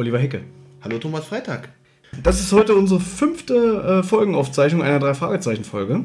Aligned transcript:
Oliver 0.00 0.18
Hecke. 0.18 0.40
Hallo 0.82 0.96
Thomas 0.98 1.26
Freitag. 1.26 1.68
Das 2.22 2.40
ist 2.40 2.50
heute 2.52 2.74
unsere 2.74 3.00
fünfte 3.00 4.00
äh, 4.00 4.02
Folgenaufzeichnung 4.02 4.82
einer 4.82 4.98
Drei-Fragezeichen-Folge. 4.98 6.04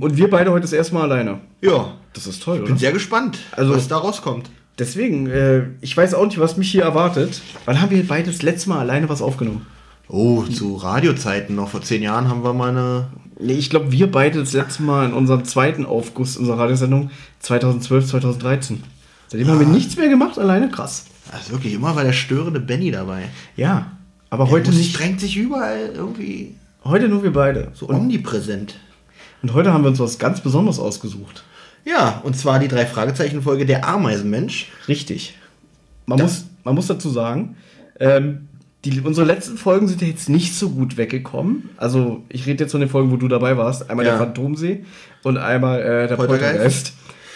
Und 0.00 0.16
wir 0.16 0.28
beide 0.28 0.50
heute 0.50 0.62
das 0.62 0.72
erste 0.72 0.94
Mal 0.94 1.02
alleine. 1.04 1.38
Ja, 1.60 1.94
Das 2.14 2.26
ist 2.26 2.42
toll, 2.42 2.56
ich 2.56 2.62
oder? 2.62 2.70
bin 2.70 2.78
sehr 2.78 2.90
gespannt, 2.90 3.38
Also- 3.52 3.74
was 3.76 3.86
da 3.86 3.98
rauskommt. 3.98 4.50
Deswegen, 4.76 5.28
äh, 5.28 5.66
ich 5.82 5.96
weiß 5.96 6.14
auch 6.14 6.24
nicht, 6.26 6.40
was 6.40 6.56
mich 6.56 6.68
hier 6.72 6.82
erwartet. 6.82 7.42
Wann 7.64 7.80
haben 7.80 7.90
wir 7.92 8.04
beide 8.08 8.28
das 8.32 8.42
letzte 8.42 8.70
Mal 8.70 8.80
alleine 8.80 9.08
was 9.08 9.22
aufgenommen? 9.22 9.66
Oh, 10.08 10.42
zu 10.42 10.74
Radiozeiten 10.74 11.54
noch 11.54 11.68
vor 11.68 11.82
zehn 11.82 12.02
Jahren 12.02 12.28
haben 12.28 12.42
wir 12.42 12.52
mal 12.54 12.70
eine. 12.70 13.06
Nee, 13.38 13.52
ich 13.52 13.70
glaube, 13.70 13.92
wir 13.92 14.10
beide 14.10 14.40
das 14.40 14.52
letzte 14.52 14.82
Mal 14.82 15.06
in 15.06 15.12
unserem 15.12 15.44
zweiten 15.44 15.86
Aufguss 15.86 16.36
unserer 16.36 16.58
Radiosendung 16.58 17.10
2012, 17.38 18.06
2013. 18.08 18.82
Seitdem 19.28 19.46
haben 19.46 19.60
wir 19.60 19.66
nichts 19.68 19.96
mehr 19.96 20.08
gemacht 20.08 20.40
alleine. 20.40 20.68
Krass. 20.70 21.04
Also 21.32 21.52
wirklich, 21.52 21.74
immer 21.74 21.96
war 21.96 22.04
der 22.04 22.12
störende 22.12 22.60
Benny 22.60 22.90
dabei. 22.90 23.22
Ja, 23.56 23.92
aber 24.30 24.44
Heute 24.44 24.52
heute 24.54 24.70
muss, 24.70 24.78
nicht. 24.78 24.98
drängt 24.98 25.20
sich 25.20 25.36
überall 25.36 25.90
irgendwie 25.94 26.54
Heute 26.84 27.08
nur 27.08 27.22
wir 27.22 27.32
beide. 27.32 27.70
so 27.74 27.88
omnipräsent. 27.88 28.76
Und 29.42 29.54
heute 29.54 29.72
haben 29.72 29.82
wir 29.84 29.88
uns 29.88 29.98
was 29.98 30.18
ganz 30.18 30.40
Besonderes 30.40 30.78
ausgesucht. 30.78 31.44
Ja, 31.84 32.20
und 32.24 32.36
zwar 32.36 32.58
die 32.58 32.68
drei 32.68 32.86
Fragezeichen-Folge 32.86 33.66
Der 33.66 33.88
Ameisenmensch. 33.88 34.70
Richtig. 34.88 35.36
Man, 36.06 36.20
muss, 36.20 36.44
man 36.64 36.74
muss 36.74 36.86
dazu 36.86 37.10
sagen, 37.10 37.56
ähm, 37.98 38.48
die, 38.84 39.00
unsere 39.00 39.26
letzten 39.26 39.56
Folgen 39.58 39.86
sind 39.88 40.00
ja 40.02 40.08
jetzt 40.08 40.28
nicht 40.28 40.54
so 40.56 40.70
gut 40.70 40.96
weggekommen. 40.96 41.70
Also, 41.76 42.24
ich 42.28 42.46
rede 42.46 42.64
jetzt 42.64 42.72
von 42.72 42.80
den 42.80 42.90
Folgen, 42.90 43.10
wo 43.12 43.16
du 43.16 43.28
dabei 43.28 43.56
warst. 43.56 43.88
Einmal 43.90 44.04
Ja. 44.06 44.12
der 44.12 44.20
Phantomsee 44.20 44.84
und 45.22 45.38
einmal 45.38 45.80
äh, 45.80 46.08
der 46.08 46.16
Poltergeist. 46.16 46.52
Poltergeist. 46.52 46.92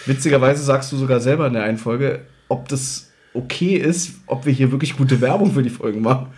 Witzigerweise 0.07 0.63
sagst 0.63 0.93
du 0.93 0.97
sogar 0.97 1.21
selber 1.21 1.47
in 1.47 1.53
der 1.55 1.63
einen 1.65 1.79
Folge, 1.79 2.21
ob 2.49 2.69
das 2.69 3.06
okay 3.37 3.77
ist, 3.77 4.15
ob 4.27 4.47
wir 4.47 4.53
hier 4.53 4.73
wirklich 4.73 4.97
gute 4.97 5.21
Werbung 5.21 5.53
für 5.53 5.63
die 5.63 5.71
Folgen 5.71 6.03
machen. 6.03 6.29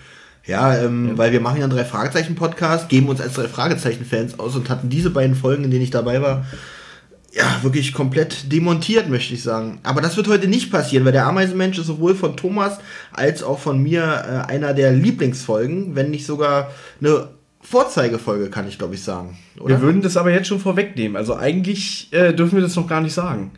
Ja, 0.46 0.78
ähm, 0.78 1.12
weil 1.16 1.32
wir 1.32 1.40
machen 1.40 1.58
ja 1.58 1.64
einen 1.64 1.72
drei 1.72 1.84
Fragezeichen-Podcast, 1.84 2.88
geben 2.88 3.08
uns 3.08 3.20
als 3.20 3.34
drei 3.34 3.48
Fragezeichen-Fans 3.48 4.38
aus 4.38 4.56
und 4.56 4.70
hatten 4.70 4.88
diese 4.88 5.10
beiden 5.10 5.36
Folgen, 5.36 5.64
in 5.64 5.70
denen 5.70 5.82
ich 5.82 5.90
dabei 5.90 6.22
war, 6.22 6.46
ja, 7.32 7.58
wirklich 7.62 7.92
komplett 7.92 8.50
demontiert, 8.50 9.10
möchte 9.10 9.34
ich 9.34 9.42
sagen. 9.42 9.80
Aber 9.82 10.00
das 10.00 10.16
wird 10.16 10.28
heute 10.28 10.48
nicht 10.48 10.72
passieren, 10.72 11.04
weil 11.04 11.12
der 11.12 11.26
Ameisenmensch 11.26 11.78
ist 11.78 11.86
sowohl 11.86 12.14
von 12.14 12.36
Thomas 12.36 12.78
als 13.12 13.42
auch 13.42 13.58
von 13.58 13.82
mir 13.82 14.02
äh, 14.02 14.50
einer 14.50 14.72
der 14.72 14.92
Lieblingsfolgen, 14.92 15.94
wenn 15.94 16.10
nicht 16.10 16.24
sogar 16.24 16.70
eine 17.00 17.28
Vorzeigefolge, 17.60 18.48
kann 18.48 18.66
ich 18.66 18.78
glaube 18.78 18.94
ich 18.94 19.02
sagen. 19.02 19.36
Oder? 19.60 19.76
Wir 19.76 19.82
würden 19.82 20.00
das 20.00 20.16
aber 20.16 20.32
jetzt 20.32 20.48
schon 20.48 20.60
vorwegnehmen. 20.60 21.16
Also, 21.16 21.36
eigentlich 21.36 22.10
äh, 22.12 22.32
dürfen 22.32 22.56
wir 22.56 22.62
das 22.62 22.76
noch 22.76 22.88
gar 22.88 23.02
nicht 23.02 23.12
sagen. 23.14 23.50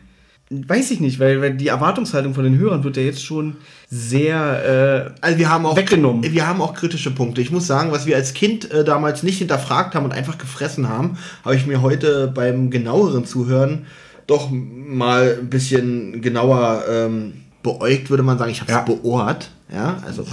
Weiß 0.53 0.91
ich 0.91 0.99
nicht, 0.99 1.17
weil, 1.19 1.41
weil 1.41 1.55
die 1.55 1.69
Erwartungshaltung 1.69 2.33
von 2.33 2.43
den 2.43 2.57
Hörern 2.57 2.83
wird 2.83 2.97
ja 2.97 3.03
jetzt 3.03 3.23
schon 3.23 3.55
sehr 3.89 5.13
äh, 5.15 5.25
Also 5.25 5.37
wir 5.37 5.49
haben 5.49 5.65
auch 5.65 5.77
Weggenommen. 5.77 6.23
Wir 6.23 6.45
haben 6.45 6.61
auch 6.61 6.73
kritische 6.73 7.11
Punkte. 7.11 7.39
Ich 7.41 7.51
muss 7.51 7.67
sagen, 7.67 7.91
was 7.93 8.05
wir 8.05 8.17
als 8.17 8.33
Kind 8.33 8.69
äh, 8.69 8.83
damals 8.83 9.23
nicht 9.23 9.37
hinterfragt 9.37 9.95
haben 9.95 10.03
und 10.03 10.11
einfach 10.11 10.37
gefressen 10.37 10.89
haben, 10.89 11.17
habe 11.45 11.55
ich 11.55 11.65
mir 11.67 11.81
heute 11.81 12.27
beim 12.27 12.69
genaueren 12.69 13.25
Zuhören 13.25 13.85
doch 14.27 14.49
mal 14.51 15.37
ein 15.39 15.49
bisschen 15.49 16.21
genauer 16.21 16.83
ähm, 16.89 17.33
beäugt, 17.63 18.09
würde 18.09 18.23
man 18.23 18.37
sagen. 18.37 18.51
Ich 18.51 18.59
habe 18.59 18.71
es 18.71 18.77
Ja. 18.77 18.83
beohrt. 18.83 19.51
Ja, 19.73 19.99
also 20.05 20.25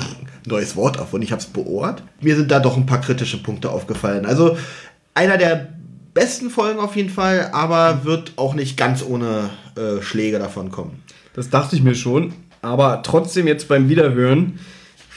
neues 0.46 0.74
Wort 0.74 0.98
auf 0.98 1.12
und 1.14 1.22
ich 1.22 1.30
habe 1.30 1.40
es 1.40 1.46
beohrt. 1.46 2.02
Mir 2.20 2.34
sind 2.34 2.50
da 2.50 2.58
doch 2.58 2.76
ein 2.76 2.86
paar 2.86 3.00
kritische 3.00 3.40
Punkte 3.40 3.70
aufgefallen. 3.70 4.26
Also 4.26 4.56
einer 5.14 5.36
der 5.38 5.68
besten 6.14 6.50
Folgen 6.50 6.80
auf 6.80 6.96
jeden 6.96 7.10
Fall, 7.10 7.50
aber 7.52 8.04
wird 8.04 8.32
auch 8.36 8.54
nicht 8.54 8.76
ganz 8.76 9.04
ohne 9.04 9.50
äh, 9.76 10.02
Schläge 10.02 10.38
davon 10.38 10.70
kommen. 10.70 11.02
Das 11.34 11.50
dachte 11.50 11.76
ich 11.76 11.82
mir 11.82 11.94
schon. 11.94 12.32
Aber 12.62 13.02
trotzdem 13.04 13.46
jetzt 13.46 13.69
beim 13.69 13.88
Wiederhören 13.88 14.58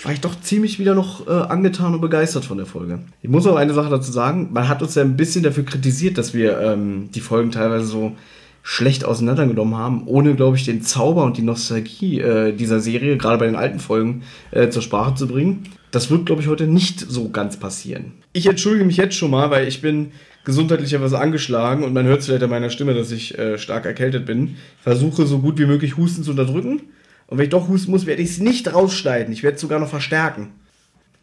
war 0.04 0.12
ich 0.12 0.22
doch 0.22 0.40
ziemlich 0.40 0.80
wieder 0.80 0.96
noch 0.96 1.28
äh, 1.28 1.32
angetan 1.32 1.94
und 1.94 2.02
begeistert 2.02 2.46
von 2.46 2.58
der 2.58 2.66
Folge. 2.66 3.00
Ich 3.22 3.30
muss 3.30 3.46
auch 3.46 3.56
eine 3.56 3.74
Sache 3.74 3.90
dazu 3.90 4.12
sagen. 4.12 4.50
Man 4.52 4.68
hat 4.68 4.82
uns 4.82 4.96
ja 4.96 5.04
ein 5.04 5.18
bisschen 5.18 5.44
dafür 5.44 5.64
kritisiert, 5.64 6.18
dass 6.18 6.34
wir 6.34 6.60
ähm, 6.60 7.10
die 7.14 7.20
Folgen 7.20 7.52
teilweise 7.52 7.86
so 7.86 8.16
schlecht 8.64 9.06
auseinandergenommen 9.06 9.76
haben, 9.76 10.04
ohne, 10.06 10.36
glaube 10.36 10.58
ich, 10.58 10.66
den 10.66 10.84
Zauber 10.84 11.24
und 11.24 11.38
die 11.38 11.42
Nostalgie 11.42 12.20
äh, 12.20 12.54
dieser 12.54 12.80
Serie, 12.80 13.18
gerade 13.18 13.40
bei 13.40 13.46
den 13.46 13.56
alten 13.56 13.80
Folgen, 13.80 14.24
äh, 14.52 14.70
zur 14.70 14.82
Sprache 14.82 15.16
zu 15.16 15.28
bringen. 15.28 15.64
Das 15.92 16.10
wird, 16.10 16.26
glaube 16.26 16.42
ich, 16.42 16.48
heute 16.48 16.68
nicht 16.68 17.00
so 17.00 17.30
ganz 17.30 17.58
passieren. 17.58 18.14
Ich 18.34 18.46
entschuldige 18.46 18.86
mich 18.86 18.98
jetzt 18.98 19.16
schon 19.16 19.32
mal, 19.32 19.50
weil 19.50 19.68
ich 19.68 19.82
bin 19.82 20.12
gesundheitlich 20.44 20.94
etwas 20.94 21.14
angeschlagen 21.14 21.84
und 21.84 21.94
man 21.94 22.06
hört 22.06 22.22
es 22.22 22.26
vielleicht 22.26 22.44
an 22.44 22.50
meiner 22.50 22.70
Stimme, 22.70 22.94
dass 22.94 23.12
ich 23.12 23.38
äh, 23.38 23.58
stark 23.58 23.86
erkältet 23.86 24.26
bin. 24.26 24.58
Versuche 24.82 25.26
so 25.26 25.40
gut 25.40 25.60
wie 25.60 25.66
möglich 25.66 25.98
Husten 25.98 26.24
zu 26.24 26.32
unterdrücken. 26.32 26.82
Und 27.28 27.38
wenn 27.38 27.46
ich 27.46 27.50
doch 27.50 27.68
husten 27.68 27.92
muss, 27.92 28.06
werde 28.06 28.22
ich 28.22 28.32
es 28.32 28.40
nicht 28.40 28.74
rausschneiden. 28.74 29.32
Ich 29.32 29.44
werde 29.44 29.56
es 29.56 29.62
sogar 29.62 29.80
noch 29.80 29.90
verstärken. 29.90 30.50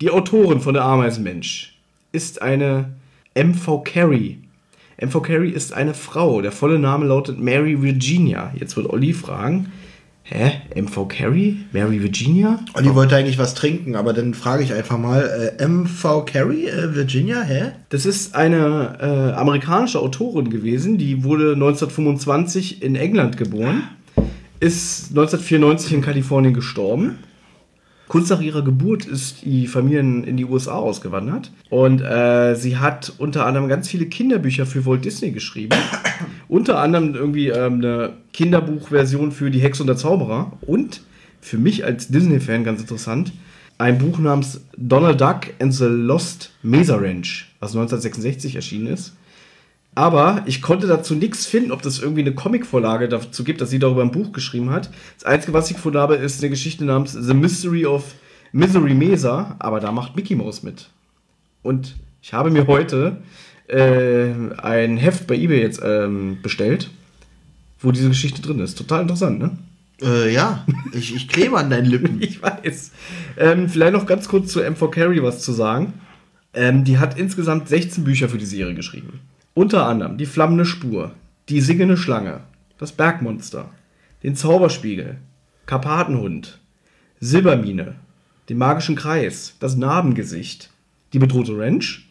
Die 0.00 0.10
Autorin 0.10 0.60
von 0.60 0.74
Der 0.74 0.84
Ameisenmensch 0.84 1.76
ist 2.12 2.40
eine 2.40 2.94
M.V. 3.34 3.80
Carey. 3.80 4.38
M.V. 4.96 5.20
Carey 5.20 5.50
ist 5.50 5.72
eine 5.72 5.94
Frau. 5.94 6.40
Der 6.40 6.52
volle 6.52 6.78
Name 6.78 7.06
lautet 7.06 7.38
Mary 7.38 7.82
Virginia. 7.82 8.52
Jetzt 8.58 8.76
wird 8.76 8.88
Olli 8.88 9.12
fragen, 9.12 9.72
hä, 10.30 10.52
M.V. 10.74 11.06
Carey? 11.06 11.56
Mary 11.72 12.02
Virginia? 12.02 12.58
Olli 12.74 12.94
wollte 12.94 13.16
eigentlich 13.16 13.38
was 13.38 13.54
trinken, 13.54 13.96
aber 13.96 14.12
dann 14.12 14.34
frage 14.34 14.62
ich 14.62 14.72
einfach 14.72 14.98
mal, 14.98 15.56
äh, 15.58 15.66
MV 15.66 16.24
Carey, 16.26 16.66
äh, 16.66 16.94
Virginia, 16.94 17.42
hä? 17.42 17.72
Das 17.88 18.04
ist 18.06 18.34
eine 18.34 18.98
äh, 19.00 19.32
amerikanische 19.38 19.98
Autorin 19.98 20.50
gewesen, 20.50 20.98
die 20.98 21.24
wurde 21.24 21.54
1925 21.54 22.82
in 22.82 22.94
England 22.94 23.36
geboren, 23.36 23.84
ist 24.60 25.10
1994 25.10 25.92
in 25.94 26.02
Kalifornien 26.02 26.54
gestorben. 26.54 27.18
Kurz 28.08 28.30
nach 28.30 28.40
ihrer 28.40 28.62
Geburt 28.62 29.04
ist 29.04 29.44
die 29.44 29.66
Familie 29.66 30.00
in 30.00 30.24
in 30.24 30.38
die 30.38 30.46
USA 30.46 30.72
ausgewandert 30.72 31.52
und 31.68 32.00
äh, 32.00 32.54
sie 32.54 32.78
hat 32.78 33.12
unter 33.18 33.44
anderem 33.44 33.68
ganz 33.68 33.86
viele 33.86 34.06
Kinderbücher 34.06 34.64
für 34.64 34.86
Walt 34.86 35.04
Disney 35.04 35.30
geschrieben. 35.30 35.76
Unter 36.48 36.78
anderem 36.80 37.14
irgendwie 37.14 37.48
ähm, 37.48 37.74
eine 37.74 38.14
Kinderbuchversion 38.32 39.32
für 39.32 39.50
Die 39.50 39.60
Hexe 39.60 39.82
und 39.82 39.86
der 39.86 39.96
Zauberer 39.96 40.52
und 40.62 41.02
für 41.40 41.58
mich 41.58 41.84
als 41.84 42.08
Disney-Fan 42.08 42.64
ganz 42.64 42.80
interessant, 42.80 43.32
ein 43.78 43.98
Buch 43.98 44.18
namens 44.18 44.60
Donald 44.76 45.20
Duck 45.20 45.52
and 45.60 45.72
the 45.72 45.84
Lost 45.84 46.50
Mesa 46.62 46.96
Ranch, 46.96 47.54
was 47.60 47.70
1966 47.70 48.56
erschienen 48.56 48.88
ist. 48.88 49.14
Aber 49.94 50.42
ich 50.46 50.62
konnte 50.62 50.86
dazu 50.86 51.14
nichts 51.14 51.46
finden, 51.46 51.72
ob 51.72 51.82
das 51.82 51.98
irgendwie 51.98 52.20
eine 52.20 52.34
Comicvorlage 52.34 53.08
dazu 53.08 53.42
gibt, 53.44 53.60
dass 53.60 53.70
sie 53.70 53.78
darüber 53.78 54.02
ein 54.02 54.12
Buch 54.12 54.32
geschrieben 54.32 54.70
hat. 54.70 54.90
Das 55.14 55.24
Einzige, 55.24 55.52
was 55.52 55.70
ich 55.70 55.76
gefunden 55.76 55.98
habe, 55.98 56.16
ist 56.16 56.40
eine 56.40 56.50
Geschichte 56.50 56.84
namens 56.84 57.12
The 57.12 57.34
Mystery 57.34 57.86
of 57.86 58.14
Misery 58.52 58.94
Mesa, 58.94 59.56
aber 59.58 59.80
da 59.80 59.92
macht 59.92 60.16
Mickey 60.16 60.34
Mouse 60.34 60.62
mit. 60.62 60.90
Und 61.62 61.96
ich 62.22 62.32
habe 62.32 62.50
mir 62.50 62.66
heute 62.66 63.18
äh, 63.68 64.32
ein 64.58 64.96
Heft 64.96 65.26
bei 65.26 65.36
eBay 65.36 65.60
jetzt 65.60 65.80
ähm, 65.84 66.38
bestellt, 66.42 66.90
wo 67.80 67.92
diese 67.92 68.08
Geschichte 68.08 68.42
drin 68.42 68.60
ist. 68.60 68.76
Total 68.76 69.02
interessant, 69.02 69.38
ne? 69.38 69.58
Äh, 70.02 70.32
ja, 70.32 70.64
ich, 70.92 71.14
ich 71.14 71.28
klebe 71.28 71.56
an 71.56 71.70
deinen 71.70 71.86
Lippen. 71.86 72.20
Ich 72.22 72.42
weiß. 72.42 72.92
Ähm, 73.36 73.68
vielleicht 73.68 73.92
noch 73.92 74.06
ganz 74.06 74.28
kurz 74.28 74.52
zu 74.52 74.60
M4 74.62 74.90
Carey 74.90 75.22
was 75.22 75.42
zu 75.42 75.52
sagen. 75.52 75.94
Ähm, 76.54 76.84
die 76.84 76.98
hat 76.98 77.18
insgesamt 77.18 77.68
16 77.68 78.04
Bücher 78.04 78.28
für 78.28 78.38
die 78.38 78.46
Serie 78.46 78.74
geschrieben. 78.74 79.20
Unter 79.54 79.86
anderem 79.86 80.18
Die 80.18 80.26
flammende 80.26 80.64
Spur, 80.64 81.12
Die 81.48 81.60
singende 81.60 81.96
Schlange, 81.96 82.40
Das 82.78 82.92
Bergmonster, 82.92 83.70
Den 84.22 84.36
Zauberspiegel, 84.36 85.16
Karpatenhund, 85.66 86.58
Silbermine, 87.20 87.96
Den 88.48 88.58
magischen 88.58 88.96
Kreis, 88.96 89.54
Das 89.60 89.76
Narbengesicht, 89.76 90.70
Die 91.12 91.18
bedrohte 91.18 91.58
Ranch, 91.58 92.07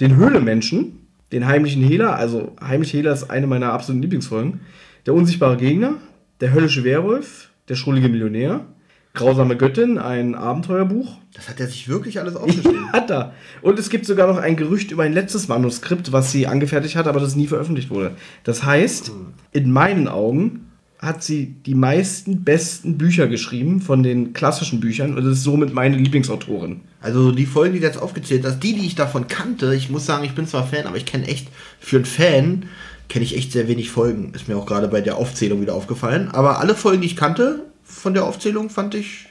Den 0.00 0.16
Höhlemenschen, 0.16 1.06
Den 1.32 1.46
heimlichen 1.46 1.82
Hehler, 1.82 2.16
also 2.16 2.56
Heimlich 2.60 2.92
Hehler 2.92 3.12
ist 3.12 3.30
eine 3.30 3.46
meiner 3.46 3.72
absoluten 3.72 4.02
Lieblingsfolgen, 4.02 4.60
Der 5.06 5.14
unsichtbare 5.14 5.56
Gegner, 5.56 5.94
Der 6.40 6.52
höllische 6.52 6.84
Werwolf, 6.84 7.50
Der 7.68 7.74
schrullige 7.74 8.08
Millionär, 8.08 8.66
Grausame 9.14 9.56
Göttin, 9.56 9.98
ein 9.98 10.34
Abenteuerbuch, 10.34 11.18
Das 11.34 11.48
hat 11.48 11.60
er 11.60 11.66
sich 11.66 11.88
wirklich 11.88 12.18
alles 12.18 12.34
aufgeschrieben. 12.34 12.90
hat 12.92 13.10
er. 13.10 13.34
Und 13.60 13.78
es 13.78 13.90
gibt 13.90 14.06
sogar 14.06 14.26
noch 14.26 14.38
ein 14.38 14.56
Gerücht 14.56 14.90
über 14.90 15.02
ein 15.02 15.12
letztes 15.12 15.48
Manuskript, 15.48 16.12
was 16.12 16.32
sie 16.32 16.46
angefertigt 16.46 16.96
hat, 16.96 17.06
aber 17.06 17.20
das 17.20 17.36
nie 17.36 17.46
veröffentlicht 17.46 17.90
wurde. 17.90 18.12
Das 18.44 18.64
heißt, 18.64 19.12
in 19.52 19.70
meinen 19.70 20.08
Augen 20.08 20.71
hat 21.02 21.24
sie 21.24 21.56
die 21.66 21.74
meisten 21.74 22.44
besten 22.44 22.96
Bücher 22.96 23.26
geschrieben 23.26 23.80
von 23.80 24.04
den 24.04 24.32
klassischen 24.34 24.78
Büchern 24.78 25.18
und 25.18 25.26
ist 25.26 25.42
somit 25.42 25.74
meine 25.74 25.96
Lieblingsautorin. 25.96 26.80
Also 27.00 27.32
die 27.32 27.44
Folgen, 27.44 27.74
die 27.74 27.80
du 27.80 27.86
jetzt 27.86 28.00
aufgezählt 28.00 28.44
hast, 28.46 28.60
die, 28.60 28.72
die 28.74 28.86
ich 28.86 28.94
davon 28.94 29.26
kannte, 29.26 29.74
ich 29.74 29.90
muss 29.90 30.06
sagen, 30.06 30.24
ich 30.24 30.36
bin 30.36 30.46
zwar 30.46 30.64
Fan, 30.64 30.86
aber 30.86 30.96
ich 30.96 31.04
kenne 31.04 31.26
echt, 31.26 31.48
für 31.80 31.96
einen 31.96 32.04
Fan, 32.04 32.66
kenne 33.08 33.24
ich 33.24 33.36
echt 33.36 33.50
sehr 33.50 33.66
wenig 33.66 33.90
Folgen. 33.90 34.32
Ist 34.32 34.46
mir 34.46 34.56
auch 34.56 34.64
gerade 34.64 34.86
bei 34.86 35.00
der 35.00 35.16
Aufzählung 35.16 35.60
wieder 35.60 35.74
aufgefallen. 35.74 36.28
Aber 36.30 36.60
alle 36.60 36.76
Folgen, 36.76 37.00
die 37.00 37.08
ich 37.08 37.16
kannte 37.16 37.64
von 37.82 38.14
der 38.14 38.24
Aufzählung, 38.24 38.70
fand 38.70 38.94
ich 38.94 39.26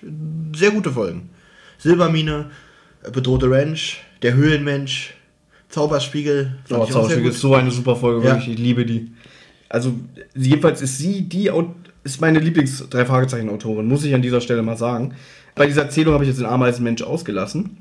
sehr 0.53 0.71
gute 0.71 0.91
Folgen. 0.91 1.29
Silbermine, 1.77 2.51
äh, 3.03 3.11
Bedrohte 3.11 3.49
Ranch, 3.49 4.01
Der 4.23 4.33
Höhlenmensch, 4.35 5.13
Zauberspiegel. 5.69 6.57
Oh, 6.69 6.85
Zauberspiegel 6.85 7.31
ist 7.31 7.39
so 7.39 7.55
eine 7.55 7.71
super 7.71 7.95
Folge, 7.95 8.27
Ja. 8.27 8.33
wirklich. 8.35 8.55
Ich 8.55 8.59
liebe 8.59 8.85
die. 8.85 9.11
Also 9.71 9.93
jedenfalls 10.35 10.81
ist 10.81 10.97
sie 10.97 11.21
die 11.21 11.49
ist 12.03 12.19
meine 12.19 12.39
Lieblings 12.39 12.83
drei 12.89 13.05
Fragezeichen 13.05 13.49
Autorin, 13.49 13.87
muss 13.87 14.03
ich 14.03 14.13
an 14.13 14.21
dieser 14.21 14.41
Stelle 14.41 14.63
mal 14.63 14.77
sagen. 14.77 15.13
Bei 15.55 15.65
dieser 15.65 15.83
Erzählung 15.83 16.13
habe 16.13 16.25
ich 16.25 16.29
jetzt 16.29 16.39
den 16.39 16.45
Ameisenmensch 16.45 17.03
ausgelassen, 17.03 17.77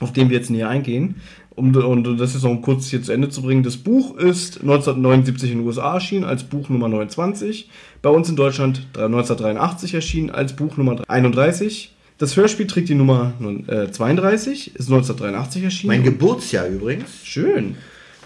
auf 0.00 0.12
den 0.12 0.28
wir 0.28 0.38
jetzt 0.38 0.50
näher 0.50 0.68
eingehen. 0.68 1.16
Um, 1.54 1.72
und 1.76 2.18
das 2.18 2.34
ist 2.34 2.42
noch 2.42 2.56
kurz 2.62 2.88
hier 2.88 3.00
zu 3.00 3.12
Ende 3.12 3.28
zu 3.28 3.42
bringen. 3.42 3.62
Das 3.62 3.76
Buch 3.76 4.16
ist 4.16 4.60
1979 4.62 5.52
in 5.52 5.58
den 5.58 5.66
USA 5.66 5.94
erschienen 5.94 6.24
als 6.24 6.42
Buch 6.42 6.68
Nummer 6.68 6.88
29. 6.88 7.70
Bei 8.02 8.10
uns 8.10 8.28
in 8.28 8.34
Deutschland 8.34 8.88
1983 8.94 9.94
erschienen 9.94 10.30
als 10.30 10.56
Buch 10.56 10.76
Nummer 10.76 11.00
31. 11.06 11.94
Das 12.18 12.36
Hörspiel 12.36 12.66
trägt 12.66 12.88
die 12.88 12.96
Nummer 12.96 13.34
äh, 13.68 13.88
32, 13.88 14.74
ist 14.74 14.90
1983 14.90 15.62
erschienen. 15.62 15.88
Mein 15.88 16.02
Geburtsjahr 16.02 16.66
übrigens. 16.66 17.06
Schön 17.22 17.76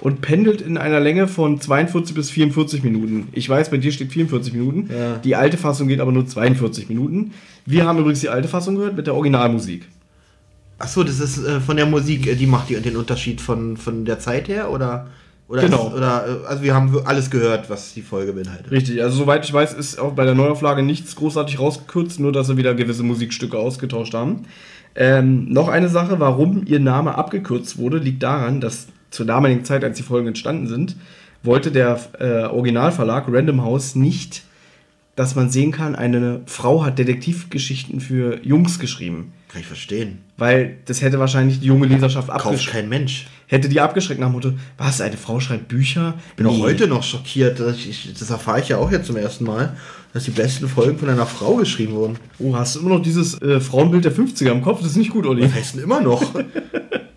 und 0.00 0.20
pendelt 0.20 0.60
in 0.60 0.78
einer 0.78 1.00
Länge 1.00 1.26
von 1.28 1.60
42 1.60 2.14
bis 2.14 2.30
44 2.30 2.82
Minuten. 2.82 3.28
Ich 3.32 3.48
weiß, 3.48 3.70
bei 3.70 3.78
dir 3.78 3.92
steht 3.92 4.12
44 4.12 4.52
Minuten. 4.52 4.88
Ja. 4.92 5.16
Die 5.16 5.36
alte 5.36 5.56
Fassung 5.56 5.88
geht 5.88 6.00
aber 6.00 6.12
nur 6.12 6.26
42 6.26 6.88
Minuten. 6.88 7.32
Wir 7.66 7.86
haben 7.86 7.98
übrigens 7.98 8.20
die 8.20 8.28
alte 8.28 8.48
Fassung 8.48 8.76
gehört 8.76 8.96
mit 8.96 9.06
der 9.06 9.14
Originalmusik. 9.14 9.86
Achso, 10.78 11.02
das 11.02 11.18
ist 11.18 11.44
äh, 11.44 11.60
von 11.60 11.76
der 11.76 11.86
Musik, 11.86 12.26
äh, 12.28 12.36
die 12.36 12.46
macht 12.46 12.68
die, 12.68 12.76
den 12.76 12.96
Unterschied 12.96 13.40
von, 13.40 13.76
von 13.76 14.04
der 14.04 14.20
Zeit 14.20 14.48
her 14.48 14.70
oder? 14.70 15.08
Oder 15.48 15.62
genau. 15.62 15.88
Ist, 15.88 15.94
oder, 15.94 16.42
äh, 16.44 16.46
also 16.46 16.62
wir 16.62 16.74
haben 16.74 16.96
alles 17.04 17.30
gehört, 17.30 17.68
was 17.68 17.94
die 17.94 18.02
Folge 18.02 18.32
beinhaltet. 18.32 18.70
Richtig, 18.70 19.02
also 19.02 19.18
soweit 19.18 19.44
ich 19.44 19.52
weiß, 19.52 19.74
ist 19.74 19.98
auch 19.98 20.12
bei 20.12 20.24
der 20.24 20.34
Neuauflage 20.34 20.82
nichts 20.82 21.16
großartig 21.16 21.58
rausgekürzt, 21.58 22.20
nur 22.20 22.32
dass 22.32 22.46
sie 22.46 22.56
wieder 22.56 22.74
gewisse 22.74 23.02
Musikstücke 23.02 23.58
ausgetauscht 23.58 24.14
haben. 24.14 24.44
Ähm, 24.94 25.46
noch 25.50 25.68
eine 25.68 25.88
Sache, 25.88 26.20
warum 26.20 26.62
ihr 26.66 26.80
Name 26.80 27.16
abgekürzt 27.16 27.78
wurde, 27.78 27.98
liegt 27.98 28.22
daran, 28.22 28.60
dass 28.60 28.88
zur 29.10 29.26
damaligen 29.26 29.64
Zeit, 29.64 29.84
als 29.84 29.96
die 29.96 30.02
Folgen 30.02 30.28
entstanden 30.28 30.66
sind, 30.66 30.96
wollte 31.42 31.70
der 31.70 32.00
äh, 32.18 32.44
Originalverlag 32.44 33.26
Random 33.28 33.62
House 33.62 33.94
nicht, 33.94 34.42
dass 35.16 35.34
man 35.34 35.50
sehen 35.50 35.72
kann, 35.72 35.96
eine 35.96 36.42
Frau 36.46 36.84
hat 36.84 36.98
Detektivgeschichten 36.98 38.00
für 38.00 38.40
Jungs 38.44 38.78
geschrieben. 38.78 39.32
Kann 39.48 39.62
ich 39.62 39.66
verstehen. 39.66 40.18
Weil 40.36 40.76
das 40.84 41.02
hätte 41.02 41.18
wahrscheinlich 41.18 41.58
die 41.58 41.66
junge 41.66 41.86
Leserschaft 41.86 42.30
abgeschreckt. 42.30 42.60
Kauft 42.60 42.72
kein 42.72 42.88
Mensch. 42.88 43.26
Hätte 43.48 43.68
die 43.68 43.80
abgeschreckt 43.80 44.20
nach 44.20 44.28
dem 44.28 44.34
Motto, 44.34 44.52
was, 44.76 45.00
eine 45.00 45.16
Frau 45.16 45.40
schreibt 45.40 45.68
Bücher? 45.68 46.14
Bin 46.36 46.46
nee. 46.46 46.52
auch 46.52 46.58
heute 46.60 46.86
noch 46.86 47.02
schockiert. 47.02 47.58
Das, 47.58 47.78
ich, 47.78 48.12
das 48.16 48.30
erfahre 48.30 48.60
ich 48.60 48.68
ja 48.68 48.76
auch 48.76 48.92
jetzt 48.92 49.06
zum 49.06 49.16
ersten 49.16 49.44
Mal, 49.44 49.74
dass 50.12 50.24
die 50.24 50.30
besten 50.30 50.68
Folgen 50.68 50.98
von 50.98 51.08
einer 51.08 51.26
Frau 51.26 51.56
geschrieben 51.56 51.94
wurden. 51.94 52.18
Oh, 52.38 52.54
hast 52.54 52.76
du 52.76 52.80
immer 52.80 52.90
noch 52.90 53.02
dieses 53.02 53.40
äh, 53.40 53.58
Frauenbild 53.58 54.04
der 54.04 54.12
50er 54.12 54.52
im 54.52 54.62
Kopf? 54.62 54.82
Das 54.82 54.90
ist 54.90 54.96
nicht 54.96 55.10
gut, 55.10 55.26
Olli. 55.26 55.42
Was 55.42 55.54
heißt 55.54 55.74
denn 55.76 55.82
immer 55.82 56.00
noch? 56.00 56.22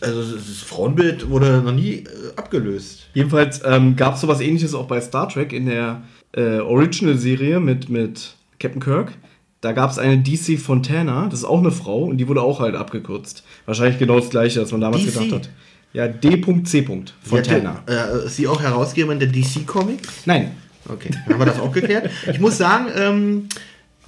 also 0.00 0.36
das 0.36 0.62
Frauenbild 0.64 1.28
wurde 1.28 1.62
noch 1.62 1.72
nie 1.72 2.04
äh, 2.04 2.06
abgelöst. 2.36 3.08
Jedenfalls 3.14 3.60
ähm, 3.64 3.96
gab 3.96 4.14
es 4.14 4.20
sowas 4.20 4.40
ähnliches 4.40 4.74
auch 4.74 4.86
bei 4.86 5.00
Star 5.00 5.28
Trek 5.28 5.52
in 5.52 5.66
der 5.66 6.02
äh, 6.32 6.58
Original-Serie 6.60 7.60
mit, 7.60 7.88
mit 7.88 8.34
Captain 8.58 8.80
Kirk. 8.80 9.12
Da 9.60 9.72
gab 9.72 9.90
es 9.90 9.98
eine 9.98 10.18
DC 10.18 10.58
Fontana, 10.58 11.26
das 11.26 11.40
ist 11.40 11.44
auch 11.44 11.58
eine 11.58 11.72
Frau 11.72 12.04
und 12.04 12.18
die 12.18 12.28
wurde 12.28 12.42
auch 12.42 12.60
halt 12.60 12.76
abgekürzt. 12.76 13.42
Wahrscheinlich 13.66 13.98
genau 13.98 14.20
das 14.20 14.30
gleiche, 14.30 14.60
als 14.60 14.70
man 14.70 14.80
damals 14.80 15.04
DC? 15.04 15.14
gedacht 15.14 15.32
hat. 15.32 15.50
Ja, 15.92 16.06
D.C. 16.06 16.86
Fontana. 17.22 17.82
Ja, 17.88 18.06
äh, 18.06 18.26
ist 18.26 18.36
sie 18.36 18.46
auch 18.46 18.60
Herausgeberin 18.60 19.18
der 19.18 19.28
DC 19.28 19.66
Comics? 19.66 20.26
Nein. 20.26 20.52
Okay, 20.88 21.10
dann 21.10 21.34
haben 21.34 21.40
wir 21.40 21.46
das 21.46 21.60
auch 21.60 21.72
geklärt. 21.72 22.10
Ich 22.30 22.40
muss 22.40 22.56
sagen, 22.56 22.86
ähm, 22.94 23.48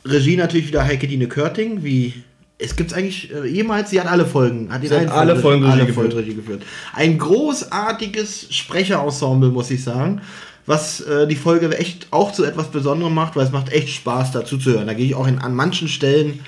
Regie 0.05 0.37
natürlich 0.37 0.69
wieder 0.69 0.85
Heike 0.85 1.09
Dine 1.09 1.27
Körting, 1.27 1.83
wie 1.83 2.15
es 2.61 2.77
gibt 2.77 2.93
eigentlich 2.93 3.33
äh, 3.33 3.47
jemals, 3.47 3.91
sie 3.91 4.01
hat 4.01 4.07
alle 4.07 4.27
Folgen, 4.27 4.73
hat 4.73 4.83
sie 4.83 4.91
hat 4.91 5.11
alle 5.11 5.37
Folgen, 5.37 5.65
alle 5.65 5.93
Folgen 5.93 6.13
Regie 6.13 6.35
geführt. 6.35 6.63
Ein 6.93 7.19
großartiges 7.19 8.49
Sprecherensemble, 8.51 9.51
muss 9.51 9.71
ich 9.71 9.83
sagen, 9.83 10.21
was 10.67 11.01
äh, 11.01 11.27
die 11.27 11.37
Folge 11.37 11.77
echt 11.77 12.09
auch 12.11 12.33
zu 12.33 12.45
etwas 12.45 12.69
Besonderem 12.69 13.15
macht, 13.15 13.37
weil 13.37 13.45
es 13.45 13.53
macht 13.53 13.73
echt 13.73 13.89
Spaß 13.91 14.33
dazu 14.33 14.59
zu 14.59 14.73
hören. 14.73 14.87
Da 14.87 14.95
gehe 14.95 15.07
ich 15.07 15.15
auch 15.15 15.27
in, 15.27 15.39
an 15.39 15.55
manchen 15.55 15.89
Stellen 15.89 16.41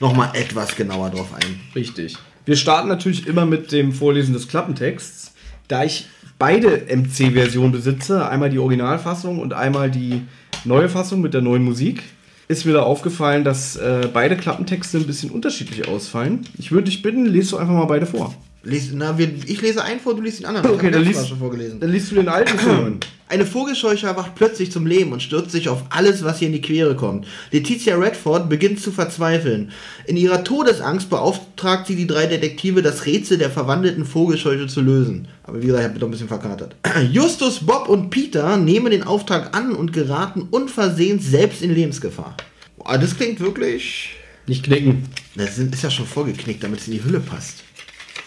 nochmal 0.00 0.30
etwas 0.34 0.76
genauer 0.76 1.10
drauf 1.10 1.32
ein. 1.34 1.60
Richtig. 1.74 2.16
Wir 2.44 2.56
starten 2.56 2.88
natürlich 2.88 3.26
immer 3.26 3.46
mit 3.46 3.72
dem 3.72 3.92
Vorlesen 3.92 4.34
des 4.34 4.48
Klappentexts. 4.48 5.32
Da 5.68 5.84
ich 5.84 6.08
beide 6.38 6.86
MC-Versionen 6.94 7.70
besitze, 7.70 8.28
einmal 8.28 8.50
die 8.50 8.58
Originalfassung 8.58 9.38
und 9.38 9.52
einmal 9.52 9.90
die 9.90 10.22
neue 10.64 10.88
Fassung 10.88 11.20
mit 11.20 11.32
der 11.32 11.42
neuen 11.42 11.62
Musik, 11.62 12.02
ist 12.50 12.64
mir 12.64 12.72
da 12.72 12.82
aufgefallen, 12.82 13.44
dass 13.44 13.76
äh, 13.76 14.08
beide 14.12 14.36
Klappentexte 14.36 14.98
ein 14.98 15.06
bisschen 15.06 15.30
unterschiedlich 15.30 15.86
ausfallen. 15.86 16.40
Ich 16.58 16.72
würde 16.72 16.86
dich 16.86 17.00
bitten, 17.00 17.24
lest 17.26 17.52
du 17.52 17.56
einfach 17.56 17.72
mal 17.72 17.84
beide 17.84 18.06
vor. 18.06 18.34
Les, 18.62 18.92
na, 18.92 19.16
wir, 19.16 19.30
ich 19.46 19.62
lese 19.62 19.82
einen 19.82 20.00
vor, 20.00 20.14
du 20.14 20.20
liest 20.20 20.40
den 20.40 20.46
anderen. 20.46 20.70
Okay, 20.70 20.90
dann 20.90 21.02
liest, 21.02 21.32
dann 21.80 21.90
liest 21.90 22.10
du 22.10 22.16
den 22.16 22.28
alten 22.28 22.58
vor. 22.58 22.92
Eine 23.26 23.46
Vogelscheuche 23.46 24.06
erwacht 24.06 24.34
plötzlich 24.34 24.72
zum 24.72 24.86
Leben 24.86 25.12
und 25.12 25.22
stürzt 25.22 25.52
sich 25.52 25.68
auf 25.68 25.84
alles, 25.90 26.24
was 26.24 26.42
ihr 26.42 26.48
in 26.48 26.52
die 26.52 26.60
Quere 26.60 26.96
kommt. 26.96 27.26
Letizia 27.52 27.96
Redford 27.96 28.50
beginnt 28.50 28.80
zu 28.80 28.90
verzweifeln. 28.90 29.70
In 30.04 30.16
ihrer 30.16 30.42
Todesangst 30.42 31.08
beauftragt 31.08 31.86
sie 31.86 31.94
die 31.94 32.08
drei 32.08 32.26
Detektive, 32.26 32.82
das 32.82 33.06
Rätsel 33.06 33.38
der 33.38 33.48
verwandelten 33.48 34.04
Vogelscheuche 34.04 34.66
zu 34.66 34.80
lösen. 34.80 35.28
Aber 35.44 35.62
wie 35.62 35.66
gesagt, 35.66 35.84
ich 35.84 35.88
habe 35.88 35.98
doch 36.00 36.08
ein 36.08 36.10
bisschen 36.10 36.28
verkatert. 36.28 36.74
Justus, 37.12 37.60
Bob 37.60 37.88
und 37.88 38.10
Peter 38.10 38.56
nehmen 38.56 38.90
den 38.90 39.04
Auftrag 39.04 39.56
an 39.56 39.72
und 39.72 39.92
geraten 39.92 40.48
unversehens 40.50 41.24
selbst 41.24 41.62
in 41.62 41.72
Lebensgefahr. 41.72 42.36
Boah, 42.76 42.98
das 42.98 43.16
klingt 43.16 43.40
wirklich... 43.40 44.16
Nicht 44.46 44.64
knicken. 44.64 45.04
Das 45.36 45.56
ist 45.58 45.82
ja 45.82 45.90
schon 45.90 46.06
vorgeknickt, 46.06 46.64
damit 46.64 46.80
es 46.80 46.88
in 46.88 46.94
die 46.94 47.04
Hülle 47.04 47.20
passt. 47.20 47.62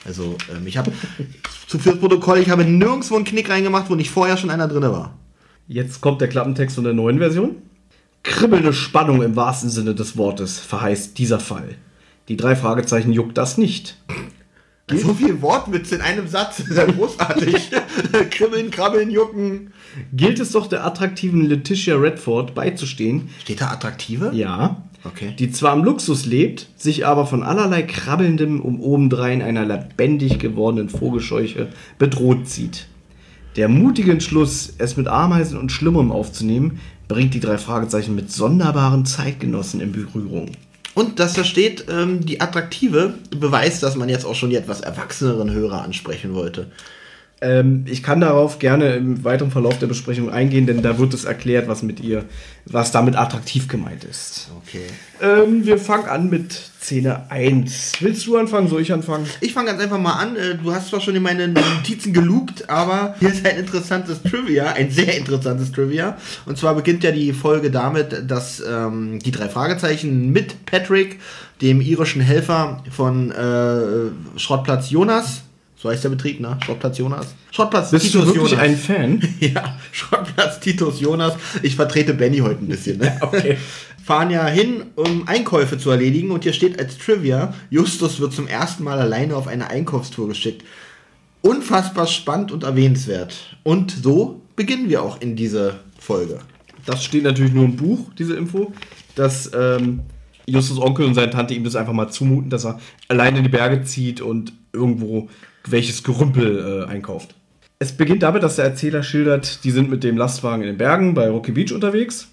Also 0.05 0.37
ähm, 0.53 0.67
ich 0.67 0.77
habe 0.77 0.91
zu 1.67 1.79
fürs 1.79 1.99
Protokoll, 1.99 2.39
ich 2.39 2.49
habe 2.49 2.65
nirgendwo 2.65 3.15
einen 3.15 3.25
Knick 3.25 3.49
reingemacht, 3.49 3.89
wo 3.89 3.95
nicht 3.95 4.11
vorher 4.11 4.37
schon 4.37 4.49
einer 4.49 4.67
drin 4.67 4.83
war. 4.83 5.17
Jetzt 5.67 6.01
kommt 6.01 6.21
der 6.21 6.27
Klappentext 6.27 6.75
von 6.75 6.83
der 6.83 6.93
neuen 6.93 7.19
Version. 7.19 7.55
Kribbelnde 8.23 8.73
Spannung 8.73 9.21
im 9.21 9.35
wahrsten 9.35 9.69
Sinne 9.69 9.95
des 9.95 10.17
Wortes 10.17 10.59
verheißt 10.59 11.17
dieser 11.17 11.39
Fall. 11.39 11.75
Die 12.29 12.37
drei 12.37 12.55
Fragezeichen 12.55 13.11
juckt 13.11 13.37
das 13.37 13.57
nicht. 13.57 13.97
So 14.91 15.13
viel 15.13 15.41
Wortwitz 15.41 15.91
in 15.93 16.01
einem 16.01 16.27
Satz, 16.27 16.57
das 16.57 16.67
ist 16.67 16.77
ja 16.77 16.85
großartig. 16.85 17.71
Kribbeln, 18.31 18.69
krabbeln, 18.69 19.09
jucken. 19.09 19.71
Gilt 20.11 20.39
es 20.39 20.51
doch 20.51 20.67
der 20.67 20.85
attraktiven 20.85 21.41
Letitia 21.45 21.95
Redford 21.95 22.53
beizustehen. 22.53 23.29
Steht 23.41 23.61
da 23.61 23.71
attraktive? 23.71 24.31
Ja. 24.33 24.83
Okay. 25.05 25.33
Die 25.37 25.51
zwar 25.51 25.75
im 25.75 25.83
Luxus 25.83 26.25
lebt, 26.25 26.67
sich 26.77 27.05
aber 27.05 27.25
von 27.25 27.43
allerlei 27.43 27.81
krabbelndem 27.81 28.61
um 28.61 28.79
obendrein 28.79 29.41
einer 29.41 29.65
lebendig 29.65 30.39
gewordenen 30.39 30.89
Vogelscheuche 30.89 31.69
bedroht 31.97 32.47
sieht. 32.47 32.87
Der 33.55 33.67
mutige 33.67 34.11
Entschluss, 34.11 34.73
es 34.77 34.97
mit 34.97 35.07
Ameisen 35.07 35.59
und 35.59 35.71
Schlimmerem 35.71 36.11
aufzunehmen, 36.11 36.79
bringt 37.07 37.33
die 37.33 37.39
drei 37.39 37.57
Fragezeichen 37.57 38.15
mit 38.15 38.31
sonderbaren 38.31 39.05
Zeitgenossen 39.05 39.81
in 39.81 39.91
Berührung. 39.91 40.51
Und 40.95 41.19
dass 41.19 41.33
da 41.33 41.43
steht, 41.43 41.85
ähm, 41.89 42.25
die 42.25 42.39
attraktive 42.39 43.15
beweist, 43.31 43.83
dass 43.83 43.95
man 43.95 44.09
jetzt 44.09 44.25
auch 44.25 44.35
schon 44.35 44.51
die 44.51 44.55
etwas 44.55 44.81
erwachseneren 44.81 45.51
Hörer 45.51 45.81
ansprechen 45.83 46.33
wollte. 46.33 46.67
Ähm, 47.43 47.83
ich 47.87 48.01
kann 48.01 48.21
darauf 48.21 48.57
gerne 48.57 48.95
im 48.95 49.23
weiteren 49.25 49.51
Verlauf 49.51 49.77
der 49.77 49.87
Besprechung 49.87 50.31
eingehen, 50.31 50.65
denn 50.65 50.81
da 50.81 50.97
wird 50.97 51.13
es 51.13 51.25
erklärt, 51.25 51.67
was 51.67 51.83
mit 51.83 51.99
ihr, 51.99 52.23
was 52.65 52.91
damit 52.91 53.17
attraktiv 53.17 53.67
gemeint 53.67 54.05
ist. 54.05 54.49
Okay. 54.65 54.85
Ähm, 55.21 55.65
wir 55.65 55.77
fangen 55.77 56.05
an 56.05 56.29
mit 56.29 56.53
Szene 56.53 57.29
1. 57.29 57.93
Willst 57.99 58.25
du 58.27 58.37
anfangen? 58.37 58.69
Soll 58.69 58.81
ich 58.81 58.93
anfangen? 58.93 59.25
Ich 59.41 59.53
fange 59.53 59.71
ganz 59.71 59.81
einfach 59.81 59.99
mal 59.99 60.13
an. 60.13 60.37
Äh, 60.37 60.55
du 60.55 60.73
hast 60.73 60.87
zwar 60.87 61.01
schon 61.01 61.15
in 61.15 61.23
meine 61.23 61.49
Notizen 61.49 62.13
gelugt, 62.13 62.69
aber 62.69 63.15
hier 63.19 63.29
ist 63.29 63.45
ein 63.45 63.57
interessantes 63.57 64.23
Trivia, 64.23 64.71
ein 64.71 64.89
sehr 64.89 65.17
interessantes 65.17 65.73
Trivia. 65.73 66.17
Und 66.45 66.57
zwar 66.57 66.75
beginnt 66.75 67.03
ja 67.03 67.11
die 67.11 67.33
Folge 67.33 67.71
damit, 67.71 68.31
dass 68.31 68.63
ähm, 68.65 69.19
die 69.19 69.31
drei 69.31 69.49
Fragezeichen 69.49 70.31
mit 70.31 70.65
Patrick, 70.65 71.19
dem 71.61 71.81
irischen 71.81 72.21
Helfer 72.21 72.81
von 72.89 73.31
äh, 73.31 74.39
Schrottplatz 74.39 74.89
Jonas, 74.89 75.43
so 75.83 75.89
heißt 75.89 76.05
der 76.05 76.11
Betrieb, 76.11 76.39
ne? 76.39 76.57
Schrottplatz 76.63 76.97
Jonas. 76.97 77.35
Schrottplatz 77.51 77.91
Bist 77.91 78.05
Titus 78.05 78.21
du 78.21 78.27
wirklich 78.27 78.51
Jonas. 78.51 78.65
ein 78.65 78.77
Fan? 78.77 79.21
ja, 79.41 79.77
Schrottplatz 79.91 80.61
Titus 80.61 81.01
Jonas. 81.01 81.33
Ich 81.61 81.75
vertrete 81.75 82.13
Benny 82.13 82.37
heute 82.37 82.63
ein 82.63 82.69
bisschen. 82.69 82.99
Ne? 82.99 83.17
okay. 83.21 83.57
Fahren 84.01 84.31
ja 84.31 84.47
hin, 84.47 84.85
um 84.95 85.27
Einkäufe 85.27 85.77
zu 85.77 85.91
erledigen. 85.91 86.31
Und 86.31 86.43
hier 86.43 86.53
steht 86.53 86.79
als 86.79 86.97
Trivia, 86.97 87.53
Justus 87.69 88.21
wird 88.21 88.31
zum 88.31 88.47
ersten 88.47 88.85
Mal 88.85 88.97
alleine 88.97 89.35
auf 89.35 89.47
eine 89.47 89.69
Einkaufstour 89.69 90.29
geschickt. 90.29 90.63
Unfassbar 91.41 92.07
spannend 92.07 92.53
und 92.53 92.63
erwähnenswert. 92.63 93.57
Und 93.63 93.91
so 93.91 94.39
beginnen 94.55 94.87
wir 94.87 95.03
auch 95.03 95.19
in 95.19 95.35
diese 95.35 95.81
Folge. 95.99 96.39
Das 96.85 97.03
steht 97.03 97.23
natürlich 97.23 97.51
nur 97.51 97.65
im 97.65 97.75
Buch, 97.75 98.09
diese 98.17 98.37
Info. 98.37 98.71
Dass 99.15 99.51
ähm, 99.53 100.03
Justus 100.45 100.79
Onkel 100.79 101.05
und 101.07 101.13
seine 101.13 101.29
Tante 101.29 101.53
ihm 101.53 101.65
das 101.65 101.75
einfach 101.75 101.91
mal 101.91 102.09
zumuten, 102.09 102.49
dass 102.49 102.63
er 102.63 102.79
alleine 103.09 103.39
in 103.39 103.43
die 103.43 103.49
Berge 103.49 103.83
zieht 103.83 104.21
und 104.21 104.53
irgendwo 104.71 105.29
welches 105.67 106.03
Gerümpel 106.03 106.85
äh, 106.87 106.91
einkauft. 106.91 107.35
Es 107.79 107.91
beginnt 107.91 108.23
damit, 108.23 108.43
dass 108.43 108.55
der 108.57 108.65
Erzähler 108.65 109.03
schildert, 109.03 109.63
die 109.63 109.71
sind 109.71 109.89
mit 109.89 110.03
dem 110.03 110.17
Lastwagen 110.17 110.61
in 110.61 110.67
den 110.67 110.77
Bergen 110.77 111.13
bei 111.13 111.29
Rocky 111.29 111.51
Beach 111.51 111.73
unterwegs. 111.73 112.29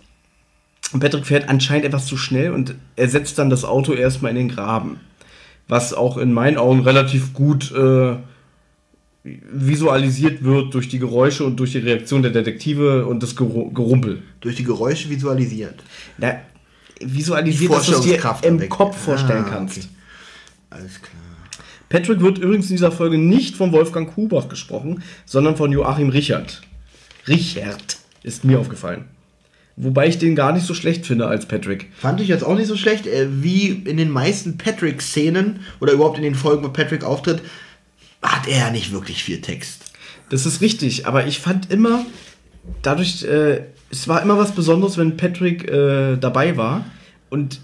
Und 0.92 1.00
Patrick 1.00 1.26
fährt 1.26 1.48
anscheinend 1.48 1.84
etwas 1.86 2.06
zu 2.06 2.16
schnell 2.16 2.52
und 2.52 2.74
er 2.96 3.08
setzt 3.08 3.38
dann 3.38 3.50
das 3.50 3.64
Auto 3.64 3.92
erstmal 3.92 4.30
in 4.30 4.36
den 4.36 4.48
Graben. 4.48 5.00
Was 5.68 5.94
auch 5.94 6.16
in 6.18 6.32
meinen 6.32 6.56
Augen 6.58 6.80
relativ 6.80 7.32
gut 7.32 7.72
äh, 7.72 8.16
visualisiert 9.22 10.42
wird 10.42 10.74
durch 10.74 10.88
die 10.88 10.98
Geräusche 10.98 11.44
und 11.44 11.56
durch 11.60 11.72
die 11.72 11.78
Reaktion 11.78 12.22
der 12.22 12.32
Detektive 12.32 13.06
und 13.06 13.22
das 13.22 13.36
Geru- 13.36 13.72
Gerumpel. 13.72 14.22
Durch 14.40 14.56
die 14.56 14.64
Geräusche 14.64 15.10
visualisiert. 15.10 15.82
Na, 16.18 16.36
visualisiert, 17.00 17.72
dass 17.72 17.86
du 17.86 17.92
es 17.92 18.00
dir 18.00 18.20
im. 18.42 18.68
Kopf 18.68 18.96
vorstellen 18.96 19.44
Ah, 19.46 19.50
kannst. 19.50 19.78
okay. 19.78 19.88
Alles 20.70 21.00
klar. 21.02 21.22
Patrick 21.90 22.20
wird 22.20 22.38
übrigens 22.38 22.70
in 22.70 22.76
dieser 22.76 22.92
Folge 22.92 23.18
nicht 23.18 23.56
von 23.56 23.72
Wolfgang 23.72 24.14
Kubach 24.14 24.48
gesprochen, 24.48 25.02
sondern 25.26 25.56
von 25.56 25.72
Joachim 25.72 26.08
Richard. 26.08 26.62
Richard 27.26 27.98
ist 28.22 28.44
mir 28.44 28.60
aufgefallen. 28.60 29.06
Wobei 29.76 30.06
ich 30.06 30.18
den 30.18 30.36
gar 30.36 30.52
nicht 30.52 30.66
so 30.66 30.72
schlecht 30.72 31.04
finde 31.04 31.26
als 31.26 31.46
Patrick. 31.46 31.90
Fand 31.96 32.20
ich 32.20 32.28
jetzt 32.28 32.44
auch 32.44 32.54
nicht 32.54 32.68
so 32.68 32.76
schlecht. 32.76 33.06
Äh, 33.06 33.42
Wie 33.42 33.68
in 33.70 33.96
den 33.96 34.10
meisten 34.10 34.56
Patrick-Szenen 34.56 35.60
oder 35.80 35.92
überhaupt 35.92 36.16
in 36.16 36.22
den 36.22 36.34
Folgen, 36.36 36.62
wo 36.62 36.68
Patrick 36.68 37.02
auftritt, 37.02 37.42
hat 38.22 38.46
er 38.46 38.58
ja 38.58 38.70
nicht 38.70 38.92
wirklich 38.92 39.24
viel 39.24 39.40
Text. 39.40 39.90
Das 40.28 40.46
ist 40.46 40.60
richtig, 40.60 41.06
aber 41.06 41.26
ich 41.26 41.40
fand 41.40 41.72
immer, 41.72 42.06
dadurch, 42.82 43.24
äh, 43.24 43.64
es 43.90 44.06
war 44.06 44.22
immer 44.22 44.38
was 44.38 44.52
Besonderes, 44.52 44.96
wenn 44.96 45.16
Patrick 45.16 45.68
äh, 45.68 46.16
dabei 46.18 46.56
war. 46.56 46.84
Und 47.30 47.60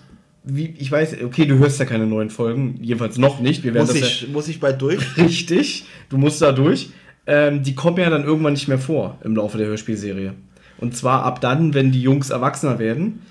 wie, 0.49 0.75
ich 0.79 0.91
weiß, 0.91 1.23
okay, 1.25 1.45
du 1.45 1.59
hörst 1.59 1.81
ja 1.81 1.85
keine 1.85 2.07
neuen 2.07 2.31
Folgen, 2.31 2.79
jedenfalls 2.81 3.19
noch 3.19 3.41
nicht. 3.41 3.65
Wir 3.65 3.75
werden 3.75 3.87
Muss 3.87 3.99
das 3.99 4.09
ich, 4.09 4.29
muss 4.29 4.49
ich 4.49 4.61
bald 4.61 4.81
durch? 4.81 5.03
ja 5.17 5.25
richtig, 5.25 5.85
du 6.09 6.19
musst 6.19 6.41
da 6.41 6.53
durch. 6.53 6.91
Ähm, 7.27 7.65
die 7.65 7.75
kommen 7.75 7.99
ja 7.99 8.09
dann 8.09 8.23
irgendwann 8.23 8.53
nicht 8.53 8.69
mehr 8.69 8.79
vor 8.79 9.19
im 9.25 9.35
Laufe 9.35 9.59
der 9.59 9.67
Hörspielserie. 9.67 10.35
Und 10.79 10.97
zwar 10.97 11.25
ab 11.25 11.41
dann, 11.41 11.75
wenn 11.75 11.91
die 11.91 12.01
Jungs 12.01 12.31
erwachsener 12.31 12.79
werden. 12.79 13.23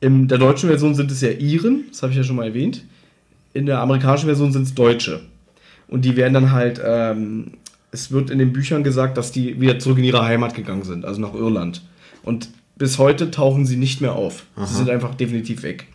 In 0.00 0.26
der 0.26 0.38
deutschen 0.38 0.68
Version 0.68 0.96
sind 0.96 1.12
es 1.12 1.20
ja 1.20 1.30
Iren, 1.30 1.84
das 1.90 2.02
habe 2.02 2.10
ich 2.10 2.18
ja 2.18 2.24
schon 2.24 2.36
mal 2.36 2.48
erwähnt. 2.48 2.84
In 3.52 3.66
der 3.66 3.78
amerikanischen 3.78 4.26
Version 4.26 4.52
sind 4.52 4.62
es 4.62 4.74
Deutsche. 4.74 5.20
Und 5.86 6.04
die 6.04 6.16
werden 6.16 6.34
dann 6.34 6.50
halt, 6.50 6.80
ähm, 6.84 7.52
es 7.92 8.10
wird 8.10 8.30
in 8.30 8.40
den 8.40 8.52
Büchern 8.52 8.82
gesagt, 8.82 9.16
dass 9.16 9.30
die 9.30 9.60
wieder 9.60 9.78
zurück 9.78 9.98
in 9.98 10.04
ihre 10.04 10.24
Heimat 10.24 10.54
gegangen 10.54 10.82
sind, 10.82 11.04
also 11.04 11.20
nach 11.20 11.34
Irland. 11.34 11.82
Und 12.24 12.48
bis 12.76 12.98
heute 12.98 13.30
tauchen 13.30 13.64
sie 13.64 13.76
nicht 13.76 14.00
mehr 14.00 14.16
auf. 14.16 14.44
Sie 14.56 14.74
sind 14.74 14.90
einfach 14.90 15.14
definitiv 15.14 15.62
weg. 15.62 15.86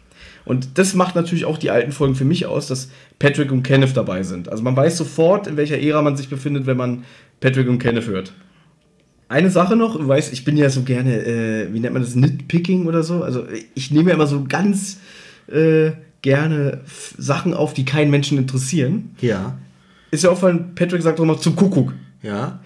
Und 0.50 0.79
das 0.79 0.96
macht 0.96 1.15
natürlich 1.15 1.46
auch 1.46 1.60
die 1.60 1.70
alten 1.70 1.91
Folgen 1.91 2.15
für 2.15 2.25
mich 2.25 2.48
aus, 2.48 2.65
dass 2.65 2.89
Patrick 3.20 3.51
und 3.51 3.62
Kenneth 3.62 3.96
dabei 3.96 4.24
sind. 4.24 4.50
Also 4.50 4.63
man 4.63 4.75
weiß 4.75 4.98
sofort, 4.98 5.46
in 5.46 5.58
welcher 5.58 5.79
Ära 5.79 6.01
man 6.01 6.18
sich 6.18 6.27
befindet, 6.27 6.65
wenn 6.65 6.75
man 6.75 7.03
Patrick 7.39 7.70
und 7.70 7.77
Kenneth 7.77 8.08
hört. 8.08 8.34
Eine 9.27 9.51
Sache 9.51 9.75
noch, 9.75 9.96
du 9.96 10.08
weißt, 10.08 10.34
ich 10.34 10.46
bin 10.46 10.58
ja 10.58 10.72
so 10.72 10.82
gerne, 10.82 11.24
äh, 11.24 11.72
wie 11.72 11.79
nennt 11.79 11.94
man 11.94 12.01
das, 12.01 12.15
Nitpicking 12.15 12.88
oder 12.88 13.03
so. 13.03 13.22
Also 13.22 13.46
ich 13.75 13.91
nehme 13.91 14.10
ja 14.10 14.15
immer 14.15 14.25
so 14.25 14.44
ganz 14.44 14.98
äh, 15.51 15.91
gerne 16.24 16.79
Sachen 17.15 17.53
auf, 17.53 17.75
die 17.75 17.86
keinen 17.86 18.10
Menschen 18.10 18.39
interessieren. 18.39 19.12
Ja. 19.22 19.56
Ist 20.10 20.24
ja 20.24 20.32
auffallend, 20.32 20.74
Patrick 20.74 21.03
sagt 21.03 21.20
doch 21.20 21.25
mal 21.25 21.38
zum 21.38 21.56
Kuckuck. 21.56 21.94
Ja. 22.24 22.60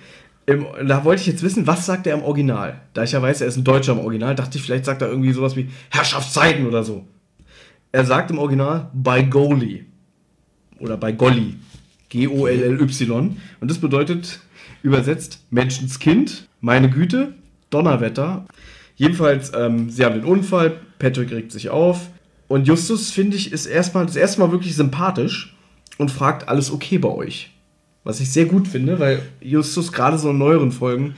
Im, 0.45 0.67
da 0.87 1.03
wollte 1.03 1.19
ich 1.19 1.27
jetzt 1.27 1.43
wissen, 1.43 1.67
was 1.67 1.85
sagt 1.85 2.07
er 2.07 2.13
im 2.13 2.23
Original? 2.23 2.79
Da 2.93 3.03
ich 3.03 3.11
ja 3.11 3.21
weiß, 3.21 3.41
er 3.41 3.47
ist 3.47 3.57
ein 3.57 3.65
Deutscher 3.65 3.91
im 3.91 3.99
Original, 3.99 4.35
dachte 4.35 4.57
ich, 4.57 4.63
vielleicht 4.63 4.85
sagt 4.85 5.01
er 5.01 5.09
irgendwie 5.09 5.33
sowas 5.33 5.57
wie 5.57 5.67
Herrschaftszeiten 5.89 6.65
oder 6.65 6.85
so. 6.85 7.05
Er 7.93 8.05
sagt 8.05 8.31
im 8.31 8.39
Original 8.39 8.89
bei 8.91 9.21
Goalie. 9.21 9.85
Oder 10.79 10.97
bei 10.97 11.11
Golli. 11.11 11.55
G-O-L-L-Y. 12.09 13.37
Und 13.61 13.71
das 13.71 13.77
bedeutet 13.77 14.39
übersetzt 14.81 15.45
Menschenskind, 15.51 16.49
meine 16.59 16.89
Güte, 16.89 17.35
Donnerwetter. 17.69 18.45
Jedenfalls, 18.95 19.51
ähm, 19.55 19.91
sie 19.91 20.03
haben 20.03 20.15
den 20.15 20.25
Unfall, 20.25 20.79
Patrick 20.97 21.31
regt 21.31 21.51
sich 21.51 21.69
auf. 21.69 22.09
Und 22.47 22.67
Justus, 22.67 23.11
finde 23.11 23.37
ich, 23.37 23.51
ist 23.51 23.67
erstmal 23.67 24.07
das 24.07 24.15
erste 24.15 24.41
Mal 24.41 24.51
wirklich 24.51 24.75
sympathisch 24.75 25.55
und 25.99 26.09
fragt, 26.09 26.49
alles 26.49 26.71
okay 26.71 26.97
bei 26.97 27.09
euch? 27.09 27.51
Was 28.03 28.19
ich 28.19 28.31
sehr 28.31 28.45
gut 28.45 28.67
finde, 28.67 28.99
weil 28.99 29.21
Justus 29.39 29.91
gerade 29.91 30.17
so 30.17 30.31
in 30.31 30.39
neueren 30.39 30.71
Folgen 30.71 31.13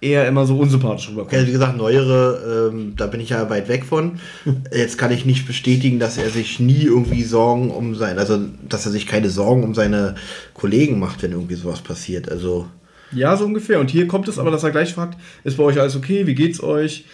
eher 0.00 0.28
immer 0.28 0.46
so 0.46 0.58
unsympathisch 0.58 1.08
rüberkommt. 1.08 1.32
Ja, 1.32 1.46
wie 1.46 1.52
gesagt, 1.52 1.76
neuere, 1.76 2.70
ähm, 2.72 2.94
da 2.96 3.06
bin 3.06 3.20
ich 3.20 3.30
ja 3.30 3.50
weit 3.50 3.68
weg 3.68 3.84
von. 3.84 4.20
Jetzt 4.72 4.98
kann 4.98 5.10
ich 5.10 5.24
nicht 5.24 5.46
bestätigen, 5.46 5.98
dass 5.98 6.18
er 6.18 6.30
sich 6.30 6.60
nie 6.60 6.82
irgendwie 6.84 7.24
Sorgen 7.24 7.70
um 7.70 7.94
sein, 7.94 8.18
also 8.18 8.38
dass 8.68 8.86
er 8.86 8.92
sich 8.92 9.06
keine 9.06 9.30
Sorgen 9.30 9.64
um 9.64 9.74
seine 9.74 10.14
Kollegen 10.54 10.98
macht, 10.98 11.22
wenn 11.22 11.32
irgendwie 11.32 11.56
sowas 11.56 11.80
passiert. 11.80 12.30
Also 12.30 12.66
Ja, 13.12 13.36
so 13.36 13.44
ungefähr. 13.44 13.80
Und 13.80 13.90
hier 13.90 14.06
kommt 14.06 14.28
es 14.28 14.38
aber, 14.38 14.50
dass 14.50 14.62
er 14.62 14.70
gleich 14.70 14.94
fragt, 14.94 15.18
ist 15.44 15.56
bei 15.56 15.64
euch 15.64 15.80
alles 15.80 15.96
okay? 15.96 16.26
Wie 16.26 16.34
geht's 16.34 16.62
euch? 16.62 17.04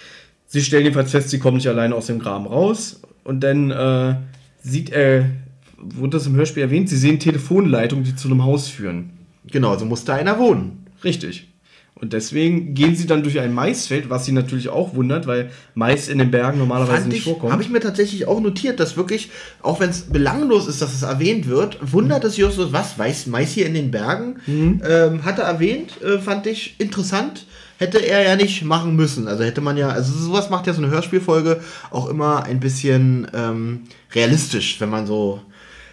Sie 0.47 0.61
stellen 0.61 0.85
jedenfalls 0.85 1.11
fest, 1.11 1.31
sie 1.31 1.38
kommen 1.38 1.57
nicht 1.57 1.69
alleine 1.69 1.95
aus 1.95 2.07
dem 2.07 2.19
Graben 2.19 2.47
raus. 2.47 3.00
Und 3.25 3.41
dann 3.41 3.71
äh, 3.71 4.17
sieht 4.62 4.91
er, 4.91 5.31
wurde 5.79 6.19
das 6.19 6.26
im 6.26 6.35
Hörspiel 6.35 6.62
erwähnt, 6.62 6.91
sie 6.91 6.99
sehen 6.99 7.19
Telefonleitungen, 7.19 8.05
die 8.05 8.14
zu 8.14 8.29
einem 8.29 8.45
Haus 8.45 8.69
führen. 8.69 9.11
genau, 9.50 9.76
so 9.79 9.87
muss 9.87 10.05
da 10.05 10.14
einer 10.14 10.38
wohnen. 10.38 10.87
Richtig. 11.03 11.54
Und 11.97 12.13
deswegen 12.13 12.75
gehen 12.75 12.97
sie 12.97 13.07
dann 13.07 13.23
durch 13.23 13.39
ein 13.39 13.55
Maisfeld, 13.55 14.11
was 14.11 14.25
sie 14.25 14.33
natürlich 14.33 14.69
auch 14.69 14.97
wundert, 14.97 15.29
weil 15.29 15.51
Mais 15.75 16.09
in 16.09 16.19
den 16.19 16.31
Bergen 16.33 16.59
normalerweise 16.59 17.03
Fand 17.03 17.09
nicht 17.09 17.19
ich, 17.19 17.25
vorkommt. 17.25 17.53
habe 17.53 17.63
ich 17.63 17.71
mir 17.71 17.79
tatsächlich 17.79 18.27
auch 18.27 18.41
notiert, 18.41 18.81
dass 18.81 18.97
wirklich, 18.97 19.31
auch 19.63 19.79
wenn 19.79 19.91
es 19.91 20.03
belanglos 20.03 20.67
ist, 20.67 20.83
dass 20.83 20.93
es 20.93 21.03
erwähnt 21.03 21.49
wird, 21.49 21.79
wundert 21.81 22.25
es 22.25 22.37
Justus, 22.37 22.73
was, 22.73 22.99
weiß 22.99 23.27
Mais 23.29 23.53
hier 23.53 23.67
in 23.67 23.75
den 23.75 23.93
Bergen, 23.93 24.41
ähm, 24.47 25.25
hat 25.25 25.39
er 25.39 25.45
erwähnt, 25.45 26.03
äh, 26.03 26.19
fand 26.19 26.47
ich 26.49 26.75
interessant. 26.79 27.47
Hätte 27.79 27.99
er 27.99 28.23
ja 28.23 28.37
nicht 28.37 28.65
machen 28.65 28.95
müssen. 28.97 29.27
Also 29.27 29.45
hätte 29.45 29.61
man 29.61 29.77
ja, 29.77 29.89
also 29.89 30.13
sowas 30.17 30.49
macht 30.51 30.67
ja 30.67 30.73
so 30.73 30.83
eine 30.83 30.91
Hörspielfolge 30.91 31.61
auch 31.91 32.09
immer 32.09 32.45
ein 32.45 32.61
bisschen 32.61 33.27
ähm, 33.35 33.83
realistisch, 34.15 34.81
wenn 34.81 34.91
man 34.91 35.07
so 35.07 35.41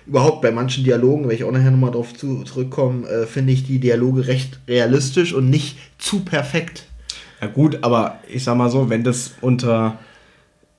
überhaupt 0.06 0.42
bei 0.42 0.52
manchen 0.52 0.84
Dialogen, 0.84 1.28
wenn 1.28 1.36
ich 1.36 1.44
auch 1.44 1.52
nachher 1.52 1.72
nochmal 1.72 1.92
drauf 1.92 2.14
zu, 2.14 2.44
zurückkomme, 2.44 3.08
äh, 3.08 3.26
finde 3.26 3.54
ich 3.54 3.66
die 3.66 3.80
Dialoge 3.80 4.28
recht 4.28 4.60
realistisch 4.68 5.34
und 5.34 5.50
nicht 5.50 5.78
zu 5.98 6.22
perfekt. 6.22 6.86
Ja 7.42 7.48
gut, 7.48 7.80
aber 7.82 8.20
ich 8.28 8.44
sag 8.44 8.56
mal 8.56 8.70
so, 8.70 8.90
wenn 8.90 9.04
das 9.04 9.34
unter 9.42 10.00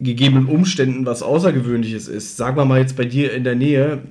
gegebenen 0.00 0.46
Umständen 0.46 1.06
was 1.06 1.22
Außergewöhnliches 1.22 2.08
ist, 2.08 2.36
sagen 2.36 2.56
wir 2.56 2.64
mal 2.64 2.80
jetzt 2.80 2.96
bei 2.96 3.04
dir 3.04 3.32
in 3.32 3.44
der 3.44 3.54
Nähe, 3.54 4.02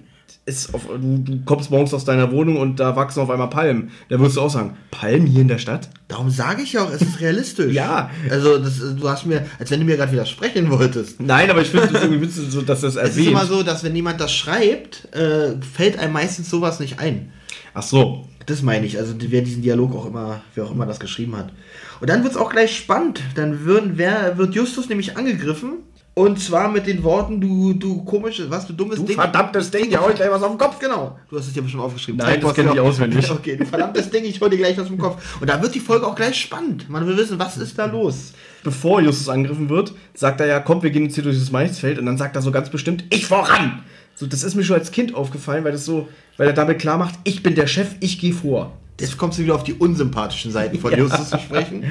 ist 0.45 0.74
auf, 0.74 0.88
du, 0.88 1.41
kommst 1.45 1.69
morgens 1.69 1.93
aus 1.93 2.03
deiner 2.03 2.31
Wohnung 2.31 2.57
und 2.57 2.79
da 2.79 2.95
wachsen 2.95 3.19
auf 3.21 3.29
einmal 3.29 3.50
Palmen. 3.50 3.91
Da 4.10 4.19
würdest 4.19 4.38
du 4.38 4.41
auch 4.41 4.50
sagen, 4.50 4.75
Palmen 4.89 5.27
hier 5.27 5.41
in 5.41 5.48
der 5.48 5.60
Stadt? 5.60 5.89
Darum 6.07 6.29
sage 6.31 6.63
ich 6.63 6.74
ja 6.74 6.83
auch, 6.83 6.91
es 6.91 7.01
ist 7.01 7.19
realistisch. 7.19 7.74
Ja. 7.81 8.10
Also 8.29 8.57
das, 8.57 8.79
du 8.79 9.07
hast 9.10 9.25
mir, 9.25 9.45
als 9.60 9.69
wenn 9.71 9.79
du 9.79 9.86
mir 9.86 9.98
gerade 9.98 10.12
widersprechen 10.12 10.69
wolltest. 10.71 11.21
Nein, 11.21 11.50
aber 11.50 11.62
ich 11.62 11.69
finde 11.69 11.88
es 11.88 12.01
irgendwie 12.01 12.21
witzig, 12.21 12.50
so, 12.50 12.62
dass 12.62 12.81
das 12.81 12.95
Es 12.95 13.03
ist 13.12 13.17
erwähnt. 13.17 13.31
immer 13.31 13.45
so, 13.45 13.63
dass 13.63 13.83
wenn 13.83 13.95
jemand 13.95 14.19
das 14.19 14.33
schreibt, 14.33 15.13
äh, 15.15 15.53
fällt 15.62 15.98
einem 16.00 16.13
meistens 16.13 16.50
sowas 16.50 16.79
nicht 16.79 17.00
ein. 17.00 17.31
Ach 17.74 17.83
so. 17.83 18.27
Das 18.48 18.63
meine 18.63 18.86
ich, 18.88 18.98
also 18.98 19.13
wer 19.19 19.43
diesen 19.43 19.62
Dialog 19.62 19.95
auch 19.95 20.07
immer, 20.07 20.41
wer 20.55 20.65
auch 20.65 20.71
immer 20.71 20.88
das 20.88 21.00
geschrieben 21.00 21.38
hat. 21.38 21.53
Und 22.01 22.10
dann 22.10 22.24
wird 22.24 22.33
es 22.33 22.39
auch 22.39 22.50
gleich 22.50 22.75
spannend. 22.75 23.21
Dann 23.36 23.63
würden, 23.65 23.93
wer, 23.95 24.38
wird 24.39 24.55
Justus 24.55 24.89
nämlich 24.89 25.15
angegriffen. 25.15 25.74
Und 26.13 26.39
zwar 26.41 26.70
mit 26.70 26.88
den 26.88 27.03
Worten, 27.03 27.39
du, 27.39 27.72
du 27.74 28.03
komisches, 28.03 28.50
was, 28.50 28.68
du 28.68 28.74
dummes 28.74 28.98
Du 28.98 29.06
Ding. 29.06 29.15
verdammtes 29.15 29.72
Ding, 29.72 29.89
ja, 29.89 30.01
hol 30.01 30.13
gleich 30.13 30.30
was 30.30 30.44
auf 30.44 30.50
den 30.51 30.58
Kopf. 30.58 30.77
Genau. 30.77 31.18
Du 31.30 31.38
hast 31.38 31.48
es 31.48 31.53
dir 31.53 31.62
bestimmt 31.62 31.84
aufgeschrieben. 31.84 32.18
Nein, 32.18 32.27
Zeig 32.34 32.41
das 32.41 32.48
mal 32.50 32.53
kenn 32.53 32.74
ich 32.74 32.80
auswendig. 32.82 33.32
Okay, 33.32 33.56
du 33.56 33.65
verdammtes 33.65 34.10
Ding, 34.10 34.25
ich 34.25 34.41
hol 34.41 34.50
dir 34.50 34.58
gleich 34.58 34.77
was 34.77 34.89
vom 34.89 34.98
Kopf. 34.98 35.39
Und 35.39 35.50
da 35.50 35.62
wird 35.62 35.74
die 35.74 35.80
Folge 35.80 36.06
auch 36.06 36.15
gleich 36.15 36.36
spannend. 36.36 36.89
Man 36.89 37.08
will 37.08 37.15
wissen, 37.15 37.39
was 37.39 37.56
ist 37.56 37.80
da 37.80 37.86
los? 37.86 38.34
Bevor 38.63 39.01
Justus 39.01 39.30
angegriffen 39.30 39.70
wird, 39.70 39.94
sagt 40.13 40.41
er 40.41 40.48
ja, 40.48 40.60
komm, 40.60 40.84
wir 40.84 40.89
gehen 40.89 41.03
jetzt 41.06 41.15
hier 41.15 41.24
durch 41.24 41.39
das 41.39 41.50
Maisfeld 41.51 41.98
und 41.98 42.06
dann 42.06 42.18
sagt 42.18 42.36
er 42.36 42.41
so 42.41 42.51
ganz 42.51 42.70
bestimmt, 42.70 43.06
ich 43.10 43.25
voran! 43.25 43.82
So, 44.13 44.27
das 44.27 44.44
ist 44.44 44.56
mir 44.56 44.63
schon 44.65 44.75
als 44.75 44.91
Kind 44.91 45.15
aufgefallen, 45.15 45.63
weil 45.63 45.72
das 45.72 45.86
so, 45.86 46.10
weil 46.36 46.46
er 46.48 46.53
damit 46.53 46.80
klar 46.80 46.98
macht, 46.98 47.15
ich 47.24 47.41
bin 47.41 47.56
der 47.56 47.65
Chef, 47.68 47.96
ich 48.01 48.20
gehe 48.20 48.34
vor. 48.34 48.77
Jetzt 49.00 49.18
kommst 49.18 49.39
du 49.39 49.44
wieder 49.44 49.56
auf 49.56 49.63
die 49.63 49.74
unsympathischen 49.74 50.51
Seiten 50.51 50.77
von 50.77 50.91
Justus 50.98 51.30
zu 51.30 51.39
sprechen. 51.39 51.86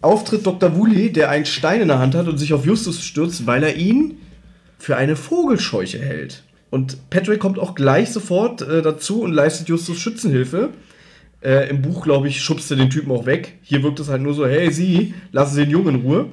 Auftritt 0.00 0.46
Dr. 0.46 0.76
Woolley, 0.76 1.12
der 1.12 1.30
einen 1.30 1.46
Stein 1.46 1.80
in 1.80 1.88
der 1.88 1.98
Hand 1.98 2.14
hat 2.14 2.28
und 2.28 2.38
sich 2.38 2.52
auf 2.52 2.64
Justus 2.64 3.02
stürzt, 3.02 3.46
weil 3.46 3.62
er 3.62 3.76
ihn 3.76 4.18
für 4.78 4.96
eine 4.96 5.16
Vogelscheuche 5.16 5.98
hält. 5.98 6.44
Und 6.70 7.10
Patrick 7.10 7.40
kommt 7.40 7.58
auch 7.58 7.74
gleich 7.74 8.10
sofort 8.10 8.62
äh, 8.62 8.82
dazu 8.82 9.22
und 9.22 9.32
leistet 9.32 9.68
Justus 9.68 9.98
Schützenhilfe. 9.98 10.70
Äh, 11.42 11.70
Im 11.70 11.82
Buch, 11.82 12.04
glaube 12.04 12.28
ich, 12.28 12.42
schubst 12.42 12.70
er 12.70 12.76
den 12.76 12.90
Typen 12.90 13.10
auch 13.10 13.26
weg. 13.26 13.58
Hier 13.62 13.82
wirkt 13.82 14.00
es 14.00 14.08
halt 14.08 14.22
nur 14.22 14.34
so, 14.34 14.46
hey, 14.46 14.70
Sie, 14.70 15.14
lassen 15.32 15.54
Sie 15.54 15.62
den 15.62 15.70
Jungen 15.70 15.96
in 15.96 16.00
Ruhe. 16.02 16.26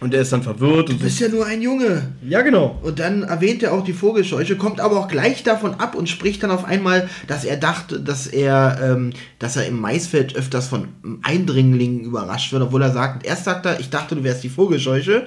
Und 0.00 0.12
er 0.12 0.22
ist 0.22 0.32
dann 0.32 0.42
verwirrt 0.42 0.90
und 0.90 1.00
Du 1.00 1.04
bist 1.04 1.20
ja 1.20 1.28
nur 1.28 1.46
ein 1.46 1.62
Junge. 1.62 2.12
Ja, 2.28 2.42
genau. 2.42 2.78
Und 2.82 2.98
dann 2.98 3.22
erwähnt 3.22 3.62
er 3.62 3.72
auch 3.72 3.84
die 3.84 3.92
Vogelscheuche, 3.92 4.56
kommt 4.56 4.80
aber 4.80 4.98
auch 4.98 5.08
gleich 5.08 5.44
davon 5.44 5.74
ab 5.74 5.94
und 5.94 6.08
spricht 6.08 6.42
dann 6.42 6.50
auf 6.50 6.64
einmal, 6.64 7.08
dass 7.28 7.44
er 7.44 7.56
dachte, 7.56 8.00
dass 8.00 8.26
er, 8.26 8.78
ähm, 8.82 9.10
dass 9.38 9.56
er 9.56 9.66
im 9.66 9.80
Maisfeld 9.80 10.34
öfters 10.34 10.66
von 10.66 10.88
Eindringlingen 11.22 12.00
überrascht 12.00 12.52
wird, 12.52 12.62
obwohl 12.62 12.82
er 12.82 12.92
sagt, 12.92 13.24
erst 13.24 13.44
sagt 13.44 13.66
er, 13.66 13.78
ich 13.78 13.88
dachte, 13.88 14.16
du 14.16 14.24
wärst 14.24 14.42
die 14.42 14.48
Vogelscheuche. 14.48 15.26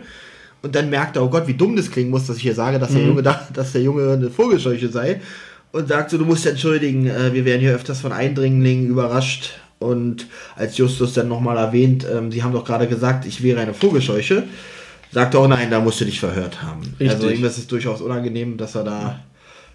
Und 0.61 0.75
dann 0.75 0.89
merkt 0.89 1.15
er, 1.15 1.23
oh 1.23 1.29
Gott, 1.29 1.47
wie 1.47 1.53
dumm 1.53 1.75
das 1.75 1.89
klingen 1.89 2.09
muss, 2.09 2.27
dass 2.27 2.37
ich 2.37 2.43
hier 2.43 2.55
sage, 2.55 2.77
dass 2.77 2.91
der 2.91 3.03
Junge 3.03 3.23
dachte, 3.23 3.53
dass 3.53 3.71
der 3.71 3.81
Junge 3.81 4.11
eine 4.11 4.29
Vogelscheuche 4.29 4.89
sei. 4.89 5.21
Und 5.71 5.87
sagt 5.87 6.09
so, 6.09 6.17
du 6.17 6.25
musst 6.25 6.45
entschuldigen, 6.45 7.07
äh, 7.07 7.33
wir 7.33 7.45
werden 7.45 7.61
hier 7.61 7.73
öfters 7.73 8.01
von 8.01 8.11
Eindringlingen 8.11 8.87
überrascht. 8.87 9.59
Und 9.79 10.27
als 10.55 10.77
Justus 10.77 11.13
dann 11.13 11.27
nochmal 11.27 11.57
erwähnt, 11.57 12.05
ähm, 12.11 12.31
sie 12.31 12.43
haben 12.43 12.53
doch 12.53 12.65
gerade 12.65 12.87
gesagt, 12.87 13.25
ich 13.25 13.43
wäre 13.43 13.59
eine 13.59 13.73
Vogelscheuche, 13.73 14.43
sagt 15.11 15.33
er, 15.35 15.41
oh 15.41 15.47
nein, 15.47 15.69
da 15.69 15.79
musst 15.79 16.01
du 16.01 16.05
dich 16.05 16.19
verhört 16.19 16.63
haben. 16.63 16.81
Richtig. 16.99 17.11
Also 17.11 17.29
ihm 17.29 17.45
ist 17.45 17.57
es 17.57 17.67
durchaus 17.67 18.01
unangenehm, 18.01 18.57
dass 18.57 18.75
er 18.75 18.83
da 18.83 19.19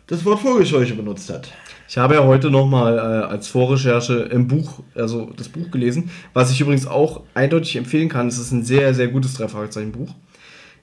das 0.09 0.25
Wort 0.25 0.40
Vogelscheuche 0.40 0.94
benutzt 0.94 1.30
hat. 1.30 1.52
Ich 1.88 1.99
habe 1.99 2.14
ja 2.14 2.25
heute 2.25 2.50
nochmal 2.50 2.97
äh, 2.97 3.00
als 3.00 3.49
Vorrecherche 3.49 4.14
im 4.14 4.49
Buch, 4.49 4.82
also 4.94 5.30
das 5.37 5.49
Buch 5.49 5.71
gelesen, 5.71 6.11
was 6.32 6.50
ich 6.50 6.61
übrigens 6.61 6.87
auch 6.87 7.23
eindeutig 7.35 7.76
empfehlen 7.76 8.09
kann. 8.09 8.28
Es 8.28 8.38
ist 8.38 8.50
ein 8.50 8.64
sehr, 8.64 8.94
sehr 8.94 9.09
gutes 9.09 9.35
Drei-Fragezeichen-Buch. 9.35 10.09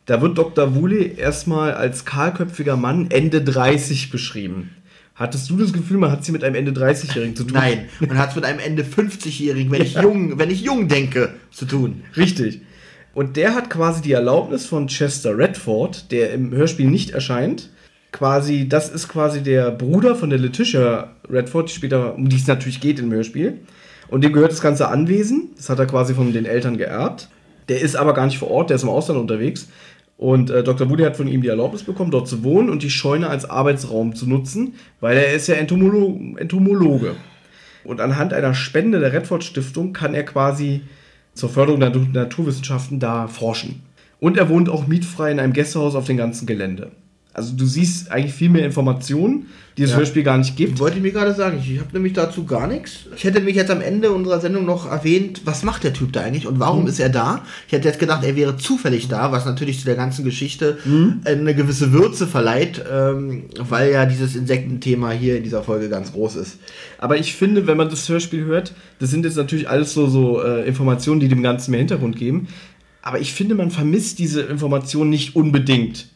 Da 0.06 0.22
wird 0.22 0.38
Dr. 0.38 0.76
Wule 0.76 1.04
erstmal 1.04 1.74
als 1.74 2.06
kahlköpfiger 2.06 2.78
Mann 2.78 3.12
Ende 3.12 3.44
30 3.44 4.10
beschrieben. 4.10 4.72
Hattest 5.20 5.50
du 5.50 5.58
das 5.58 5.74
Gefühl, 5.74 5.98
man 5.98 6.14
hat 6.14 6.24
sie 6.24 6.32
mit 6.32 6.46
einem 6.46 6.56
Ende 6.56 6.72
30-Jährigen 6.72 7.36
zu 7.36 7.44
tun? 7.44 7.54
Nein, 7.54 7.90
man 8.00 8.18
hat 8.18 8.30
es 8.30 8.36
mit 8.38 8.46
einem 8.46 8.60
Ende 8.60 8.84
50-Jährigen, 8.84 9.70
wenn, 9.70 9.82
ich 9.82 9.96
jung, 9.96 10.40
wenn 10.40 10.50
ich 10.50 10.62
jung 10.62 10.88
denke, 10.88 11.34
zu 11.52 11.66
tun. 11.66 12.04
Richtig. 12.16 12.62
Und 13.14 13.36
der 13.36 13.54
hat 13.54 13.70
quasi 13.70 14.02
die 14.02 14.14
Erlaubnis 14.14 14.66
von 14.66 14.88
Chester 14.88 15.38
Redford, 15.38 16.10
der 16.14 16.32
im 16.32 16.52
Hörspiel 16.52 16.90
nicht 16.90 17.10
erscheint. 17.10 17.70
Quasi, 18.14 18.70
das 18.70 18.90
ist 18.90 19.10
quasi 19.10 19.44
der 19.44 19.72
Bruder 19.72 20.16
von 20.16 20.30
der 20.30 20.40
Letitia 20.40 21.12
Redford, 21.30 21.68
die 21.68 21.74
später, 21.74 22.16
um 22.16 22.30
die 22.30 22.38
es 22.38 22.48
natürlich 22.48 22.80
geht 22.80 23.00
im 23.00 23.12
Hörspiel. 23.12 23.60
Und 24.08 24.24
dem 24.24 24.32
gehört 24.32 24.54
das 24.54 24.62
ganze 24.62 24.88
Anwesen. 24.88 25.50
Das 25.58 25.70
hat 25.70 25.80
er 25.80 25.86
quasi 25.86 26.14
von 26.14 26.32
den 26.32 26.46
Eltern 26.46 26.78
geerbt. 26.78 27.28
Der 27.68 27.82
ist 27.82 27.98
aber 27.98 28.14
gar 28.14 28.26
nicht 28.26 28.40
vor 28.40 28.50
Ort, 28.52 28.70
der 28.70 28.76
ist 28.76 28.84
im 28.84 28.90
Ausland 28.90 29.20
unterwegs. 29.20 29.68
Und 30.20 30.50
äh, 30.50 30.66
Dr. 30.66 30.90
Woody 30.90 31.04
hat 31.04 31.16
von 31.16 31.30
ihm 31.30 31.42
die 31.42 31.48
Erlaubnis 31.48 31.84
bekommen, 31.84 32.12
dort 32.12 32.28
zu 32.28 32.44
wohnen 32.44 32.70
und 32.70 32.84
die 32.84 32.90
Scheune 32.90 33.30
als 33.30 33.50
Arbeitsraum 33.50 34.16
zu 34.16 34.28
nutzen, 34.28 34.74
weil 35.00 35.16
er 35.16 35.32
ist 35.32 35.48
ja 35.48 35.56
Entomolo 35.56 36.20
Entomologe. 36.36 37.16
Und 37.86 38.02
anhand 38.02 38.34
einer 38.34 38.54
Spende 38.54 39.00
der 39.00 39.14
Redford 39.14 39.46
Stiftung 39.46 39.94
kann 39.94 40.14
er 40.14 40.26
quasi 40.26 40.82
zur 41.36 41.48
Förderung 41.48 41.80
der 41.80 41.92
Naturwissenschaften 41.92 43.00
da 43.00 43.30
forschen. 43.30 43.82
Und 44.20 44.36
er 44.36 44.50
wohnt 44.50 44.68
auch 44.68 44.88
mietfrei 44.88 45.32
in 45.32 45.40
einem 45.40 45.54
Gästehaus 45.54 45.96
auf 45.96 46.04
dem 46.04 46.18
ganzen 46.18 46.46
Gelände. 46.46 46.92
Also 47.40 47.56
du 47.56 47.66
siehst 47.66 48.12
eigentlich 48.12 48.34
viel 48.34 48.50
mehr 48.50 48.66
Informationen, 48.66 49.46
die 49.78 49.84
das 49.84 49.92
Ja. 49.92 49.98
Hörspiel 50.00 50.24
gar 50.24 50.38
nicht 50.38 50.58
gibt. 50.58 50.78
Wollte 50.80 50.98
ich 50.98 51.02
mir 51.02 51.14
gerade 51.14 51.34
sagen, 51.34 51.58
ich 51.64 51.80
habe 51.80 51.88
nämlich 51.94 52.12
dazu 52.12 52.44
gar 52.44 52.68
nichts. 52.68 53.06
Ich 53.16 53.24
hätte 53.24 53.40
mich 53.40 53.56
jetzt 53.56 53.72
am 53.72 53.80
Ende 53.80 54.12
unserer 54.12 54.42
Sendung 54.42 54.66
noch 54.66 54.92
erwähnt, 54.92 55.44
was 55.46 55.64
macht 55.64 55.86
der 55.86 55.94
Typ 55.94 56.12
da 56.12 56.20
eigentlich 56.20 56.48
und 56.48 56.60
warum 56.60 56.86
ist 56.86 57.00
er 57.00 57.08
da? 57.08 57.46
Ich 57.68 57.72
hätte 57.72 57.88
jetzt 57.88 57.98
gedacht, 57.98 58.26
er 58.26 58.36
wäre 58.36 58.58
zufällig 58.58 59.08
da, 59.08 59.32
was 59.32 59.46
natürlich 59.46 59.80
zu 59.80 59.86
der 59.86 59.96
ganzen 59.96 60.26
Geschichte 60.26 60.80
eine 61.24 61.56
gewisse 61.56 61.94
Würze 61.94 62.28
verleiht, 62.28 62.84
ähm, 62.92 63.44
weil 63.58 63.94
ja 63.94 64.06
dieses 64.06 64.36
Insektenthema 64.36 65.12
hier 65.12 65.38
in 65.38 65.44
dieser 65.44 65.64
Folge 65.64 65.88
ganz 65.88 66.12
groß 66.12 66.36
ist. 66.36 66.58
Aber 66.98 67.16
ich 67.16 67.34
finde, 67.36 67.66
wenn 67.68 67.78
man 67.78 67.90
das 67.90 68.10
Hörspiel 68.10 68.44
hört, 68.44 68.74
das 69.00 69.12
sind 69.12 69.24
jetzt 69.24 69.38
natürlich 69.38 69.70
alles 69.70 69.94
so, 69.94 70.08
so 70.08 70.44
äh, 70.44 70.68
Informationen, 70.68 71.22
die 71.22 71.30
dem 71.30 71.42
Ganzen 71.42 71.72
mehr 71.72 71.80
Hintergrund 71.80 72.18
geben. 72.18 72.50
Aber 73.02 73.22
ich 73.22 73.32
finde, 73.32 73.56
man 73.56 73.72
vermisst 73.72 74.20
diese 74.20 74.42
Informationen 74.42 75.10
nicht 75.10 75.38
unbedingt. 75.38 76.08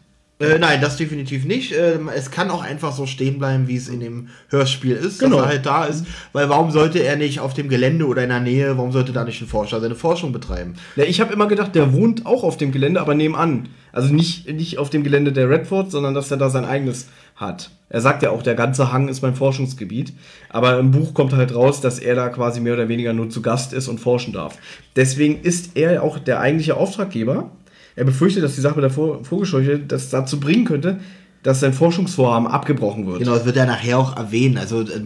Äh, 0.43 0.59
nein, 0.59 0.81
das 0.81 0.97
definitiv 0.97 1.45
nicht. 1.45 1.73
Ähm, 1.73 2.09
es 2.13 2.31
kann 2.31 2.49
auch 2.49 2.61
einfach 2.63 2.91
so 2.93 3.05
stehen 3.05 3.39
bleiben, 3.39 3.67
wie 3.67 3.75
es 3.75 3.87
in 3.87 3.99
dem 3.99 4.27
Hörspiel 4.49 4.95
ist, 4.95 5.19
Genau. 5.19 5.37
dass 5.37 5.45
er 5.45 5.49
halt 5.49 5.65
da 5.65 5.85
ist. 5.85 6.05
Weil 6.33 6.49
warum 6.49 6.71
sollte 6.71 6.99
er 6.99 7.15
nicht 7.15 7.39
auf 7.39 7.53
dem 7.53 7.69
Gelände 7.69 8.05
oder 8.05 8.23
in 8.23 8.29
der 8.29 8.39
Nähe, 8.39 8.77
warum 8.77 8.91
sollte 8.91 9.11
da 9.13 9.23
nicht 9.23 9.41
ein 9.41 9.47
Forscher 9.47 9.79
seine 9.81 9.95
Forschung 9.95 10.31
betreiben? 10.31 10.75
Ja, 10.95 11.03
ich 11.05 11.21
habe 11.21 11.33
immer 11.33 11.47
gedacht, 11.47 11.75
der 11.75 11.93
wohnt 11.93 12.25
auch 12.25 12.43
auf 12.43 12.57
dem 12.57 12.71
Gelände, 12.71 13.01
aber 13.01 13.15
nebenan. 13.15 13.69
Also 13.91 14.13
nicht, 14.13 14.51
nicht 14.51 14.77
auf 14.79 14.89
dem 14.89 15.03
Gelände 15.03 15.31
der 15.31 15.49
Redford, 15.49 15.91
sondern 15.91 16.13
dass 16.13 16.31
er 16.31 16.37
da 16.37 16.49
sein 16.49 16.65
eigenes 16.65 17.07
hat. 17.35 17.69
Er 17.89 18.01
sagt 18.01 18.23
ja 18.23 18.31
auch, 18.31 18.41
der 18.41 18.55
ganze 18.55 18.91
Hang 18.91 19.07
ist 19.07 19.21
mein 19.21 19.35
Forschungsgebiet. 19.35 20.13
Aber 20.49 20.79
im 20.79 20.91
Buch 20.91 21.13
kommt 21.13 21.33
halt 21.33 21.53
raus, 21.53 21.79
dass 21.81 21.99
er 21.99 22.15
da 22.15 22.29
quasi 22.29 22.59
mehr 22.59 22.73
oder 22.73 22.89
weniger 22.89 23.13
nur 23.13 23.29
zu 23.29 23.41
Gast 23.41 23.71
ist 23.73 23.87
und 23.87 23.99
forschen 23.99 24.33
darf. 24.33 24.57
Deswegen 24.95 25.41
ist 25.41 25.75
er 25.77 26.01
auch 26.01 26.17
der 26.19 26.39
eigentliche 26.39 26.75
Auftraggeber. 26.75 27.51
Er 27.95 28.05
befürchtet, 28.05 28.43
dass 28.43 28.55
die 28.55 28.61
Sache 28.61 28.75
mit 28.75 28.83
der 28.83 28.91
Vogelscheuche 28.91 29.79
das 29.79 30.09
dazu 30.09 30.39
bringen 30.39 30.65
könnte, 30.65 30.99
dass 31.43 31.59
sein 31.59 31.73
Forschungsvorhaben 31.73 32.47
abgebrochen 32.47 33.05
wird. 33.05 33.19
Genau, 33.19 33.35
das 33.35 33.45
wird 33.45 33.57
er 33.57 33.65
nachher 33.65 33.99
auch 33.99 34.15
erwähnen. 34.15 34.57
Also 34.57 34.81
äh, 34.81 35.01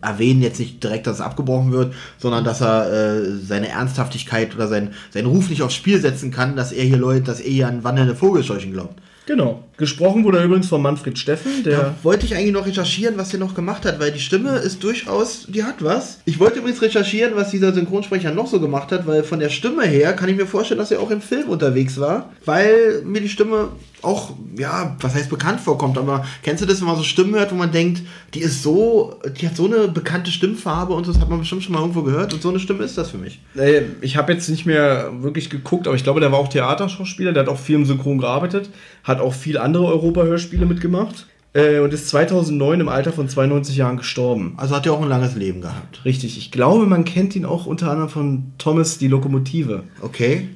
erwähnen 0.00 0.42
jetzt 0.42 0.58
nicht 0.58 0.82
direkt, 0.82 1.06
dass 1.06 1.16
es 1.16 1.20
abgebrochen 1.20 1.70
wird, 1.70 1.94
sondern 2.18 2.44
dass 2.44 2.60
er 2.60 2.92
äh, 2.92 3.36
seine 3.36 3.68
Ernsthaftigkeit 3.68 4.54
oder 4.54 4.66
sein, 4.66 4.90
seinen 5.10 5.26
Ruf 5.26 5.48
nicht 5.48 5.62
aufs 5.62 5.74
Spiel 5.74 6.00
setzen 6.00 6.32
kann, 6.32 6.56
dass 6.56 6.72
er 6.72 6.84
hier 6.84 6.96
Leute, 6.96 7.22
dass 7.22 7.40
er 7.40 7.50
hier 7.50 7.68
an 7.68 7.84
wandelnde 7.84 8.16
Vogelscheuchen 8.16 8.72
glaubt. 8.72 9.00
Genau. 9.30 9.62
Gesprochen 9.76 10.24
wurde 10.24 10.42
übrigens 10.42 10.66
von 10.66 10.82
Manfred 10.82 11.16
Steffen, 11.16 11.62
der. 11.62 11.78
Da 11.78 11.94
wollte 12.02 12.26
ich 12.26 12.34
eigentlich 12.34 12.50
noch 12.50 12.66
recherchieren, 12.66 13.16
was 13.16 13.28
der 13.28 13.38
noch 13.38 13.54
gemacht 13.54 13.84
hat, 13.84 14.00
weil 14.00 14.10
die 14.10 14.18
Stimme 14.18 14.56
ist 14.56 14.82
durchaus, 14.82 15.46
die 15.46 15.62
hat 15.62 15.84
was. 15.84 16.18
Ich 16.24 16.40
wollte 16.40 16.58
übrigens 16.58 16.82
recherchieren, 16.82 17.36
was 17.36 17.52
dieser 17.52 17.72
Synchronsprecher 17.72 18.34
noch 18.34 18.48
so 18.48 18.58
gemacht 18.58 18.90
hat, 18.90 19.06
weil 19.06 19.22
von 19.22 19.38
der 19.38 19.48
Stimme 19.48 19.84
her 19.84 20.14
kann 20.14 20.28
ich 20.28 20.36
mir 20.36 20.46
vorstellen, 20.46 20.80
dass 20.80 20.90
er 20.90 20.98
auch 20.98 21.12
im 21.12 21.20
Film 21.20 21.48
unterwegs 21.48 22.00
war, 22.00 22.32
weil 22.44 23.02
mir 23.04 23.20
die 23.20 23.28
Stimme 23.28 23.68
auch, 24.02 24.32
ja, 24.56 24.96
was 25.00 25.14
heißt 25.14 25.30
bekannt 25.30 25.60
vorkommt, 25.60 25.98
aber 25.98 26.24
kennst 26.42 26.62
du 26.62 26.66
das, 26.66 26.80
wenn 26.80 26.86
man 26.88 26.96
so 26.96 27.02
Stimmen 27.02 27.34
hört, 27.34 27.52
wo 27.52 27.56
man 27.56 27.70
denkt, 27.72 28.02
die 28.34 28.40
ist 28.40 28.62
so, 28.62 29.14
die 29.40 29.46
hat 29.46 29.56
so 29.56 29.66
eine 29.66 29.88
bekannte 29.88 30.30
Stimmfarbe 30.30 30.92
und 30.92 31.06
das 31.08 31.18
hat 31.18 31.28
man 31.28 31.40
bestimmt 31.40 31.62
schon 31.62 31.72
mal 31.72 31.80
irgendwo 31.80 32.02
gehört 32.02 32.32
und 32.32 32.42
so 32.42 32.48
eine 32.48 32.60
Stimme 32.60 32.84
ist 32.84 32.96
das 32.98 33.10
für 33.10 33.18
mich. 33.18 33.40
Äh, 33.56 33.82
Ich 34.00 34.16
habe 34.16 34.32
jetzt 34.32 34.48
nicht 34.48 34.66
mehr 34.66 35.10
wirklich 35.22 35.50
geguckt, 35.50 35.86
aber 35.86 35.96
ich 35.96 36.04
glaube, 36.04 36.20
der 36.20 36.32
war 36.32 36.38
auch 36.38 36.48
Theaterschauspieler, 36.48 37.32
der 37.32 37.44
hat 37.44 37.50
auch 37.50 37.58
viel 37.58 37.76
im 37.76 37.84
Synchron 37.84 38.18
gearbeitet, 38.18 38.70
hat 39.04 39.20
auch 39.20 39.34
viel 39.34 39.58
andere 39.58 39.86
Europa-Hörspiele 39.86 40.66
mitgemacht 40.66 41.26
äh, 41.52 41.80
und 41.80 41.92
ist 41.92 42.08
2009 42.08 42.80
im 42.80 42.88
Alter 42.88 43.12
von 43.12 43.28
92 43.28 43.76
Jahren 43.76 43.96
gestorben. 43.96 44.54
Also 44.56 44.74
hat 44.76 44.86
er 44.86 44.92
auch 44.92 45.02
ein 45.02 45.08
langes 45.08 45.34
Leben 45.34 45.60
gehabt. 45.60 46.04
Richtig, 46.04 46.38
ich 46.38 46.50
glaube, 46.50 46.86
man 46.86 47.04
kennt 47.04 47.34
ihn 47.36 47.44
auch 47.44 47.66
unter 47.66 47.90
anderem 47.90 48.08
von 48.08 48.52
Thomas 48.58 48.98
die 48.98 49.08
Lokomotive. 49.08 49.82
Okay. 50.00 50.48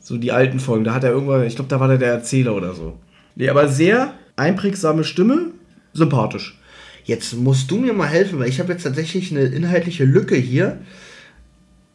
So 0.00 0.16
die 0.16 0.32
alten 0.32 0.58
Folgen, 0.58 0.84
da 0.84 0.94
hat 0.94 1.04
er 1.04 1.10
irgendwann, 1.10 1.44
ich 1.44 1.54
glaube, 1.54 1.68
da 1.68 1.78
war 1.78 1.88
der 1.88 1.98
der 1.98 2.12
Erzähler 2.12 2.56
oder 2.56 2.74
so. 2.74 2.98
Nee, 3.36 3.48
aber 3.48 3.68
sehr 3.68 4.14
einprägsame 4.36 5.04
Stimme, 5.04 5.52
sympathisch. 5.92 6.58
Jetzt 7.04 7.36
musst 7.36 7.70
du 7.70 7.78
mir 7.78 7.92
mal 7.92 8.06
helfen, 8.06 8.38
weil 8.38 8.48
ich 8.48 8.60
habe 8.60 8.72
jetzt 8.72 8.82
tatsächlich 8.82 9.30
eine 9.30 9.44
inhaltliche 9.44 10.04
Lücke 10.04 10.36
hier. 10.36 10.78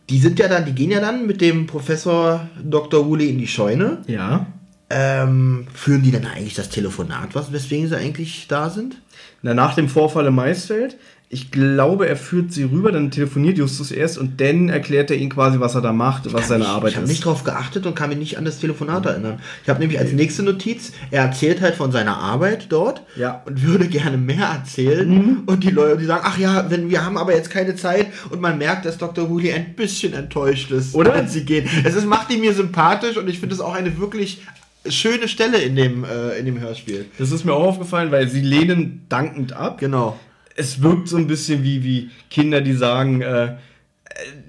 Die 0.10 0.20
sind 0.20 0.40
ja 0.40 0.48
dann, 0.48 0.66
die 0.66 0.74
gehen 0.74 0.92
ja 0.92 1.00
dann 1.00 1.26
mit 1.26 1.42
dem 1.42 1.68
Professor 1.68 2.48
Dr. 2.64 3.08
Woolley 3.08 3.30
in 3.30 3.40
die 3.40 3.48
Scheune. 3.48 4.00
Ja. 4.08 4.48
Ähm, 4.90 5.68
führen 5.74 6.04
die 6.04 6.12
dann 6.12 6.26
eigentlich 6.26 6.54
das 6.54 6.70
Telefonat, 6.70 7.34
was, 7.34 7.52
weswegen 7.52 7.88
sie 7.88 7.98
eigentlich 7.98 8.48
da 8.48 8.70
sind? 8.70 9.02
Na, 9.42 9.56
nach 9.56 9.74
dem 9.74 9.90
Vorfall 9.90 10.28
im 10.28 10.36
Maisfeld, 10.36 10.98
ich 11.28 11.50
glaube, 11.52 12.08
er 12.08 12.16
führt 12.16 12.54
sie 12.54 12.64
rüber, 12.64 12.92
dann 12.92 13.10
telefoniert 13.12 13.58
Justus 13.58 13.92
erst 13.92 14.18
und 14.18 14.40
dann 14.40 14.70
erklärt 14.70 15.10
er 15.10 15.18
ihnen 15.18 15.32
quasi, 15.32 15.60
was 15.60 15.74
er 15.76 15.82
da 15.82 15.92
macht, 15.92 16.32
was 16.34 16.48
seine 16.48 16.64
ich, 16.66 16.70
Arbeit 16.70 16.92
ich 16.92 16.96
habe 16.98 17.06
ist. 17.06 17.10
nicht 17.12 17.26
drauf 17.26 17.44
geachtet 17.44 17.86
und 17.88 17.96
kann 17.96 18.10
mich 18.10 18.20
nicht 18.20 18.38
an 18.38 18.46
das 18.46 18.60
Telefonat 18.60 19.06
erinnern. 19.08 19.40
Ich 19.64 19.70
habe 19.70 19.80
nämlich 19.80 20.00
als 20.00 20.12
nächste 20.14 20.44
Notiz, 20.44 20.92
er 21.12 21.24
erzählt 21.24 21.62
halt 21.62 21.76
von 21.76 21.92
seiner 21.92 22.16
Arbeit 22.18 22.68
dort 22.70 23.02
Ja. 23.18 23.42
und 23.46 23.64
würde 23.64 23.88
gerne 23.88 24.18
mehr 24.18 24.46
erzählen. 24.46 25.40
Und 25.46 25.64
die 25.64 25.72
Leute, 25.72 25.98
die 25.98 26.06
sagen, 26.06 26.24
ach 26.26 26.38
ja, 26.38 26.70
wenn 26.70 26.90
wir 26.90 27.04
haben 27.04 27.18
aber 27.18 27.36
jetzt 27.36 27.50
keine 27.50 27.76
Zeit 27.76 28.08
und 28.30 28.40
man 28.40 28.58
merkt, 28.58 28.86
dass 28.86 28.98
Dr. 28.98 29.30
Woolley 29.30 29.52
ein 29.52 29.74
bisschen 29.76 30.14
enttäuscht 30.14 30.72
ist, 30.72 30.94
Oder? 30.94 31.14
als 31.14 31.34
sie 31.34 31.44
gehen. 31.44 31.68
Es 31.84 31.96
ist, 31.96 32.06
macht 32.06 32.32
ihn 32.32 32.42
mir 32.42 32.54
sympathisch 32.54 33.18
und 33.18 33.28
ich 33.28 33.40
finde 33.40 33.56
es 33.56 33.62
auch 33.62 33.74
eine 33.74 33.98
wirklich 33.98 34.42
schöne 34.88 35.28
Stelle 35.28 35.58
in 35.58 35.76
dem, 35.76 36.04
äh, 36.04 36.38
in 36.38 36.46
dem 36.46 36.60
Hörspiel. 36.60 37.06
Das 37.18 37.32
ist 37.32 37.44
mir 37.44 37.54
auch 37.54 37.64
aufgefallen, 37.66 38.12
weil 38.12 38.30
sie 38.30 38.42
lehnen 38.42 39.06
dankend 39.10 39.54
ab. 39.54 39.80
Genau. 39.80 40.20
Es 40.56 40.82
wirkt 40.82 41.08
so 41.10 41.18
ein 41.18 41.28
bisschen 41.28 41.64
wie, 41.64 41.84
wie 41.84 42.10
Kinder, 42.30 42.62
die 42.62 42.74
sagen, 42.74 43.22
äh, 43.22 43.56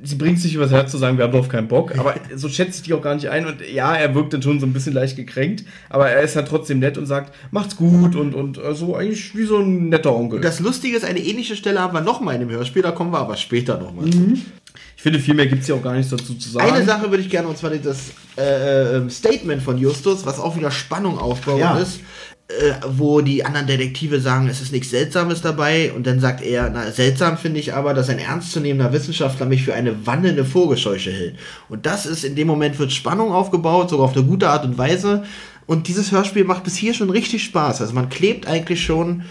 sie 0.02 0.14
bringt 0.14 0.40
sich 0.40 0.54
übers 0.54 0.70
Herz 0.70 0.90
zu 0.90 0.98
sagen, 0.98 1.18
wir 1.18 1.24
haben 1.24 1.32
darauf 1.32 1.48
keinen 1.48 1.68
Bock. 1.68 1.98
Aber 1.98 2.14
so 2.36 2.48
schätze 2.48 2.76
ich 2.78 2.82
die 2.82 2.94
auch 2.94 3.02
gar 3.02 3.14
nicht 3.14 3.28
ein. 3.28 3.46
Und 3.46 3.56
ja, 3.68 3.94
er 3.94 4.14
wirkt 4.14 4.32
dann 4.32 4.42
schon 4.42 4.60
so 4.60 4.66
ein 4.66 4.72
bisschen 4.72 4.92
leicht 4.92 5.16
gekränkt. 5.16 5.64
Aber 5.88 6.08
er 6.08 6.22
ist 6.22 6.36
halt 6.36 6.48
trotzdem 6.48 6.78
nett 6.78 6.96
und 6.98 7.06
sagt, 7.06 7.34
macht's 7.50 7.76
gut 7.76 8.14
und, 8.14 8.34
und 8.34 8.60
so 8.74 8.94
eigentlich 8.94 9.34
wie 9.36 9.44
so 9.44 9.58
ein 9.58 9.88
netter 9.88 10.14
Onkel. 10.14 10.40
Das 10.40 10.60
Lustige 10.60 10.96
ist, 10.96 11.04
eine 11.04 11.18
ähnliche 11.20 11.56
Stelle 11.56 11.80
haben 11.80 11.94
wir 11.94 12.00
nochmal 12.00 12.34
in 12.34 12.40
dem 12.40 12.50
Hörspiel, 12.50 12.82
da 12.82 12.92
kommen 12.92 13.12
wir 13.12 13.18
aber 13.18 13.36
später 13.36 13.78
nochmal. 13.78 14.06
ich 14.08 15.02
finde, 15.02 15.18
viel 15.18 15.34
mehr 15.34 15.46
gibt 15.46 15.62
es 15.62 15.68
ja 15.68 15.74
auch 15.74 15.82
gar 15.82 15.94
nichts 15.94 16.10
dazu 16.10 16.34
zu 16.34 16.48
sagen. 16.48 16.70
Eine 16.70 16.84
Sache 16.84 17.10
würde 17.10 17.22
ich 17.22 17.30
gerne, 17.30 17.48
und 17.48 17.58
zwar 17.58 17.70
das 17.70 18.12
äh, 18.38 18.98
äh, 18.98 19.10
Statement 19.10 19.62
von 19.62 19.78
Justus, 19.78 20.24
was 20.26 20.38
auch 20.38 20.56
wieder 20.56 20.70
Spannung 20.70 21.18
aufbauen 21.18 21.58
Ja. 21.58 21.78
ist, 21.78 22.00
äh, 22.48 22.74
wo 22.86 23.22
die 23.22 23.44
anderen 23.44 23.66
Detektive 23.66 24.20
sagen, 24.20 24.48
es 24.48 24.60
ist 24.60 24.70
nichts 24.70 24.90
Seltsames 24.90 25.42
dabei, 25.42 25.92
und 25.92 26.06
dann 26.06 26.20
sagt 26.20 26.42
er, 26.42 26.70
na, 26.70 26.92
seltsam 26.92 27.38
finde 27.38 27.58
ich 27.58 27.74
aber, 27.74 27.92
dass 27.92 28.08
ein 28.08 28.20
ernstzunehmender 28.20 28.92
Wissenschaftler 28.92 29.46
mich 29.46 29.64
für 29.64 29.74
eine 29.74 30.06
wandelnde 30.06 30.44
Vogelscheuche 30.44 31.10
hält. 31.10 31.34
Und 31.68 31.86
das 31.86 32.06
ist, 32.06 32.24
in 32.24 32.36
dem 32.36 32.46
Moment 32.46 32.78
wird 32.78 32.92
Spannung 32.92 33.32
aufgebaut, 33.32 33.90
sogar 33.90 34.06
auf 34.06 34.16
eine 34.16 34.24
gute 34.24 34.48
Art 34.48 34.64
und 34.64 34.78
Weise. 34.78 35.24
Und 35.66 35.88
dieses 35.88 36.12
Hörspiel 36.12 36.44
macht 36.44 36.62
bis 36.62 36.76
hier 36.76 36.94
schon 36.94 37.10
richtig 37.10 37.42
Spaß. 37.42 37.80
Also 37.80 37.92
man 37.94 38.08
klebt 38.08 38.46
eigentlich 38.46 38.84
schon 38.84 39.24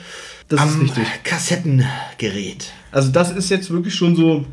Das 0.49 0.59
ist 0.59 0.73
am 0.73 0.81
richtig. 0.81 1.05
Kassettengerät. 1.23 2.73
Also 2.91 3.11
das 3.13 3.31
ist 3.31 3.49
jetzt 3.49 3.71
wirklich 3.71 3.95
schon 3.95 4.17
so, 4.17 4.45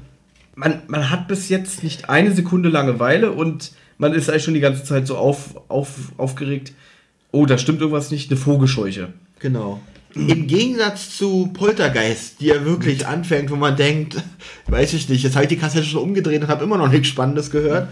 man, 0.55 0.83
man 0.87 1.11
hat 1.11 1.27
bis 1.27 1.49
jetzt 1.49 1.83
nicht 1.83 2.09
eine 2.09 2.33
Sekunde 2.33 2.69
Langeweile 2.69 3.33
und 3.33 3.73
man 3.99 4.15
ist 4.15 4.31
eigentlich 4.31 4.45
schon 4.45 4.55
die 4.55 4.61
ganze 4.61 4.85
Zeit 4.85 5.09
so 5.09 5.17
auf, 5.17 5.61
auf, 5.69 6.13
aufgeregt, 6.17 6.73
oh, 7.33 7.47
da 7.47 7.59
stimmt 7.59 7.81
irgendwas 7.81 8.11
nicht, 8.11 8.31
eine 8.31 8.39
Vogelscheuche. 8.39 9.09
Genau. 9.41 9.81
Im 10.15 10.47
Gegensatz 10.47 11.17
zu 11.17 11.51
Poltergeist, 11.55 12.41
die 12.41 12.47
ja 12.47 12.67
wirklich 12.67 13.07
anfängt, 13.07 13.51
wo 13.51 13.57
man 13.57 13.77
denkt, 13.77 14.23
weiß 14.67 14.93
ich 14.93 15.09
nicht, 15.09 15.25
jetzt 15.25 15.35
habe 15.35 15.47
ich 15.47 15.49
die 15.49 15.57
Kassette 15.57 15.87
schon 15.87 16.03
umgedreht 16.03 16.43
und 16.43 16.49
habe 16.49 16.65
immer 16.65 16.77
noch 16.77 16.91
nichts 16.91 17.09
Spannendes 17.09 17.51
gehört, 17.51 17.89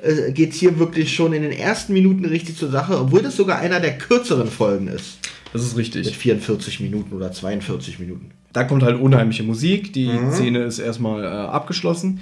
äh, 0.00 0.30
geht 0.30 0.52
es 0.52 0.58
hier 0.58 0.78
wirklich 0.78 1.12
schon 1.12 1.32
in 1.32 1.42
den 1.42 1.52
ersten 1.52 1.92
Minuten 1.92 2.24
richtig 2.24 2.56
zur 2.56 2.70
Sache, 2.70 2.98
obwohl 2.98 3.22
das 3.22 3.36
sogar 3.36 3.58
einer 3.58 3.80
der 3.80 3.98
kürzeren 3.98 4.48
Folgen 4.48 4.86
ist. 4.86 5.18
Das 5.52 5.62
ist 5.62 5.76
richtig. 5.76 6.06
Mit 6.06 6.14
44 6.14 6.80
Minuten 6.80 7.12
oder 7.14 7.32
42 7.32 7.98
Minuten. 7.98 8.30
Da 8.52 8.64
kommt 8.64 8.84
halt 8.84 9.00
unheimliche 9.00 9.42
Musik. 9.42 9.92
Die 9.92 10.08
mhm. 10.08 10.30
Szene 10.30 10.64
ist 10.64 10.78
erstmal 10.78 11.24
äh, 11.24 11.26
abgeschlossen. 11.26 12.20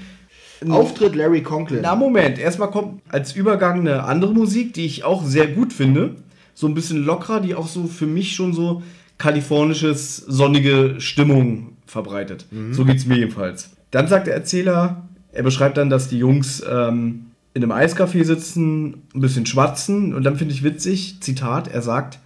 Auftritt 0.69 1.15
Larry 1.15 1.43
Conklin. 1.43 1.81
Na, 1.83 1.95
Moment. 1.95 2.39
Erstmal 2.39 2.71
kommt 2.71 3.03
als 3.09 3.35
Übergang 3.35 3.81
eine 3.81 4.05
andere 4.05 4.33
Musik, 4.33 4.75
die 4.75 4.87
ich 4.87 5.05
auch 5.05 5.25
sehr 5.25 5.47
gut 5.49 5.73
finde. 5.73 6.17
So 6.55 6.67
ein 6.67 6.75
bisschen 6.75 7.05
lockerer, 7.05 7.41
die 7.41 7.55
auch 7.55 7.69
so 7.69 7.87
für 7.87 8.07
mich 8.07 8.35
schon 8.35 8.53
so 8.53 8.83
kalifornisches, 9.19 10.17
sonnige 10.17 10.97
Stimmung 10.99 11.77
verbreitet. 11.87 12.47
Mhm. 12.51 12.75
So 12.75 12.85
es 12.85 13.07
mir 13.07 13.19
jedenfalls. 13.19 13.71
Dann 13.91 14.09
sagt 14.09 14.27
der 14.27 14.35
Erzähler, 14.35 15.09
er 15.33 15.43
beschreibt 15.43 15.77
dann, 15.77 15.91
dass 15.91 16.09
die 16.09 16.19
Jungs 16.19 16.63
ähm, 16.69 17.27
in 17.55 17.63
einem 17.63 17.73
Eiscafé 17.73 18.25
sitzen, 18.25 19.03
ein 19.15 19.21
bisschen 19.21 19.47
schwatzen 19.47 20.15
und 20.15 20.25
dann 20.25 20.37
finde 20.37 20.55
ich 20.55 20.63
witzig, 20.63 21.19
Zitat, 21.21 21.69
er 21.69 21.83
sagt, 21.83 22.19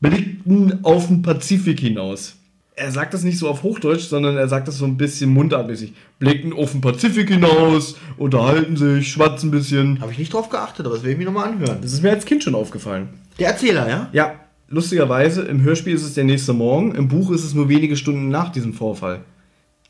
blickten 0.00 0.84
auf 0.84 1.06
den 1.06 1.22
Pazifik 1.22 1.80
hinaus. 1.80 2.36
Er 2.80 2.90
sagt 2.90 3.12
das 3.12 3.24
nicht 3.24 3.36
so 3.36 3.46
auf 3.46 3.62
Hochdeutsch, 3.62 4.08
sondern 4.08 4.38
er 4.38 4.48
sagt 4.48 4.66
das 4.66 4.78
so 4.78 4.86
ein 4.86 4.96
bisschen 4.96 5.28
mundartmäßig. 5.34 5.92
Blicken 6.18 6.54
auf 6.54 6.72
den 6.72 6.80
Pazifik 6.80 7.28
hinaus, 7.28 7.96
unterhalten 8.16 8.74
sich, 8.78 9.12
schwatzen 9.12 9.48
ein 9.48 9.50
bisschen. 9.50 10.00
Habe 10.00 10.12
ich 10.12 10.18
nicht 10.18 10.32
drauf 10.32 10.48
geachtet, 10.48 10.86
aber 10.86 10.94
das 10.94 11.04
will 11.04 11.12
ich 11.12 11.18
mir 11.18 11.26
nochmal 11.26 11.48
anhören. 11.48 11.76
Das 11.82 11.92
ist 11.92 12.02
mir 12.02 12.08
als 12.08 12.24
Kind 12.24 12.42
schon 12.42 12.54
aufgefallen. 12.54 13.10
Der 13.38 13.48
Erzähler, 13.48 13.86
ja? 13.86 14.08
Ja, 14.12 14.32
lustigerweise, 14.70 15.42
im 15.42 15.62
Hörspiel 15.62 15.92
ist 15.94 16.04
es 16.04 16.14
der 16.14 16.24
nächste 16.24 16.54
Morgen, 16.54 16.94
im 16.94 17.08
Buch 17.08 17.30
ist 17.32 17.44
es 17.44 17.52
nur 17.52 17.68
wenige 17.68 17.98
Stunden 17.98 18.30
nach 18.30 18.48
diesem 18.48 18.72
Vorfall. 18.72 19.20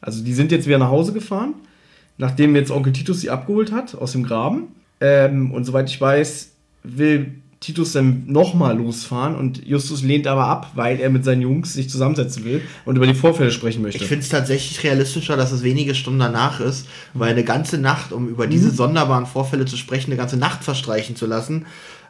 Also 0.01 0.25
die 0.25 0.35
sind 0.35 0.51
jetzt 0.51 0.67
wieder 0.67 0.79
nach 0.79 0.91
Hause 0.91 1.13
gefahren, 1.13 1.55
nachdem 2.19 2.57
jetzt 2.57 2.73
Onkel 2.73 2.93
Titus 2.93 3.21
sie 3.21 3.31
abgeholt 3.31 3.71
hat 3.71 3.95
aus 3.95 4.11
dem 4.11 4.25
Graben. 4.25 4.75
Ähm, 5.01 5.53
und 5.53 5.63
soweit 5.63 5.89
ich 5.89 6.01
weiß, 6.01 6.51
will 6.83 7.37
Titus 7.61 7.93
dann 7.93 8.25
nochmal 8.27 8.79
losfahren 8.79 9.35
und 9.37 9.67
Justus 9.67 10.03
lehnt 10.03 10.27
aber 10.27 10.47
ab, 10.47 10.73
weil 10.77 10.99
er 10.99 11.11
mit 11.11 11.27
seinen 11.27 11.43
Jungs 11.43 11.75
sich 11.75 11.91
zusammensetzen 11.91 12.43
will 12.43 12.63
und 12.87 12.97
über 12.97 13.07
die 13.07 13.13
Vorfälle 13.13 13.51
sprechen 13.51 13.83
möchte. 13.83 14.03
Ich 14.03 14.09
finde 14.09 14.23
es 14.23 14.31
tatsächlich 14.31 14.83
realistischer, 14.83 15.37
dass 15.37 15.53
es 15.53 15.63
wenige 15.63 15.95
Stunden 15.95 16.21
danach 16.21 16.61
ist, 16.61 16.87
weil 17.13 17.33
eine 17.33 17.45
ganze 17.45 17.77
Nacht, 17.77 18.13
um 18.13 18.29
über 18.29 18.47
diese 18.47 18.69
mhm. 18.69 18.75
sonderbaren 18.75 19.27
Vorfälle 19.27 19.67
zu 19.67 19.77
sprechen, 19.77 20.11
eine 20.11 20.17
ganze 20.17 20.39
Nacht 20.39 20.65
verstreichen 20.65 21.17
zu 21.17 21.27
lassen, 21.27 21.67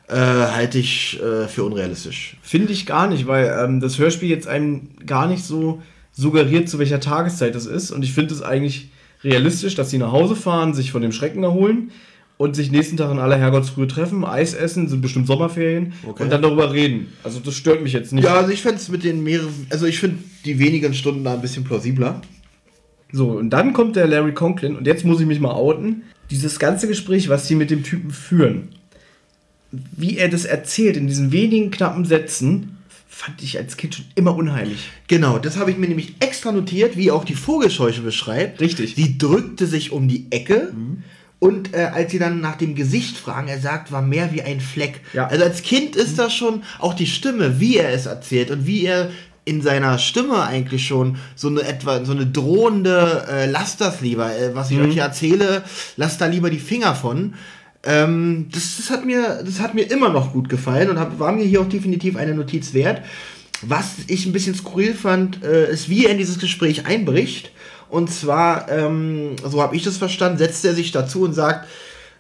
äh, 0.07 0.15
halte 0.15 0.79
ich 0.79 1.21
äh, 1.21 1.49
für 1.49 1.65
unrealistisch. 1.65 2.37
Finde 2.43 2.73
ich 2.73 2.87
gar 2.87 3.09
nicht, 3.09 3.27
weil 3.27 3.53
ähm, 3.61 3.81
das 3.81 3.99
Hörspiel 3.99 4.29
jetzt 4.29 4.47
einem 4.47 4.91
gar 5.05 5.27
nicht 5.27 5.45
so 5.45 5.83
suggeriert, 6.13 6.69
zu 6.69 6.79
welcher 6.79 7.01
Tageszeit 7.01 7.57
es 7.57 7.67
ist. 7.67 7.91
Und 7.91 8.05
ich 8.05 8.13
finde 8.13 8.35
es 8.35 8.43
eigentlich 8.43 8.91
realistisch, 9.25 9.75
dass 9.75 9.91
sie 9.91 9.99
nach 9.99 10.13
Hause 10.13 10.37
fahren, 10.37 10.75
sich 10.75 10.93
von 10.93 11.03
dem 11.03 11.13
Schrecken 11.13 11.43
erholen 11.43 11.91
und 12.41 12.57
sich 12.57 12.71
nächsten 12.73 12.97
Tag 12.97 13.11
in 13.11 13.19
aller 13.19 13.37
Herrgottsfrühe 13.37 13.87
treffen, 13.87 14.25
Eis 14.25 14.55
essen, 14.55 14.89
sind 14.89 15.03
bestimmt 15.03 15.27
Sommerferien 15.27 15.93
okay. 16.07 16.23
und 16.23 16.31
dann 16.31 16.41
darüber 16.41 16.73
reden. 16.73 17.09
Also 17.23 17.39
das 17.39 17.55
stört 17.55 17.83
mich 17.83 17.93
jetzt 17.93 18.15
nicht. 18.15 18.25
Ja, 18.25 18.37
also 18.37 18.51
ich 18.51 18.63
fände 18.63 18.79
es 18.79 18.89
mit 18.89 19.05
den 19.05 19.23
mehreren, 19.23 19.67
also 19.69 19.85
ich 19.85 19.99
finde 19.99 20.25
die 20.47 20.59
wenigen 20.59 20.95
Stunden 20.95 21.23
da 21.23 21.35
ein 21.35 21.43
bisschen 21.43 21.65
plausibler. 21.65 22.23
So, 23.13 23.33
und 23.33 23.51
dann 23.51 23.75
kommt 23.75 23.95
der 23.95 24.07
Larry 24.07 24.33
Conklin 24.33 24.75
und 24.75 24.87
jetzt 24.87 25.05
muss 25.05 25.21
ich 25.21 25.27
mich 25.27 25.39
mal 25.39 25.51
outen. 25.51 26.05
Dieses 26.31 26.59
ganze 26.59 26.89
Gespräch, 26.89 27.29
was 27.29 27.47
sie 27.47 27.57
mit 27.57 27.71
dem 27.71 27.83
Typen 27.83 28.11
führen, 28.11 28.71
wie 29.71 30.17
er 30.17 30.31
das 30.31 30.47
erzählt 30.47 30.97
in 30.97 31.09
diesen 31.09 31.33
wenigen 31.33 31.71
knappen 31.71 32.07
Sätzen, 32.07 32.79
fand 33.07 33.43
ich 33.43 33.59
als 33.59 33.77
Kind 33.77 33.97
schon 33.97 34.07
immer 34.15 34.35
unheimlich. 34.35 34.89
Genau, 35.09 35.39
das 35.39 35.59
habe 35.59 35.73
ich 35.73 35.77
mir 35.77 35.89
nämlich 35.89 36.15
extra 36.21 36.53
notiert, 36.53 36.97
wie 36.97 37.11
auch 37.11 37.25
die 37.27 37.35
Vogelscheuche 37.35 38.01
beschreibt. 38.01 38.63
Richtig. 38.63 38.95
Sie 38.95 39.19
drückte 39.19 39.67
sich 39.67 39.93
um 39.93 40.09
die 40.09 40.25
Ecke. 40.31 40.73
Mhm. 40.75 41.03
Und 41.41 41.75
äh, 41.75 41.91
als 41.93 42.13
sie 42.13 42.19
dann 42.19 42.41
nach 42.41 42.57
dem 42.57 42.75
Gesicht 42.75 43.17
fragen, 43.17 43.49
er 43.49 43.59
sagt, 43.59 43.91
war 43.91 44.03
mehr 44.03 44.33
wie 44.33 44.43
ein 44.43 44.61
Fleck. 44.61 45.01
Ja. 45.15 45.27
Also 45.27 45.45
als 45.45 45.63
Kind 45.63 45.97
ist 45.97 46.19
das 46.19 46.35
schon 46.35 46.63
auch 46.79 46.93
die 46.93 47.07
Stimme, 47.07 47.59
wie 47.59 47.79
er 47.79 47.93
es 47.93 48.07
erzählt 48.07 48.51
und 48.51 48.67
wie 48.67 48.85
er 48.85 49.11
in 49.47 49.63
seiner 49.63 49.99
Stimme 49.99 50.43
eigentlich 50.43 50.87
schon 50.87 51.17
so 51.35 51.49
eine 51.49 51.63
etwa 51.63 52.05
so 52.05 52.13
eine 52.13 52.27
drohende 52.27 53.27
äh, 53.29 53.51
lasst 53.51 53.81
das 53.81 54.03
lieber, 54.03 54.37
äh, 54.37 54.55
was 54.55 54.71
ich 54.71 54.77
mhm. 54.77 54.91
euch 54.91 54.99
erzähle, 54.99 55.65
lasst 55.97 56.21
da 56.21 56.27
lieber 56.27 56.51
die 56.51 56.59
Finger 56.59 56.95
von. 56.95 57.35
Ähm, 57.85 58.49
das, 58.53 58.77
das, 58.77 58.91
hat 58.91 59.07
mir, 59.07 59.43
das 59.43 59.61
hat 59.61 59.75
mir 59.75 59.91
immer 59.91 60.11
noch 60.11 60.35
gut 60.35 60.51
gefallen 60.51 60.91
und 60.91 60.99
hab, 60.99 61.19
war 61.19 61.33
mir 61.33 61.45
hier 61.45 61.63
auch 61.63 61.69
definitiv 61.69 62.17
eine 62.17 62.35
Notiz 62.35 62.75
wert. 62.75 63.03
Was 63.63 63.87
ich 64.07 64.27
ein 64.27 64.33
bisschen 64.33 64.55
skurril 64.55 64.95
fand, 64.95 65.43
äh, 65.43 65.71
ist, 65.71 65.89
wie 65.89 66.05
er 66.05 66.13
in 66.13 66.19
dieses 66.19 66.39
Gespräch 66.39 66.87
einbricht. 66.87 67.51
Und 67.91 68.11
zwar, 68.11 68.71
ähm, 68.71 69.37
so 69.45 69.61
habe 69.61 69.77
ich 69.77 69.83
das 69.83 69.97
verstanden, 69.97 70.39
setzt 70.39 70.65
er 70.65 70.75
sich 70.75 70.93
dazu 70.93 71.23
und 71.23 71.35
sagt, 71.35 71.69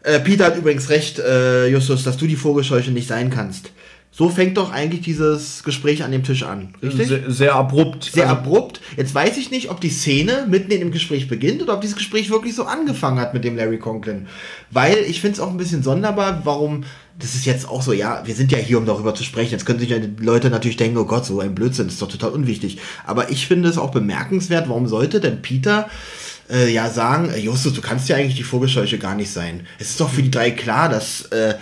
äh, 0.02 0.18
Peter 0.20 0.46
hat 0.46 0.56
übrigens 0.56 0.88
recht, 0.88 1.18
äh, 1.18 1.68
Justus, 1.68 2.04
dass 2.04 2.16
du 2.16 2.26
die 2.26 2.36
Vogelscheuche 2.36 2.90
nicht 2.90 3.08
sein 3.08 3.30
kannst. 3.30 3.70
So 4.12 4.28
fängt 4.28 4.56
doch 4.56 4.72
eigentlich 4.72 5.02
dieses 5.02 5.62
Gespräch 5.62 6.02
an 6.02 6.10
dem 6.10 6.24
Tisch 6.24 6.42
an, 6.42 6.74
richtig? 6.82 7.06
Sehr, 7.06 7.30
sehr 7.30 7.54
abrupt. 7.54 8.04
Sehr 8.04 8.28
also, 8.28 8.40
abrupt. 8.40 8.80
Jetzt 8.96 9.14
weiß 9.14 9.36
ich 9.36 9.52
nicht, 9.52 9.70
ob 9.70 9.80
die 9.80 9.88
Szene 9.88 10.46
mitten 10.48 10.72
in 10.72 10.80
dem 10.80 10.90
Gespräch 10.90 11.28
beginnt 11.28 11.62
oder 11.62 11.74
ob 11.74 11.80
dieses 11.80 11.96
Gespräch 11.96 12.28
wirklich 12.28 12.56
so 12.56 12.64
angefangen 12.64 13.20
hat 13.20 13.34
mit 13.34 13.44
dem 13.44 13.56
Larry 13.56 13.78
Conklin. 13.78 14.26
Weil 14.72 14.98
ich 15.08 15.20
finde 15.20 15.34
es 15.34 15.40
auch 15.40 15.50
ein 15.50 15.58
bisschen 15.58 15.84
sonderbar, 15.84 16.40
warum, 16.42 16.84
das 17.20 17.34
ist 17.34 17.44
jetzt 17.46 17.68
auch 17.68 17.82
so, 17.82 17.92
ja, 17.92 18.22
wir 18.26 18.34
sind 18.34 18.50
ja 18.52 18.58
hier, 18.58 18.78
um 18.78 18.86
darüber 18.86 19.14
zu 19.14 19.24
sprechen. 19.24 19.52
Jetzt 19.52 19.66
können 19.66 19.78
sich 19.78 19.90
ja 19.90 19.98
die 19.98 20.22
Leute 20.22 20.50
natürlich 20.50 20.76
denken, 20.76 20.98
oh 20.98 21.04
Gott, 21.04 21.24
so 21.24 21.40
ein 21.40 21.54
Blödsinn, 21.54 21.88
ist 21.88 22.02
doch 22.02 22.08
total 22.08 22.30
unwichtig. 22.30 22.78
Aber 23.06 23.30
ich 23.30 23.46
finde 23.46 23.68
es 23.68 23.78
auch 23.78 23.90
bemerkenswert, 23.90 24.68
warum 24.68 24.88
sollte 24.88 25.20
denn 25.20 25.42
Peter 25.42 25.88
äh, 26.50 26.72
ja 26.72 26.90
sagen, 26.90 27.32
Justus, 27.38 27.74
du 27.74 27.80
kannst 27.80 28.08
ja 28.08 28.16
eigentlich 28.16 28.36
die 28.36 28.42
Vogelscheuche 28.42 28.98
gar 28.98 29.14
nicht 29.14 29.30
sein. 29.30 29.66
Es 29.78 29.90
ist 29.90 30.00
doch 30.00 30.10
für 30.10 30.22
die 30.22 30.30
drei 30.30 30.50
klar, 30.50 30.88
dass... 30.88 31.22
Äh, 31.26 31.54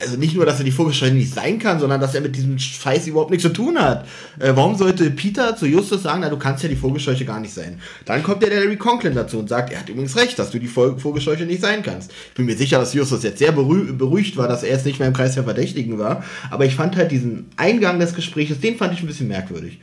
also 0.00 0.16
nicht 0.16 0.34
nur, 0.34 0.46
dass 0.46 0.58
er 0.58 0.64
die 0.64 0.70
Vogelscheuche 0.70 1.14
nicht 1.14 1.34
sein 1.34 1.58
kann, 1.58 1.78
sondern 1.78 2.00
dass 2.00 2.14
er 2.14 2.20
mit 2.20 2.34
diesem 2.34 2.58
Scheiß 2.58 3.06
überhaupt 3.06 3.30
nichts 3.30 3.42
zu 3.42 3.52
tun 3.52 3.78
hat. 3.78 4.06
Äh, 4.38 4.52
warum 4.54 4.74
sollte 4.76 5.10
Peter 5.10 5.56
zu 5.56 5.66
Justus 5.66 6.02
sagen, 6.02 6.20
na, 6.22 6.28
du 6.28 6.38
kannst 6.38 6.62
ja 6.62 6.68
die 6.68 6.76
Vogelscheuche 6.76 7.24
gar 7.24 7.40
nicht 7.40 7.52
sein? 7.52 7.80
Dann 8.06 8.22
kommt 8.22 8.42
ja 8.42 8.48
der 8.48 8.60
Larry 8.60 8.76
Conklin 8.76 9.14
dazu 9.14 9.38
und 9.38 9.48
sagt, 9.48 9.72
er 9.72 9.80
hat 9.80 9.88
übrigens 9.88 10.16
recht, 10.16 10.38
dass 10.38 10.50
du 10.50 10.58
die 10.58 10.68
Vogelscheuche 10.68 11.44
nicht 11.44 11.60
sein 11.60 11.82
kannst. 11.82 12.10
Ich 12.10 12.34
bin 12.34 12.46
mir 12.46 12.56
sicher, 12.56 12.78
dass 12.78 12.94
Justus 12.94 13.22
jetzt 13.22 13.38
sehr 13.38 13.52
beruhigt 13.52 14.36
war, 14.36 14.48
dass 14.48 14.62
er 14.62 14.70
jetzt 14.70 14.86
nicht 14.86 14.98
mehr 14.98 15.08
im 15.08 15.14
Kreis 15.14 15.34
der 15.34 15.44
Verdächtigen 15.44 15.98
war. 15.98 16.24
Aber 16.50 16.64
ich 16.64 16.74
fand 16.74 16.96
halt 16.96 17.10
diesen 17.10 17.50
Eingang 17.56 17.98
des 17.98 18.14
Gesprächs, 18.14 18.58
den 18.60 18.76
fand 18.76 18.94
ich 18.94 19.02
ein 19.02 19.06
bisschen 19.06 19.28
merkwürdig. 19.28 19.80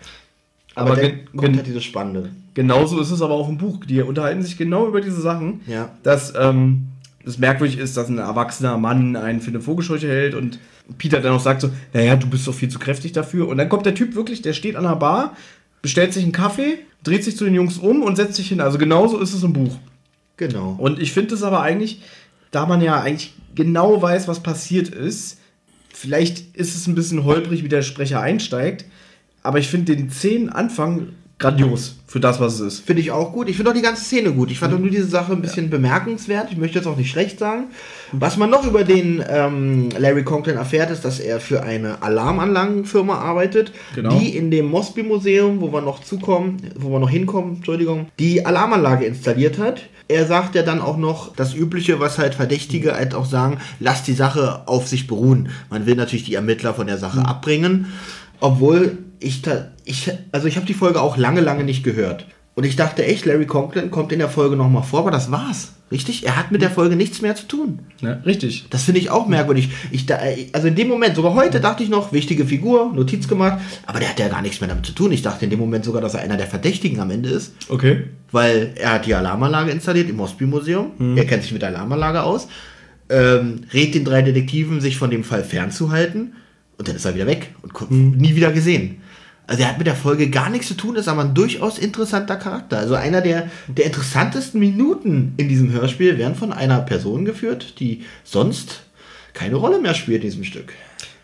Aber, 0.75 0.91
aber 0.91 1.01
dann 1.01 1.25
kommt 1.36 1.56
halt 1.56 1.65
dieses 1.65 1.84
Spannende. 1.84 2.30
Genauso 2.53 2.99
ist 2.99 3.12
es 3.12 3.21
aber 3.21 3.34
auch 3.34 3.49
im 3.49 3.58
Buch. 3.58 3.86
Die 3.86 4.01
unterhalten 4.01 4.41
sich 4.41 4.58
genau 4.58 4.88
über 4.88 5.01
diese 5.01 5.21
Sachen, 5.21 5.62
ja. 5.67 5.89
dass 6.03 6.34
ähm, 6.36 6.88
das 7.27 7.37
merkwürdig 7.39 7.77
ist, 7.77 7.97
dass 7.97 8.07
ein 8.07 8.19
erwachsener 8.19 8.77
Mann 8.77 9.17
einen 9.17 9.41
für 9.41 9.49
eine 9.49 9.59
Vogelscheuche 9.59 10.07
hält 10.07 10.33
und 10.33 10.59
Peter 10.97 11.19
dann 11.19 11.33
auch 11.33 11.41
sagt 11.41 11.59
so, 11.59 11.69
naja, 11.91 12.15
du 12.15 12.25
bist 12.27 12.47
doch 12.47 12.53
viel 12.53 12.69
zu 12.69 12.79
kräftig 12.79 13.11
dafür. 13.11 13.49
Und 13.49 13.57
dann 13.57 13.67
kommt 13.67 13.85
der 13.85 13.95
Typ 13.95 14.15
wirklich, 14.15 14.41
der 14.41 14.53
steht 14.53 14.77
an 14.77 14.85
der 14.85 14.95
Bar, 14.95 15.35
bestellt 15.81 16.13
sich 16.13 16.23
einen 16.23 16.31
Kaffee, 16.31 16.79
dreht 17.03 17.25
sich 17.25 17.35
zu 17.35 17.43
den 17.43 17.53
Jungs 17.53 17.79
um 17.79 18.01
und 18.01 18.15
setzt 18.15 18.35
sich 18.35 18.47
hin. 18.47 18.61
Also 18.61 18.77
genauso 18.77 19.19
ist 19.19 19.33
es 19.33 19.43
im 19.43 19.51
Buch. 19.51 19.75
Genau. 20.37 20.77
Und 20.77 21.01
ich 21.01 21.11
finde 21.11 21.35
es 21.35 21.43
aber 21.43 21.61
eigentlich, 21.61 22.01
da 22.51 22.65
man 22.65 22.81
ja 22.81 23.01
eigentlich 23.01 23.33
genau 23.55 24.01
weiß, 24.01 24.29
was 24.29 24.41
passiert 24.41 24.87
ist, 24.87 25.39
vielleicht 25.93 26.55
ist 26.55 26.75
es 26.75 26.87
ein 26.87 26.95
bisschen 26.95 27.25
holprig, 27.25 27.61
wie 27.61 27.69
der 27.69 27.81
Sprecher 27.81 28.21
einsteigt, 28.21 28.85
aber 29.43 29.59
ich 29.59 29.67
finde 29.67 29.97
den 29.97 30.09
Szenen 30.11 30.47
Anfang 30.47 31.09
grandios 31.39 31.95
für 32.08 32.19
das, 32.19 32.39
was 32.39 32.56
es 32.56 32.60
ist. 32.62 32.86
Finde 32.86 33.02
ich 33.02 33.12
auch 33.12 33.34
gut. 33.34 33.50
Ich 33.50 33.58
finde 33.58 33.71
auch 33.71 33.76
die 33.76 33.82
ganze 33.82 34.04
Szene 34.04 34.32
gut. 34.32 34.50
Ich 34.50 34.60
fand 34.60 34.73
mhm. 34.73 34.82
nur 34.82 34.89
diese 34.89 35.08
Sache 35.08 35.34
ein 35.34 35.41
bisschen 35.41 35.65
ja. 35.65 35.71
bemerkenswert. 35.71 36.47
Ich 36.52 36.58
möchte 36.58 36.80
jetzt 36.80 36.88
auch 36.88 36.97
nicht 36.97 37.12
schlecht 37.12 37.38
sagen. 37.38 37.65
Was 38.12 38.38
man 38.38 38.50
noch 38.50 38.65
über 38.65 38.84
den 38.84 39.23
ähm, 39.30 39.89
Larry 39.97 40.23
Conklin 40.23 40.56
erfährt, 40.56 40.89
ist, 40.89 41.06
dass 41.06 41.19
er 41.19 41.39
für 41.39 41.63
eine 41.63 42.02
Alarmanlagenfirma 42.02 43.15
arbeitet, 43.15 43.71
genau. 43.93 44.17
die 44.17 44.36
in 44.36 44.50
dem 44.50 44.67
Mosby 44.67 45.04
Museum, 45.04 45.62
wo 45.62 45.71
wir 45.71 45.82
noch 45.82 46.02
zukommen, 46.02 46.58
wo 46.76 46.89
wir 46.89 47.00
noch 47.00 47.10
hinkommen, 47.10 47.58
Entschuldigung, 47.58 48.08
die 48.19 48.45
Alarmanlage 48.45 49.06
installiert 49.06 49.60
hat. 49.60 49.82
Er 50.08 50.26
sagt 50.26 50.56
ja 50.56 50.63
dann 50.63 50.80
auch 50.80 50.95
noch 50.95 51.36
das 51.36 51.54
Übliche, 51.54 52.00
was 52.00 52.17
halt 52.17 52.34
Verdächtige 52.34 52.95
halt 52.95 53.13
auch 53.13 53.26
sagen, 53.26 53.60
lass 53.82 54.04
die 54.04 54.13
Sache 54.13 54.65
auf 54.65 54.88
sich 54.88 55.06
beruhen. 55.06 55.50
Man 55.69 55.86
will 55.86 55.95
natürlich 55.95 56.23
die 56.23 56.36
Ermittler 56.36 56.73
von 56.73 56.88
der 56.88 56.97
Sache 56.97 57.19
mhm. 57.19 57.26
abbringen, 57.26 57.88
obwohl 58.39 58.97
ich, 59.19 59.41
ich 59.86 60.12
also 60.32 60.47
ich 60.47 60.56
habe 60.56 60.65
die 60.65 60.73
Folge 60.73 61.01
auch 61.01 61.17
lange, 61.17 61.41
lange 61.41 61.63
nicht 61.63 61.84
gehört. 61.84 62.25
Und 62.58 62.63
ich 62.63 62.75
dachte 62.75 63.06
echt, 63.06 63.25
Larry 63.25 63.45
Conklin 63.45 63.91
kommt 63.91 64.12
in 64.12 64.17
der 64.17 64.30
Folge 64.30 64.56
nochmal 64.56 64.82
vor, 64.82 65.01
aber 65.01 65.12
das 65.12 65.30
war's. 65.30 65.73
Richtig? 65.91 66.25
Er 66.25 66.36
hat 66.36 66.51
mit 66.51 66.63
der 66.63 66.71
Folge 66.71 66.95
nichts 66.95 67.21
mehr 67.21 67.36
zu 67.36 67.47
tun. 67.47 67.80
Ja, 68.01 68.13
richtig. 68.25 68.65
Das 68.71 68.84
finde 68.84 68.99
ich 68.99 69.12
auch 69.12 69.27
merkwürdig. 69.27 69.69
Ich, 69.91 70.06
also 70.53 70.67
in 70.67 70.73
dem 70.73 70.88
Moment, 70.88 71.15
sogar 71.15 71.36
heute 71.36 71.62
dachte 71.62 71.84
ich 71.84 71.89
noch, 71.89 72.12
wichtige 72.13 72.45
Figur, 72.45 72.91
Notiz 72.93 73.27
gemacht, 73.27 73.60
aber 73.86 73.99
der 73.99 74.10
hat 74.10 74.19
ja 74.19 74.27
gar 74.27 74.41
nichts 74.41 74.60
mehr 74.60 74.67
damit 74.67 74.88
zu 74.88 74.91
tun. 74.91 75.12
Ich 75.12 75.21
dachte 75.21 75.45
in 75.45 75.51
dem 75.51 75.60
Moment 75.60 75.86
sogar, 75.86 76.01
dass 76.01 76.15
er 76.15 76.21
einer 76.21 76.36
der 76.36 76.47
Verdächtigen 76.47 76.99
am 76.99 77.12
Ende 77.12 77.30
ist. 77.30 77.53
Okay. 77.69 78.06
Weil 78.32 78.73
er 78.75 78.93
hat 78.93 79.06
die 79.06 79.13
Alarmanlage 79.13 79.69
installiert 79.69 80.10
im 80.10 80.17
Mosby-Museum. 80.17 80.93
Hm. 80.97 81.15
Er 81.15 81.25
kennt 81.25 81.43
sich 81.43 81.53
mit 81.53 81.62
der 81.62 81.69
Alarmanlage 81.69 82.23
aus. 82.23 82.47
Ähm, 83.10 83.62
rät 83.71 83.93
den 83.93 84.03
drei 84.03 84.23
Detektiven, 84.23 84.82
sich 84.82 84.97
von 84.97 85.12
dem 85.12 85.23
Fall 85.23 85.43
fernzuhalten. 85.43 86.34
Und 86.80 86.88
dann 86.88 86.95
ist 86.95 87.06
er 87.06 87.13
wieder 87.13 87.27
weg 87.27 87.53
und 87.62 87.80
hm. 87.88 88.12
nie 88.17 88.36
wieder 88.36 88.51
gesehen. 88.51 88.97
Also 89.47 89.63
er 89.63 89.69
hat 89.69 89.77
mit 89.77 89.88
der 89.88 89.95
Folge 89.95 90.29
gar 90.29 90.49
nichts 90.49 90.67
zu 90.67 90.73
tun, 90.73 90.97
ist 90.97 91.07
aber 91.07 91.21
ein 91.21 91.33
durchaus 91.33 91.79
interessanter 91.79 92.36
Charakter. 92.36 92.77
Also 92.77 92.95
einer 92.95 93.21
der, 93.21 93.49
der 93.67 93.86
interessantesten 93.86 94.60
Minuten 94.60 95.33
in 95.38 95.47
diesem 95.47 95.71
Hörspiel 95.71 96.17
werden 96.17 96.36
von 96.36 96.51
einer 96.51 96.81
Person 96.81 97.23
geführt, 97.23 97.79
die 97.79 98.03
sonst 98.25 98.81
keine 99.33 99.55
Rolle 99.55 99.79
mehr 99.79 99.93
spielt 99.93 100.23
in 100.23 100.29
diesem 100.29 100.43
Stück. 100.43 100.73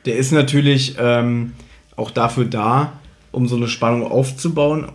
Der 0.06 0.16
ist 0.16 0.32
natürlich 0.32 0.96
ähm, 1.00 1.54
auch 1.98 2.12
dafür 2.12 2.46
da, 2.46 3.00
um 3.32 3.48
so 3.48 3.58
eine 3.58 3.68
Spannung 3.68 4.10
aufzubauen. 4.10 4.88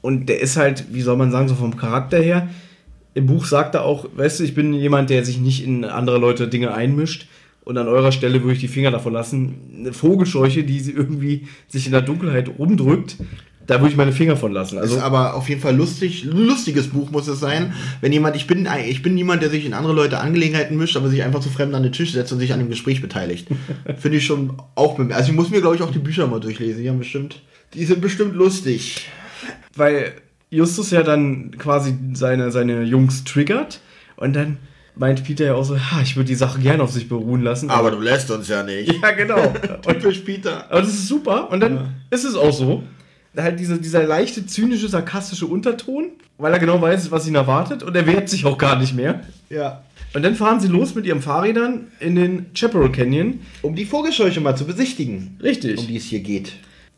Und 0.00 0.30
der 0.30 0.40
ist 0.40 0.56
halt, 0.56 0.86
wie 0.90 1.02
soll 1.02 1.18
man 1.18 1.30
sagen, 1.30 1.48
so 1.48 1.56
vom 1.56 1.76
Charakter 1.76 2.18
her. 2.18 2.48
Im 3.12 3.26
Buch 3.26 3.44
sagt 3.44 3.74
er 3.74 3.84
auch, 3.84 4.06
weißt 4.14 4.40
du, 4.40 4.44
ich 4.44 4.54
bin 4.54 4.72
jemand, 4.72 5.10
der 5.10 5.24
sich 5.24 5.38
nicht 5.38 5.64
in 5.64 5.84
andere 5.84 6.16
Leute 6.16 6.48
Dinge 6.48 6.72
einmischt. 6.72 7.26
Und 7.62 7.76
an 7.78 7.88
eurer 7.88 8.12
Stelle 8.12 8.42
würde 8.42 8.54
ich 8.54 8.60
die 8.60 8.68
Finger 8.68 8.90
davon 8.90 9.12
lassen. 9.12 9.54
Eine 9.78 9.92
Vogelscheuche, 9.92 10.64
die 10.64 10.80
sie 10.80 10.92
irgendwie 10.92 11.46
sich 11.68 11.86
in 11.86 11.92
der 11.92 12.02
Dunkelheit 12.02 12.50
rumdrückt, 12.58 13.16
da 13.70 13.78
würde 13.78 13.90
ich 13.90 13.96
meine 13.96 14.10
Finger 14.10 14.36
von 14.36 14.52
lassen. 14.52 14.78
Also 14.78 14.96
ist 14.96 15.02
aber 15.02 15.34
auf 15.34 15.48
jeden 15.48 15.60
Fall 15.60 15.76
lustig, 15.76 16.24
lustiges 16.24 16.88
Buch 16.88 17.12
muss 17.12 17.28
es 17.28 17.38
sein. 17.38 17.72
Wenn 18.00 18.12
jemand, 18.12 18.34
ich 18.34 18.48
bin, 18.48 18.68
ich 18.88 19.02
bin 19.02 19.14
niemand, 19.14 19.42
der 19.42 19.50
sich 19.50 19.64
in 19.64 19.74
andere 19.74 19.92
Leute 19.92 20.18
Angelegenheiten 20.18 20.76
mischt, 20.76 20.96
aber 20.96 21.08
sich 21.08 21.22
einfach 21.22 21.38
zu 21.38 21.50
Fremden 21.50 21.76
an 21.76 21.84
den 21.84 21.92
Tisch 21.92 22.12
setzt 22.12 22.32
und 22.32 22.40
sich 22.40 22.52
an 22.52 22.58
dem 22.58 22.68
Gespräch 22.68 23.00
beteiligt. 23.00 23.46
Finde 23.96 24.18
ich 24.18 24.26
schon 24.26 24.54
auch, 24.74 24.98
also 24.98 25.30
ich 25.30 25.36
muss 25.36 25.50
mir 25.50 25.60
glaube 25.60 25.76
ich 25.76 25.82
auch 25.82 25.92
die 25.92 26.00
Bücher 26.00 26.26
mal 26.26 26.40
durchlesen. 26.40 26.82
Die 26.82 26.88
haben 26.88 26.98
bestimmt, 26.98 27.42
die 27.74 27.84
sind 27.84 28.00
bestimmt 28.00 28.34
lustig. 28.34 29.06
Weil 29.76 30.14
Justus 30.50 30.90
ja 30.90 31.04
dann 31.04 31.52
quasi 31.56 31.94
seine, 32.14 32.50
seine 32.50 32.82
Jungs 32.82 33.22
triggert 33.22 33.80
und 34.16 34.34
dann 34.34 34.56
meint 34.96 35.24
Peter 35.24 35.46
ja 35.46 35.54
auch 35.54 35.64
so, 35.64 35.78
ha, 35.78 36.00
ich 36.02 36.16
würde 36.16 36.28
die 36.28 36.34
Sache 36.34 36.60
gerne 36.60 36.82
auf 36.82 36.90
sich 36.90 37.08
beruhen 37.08 37.42
lassen. 37.42 37.70
Aber, 37.70 37.90
du 37.90 38.00
lässt 38.00 38.30
uns 38.30 38.48
ja 38.48 38.62
nicht. 38.62 38.92
Ja, 39.02 39.10
genau. 39.12 39.52
Typisch 39.82 40.18
Peter. 40.18 40.70
Aber 40.70 40.80
das 40.80 40.90
ist 40.90 41.08
super. 41.08 41.50
Und 41.50 41.60
dann 41.60 41.74
ja. 41.74 41.88
ist 42.10 42.24
es 42.24 42.34
auch 42.34 42.52
so 42.52 42.82
halt 43.36 43.60
diese, 43.60 43.78
dieser 43.78 44.04
leichte, 44.04 44.46
zynische, 44.46 44.88
sarkastische 44.88 45.46
Unterton, 45.46 46.10
weil 46.38 46.52
er 46.52 46.58
genau 46.58 46.80
weiß, 46.80 47.10
was 47.10 47.28
ihn 47.28 47.34
erwartet 47.34 47.82
und 47.82 47.94
er 47.94 48.06
wehrt 48.06 48.28
sich 48.28 48.44
auch 48.44 48.58
gar 48.58 48.78
nicht 48.78 48.94
mehr. 48.94 49.20
Ja. 49.48 49.82
Und 50.12 50.24
dann 50.24 50.34
fahren 50.34 50.58
sie 50.58 50.66
los 50.66 50.94
mit 50.94 51.06
ihren 51.06 51.22
Fahrrädern 51.22 51.86
in 52.00 52.16
den 52.16 52.46
Chaparral 52.54 52.90
Canyon. 52.90 53.40
Um 53.62 53.76
die 53.76 53.84
Vogelscheuche 53.84 54.40
mal 54.40 54.56
zu 54.56 54.64
besichtigen. 54.64 55.38
Richtig. 55.40 55.78
Um 55.78 55.86
die 55.86 55.96
es 55.96 56.04
hier 56.04 56.20
geht. 56.20 56.54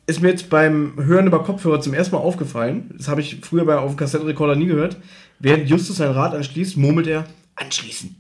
Ist 0.07 0.23
mir 0.23 0.31
jetzt 0.31 0.49
beim 0.49 0.95
Hören 0.97 1.27
über 1.27 1.45
Kopfhörer 1.45 1.81
zum 1.81 1.93
ersten 1.93 2.15
Mal 2.15 2.23
aufgefallen. 2.23 2.91
Das 2.97 3.09
habe 3.09 3.21
ich 3.21 3.39
früher 3.43 3.67
bei, 3.67 3.77
auf 3.77 3.93
dem 3.93 3.97
Kassettenrekorder 3.99 4.57
nie 4.57 4.67
gehört. 4.67 4.97
Während 5.39 5.69
Justus 5.69 5.99
sein 5.99 6.11
Rad 6.11 6.35
anschließt, 6.35 6.77
murmelt 6.77 7.07
er, 7.07 7.27
anschließen. 7.57 8.17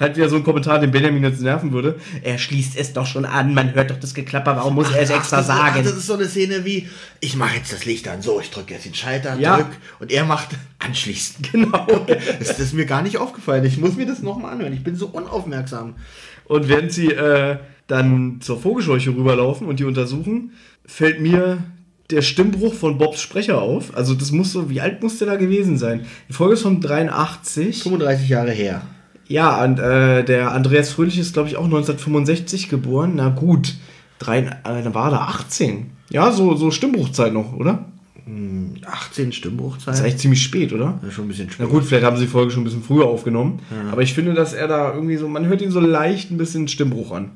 Halt 0.00 0.16
wieder 0.16 0.30
so 0.30 0.36
ein 0.36 0.44
Kommentar, 0.44 0.78
den 0.78 0.90
Benjamin 0.90 1.22
jetzt 1.22 1.42
nerven 1.42 1.72
würde. 1.72 2.00
Er 2.22 2.38
schließt 2.38 2.74
es 2.78 2.94
doch 2.94 3.04
schon 3.04 3.26
an, 3.26 3.52
man 3.52 3.74
hört 3.74 3.90
doch 3.90 4.00
das 4.00 4.14
Geklapper, 4.14 4.56
warum 4.56 4.74
muss 4.74 4.90
er 4.90 5.02
es 5.02 5.10
extra 5.10 5.38
das, 5.38 5.48
sagen? 5.48 5.76
Ach, 5.80 5.84
das 5.84 5.92
ist 5.92 6.06
so 6.06 6.14
eine 6.14 6.26
Szene 6.26 6.64
wie, 6.64 6.88
ich 7.20 7.36
mache 7.36 7.56
jetzt 7.56 7.70
das 7.70 7.84
Licht 7.84 8.08
an, 8.08 8.22
so, 8.22 8.40
ich 8.40 8.50
drücke 8.50 8.72
jetzt 8.72 8.86
den 8.86 8.94
Schalter, 8.94 9.38
ja. 9.38 9.56
drück, 9.56 9.76
und 9.98 10.10
er 10.10 10.24
macht 10.24 10.48
anschließen. 10.78 11.44
Genau. 11.52 11.84
das, 12.38 12.48
das, 12.48 12.60
ist 12.60 12.72
mir 12.72 12.86
gar 12.86 13.02
nicht 13.02 13.18
aufgefallen. 13.18 13.64
Ich 13.64 13.76
muss 13.76 13.96
mir 13.96 14.06
das 14.06 14.22
nochmal 14.22 14.54
anhören. 14.54 14.72
Ich 14.72 14.84
bin 14.84 14.96
so 14.96 15.06
unaufmerksam. 15.06 15.96
Und 16.44 16.68
während 16.68 16.92
sie 16.92 17.08
äh, 17.08 17.58
dann 17.86 18.40
zur 18.40 18.60
Vogelscheuche 18.60 19.10
rüberlaufen 19.10 19.66
und 19.66 19.80
die 19.80 19.84
untersuchen, 19.84 20.52
fällt 20.86 21.20
mir 21.20 21.58
der 22.10 22.22
Stimmbruch 22.22 22.74
von 22.74 22.98
Bobs 22.98 23.20
Sprecher 23.20 23.60
auf. 23.60 23.96
Also 23.96 24.14
das 24.14 24.32
muss 24.32 24.52
so, 24.52 24.70
wie 24.70 24.80
alt 24.80 25.02
muss 25.02 25.18
der 25.18 25.28
da 25.28 25.36
gewesen 25.36 25.78
sein? 25.78 26.02
Die 26.28 26.32
Folge 26.32 26.54
ist 26.54 26.62
von 26.62 26.80
83. 26.80 27.82
35 27.82 28.28
Jahre 28.28 28.52
her. 28.52 28.82
Ja, 29.26 29.62
und 29.64 29.78
äh, 29.78 30.24
der 30.24 30.52
Andreas 30.52 30.90
Fröhlich 30.90 31.18
ist, 31.18 31.34
glaube 31.34 31.48
ich, 31.48 31.56
auch 31.56 31.64
1965 31.64 32.68
geboren. 32.68 33.12
Na 33.14 33.28
gut, 33.28 33.76
drei, 34.18 34.38
äh, 34.40 34.52
dann 34.64 34.94
war 34.94 35.12
er 35.12 35.28
18. 35.28 35.90
Ja, 36.10 36.32
so, 36.32 36.56
so 36.56 36.72
Stimmbruchzeit 36.72 37.32
noch, 37.32 37.52
oder? 37.52 37.86
18 38.26 39.24
hm, 39.24 39.32
Stimmbruchzeit. 39.32 39.88
Das 39.88 39.98
ist 39.98 40.04
eigentlich 40.04 40.18
ziemlich 40.18 40.42
spät, 40.42 40.72
oder? 40.72 40.98
Ja, 41.02 41.10
schon 41.10 41.26
ein 41.26 41.28
bisschen 41.28 41.50
spät. 41.50 41.66
Na 41.66 41.72
gut, 41.72 41.84
vielleicht 41.84 42.04
haben 42.04 42.16
sie 42.16 42.24
die 42.24 42.30
Folge 42.30 42.50
schon 42.50 42.62
ein 42.62 42.64
bisschen 42.64 42.82
früher 42.82 43.06
aufgenommen. 43.06 43.60
Ja. 43.70 43.92
Aber 43.92 44.02
ich 44.02 44.14
finde, 44.14 44.34
dass 44.34 44.52
er 44.52 44.68
da 44.68 44.92
irgendwie 44.92 45.16
so, 45.16 45.28
man 45.28 45.46
hört 45.46 45.62
ihn 45.62 45.70
so 45.70 45.80
leicht 45.80 46.30
ein 46.30 46.36
bisschen 46.36 46.68
Stimmbruch 46.68 47.12
an. 47.12 47.30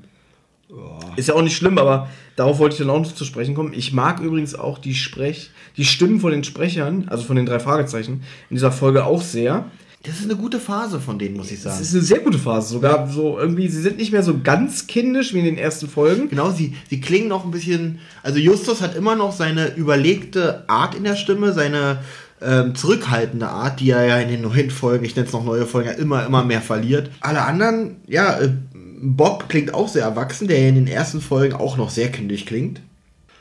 Ist 1.17 1.29
ja 1.29 1.35
auch 1.35 1.43
nicht 1.43 1.57
schlimm, 1.57 1.79
aber 1.79 2.09
darauf 2.37 2.59
wollte 2.59 2.75
ich 2.75 2.79
dann 2.81 2.91
auch 2.91 3.01
noch 3.01 3.15
zu 3.15 3.25
sprechen 3.25 3.55
kommen. 3.55 3.73
Ich 3.75 3.93
mag 3.93 4.21
übrigens 4.21 4.55
auch 4.55 4.79
die 4.79 4.95
Sprech, 4.95 5.51
die 5.77 5.85
Stimmen 5.85 6.21
von 6.21 6.33
den 6.33 6.45
Sprechern, 6.45 7.07
also 7.09 7.25
von 7.25 7.37
den 7.37 7.47
drei 7.47 7.61
Fragezeichen, 7.61 8.23
in 8.51 8.57
dieser 8.57 8.73
Folge 8.73 9.05
auch 9.05 9.23
sehr. 9.23 9.71
Das 10.03 10.17
ist 10.17 10.25
eine 10.25 10.37
gute 10.37 10.61
Phase 10.61 11.01
von 11.01 11.19
denen, 11.19 11.37
muss 11.37 11.51
ich 11.51 11.63
sagen. 11.63 11.79
Das 11.79 11.89
ist 11.89 11.95
eine 11.95 12.03
sehr 12.03 12.19
gute 12.19 12.39
Phase. 12.39 12.75
Sogar 12.75 13.09
so 13.09 13.39
irgendwie, 13.39 13.69
sie 13.69 13.81
sind 13.81 13.97
nicht 13.97 14.13
mehr 14.13 14.23
so 14.23 14.39
ganz 14.43 14.87
kindisch 14.87 15.33
wie 15.33 15.39
in 15.39 15.47
den 15.47 15.57
ersten 15.57 15.89
Folgen. 15.89 16.29
Genau, 16.29 16.51
sie, 16.51 16.75
sie 16.91 17.01
klingen 17.01 17.29
noch 17.29 17.45
ein 17.45 17.51
bisschen. 17.51 18.01
Also 18.23 18.39
Justus 18.39 18.83
hat 18.83 18.97
immer 18.97 19.17
noch 19.17 19.33
seine 19.33 19.75
überlegte 19.77 20.69
Art 20.69 20.95
in 20.95 21.05
der 21.05 21.17
Stimme, 21.17 21.55
seine 21.55 22.01
ähm, 22.43 22.75
zurückhaltende 22.75 23.49
Art, 23.49 23.81
die 23.81 23.91
er 23.91 24.05
ja 24.05 24.19
in 24.19 24.29
den 24.29 24.43
neuen 24.43 24.71
Folgen, 24.71 25.07
ich 25.07 25.17
nenne 25.17 25.27
es 25.27 25.33
noch 25.33 25.45
neue 25.45 25.65
Folgen, 25.65 25.89
ja 25.89 25.95
immer, 25.95 26.27
immer 26.27 26.45
mehr 26.45 26.61
verliert. 26.61 27.11
Alle 27.21 27.43
anderen, 27.43 27.97
ja, 28.07 28.39
äh, 28.39 28.51
Bob 28.97 29.49
klingt 29.49 29.75
auch 29.75 29.89
sehr 29.89 30.03
erwachsen, 30.03 30.49
der 30.49 30.69
in 30.69 30.77
den 30.77 30.87
ersten 30.87 31.21
Folgen 31.21 31.55
auch 31.55 31.77
noch 31.77 31.91
sehr 31.91 32.11
kindisch 32.11 32.45
klingt. 32.45 32.81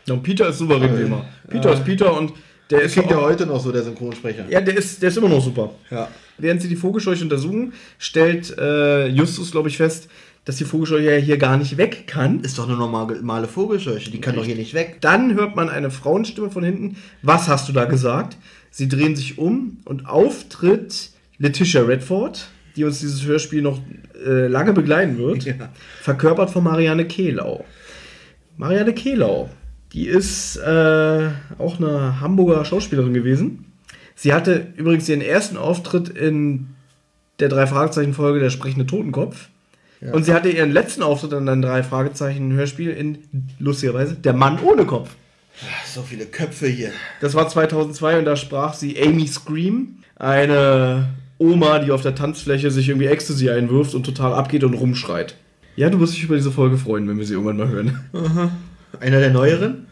Ja, 0.06 0.16
und 0.16 0.24
Peter 0.24 0.50
ist 0.50 0.58
souverän 0.58 0.98
wie 0.98 1.04
immer. 1.04 1.26
Peter 1.48 1.70
äh, 1.70 1.74
ist 1.74 1.86
Peter 1.86 2.18
und 2.18 2.34
der 2.70 2.82
ist 2.82 2.94
klingt 2.94 3.12
ja 3.12 3.18
heute 3.18 3.46
noch 3.46 3.60
so, 3.60 3.72
der 3.72 3.84
Synchronsprecher. 3.84 4.46
Ja, 4.50 4.62
der 4.62 4.76
ist, 4.76 5.02
der 5.02 5.10
ist 5.10 5.18
immer 5.18 5.30
noch 5.30 5.44
super. 5.44 5.72
Ja. 5.90 6.08
Während 6.38 6.62
sie 6.62 6.68
die 6.68 6.76
Vogelscheuche 6.76 7.24
untersuchen, 7.24 7.74
stellt 8.00 8.58
äh, 8.58 9.08
Justus, 9.08 9.52
glaube 9.52 9.70
ich, 9.70 9.78
fest, 9.78 10.10
dass 10.46 10.58
die 10.58 10.66
Vogelscheuche 10.66 11.12
ja 11.12 11.18
hier 11.18 11.38
gar 11.38 11.58
nicht 11.58 11.78
weg 11.78 12.06
kann. 12.08 12.42
Ist 12.42 12.58
doch 12.58 12.68
eine 12.68 12.78
normale 12.78 13.48
Vogelscheuche, 13.48 14.10
die 14.10 14.20
kann 14.20 14.36
doch 14.36 14.46
hier 14.46 14.56
nicht 14.56 14.74
weg. 14.74 14.98
Dann 15.02 15.36
hört 15.36 15.56
man 15.56 15.70
eine 15.70 15.92
Frauenstimme 15.92 16.50
von 16.50 16.64
hinten. 16.64 16.98
Was 17.22 17.48
hast 17.48 17.70
du 17.70 17.74
da 17.74 17.86
gesagt? 17.86 18.38
Sie 18.72 18.90
drehen 18.90 19.16
sich 19.16 19.38
um 19.38 19.78
und 19.86 20.08
auftritt 20.08 21.12
Letitia 21.38 21.84
Redford, 21.84 22.48
die 22.76 22.84
uns 22.84 23.00
dieses 23.00 23.26
Hörspiel 23.26 23.62
noch 23.62 23.80
äh, 24.26 24.48
lange 24.48 24.74
begleiten 24.74 25.18
wird. 25.18 25.44
Ja. 25.44 25.70
Verkörpert 26.02 26.50
von 26.50 26.64
Marianne 26.64 27.06
Kehlau. 27.06 27.66
Marianne 28.58 28.94
Kehlau, 28.94 29.50
die 29.94 30.08
ist 30.08 30.58
äh, 30.58 31.30
auch 31.58 31.80
eine 31.80 32.20
Hamburger 32.22 32.66
Schauspielerin 32.66 33.14
gewesen. 33.14 33.66
Sie 34.16 34.34
hatte 34.34 34.68
übrigens 34.76 35.10
ihren 35.10 35.22
ersten 35.22 35.58
Auftritt 35.58 36.10
in 36.10 36.68
der 37.40 37.50
drei 37.50 37.68
Fragezeichen 37.68 38.14
Folge 38.14 38.40
Der 38.40 38.50
sprechende 38.50 38.86
Totenkopf. 38.86 39.50
Ja. 40.02 40.14
Und 40.14 40.24
sie 40.24 40.34
hatte 40.34 40.50
ihren 40.50 40.72
letzten 40.72 41.02
Auftritt 41.02 41.34
in 41.34 41.50
einem 41.50 41.62
drei 41.62 41.82
Fragezeichen 41.82 42.54
Hörspiel 42.54 42.92
in 42.92 43.18
lustigerweise 43.60 44.16
Der 44.16 44.34
Mann 44.34 44.60
ohne 44.60 44.86
Kopf. 44.86 45.16
So 45.86 46.02
viele 46.02 46.26
Köpfe 46.26 46.68
hier. 46.68 46.92
Das 47.22 47.36
war 47.36 47.48
2002 47.48 48.20
und 48.20 48.26
da 48.26 48.36
sprach 48.36 48.74
sie 48.74 49.02
Amy 49.02 49.28
Scream, 49.28 50.00
eine 50.16 51.10
Oma, 51.44 51.80
die 51.80 51.92
auf 51.92 52.02
der 52.02 52.16
Tanzfläche 52.16 52.72
sich 52.72 52.90
irgendwie 52.90 53.08
Ecstasy 53.08 53.50
einwirft 53.50 53.94
und 53.94 54.06
total 54.06 54.34
abgeht 54.34 54.64
und 54.64 54.74
rumschreit. 54.74 55.36
Ja, 55.76 55.90
du 55.90 56.00
wirst 56.00 56.14
dich 56.14 56.24
über 56.24 56.36
diese 56.36 56.52
Folge 56.52 56.78
freuen, 56.78 57.08
wenn 57.08 57.18
wir 57.18 57.26
sie 57.26 57.34
irgendwann 57.34 57.58
mal 57.58 57.68
hören. 57.68 58.00
Aha. 58.14 58.52
Einer 59.00 59.20
der 59.20 59.32
neueren? 59.32 59.88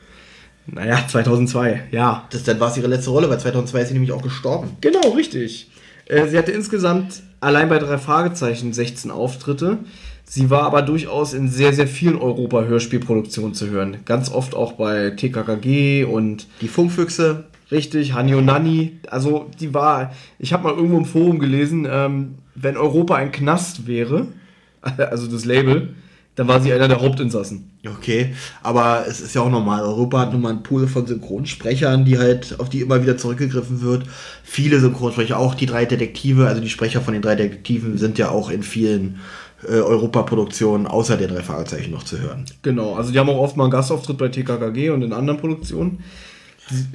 Naja, 0.67 1.03
2002, 1.07 1.87
ja. 1.91 2.27
Das, 2.29 2.43
dann 2.43 2.59
war 2.59 2.69
es 2.69 2.77
ihre 2.77 2.87
letzte 2.87 3.09
Rolle, 3.09 3.29
weil 3.29 3.39
2002 3.39 3.81
ist 3.81 3.87
sie 3.89 3.93
nämlich 3.93 4.11
auch 4.11 4.21
gestorben. 4.21 4.77
Genau, 4.79 5.09
richtig. 5.09 5.71
Äh, 6.05 6.27
sie 6.27 6.37
hatte 6.37 6.51
insgesamt 6.51 7.23
allein 7.39 7.67
bei 7.67 7.79
drei 7.79 7.97
Fragezeichen 7.97 8.73
16 8.73 9.11
Auftritte. 9.11 9.79
Sie 10.23 10.49
war 10.49 10.63
aber 10.63 10.81
durchaus 10.81 11.33
in 11.33 11.49
sehr, 11.49 11.73
sehr 11.73 11.87
vielen 11.87 12.15
Europa-Hörspielproduktionen 12.15 13.53
zu 13.53 13.69
hören. 13.69 13.97
Ganz 14.05 14.31
oft 14.31 14.55
auch 14.55 14.73
bei 14.73 15.09
TKKG 15.09 16.05
und. 16.05 16.47
Die 16.61 16.67
Funkfüchse. 16.67 17.45
Richtig, 17.71 18.13
Hani 18.13 18.35
und 18.35 18.45
Nani. 18.45 18.99
Also, 19.09 19.49
die 19.59 19.73
war. 19.73 20.13
Ich 20.39 20.53
habe 20.53 20.63
mal 20.63 20.73
irgendwo 20.73 20.97
im 20.97 21.05
Forum 21.05 21.39
gelesen, 21.39 21.87
ähm, 21.89 22.35
wenn 22.53 22.77
Europa 22.77 23.15
ein 23.15 23.31
Knast 23.31 23.87
wäre, 23.87 24.27
also 24.81 25.27
das 25.27 25.45
Label, 25.45 25.95
dann 26.35 26.47
war 26.47 26.61
sie 26.61 26.71
einer 26.73 26.87
der 26.87 27.01
Hauptinsassen. 27.01 27.71
Okay, 27.85 28.33
aber 28.63 29.05
es 29.07 29.21
ist 29.21 29.35
ja 29.35 29.41
auch 29.41 29.49
normal. 29.49 29.81
Europa 29.81 30.19
hat 30.19 30.33
nun 30.33 30.41
mal 30.41 30.49
einen 30.49 30.63
Pool 30.63 30.87
von 30.87 31.05
Synchronsprechern, 31.05 32.05
die 32.05 32.17
halt, 32.17 32.59
auf 32.59 32.69
die 32.69 32.81
immer 32.81 33.01
wieder 33.01 33.17
zurückgegriffen 33.17 33.81
wird. 33.81 34.03
Viele 34.43 34.79
Synchronsprecher, 34.79 35.37
auch 35.37 35.55
die 35.55 35.65
drei 35.65 35.85
Detektive, 35.85 36.47
also 36.47 36.61
die 36.61 36.69
Sprecher 36.69 37.01
von 37.01 37.13
den 37.13 37.21
drei 37.21 37.35
Detektiven 37.35 37.97
sind 37.97 38.17
ja 38.17 38.29
auch 38.29 38.49
in 38.49 38.63
vielen 38.63 39.19
äh, 39.67 39.73
Europaproduktionen 39.73 40.87
außer 40.87 41.17
der 41.17 41.27
drei 41.27 41.41
Fragezeichen 41.41 41.91
noch 41.91 42.03
zu 42.03 42.19
hören. 42.19 42.45
Genau, 42.61 42.95
also 42.95 43.11
die 43.11 43.19
haben 43.19 43.29
auch 43.29 43.39
oft 43.39 43.57
mal 43.57 43.65
einen 43.65 43.71
Gastauftritt 43.71 44.17
bei 44.17 44.29
TKKG 44.29 44.89
und 44.91 45.01
in 45.03 45.13
anderen 45.13 45.39
Produktionen. 45.39 46.03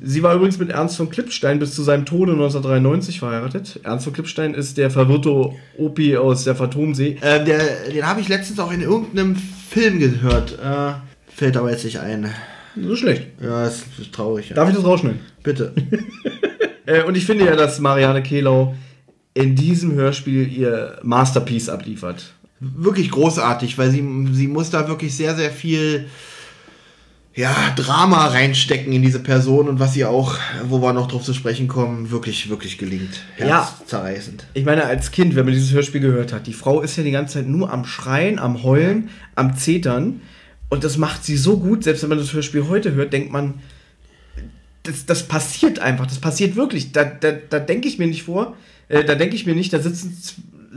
Sie 0.02 0.22
war 0.22 0.34
übrigens 0.34 0.58
mit 0.58 0.70
Ernst 0.70 0.96
von 0.96 1.10
Klippstein 1.10 1.58
bis 1.58 1.74
zu 1.74 1.82
seinem 1.82 2.04
Tode 2.04 2.32
1993 2.32 3.18
verheiratet. 3.18 3.80
Ernst 3.82 4.04
von 4.04 4.12
Klippstein 4.12 4.54
ist 4.54 4.78
der 4.78 4.90
verwirrte 4.90 5.52
Opi 5.78 6.16
aus 6.16 6.44
der 6.44 6.54
Phantomsee. 6.54 7.18
Äh, 7.20 7.44
der, 7.44 7.90
den 7.92 8.06
habe 8.06 8.20
ich 8.20 8.28
letztens 8.28 8.58
auch 8.58 8.72
in 8.72 8.80
irgendeinem 8.80 9.36
Film 9.36 9.98
gehört. 9.98 10.58
Äh, 10.58 10.94
fällt 11.34 11.56
aber 11.56 11.70
jetzt 11.70 11.84
nicht 11.84 12.00
ein. 12.00 12.30
So 12.80 12.96
schlecht. 12.96 13.26
Ja, 13.40 13.64
das 13.64 13.84
ist 13.98 14.12
traurig. 14.12 14.50
Ja. 14.50 14.56
Darf 14.56 14.68
ich 14.68 14.76
das 14.76 14.84
rausschneiden? 14.84 15.20
Bitte. 15.42 15.72
äh, 16.86 17.02
und 17.02 17.16
ich 17.16 17.24
finde 17.24 17.46
ja, 17.46 17.56
dass 17.56 17.78
Marianne 17.78 18.22
Kehlau 18.22 18.74
in 19.34 19.54
diesem 19.54 19.92
Hörspiel 19.92 20.50
ihr 20.50 20.98
Masterpiece 21.02 21.68
abliefert. 21.68 22.32
Wirklich 22.60 23.10
großartig, 23.10 23.76
weil 23.76 23.90
sie, 23.90 24.02
sie 24.32 24.48
muss 24.48 24.70
da 24.70 24.88
wirklich 24.88 25.14
sehr, 25.14 25.34
sehr 25.34 25.50
viel 25.50 26.06
ja, 27.36 27.74
Drama 27.76 28.28
reinstecken 28.28 28.94
in 28.94 29.02
diese 29.02 29.20
Person 29.20 29.68
und 29.68 29.78
was 29.78 29.92
sie 29.92 30.06
auch, 30.06 30.38
wo 30.64 30.80
wir 30.80 30.94
noch 30.94 31.06
drauf 31.06 31.22
zu 31.22 31.34
sprechen 31.34 31.68
kommen, 31.68 32.10
wirklich, 32.10 32.48
wirklich 32.48 32.78
gelingt. 32.78 33.20
Herzzerreißend. 33.36 34.40
Ja. 34.40 34.48
Ich 34.54 34.64
meine, 34.64 34.86
als 34.86 35.10
Kind, 35.10 35.36
wenn 35.36 35.44
man 35.44 35.52
dieses 35.52 35.70
Hörspiel 35.70 36.00
gehört 36.00 36.32
hat, 36.32 36.46
die 36.46 36.54
Frau 36.54 36.80
ist 36.80 36.96
ja 36.96 37.02
die 37.02 37.10
ganze 37.10 37.34
Zeit 37.34 37.46
nur 37.46 37.70
am 37.70 37.84
Schreien, 37.84 38.38
am 38.38 38.62
Heulen, 38.62 39.10
am 39.34 39.54
Zetern 39.54 40.22
Und 40.70 40.82
das 40.82 40.96
macht 40.96 41.24
sie 41.24 41.36
so 41.36 41.58
gut, 41.58 41.84
selbst 41.84 42.02
wenn 42.02 42.08
man 42.08 42.18
das 42.18 42.32
Hörspiel 42.32 42.68
heute 42.68 42.94
hört, 42.94 43.12
denkt 43.12 43.30
man, 43.30 43.60
das, 44.82 45.04
das 45.04 45.24
passiert 45.24 45.78
einfach, 45.78 46.06
das 46.06 46.18
passiert 46.18 46.56
wirklich. 46.56 46.92
Da, 46.92 47.04
da, 47.04 47.32
da 47.32 47.58
denke 47.58 47.86
ich 47.86 47.98
mir 47.98 48.06
nicht 48.06 48.22
vor, 48.22 48.56
äh, 48.88 49.04
da 49.04 49.14
denke 49.14 49.36
ich 49.36 49.44
mir 49.44 49.54
nicht, 49.54 49.74
da 49.74 49.78
sitzen 49.78 50.16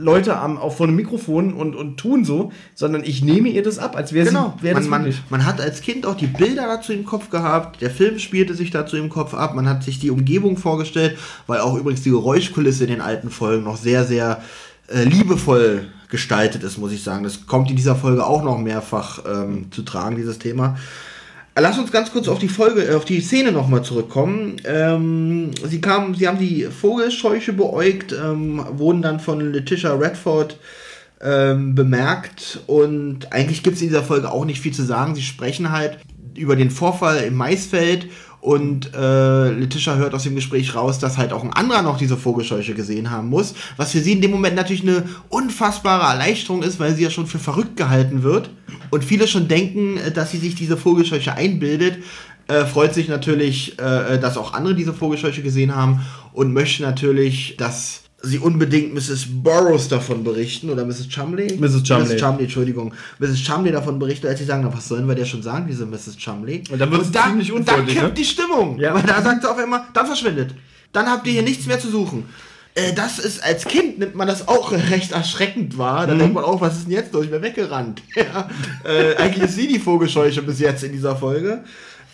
Leute 0.00 0.36
am, 0.36 0.58
auch 0.58 0.74
vor 0.74 0.86
einem 0.86 0.96
Mikrofon 0.96 1.52
und, 1.52 1.76
und 1.76 1.98
tun 1.98 2.24
so, 2.24 2.52
sondern 2.74 3.04
ich 3.04 3.22
nehme 3.22 3.48
ihr 3.48 3.62
das 3.62 3.78
ab, 3.78 3.96
als 3.96 4.12
wäre 4.12 4.26
Genau, 4.26 4.54
sie 4.58 4.64
wär 4.64 4.74
man, 4.74 4.88
man, 4.88 5.14
man 5.28 5.46
hat 5.46 5.60
als 5.60 5.82
Kind 5.82 6.06
auch 6.06 6.16
die 6.16 6.26
Bilder 6.26 6.66
dazu 6.66 6.92
im 6.92 7.04
Kopf 7.04 7.30
gehabt, 7.30 7.82
der 7.82 7.90
Film 7.90 8.18
spielte 8.18 8.54
sich 8.54 8.70
dazu 8.70 8.96
im 8.96 9.10
Kopf 9.10 9.34
ab, 9.34 9.54
man 9.54 9.68
hat 9.68 9.84
sich 9.84 9.98
die 9.98 10.10
Umgebung 10.10 10.56
vorgestellt, 10.56 11.18
weil 11.46 11.60
auch 11.60 11.76
übrigens 11.76 12.02
die 12.02 12.10
Geräuschkulisse 12.10 12.84
in 12.84 12.90
den 12.90 13.00
alten 13.00 13.30
Folgen 13.30 13.64
noch 13.64 13.76
sehr, 13.76 14.04
sehr 14.04 14.42
äh, 14.88 15.04
liebevoll 15.04 15.88
gestaltet 16.08 16.64
ist, 16.64 16.78
muss 16.78 16.92
ich 16.92 17.02
sagen. 17.02 17.22
Das 17.22 17.46
kommt 17.46 17.70
in 17.70 17.76
dieser 17.76 17.94
Folge 17.94 18.26
auch 18.26 18.42
noch 18.42 18.58
mehrfach 18.58 19.20
ähm, 19.30 19.70
zu 19.70 19.82
tragen, 19.82 20.16
dieses 20.16 20.38
Thema. 20.38 20.76
Lass 21.60 21.78
uns 21.78 21.92
ganz 21.92 22.10
kurz 22.10 22.28
auf 22.28 22.38
die 22.38 22.48
Folge, 22.48 22.84
äh, 22.84 22.94
auf 22.94 23.04
die 23.04 23.20
Szene 23.20 23.52
nochmal 23.52 23.82
zurückkommen. 23.82 24.56
Ähm, 24.64 25.50
sie 25.66 25.80
kamen, 25.80 26.14
sie 26.14 26.26
haben 26.26 26.38
die 26.38 26.64
Vogelscheuche 26.64 27.52
beäugt, 27.52 28.12
ähm, 28.12 28.64
wurden 28.72 29.02
dann 29.02 29.20
von 29.20 29.52
Letitia 29.52 29.94
Redford 29.94 30.58
ähm, 31.20 31.74
bemerkt 31.74 32.60
und 32.66 33.32
eigentlich 33.32 33.62
gibt 33.62 33.76
es 33.76 33.82
in 33.82 33.88
dieser 33.88 34.02
Folge 34.02 34.30
auch 34.30 34.44
nicht 34.44 34.60
viel 34.60 34.72
zu 34.72 34.82
sagen. 34.82 35.14
Sie 35.14 35.22
sprechen 35.22 35.70
halt 35.70 35.98
über 36.34 36.56
den 36.56 36.70
Vorfall 36.70 37.24
im 37.24 37.34
Maisfeld 37.34 38.06
und 38.40 38.94
äh, 38.94 39.50
Letitia 39.50 39.96
hört 39.96 40.14
aus 40.14 40.22
dem 40.22 40.34
Gespräch 40.34 40.74
raus, 40.74 40.98
dass 40.98 41.18
halt 41.18 41.32
auch 41.32 41.44
ein 41.44 41.52
anderer 41.52 41.82
noch 41.82 41.98
diese 41.98 42.16
Vogelscheuche 42.16 42.74
gesehen 42.74 43.10
haben 43.10 43.28
muss, 43.28 43.54
was 43.76 43.92
für 43.92 44.00
sie 44.00 44.12
in 44.12 44.22
dem 44.22 44.30
Moment 44.30 44.56
natürlich 44.56 44.82
eine 44.82 45.04
unfassbare 45.28 46.06
Erleichterung 46.06 46.62
ist, 46.62 46.80
weil 46.80 46.94
sie 46.94 47.02
ja 47.02 47.10
schon 47.10 47.26
für 47.26 47.38
verrückt 47.38 47.76
gehalten 47.76 48.22
wird 48.22 48.50
und 48.90 49.04
viele 49.04 49.28
schon 49.28 49.48
denken, 49.48 49.98
äh, 49.98 50.10
dass 50.10 50.30
sie 50.30 50.38
sich 50.38 50.54
diese 50.54 50.76
Vogelscheuche 50.76 51.34
einbildet. 51.34 51.98
Äh, 52.48 52.64
freut 52.64 52.94
sich 52.94 53.08
natürlich, 53.08 53.78
äh, 53.78 54.18
dass 54.18 54.36
auch 54.36 54.54
andere 54.54 54.74
diese 54.74 54.94
Vogelscheuche 54.94 55.42
gesehen 55.42 55.76
haben 55.76 56.00
und 56.32 56.52
möchte 56.52 56.82
natürlich, 56.82 57.56
dass 57.58 58.02
sie 58.22 58.38
unbedingt 58.38 58.94
Mrs. 58.94 59.26
Burroughs 59.28 59.88
davon 59.88 60.24
berichten 60.24 60.70
oder 60.70 60.84
Mrs. 60.84 61.08
Chumley? 61.08 61.56
Mrs. 61.58 61.82
Chumley. 61.82 62.14
Mrs. 62.14 62.16
Chumley, 62.16 62.44
Entschuldigung. 62.44 62.94
Mrs. 63.18 63.42
Chumley 63.42 63.72
davon 63.72 63.98
berichten, 63.98 64.26
als 64.26 64.38
sie 64.38 64.44
sagen, 64.44 64.62
na, 64.64 64.74
was 64.74 64.88
sollen 64.88 65.06
wir 65.08 65.14
dir 65.14 65.24
schon 65.24 65.42
sagen, 65.42 65.66
diese 65.68 65.86
Mrs. 65.86 66.16
Chumley? 66.16 66.64
Und 66.70 66.78
dann 66.78 66.90
wird's 66.90 67.10
da, 67.10 67.24
ziemlich 67.24 67.48
da 67.48 67.54
unfreundlich, 67.54 67.96
kippt 67.96 68.08
ne? 68.08 68.14
die 68.14 68.24
Stimmung. 68.24 68.78
Ja. 68.78 68.94
Weil 68.94 69.02
da 69.02 69.22
sagt 69.22 69.42
sie 69.42 69.50
auf 69.50 69.58
einmal, 69.58 69.84
dann 69.92 70.06
verschwindet. 70.06 70.54
Dann 70.92 71.06
habt 71.06 71.26
ihr 71.26 71.34
hier 71.34 71.42
nichts 71.42 71.66
mehr 71.66 71.78
zu 71.78 71.88
suchen. 71.88 72.24
Äh, 72.74 72.92
das 72.92 73.18
ist, 73.18 73.42
als 73.42 73.64
Kind 73.64 73.98
nimmt 73.98 74.14
man 74.14 74.28
das 74.28 74.48
auch 74.48 74.72
recht 74.90 75.12
erschreckend 75.12 75.78
wahr. 75.78 76.04
Mhm. 76.04 76.10
Da 76.10 76.14
denkt 76.16 76.34
man 76.34 76.44
auch, 76.44 76.60
was 76.60 76.78
ist 76.78 76.84
denn 76.84 76.92
jetzt 76.92 77.12
los? 77.12 77.24
Ich 77.24 77.30
bin 77.30 77.42
weggerannt. 77.42 78.02
Ja. 78.16 78.48
Äh, 78.84 79.16
eigentlich 79.16 79.44
ist 79.44 79.54
sie 79.54 79.66
die 79.66 79.78
Vogelscheuche 79.78 80.42
bis 80.42 80.58
jetzt 80.58 80.84
in 80.84 80.92
dieser 80.92 81.16
Folge. 81.16 81.64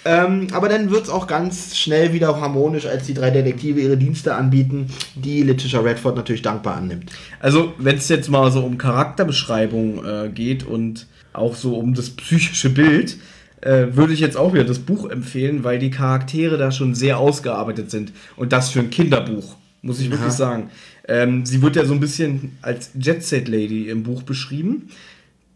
Ähm, 0.07 0.47
aber 0.53 0.69
dann 0.69 0.90
wird 0.90 1.05
es 1.05 1.11
auch 1.11 1.27
ganz 1.27 1.77
schnell 1.77 2.12
wieder 2.12 2.40
harmonisch, 2.40 2.87
als 2.87 3.07
die 3.07 3.14
drei 3.14 3.31
Detektive 3.31 3.81
ihre 3.81 3.97
Dienste 3.97 4.37
anbieten, 4.37 4.87
die 5.16 5.42
Letitia 5.42 5.81
Redford 5.81 6.14
natürlich 6.14 6.42
dankbar 6.42 6.77
annimmt. 6.77 7.11
Also, 7.40 7.75
wenn 7.79 7.97
es 7.97 8.09
jetzt 8.09 8.31
mal 8.31 8.53
so 8.53 8.61
um 8.61 8.79
Charakterbeschreibung 8.79 10.05
äh, 10.05 10.29
geht 10.29 10.64
und 10.64 11.07
auch 11.33 11.57
so 11.57 11.77
um 11.77 11.95
das 11.95 12.11
psychische 12.11 12.71
Bild, 12.71 13.19
äh, 13.62 13.88
würde 13.97 14.12
ich 14.12 14.21
jetzt 14.21 14.37
auch 14.37 14.55
wieder 14.55 14.64
das 14.64 14.79
Buch 14.79 15.11
empfehlen, 15.11 15.64
weil 15.64 15.81
die 15.81 15.90
Charaktere 15.90 16.57
da 16.57 16.71
schon 16.71 16.95
sehr 16.95 17.19
ausgearbeitet 17.19 17.90
sind. 17.90 18.12
Und 18.37 18.53
das 18.53 18.71
für 18.71 18.81
ein 18.81 18.90
Kinderbuch, 18.90 19.57
muss 19.83 20.01
ich 20.01 20.11
wirklich 20.11 20.33
sagen. 20.33 20.71
Ähm, 21.09 21.45
sie 21.45 21.62
wird 21.62 21.75
ja 21.75 21.85
so 21.85 21.95
ein 21.95 22.01
bisschen 22.01 22.59
als 22.62 22.90
Jet 22.95 23.25
Set 23.25 23.49
Lady 23.49 23.88
im 23.88 24.05
Buch 24.05 24.23
beschrieben. 24.23 24.88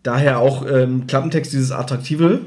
Daher 0.02 0.40
auch 0.40 0.66
ähm, 0.68 1.06
Klappentext 1.06 1.52
dieses 1.52 1.70
attraktive. 1.70 2.40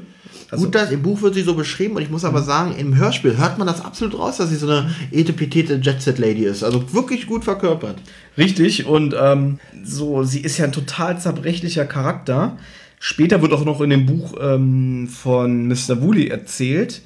Also, 0.54 0.66
Gut, 0.66 0.76
dass 0.76 0.92
im 0.92 1.02
Buch 1.02 1.20
wird 1.20 1.34
sie 1.34 1.42
so 1.42 1.54
beschrieben 1.54 1.96
und 1.96 2.02
ich 2.02 2.10
muss 2.10 2.24
aber 2.24 2.40
sagen, 2.40 2.76
im 2.76 2.96
Hörspiel 2.96 3.36
hört 3.36 3.58
man 3.58 3.66
das 3.66 3.84
absolut 3.84 4.16
raus, 4.16 4.36
dass 4.36 4.50
sie 4.50 4.56
so 4.56 4.68
eine 4.68 4.94
etepetete 5.10 5.80
Jet-Set-Lady 5.82 6.44
ist. 6.44 6.62
Also 6.62 6.92
wirklich 6.92 7.26
gut 7.26 7.42
verkörpert. 7.42 7.96
Richtig, 8.38 8.86
und 8.86 9.16
ähm, 9.20 9.58
so, 9.82 10.22
sie 10.22 10.40
ist 10.40 10.58
ja 10.58 10.66
ein 10.66 10.72
total 10.72 11.20
zerbrechlicher 11.20 11.86
Charakter. 11.86 12.56
Später 13.00 13.42
wird 13.42 13.52
auch 13.52 13.64
noch 13.64 13.80
in 13.80 13.90
dem 13.90 14.06
Buch 14.06 14.34
ähm, 14.40 15.08
von 15.08 15.66
Mr. 15.66 16.00
Woolley 16.00 16.28
erzählt, 16.28 17.02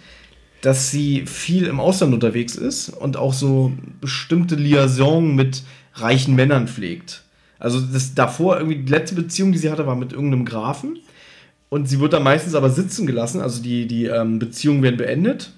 dass 0.61 0.90
sie 0.90 1.24
viel 1.24 1.64
im 1.64 1.80
Ausland 1.80 2.12
unterwegs 2.12 2.54
ist 2.54 2.90
und 2.90 3.16
auch 3.16 3.32
so 3.32 3.72
bestimmte 4.02 4.56
Liaison 4.56 5.34
mit 5.34 5.62
reichen 5.94 6.37
Männern 6.37 6.68
pflegt. 6.68 7.22
Also 7.58 7.80
das 7.80 8.14
davor 8.14 8.58
irgendwie 8.58 8.76
die 8.82 8.92
letzte 8.92 9.14
Beziehung, 9.14 9.52
die 9.52 9.58
sie 9.58 9.70
hatte, 9.70 9.87
war 9.87 9.96
mit 9.96 10.12
irgendeinem 10.12 10.44
Grafen. 10.44 10.98
Und 11.68 11.88
sie 11.88 12.00
wird 12.00 12.12
dann 12.14 12.22
meistens 12.22 12.54
aber 12.54 12.70
sitzen 12.70 13.07
gelassen, 13.07 13.40
also 13.40 13.62
die, 13.62 13.87
die 13.87 14.07
ähm, 14.07 14.38
Beziehungen 14.38 14.83
werden 14.83 14.96
beendet. 14.96 15.52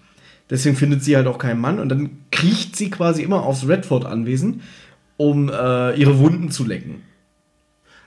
Deswegen 0.51 0.77
findet 0.77 1.05
sie 1.05 1.16
halt 1.16 1.29
auch 1.29 1.38
keinen 1.38 1.61
Mann 1.61 1.79
und 1.79 1.88
dann 1.88 2.11
kriecht 2.33 2.75
sie 2.75 2.90
quasi 2.90 3.23
immer 3.23 3.44
aufs 3.44 3.68
Redford-Anwesen, 3.68 4.62
um 5.16 5.49
äh, 5.49 5.94
ihre 5.94 6.18
Wunden 6.18 6.51
zu 6.51 6.66
lecken. 6.66 7.03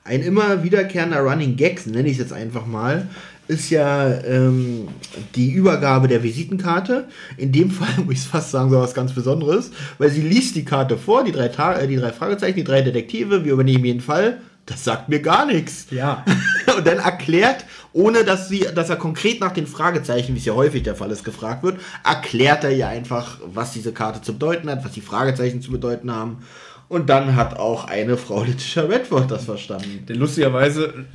Ein 0.03 0.21
immer 0.21 0.63
wiederkehrender 0.63 1.21
Running 1.21 1.55
Gag, 1.55 1.87
nenne 1.87 2.09
ich 2.09 2.13
es 2.13 2.19
jetzt 2.19 2.33
einfach 2.33 2.65
mal, 2.65 3.07
ist 3.47 3.69
ja 3.69 4.21
ähm, 4.23 4.89
die 5.35 5.51
Übergabe 5.51 6.09
der 6.09 6.23
Visitenkarte. 6.23 7.07
In 7.37 7.53
dem 7.53 7.71
Fall 7.71 7.87
muss 8.05 8.15
ich 8.15 8.21
fast 8.21 8.51
sagen, 8.51 8.69
so 8.69 8.79
was 8.79 8.93
ganz 8.93 9.13
Besonderes, 9.13 9.71
weil 9.97 10.09
sie 10.09 10.21
liest 10.21 10.55
die 10.55 10.65
Karte 10.65 10.97
vor, 10.97 11.23
die 11.23 11.31
drei, 11.31 11.47
Ta 11.47 11.75
äh, 11.75 11.87
die 11.87 11.95
drei 11.95 12.11
Fragezeichen, 12.11 12.57
die 12.57 12.63
drei 12.65 12.81
Detektive, 12.81 13.45
wir 13.45 13.53
übernehmen 13.53 13.85
jeden 13.85 14.01
Fall. 14.01 14.39
Das 14.65 14.83
sagt 14.83 15.09
mir 15.09 15.21
gar 15.21 15.45
nichts. 15.45 15.87
Ja. 15.91 16.23
Und 16.77 16.87
dann 16.87 16.99
erklärt, 16.99 17.65
ohne 17.91 18.23
dass, 18.23 18.47
sie, 18.47 18.65
dass 18.73 18.89
er 18.89 18.95
konkret 18.95 19.39
nach 19.39 19.51
den 19.51 19.67
Fragezeichen, 19.67 20.33
wie 20.33 20.39
es 20.39 20.45
ja 20.45 20.53
häufig 20.53 20.83
der 20.83 20.95
Fall 20.95 21.11
ist, 21.11 21.23
gefragt 21.23 21.63
wird, 21.63 21.79
erklärt 22.03 22.63
er 22.63 22.71
ihr 22.71 22.87
einfach, 22.87 23.39
was 23.45 23.73
diese 23.73 23.91
Karte 23.91 24.21
zu 24.21 24.33
bedeuten 24.33 24.69
hat, 24.69 24.83
was 24.85 24.93
die 24.93 25.01
Fragezeichen 25.01 25.61
zu 25.61 25.71
bedeuten 25.71 26.11
haben. 26.11 26.43
Und 26.87 27.09
dann 27.09 27.35
hat 27.35 27.57
auch 27.57 27.85
eine 27.85 28.17
Frau 28.17 28.43
Letitia 28.43 28.83
Redford 28.83 29.31
das 29.31 29.45
verstanden. 29.45 30.05
Denn 30.07 30.17
lustigerweise, 30.17 31.05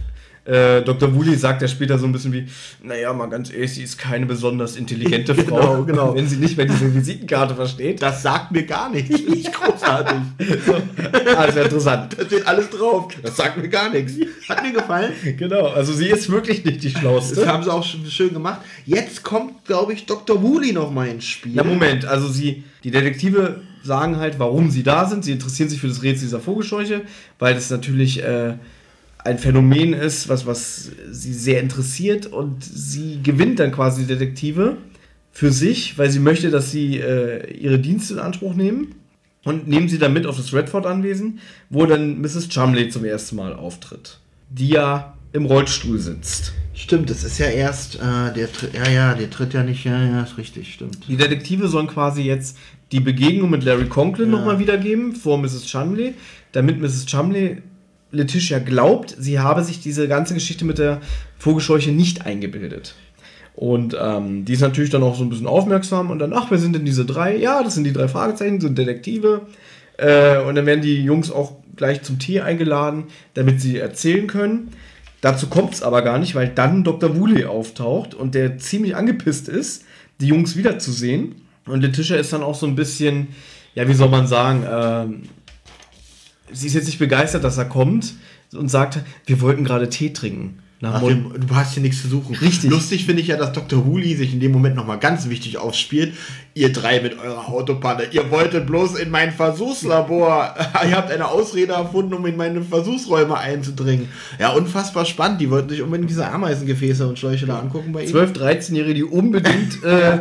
äh, 0.49 0.83
Dr. 0.83 1.15
Woolley 1.15 1.37
sagt 1.37 1.61
ja 1.63 1.69
später 1.69 1.99
so 1.99 2.07
ein 2.07 2.13
bisschen 2.13 2.33
wie, 2.33 2.47
naja, 2.83 3.13
mal 3.13 3.27
ganz 3.29 3.53
ehrlich, 3.53 3.75
sie 3.75 3.83
ist 3.83 3.99
keine 3.99 4.27
besonders 4.27 4.77
intelligente 4.77 5.35
Genau, 5.37 5.57
Frau. 5.61 5.85
genau. 5.85 6.15
Wenn 6.15 6.27
sie 6.27 6.37
nicht 6.37 6.57
mehr 6.57 6.67
diese 6.67 6.93
Visitenkarte 6.95 7.55
versteht. 7.55 8.01
Das 8.03 8.23
sagt 8.23 8.51
mir 8.53 8.63
gar 8.65 8.91
nichts. 8.91 9.15
Finde 9.21 9.37
ich 9.37 9.53
großartig. 9.53 10.17
Also 11.37 11.61
interessant. 11.61 12.17
Da 12.19 12.25
steht 12.25 12.47
alles 12.47 12.71
drauf. 12.71 13.09
Das 13.23 13.37
sagt 13.37 13.57
mir 13.59 13.69
gar 13.69 13.91
nichts. 13.91 14.15
Hat 14.49 14.63
mir 14.63 14.73
gefallen. 14.73 15.13
Genau, 15.37 15.67
also 15.69 15.93
sie 15.93 16.07
ist 16.09 16.31
wirklich 16.31 16.65
nicht 16.65 16.83
die 16.83 16.93
Das 16.93 17.01
Schlauste. 17.01 17.47
haben 17.47 17.63
sie 17.63 17.73
auch 17.73 17.85
sch- 17.85 18.09
schön 18.11 18.33
gemacht. 18.33 18.61
Jetzt 18.87 19.23
kommt, 19.23 19.65
glaube 19.65 19.93
ich, 19.93 20.07
Dr. 20.07 20.43
Woolley 20.43 20.73
noch 20.73 20.91
mal 20.91 21.09
ins 21.09 21.25
Spiel. 21.25 21.53
Na 21.55 21.65
Moment, 21.65 22.05
also 22.07 22.29
sie, 22.29 22.65
die 22.85 22.91
Detektive 22.91 23.61
sagen 23.83 24.17
halt, 24.19 24.39
warum 24.39 24.71
sie 24.71 24.83
da 24.83 25.07
sind. 25.07 25.25
Sie 25.25 25.33
interessieren 25.33 25.69
sich 25.69 25.81
für 25.81 25.89
das 25.89 26.03
Rätsel 26.03 26.25
dieser 26.27 26.41
Vogelscheuche, 26.41 27.03
weil 27.39 27.55
das 27.55 27.71
natürlich 27.71 28.23
äh, 28.23 28.55
ein 29.29 29.39
Phänomen 29.39 29.93
ist, 29.93 30.29
was, 30.29 30.47
was 30.47 30.91
sie 31.11 31.33
sehr 31.33 31.61
interessiert 31.61 32.27
und 32.27 32.65
sie 32.65 33.21
gewinnt 33.23 33.61
dann 33.61 33.73
quasi 33.73 34.03
die 34.03 34.09
Detektive 34.09 34.77
für 35.33 35.53
sich, 35.53 35.99
weil 35.99 36.11
sie 36.11 36.19
möchte, 36.19 36.51
dass 36.51 36.71
sie 36.71 36.97
äh, 36.99 37.53
ihre 37.53 37.79
Dienste 37.79 38.15
in 38.15 38.21
Anspruch 38.21 38.55
nehmen 38.55 38.95
und 39.45 39.69
nehmen 39.69 39.89
sie 39.89 39.99
dann 39.99 40.13
mit 40.13 40.27
auf 40.27 40.37
das 40.37 40.53
Redford-Anwesen, 40.53 41.39
wo 41.71 41.87
dann 41.87 42.21
Mrs. 42.21 42.49
Chumley 42.49 42.89
zum 42.89 43.05
ersten 43.05 43.37
Mal 43.37 43.55
auftritt, 43.55 44.19
die 44.51 44.69
ja 44.69 45.15
im 45.33 45.45
Rollstuhl 45.45 45.99
sitzt. 45.99 46.53
Stimmt, 46.75 47.11
das 47.11 47.23
ist 47.25 47.39
ja 47.39 47.47
erst, 47.47 47.97
äh, 47.97 48.33
der 48.35 48.51
tritt, 48.53 48.75
ja, 48.75 48.89
ja, 48.89 49.15
der 49.15 49.29
tritt 49.31 49.53
ja 49.53 49.63
nicht, 49.63 49.85
ja, 49.85 50.03
ja, 50.03 50.23
ist 50.23 50.39
richtig, 50.39 50.73
stimmt. 50.73 51.07
Die 51.09 51.17
Detektive 51.17 51.69
sollen 51.69 51.89
quasi 51.89 52.23
jetzt 52.23 52.57
die 52.93 53.01
Begegnung 53.01 53.51
mit 53.51 53.65
Larry 53.65 53.87
Conklin 53.87 54.31
Ja. 54.33 54.39
nochmal 54.39 54.59
wiedergeben 54.59 55.15
vor 55.15 55.39
Mrs. 55.39 55.67
Chumley, 55.67 56.15
damit 56.53 56.81
Mrs. 56.81 57.07
Chumley 57.07 57.63
Letitia 58.11 58.59
glaubt, 58.59 59.15
sie 59.19 59.39
habe 59.39 59.63
sich 59.63 59.81
diese 59.81 60.09
ganze 60.09 60.35
Geschichte 60.35 60.65
mit 60.65 60.79
der 60.79 61.01
Vogelscheuche 61.39 61.91
nicht 61.91 62.25
eingebildet. 62.25 62.95
Und 63.55 63.97
ähm, 64.01 64.45
die 64.45 64.53
ist 64.53 64.61
natürlich 64.61 64.91
dann 64.91 65.03
auch 65.03 65.17
so 65.17 65.25
ein 65.25 65.31
bisschen 65.31 65.49
aufmerksam 65.49 66.11
und 66.11 66.21
dann, 66.21 66.33
ach, 66.33 66.47
wer 66.51 66.59
sind 66.59 66.75
denn 66.75 66.85
diese 66.85 67.05
drei? 67.05 67.37
Ja, 67.37 67.63
das 67.63 67.75
sind 67.75 67.85
die 67.85 67.93
drei 67.93 68.07
Fragezeichen, 68.07 68.61
sind 68.61 68.79
Detektive. 68.79 69.43
Äh, 69.97 70.39
und 70.43 70.55
dann 70.55 70.65
werden 70.65 70.81
die 70.81 71.03
Jungs 71.03 71.31
auch 71.31 71.57
gleich 71.75 72.03
zum 72.03 72.19
Tee 72.19 72.41
eingeladen, 72.41 73.05
damit 73.35 73.61
sie 73.61 73.79
erzählen 73.79 74.29
können. 74.29 74.71
Dazu 75.21 75.49
kommt 75.49 75.75
es 75.75 75.83
aber 75.83 76.03
gar 76.03 76.19
nicht, 76.19 76.37
weil 76.37 76.49
dann 76.49 76.85
Dr. 76.85 77.17
Woolley 77.17 77.47
auftaucht 77.47 78.15
und 78.15 78.37
der 78.37 78.59
ziemlich 78.59 78.95
angepisst 78.95 79.49
ist, 79.49 79.85
die 80.21 80.29
Jungs 80.29 80.57
wiederzusehen. 80.57 81.43
Und 81.67 81.81
Letitia 81.83 82.17
ist 82.17 82.33
dann 82.33 82.43
auch 82.43 82.55
so 82.55 82.67
ein 82.67 82.77
bisschen, 82.77 83.29
ja, 83.75 83.89
wie 83.89 83.95
soll 83.95 84.09
man 84.09 84.29
sagen, 84.29 84.65
ähm, 84.71 85.23
sie 86.53 86.67
ist 86.67 86.75
jetzt 86.75 86.87
nicht 86.87 86.99
begeistert, 86.99 87.45
dass 87.45 87.59
er 87.59 87.67
kommt 87.67 88.15
und 88.55 88.71
sagt, 88.71 89.01
wir 89.27 89.41
wollten 89.41 89.65
gerade 89.65 89.89
Tee 89.89 90.13
trinken. 90.13 90.63
Dem, 90.81 91.33
du 91.45 91.57
hast 91.57 91.75
hier 91.75 91.83
nichts 91.83 92.03
zu 92.03 92.09
suchen. 92.09 92.37
Richtig. 92.37 92.71
Lustig 92.71 93.05
finde 93.05 93.21
ich 93.21 93.29
ja, 93.29 93.37
dass 93.37 93.53
Dr. 93.53 93.85
Woolley 93.85 94.15
sich 94.15 94.33
in 94.33 94.39
dem 94.39 94.53
Moment 94.53 94.77
nochmal 94.77 95.01
ganz 95.01 95.29
wichtig 95.29 95.59
aufspielt. 95.59 96.13
Ihr 96.55 96.73
drei 96.73 97.01
mit 97.01 97.19
eurer 97.19 97.49
Autopanne, 97.49 98.05
ihr 98.13 98.31
wolltet 98.31 98.69
bloß 98.69 98.97
in 98.97 99.11
mein 99.11 99.33
Versuchslabor. 99.33 100.55
ihr 100.89 100.97
habt 100.97 101.11
eine 101.11 101.27
Ausrede 101.27 101.73
erfunden, 101.73 102.15
um 102.15 102.25
in 102.27 102.37
meine 102.37 102.63
Versuchsräume 102.63 103.37
einzudringen. 103.37 104.09
Ja, 104.39 104.51
unfassbar 104.51 105.05
spannend. 105.05 105.41
Die 105.41 105.51
wollten 105.51 105.71
sich 105.71 105.83
unbedingt 105.83 106.11
diese 106.11 106.29
Ameisengefäße 106.29 107.09
und 107.09 107.19
Schläuche 107.19 107.47
da 107.47 107.59
angucken 107.59 107.93
bei 107.93 108.05
ihnen. 108.05 108.15
12-, 108.15 108.35
13-Jährige, 108.35 108.95
die 108.95 109.05
unbedingt 109.05 109.83
äh, 109.83 110.21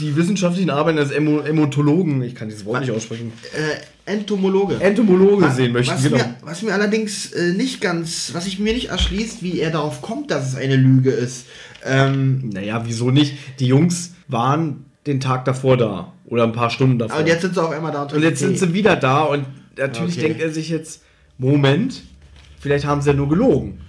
die 0.00 0.16
wissenschaftlichen 0.16 0.70
Arbeiten 0.70 0.98
als 0.98 1.10
Emotologen, 1.10 2.22
ich 2.22 2.34
kann 2.34 2.48
dieses 2.48 2.64
Wort 2.64 2.80
nicht 2.80 2.90
aussprechen. 2.90 3.32
Äh, 3.52 4.10
Entomologe. 4.10 4.80
Entomologe 4.80 5.44
was, 5.44 5.56
sehen 5.56 5.72
möchten, 5.72 5.94
was 5.94 6.02
genau. 6.02 6.16
Mir, 6.16 6.34
was 6.42 6.62
mir 6.62 6.74
allerdings 6.74 7.32
äh, 7.32 7.52
nicht 7.52 7.80
ganz, 7.80 8.30
was 8.32 8.44
sich 8.44 8.58
mir 8.58 8.72
nicht 8.72 8.88
erschließt, 8.88 9.42
wie 9.42 9.60
er 9.60 9.70
darauf 9.70 10.02
kommt, 10.02 10.30
dass 10.30 10.48
es 10.48 10.56
eine 10.56 10.76
Lüge 10.76 11.10
ist. 11.10 11.46
Ähm, 11.84 12.50
naja, 12.52 12.82
wieso 12.84 13.10
nicht? 13.10 13.34
Die 13.60 13.66
Jungs 13.66 14.14
waren 14.26 14.86
den 15.06 15.20
Tag 15.20 15.44
davor 15.44 15.76
da 15.76 16.12
oder 16.26 16.44
ein 16.44 16.52
paar 16.52 16.70
Stunden 16.70 16.98
davor. 16.98 17.20
Und 17.20 17.26
jetzt 17.26 17.42
sind 17.42 17.54
sie 17.54 17.62
auf 17.62 17.70
einmal 17.70 17.92
da. 17.92 18.02
Und, 18.02 18.12
und 18.14 18.22
jetzt 18.22 18.40
sind 18.40 18.58
sie 18.58 18.74
wieder 18.74 18.96
da 18.96 19.22
und 19.22 19.46
natürlich 19.76 20.18
okay. 20.18 20.28
denkt 20.28 20.42
er 20.42 20.50
sich 20.50 20.68
jetzt, 20.68 21.02
Moment, 21.38 22.02
vielleicht 22.58 22.84
haben 22.84 23.02
sie 23.02 23.10
ja 23.10 23.16
nur 23.16 23.28
gelogen. 23.28 23.80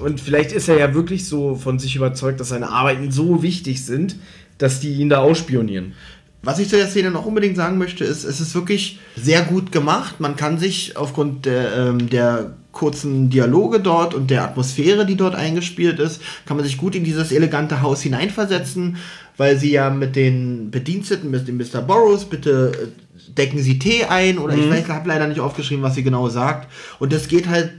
Und 0.00 0.20
vielleicht 0.20 0.52
ist 0.52 0.68
er 0.68 0.78
ja 0.78 0.94
wirklich 0.94 1.26
so 1.26 1.56
von 1.56 1.78
sich 1.78 1.96
überzeugt, 1.96 2.40
dass 2.40 2.50
seine 2.50 2.68
Arbeiten 2.68 3.10
so 3.10 3.42
wichtig 3.42 3.84
sind, 3.84 4.16
dass 4.58 4.80
die 4.80 4.94
ihn 4.94 5.08
da 5.08 5.18
ausspionieren. 5.18 5.94
Was 6.42 6.60
ich 6.60 6.68
zu 6.68 6.76
der 6.76 6.86
Szene 6.86 7.10
noch 7.10 7.26
unbedingt 7.26 7.56
sagen 7.56 7.78
möchte, 7.78 8.04
ist, 8.04 8.24
es 8.24 8.40
ist 8.40 8.54
wirklich 8.54 9.00
sehr 9.16 9.42
gut 9.42 9.72
gemacht. 9.72 10.20
Man 10.20 10.36
kann 10.36 10.58
sich 10.58 10.96
aufgrund 10.96 11.46
der, 11.46 11.76
ähm, 11.76 12.08
der 12.10 12.54
kurzen 12.70 13.28
Dialoge 13.28 13.80
dort 13.80 14.14
und 14.14 14.30
der 14.30 14.44
Atmosphäre, 14.44 15.04
die 15.04 15.16
dort 15.16 15.34
eingespielt 15.34 15.98
ist, 15.98 16.22
kann 16.46 16.56
man 16.56 16.64
sich 16.64 16.76
gut 16.76 16.94
in 16.94 17.02
dieses 17.02 17.32
elegante 17.32 17.82
Haus 17.82 18.02
hineinversetzen, 18.02 18.98
weil 19.36 19.58
sie 19.58 19.72
ja 19.72 19.90
mit 19.90 20.14
den 20.14 20.70
Bediensteten, 20.70 21.30
mit 21.30 21.48
dem 21.48 21.56
Mr. 21.56 21.82
Burroughs, 21.82 22.24
bitte 22.24 22.72
äh, 22.72 23.32
decken 23.32 23.58
Sie 23.58 23.80
Tee 23.80 24.04
ein 24.04 24.38
oder 24.38 24.54
mhm. 24.54 24.62
ich 24.62 24.70
weiß, 24.70 24.84
ich 24.84 24.88
habe 24.88 25.08
leider 25.08 25.26
nicht 25.26 25.40
aufgeschrieben, 25.40 25.82
was 25.82 25.96
sie 25.96 26.04
genau 26.04 26.28
sagt. 26.28 26.70
Und 27.00 27.12
das 27.12 27.26
geht 27.26 27.48
halt 27.48 27.72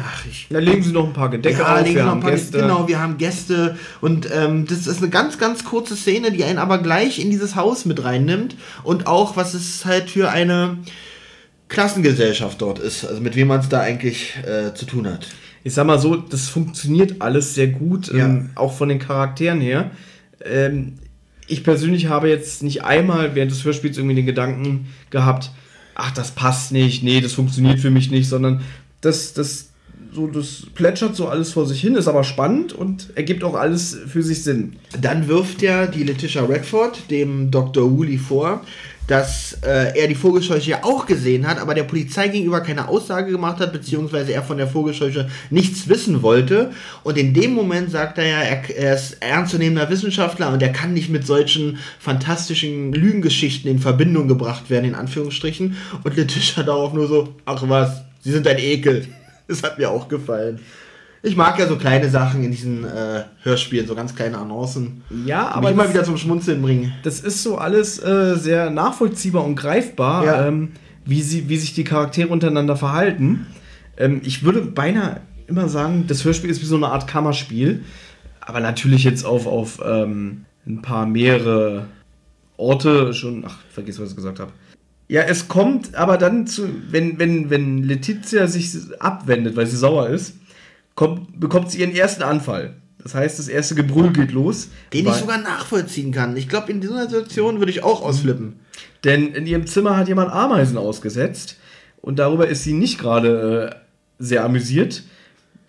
Ach, 0.00 0.24
ich, 0.30 0.46
da 0.50 0.58
legen 0.58 0.82
sie 0.82 0.92
noch 0.92 1.06
ein 1.06 1.12
paar 1.12 1.30
Gedecke 1.30 1.60
ja, 1.60 1.80
auf, 1.80 1.84
wir 1.86 2.04
haben 2.04 2.20
Gäste. 2.20 2.58
Genau, 2.58 2.88
wir 2.88 3.00
haben 3.00 3.18
Gäste 3.18 3.76
und 4.00 4.28
ähm, 4.32 4.66
das 4.66 4.86
ist 4.86 4.98
eine 4.98 5.10
ganz, 5.10 5.38
ganz 5.38 5.64
kurze 5.64 5.96
Szene, 5.96 6.32
die 6.32 6.44
einen 6.44 6.58
aber 6.58 6.78
gleich 6.78 7.18
in 7.18 7.30
dieses 7.30 7.56
Haus 7.56 7.84
mit 7.84 8.02
reinnimmt 8.04 8.56
und 8.82 9.06
auch, 9.06 9.36
was 9.36 9.54
es 9.54 9.84
halt 9.84 10.10
für 10.10 10.30
eine 10.30 10.78
Klassengesellschaft 11.68 12.60
dort 12.60 12.78
ist, 12.78 13.04
also 13.04 13.20
mit 13.20 13.34
wem 13.34 13.48
man 13.48 13.60
es 13.60 13.68
da 13.68 13.80
eigentlich 13.80 14.34
äh, 14.46 14.74
zu 14.74 14.84
tun 14.84 15.06
hat. 15.06 15.28
Ich 15.64 15.74
sag 15.74 15.86
mal 15.86 15.98
so, 15.98 16.16
das 16.16 16.48
funktioniert 16.48 17.20
alles 17.20 17.54
sehr 17.54 17.68
gut, 17.68 18.12
ja. 18.12 18.26
ähm, 18.26 18.50
auch 18.54 18.74
von 18.74 18.88
den 18.88 18.98
Charakteren 18.98 19.60
her. 19.60 19.90
Ähm, 20.44 20.98
ich 21.46 21.64
persönlich 21.64 22.06
habe 22.06 22.28
jetzt 22.28 22.62
nicht 22.62 22.84
einmal 22.84 23.34
während 23.34 23.52
des 23.52 23.64
Hörspiels 23.64 23.96
irgendwie 23.96 24.16
den 24.16 24.26
Gedanken 24.26 24.88
gehabt, 25.10 25.50
ach, 25.94 26.10
das 26.12 26.32
passt 26.32 26.72
nicht, 26.72 27.02
nee, 27.02 27.20
das 27.20 27.32
funktioniert 27.32 27.80
für 27.80 27.90
mich 27.90 28.10
nicht, 28.10 28.28
sondern 28.28 28.62
das, 29.00 29.34
das 29.34 29.71
so, 30.14 30.26
das 30.26 30.66
plätschert 30.74 31.16
so 31.16 31.28
alles 31.28 31.52
vor 31.52 31.66
sich 31.66 31.80
hin, 31.80 31.94
ist 31.94 32.08
aber 32.08 32.24
spannend 32.24 32.72
und 32.72 33.08
ergibt 33.14 33.44
auch 33.44 33.54
alles 33.54 33.96
für 34.06 34.22
sich 34.22 34.42
Sinn. 34.42 34.76
Dann 35.00 35.28
wirft 35.28 35.62
ja 35.62 35.86
die 35.86 36.04
Letitia 36.04 36.44
Redford 36.44 37.10
dem 37.10 37.50
Dr. 37.50 37.90
Woolley 37.90 38.18
vor, 38.18 38.62
dass 39.06 39.58
äh, 39.62 39.98
er 39.98 40.06
die 40.06 40.14
Vogelscheuche 40.14 40.84
auch 40.84 41.06
gesehen 41.06 41.46
hat, 41.46 41.58
aber 41.58 41.74
der 41.74 41.82
Polizei 41.82 42.28
gegenüber 42.28 42.60
keine 42.60 42.88
Aussage 42.88 43.32
gemacht 43.32 43.58
hat, 43.58 43.72
beziehungsweise 43.72 44.32
er 44.32 44.42
von 44.42 44.58
der 44.58 44.68
Vogelscheuche 44.68 45.28
nichts 45.50 45.88
wissen 45.88 46.22
wollte. 46.22 46.70
Und 47.02 47.18
in 47.18 47.34
dem 47.34 47.52
Moment 47.52 47.90
sagt 47.90 48.18
er 48.18 48.26
ja, 48.26 48.40
er, 48.40 48.76
er 48.76 48.94
ist 48.94 49.16
ernstzunehmender 49.20 49.90
Wissenschaftler 49.90 50.52
und 50.52 50.62
er 50.62 50.72
kann 50.72 50.94
nicht 50.94 51.10
mit 51.10 51.26
solchen 51.26 51.78
fantastischen 51.98 52.92
Lügengeschichten 52.92 53.70
in 53.70 53.80
Verbindung 53.80 54.28
gebracht 54.28 54.70
werden, 54.70 54.84
in 54.84 54.94
Anführungsstrichen. 54.94 55.76
Und 56.04 56.16
Letitia 56.16 56.62
darauf 56.62 56.92
nur 56.92 57.08
so, 57.08 57.34
ach 57.44 57.62
was, 57.66 58.02
Sie 58.20 58.30
sind 58.30 58.46
ein 58.46 58.58
Ekel. 58.58 59.08
Das 59.52 59.62
hat 59.62 59.78
mir 59.78 59.90
auch 59.90 60.08
gefallen. 60.08 60.60
Ich 61.24 61.36
mag 61.36 61.58
ja 61.58 61.68
so 61.68 61.76
kleine 61.76 62.08
Sachen 62.08 62.42
in 62.42 62.50
diesen 62.50 62.84
äh, 62.84 63.22
Hörspielen, 63.42 63.86
so 63.86 63.94
ganz 63.94 64.14
kleine 64.14 64.38
Annoncen. 64.38 65.02
Ja, 65.24 65.48
aber. 65.48 65.68
Die 65.68 65.74
immer 65.74 65.88
wieder 65.88 66.02
zum 66.02 66.16
Schmunzeln 66.16 66.60
bringen. 66.60 66.92
Das 67.04 67.20
ist 67.20 67.42
so 67.42 67.58
alles 67.58 68.02
äh, 68.02 68.34
sehr 68.36 68.70
nachvollziehbar 68.70 69.44
und 69.44 69.54
greifbar, 69.54 70.24
ja. 70.24 70.48
ähm, 70.48 70.72
wie, 71.04 71.22
sie, 71.22 71.48
wie 71.48 71.56
sich 71.58 71.74
die 71.74 71.84
Charaktere 71.84 72.28
untereinander 72.28 72.76
verhalten. 72.76 73.46
Ähm, 73.96 74.20
ich 74.24 74.42
würde 74.42 74.62
beinahe 74.62 75.20
immer 75.46 75.68
sagen, 75.68 76.06
das 76.08 76.24
Hörspiel 76.24 76.50
ist 76.50 76.60
wie 76.60 76.66
so 76.66 76.76
eine 76.76 76.88
Art 76.88 77.06
Kammerspiel. 77.06 77.84
Aber 78.40 78.58
natürlich 78.58 79.04
jetzt 79.04 79.24
auf, 79.24 79.46
auf 79.46 79.80
ähm, 79.84 80.46
ein 80.66 80.82
paar 80.82 81.06
mehrere 81.06 81.86
Orte 82.56 83.14
schon. 83.14 83.44
Ach, 83.46 83.58
vergiss, 83.70 84.00
was 84.00 84.10
ich 84.10 84.16
gesagt 84.16 84.40
habe. 84.40 84.52
Ja, 85.08 85.22
es 85.22 85.48
kommt 85.48 85.94
aber 85.94 86.16
dann 86.16 86.46
zu, 86.46 86.68
wenn, 86.88 87.18
wenn, 87.18 87.50
wenn 87.50 87.82
Letizia 87.82 88.46
sich 88.46 88.74
abwendet, 88.98 89.56
weil 89.56 89.66
sie 89.66 89.76
sauer 89.76 90.08
ist, 90.08 90.34
kommt, 90.94 91.38
bekommt 91.38 91.70
sie 91.70 91.80
ihren 91.80 91.94
ersten 91.94 92.22
Anfall. 92.22 92.76
Das 93.02 93.14
heißt, 93.14 93.38
das 93.38 93.48
erste 93.48 93.74
Gebrüll 93.74 94.12
geht 94.12 94.32
los. 94.32 94.68
Den 94.92 95.06
ich 95.06 95.14
sogar 95.14 95.38
nachvollziehen 95.38 96.12
kann. 96.12 96.36
Ich 96.36 96.48
glaube, 96.48 96.70
in 96.70 96.80
dieser 96.80 97.02
Situation 97.02 97.58
würde 97.58 97.72
ich 97.72 97.82
auch 97.82 98.02
ausflippen. 98.02 98.60
Denn 99.04 99.34
in 99.34 99.46
ihrem 99.46 99.66
Zimmer 99.66 99.96
hat 99.96 100.08
jemand 100.08 100.30
Ameisen 100.32 100.78
ausgesetzt 100.78 101.56
und 102.00 102.18
darüber 102.18 102.46
ist 102.46 102.62
sie 102.62 102.72
nicht 102.72 102.98
gerade 102.98 103.72
äh, 103.72 103.76
sehr 104.22 104.44
amüsiert. 104.44 105.02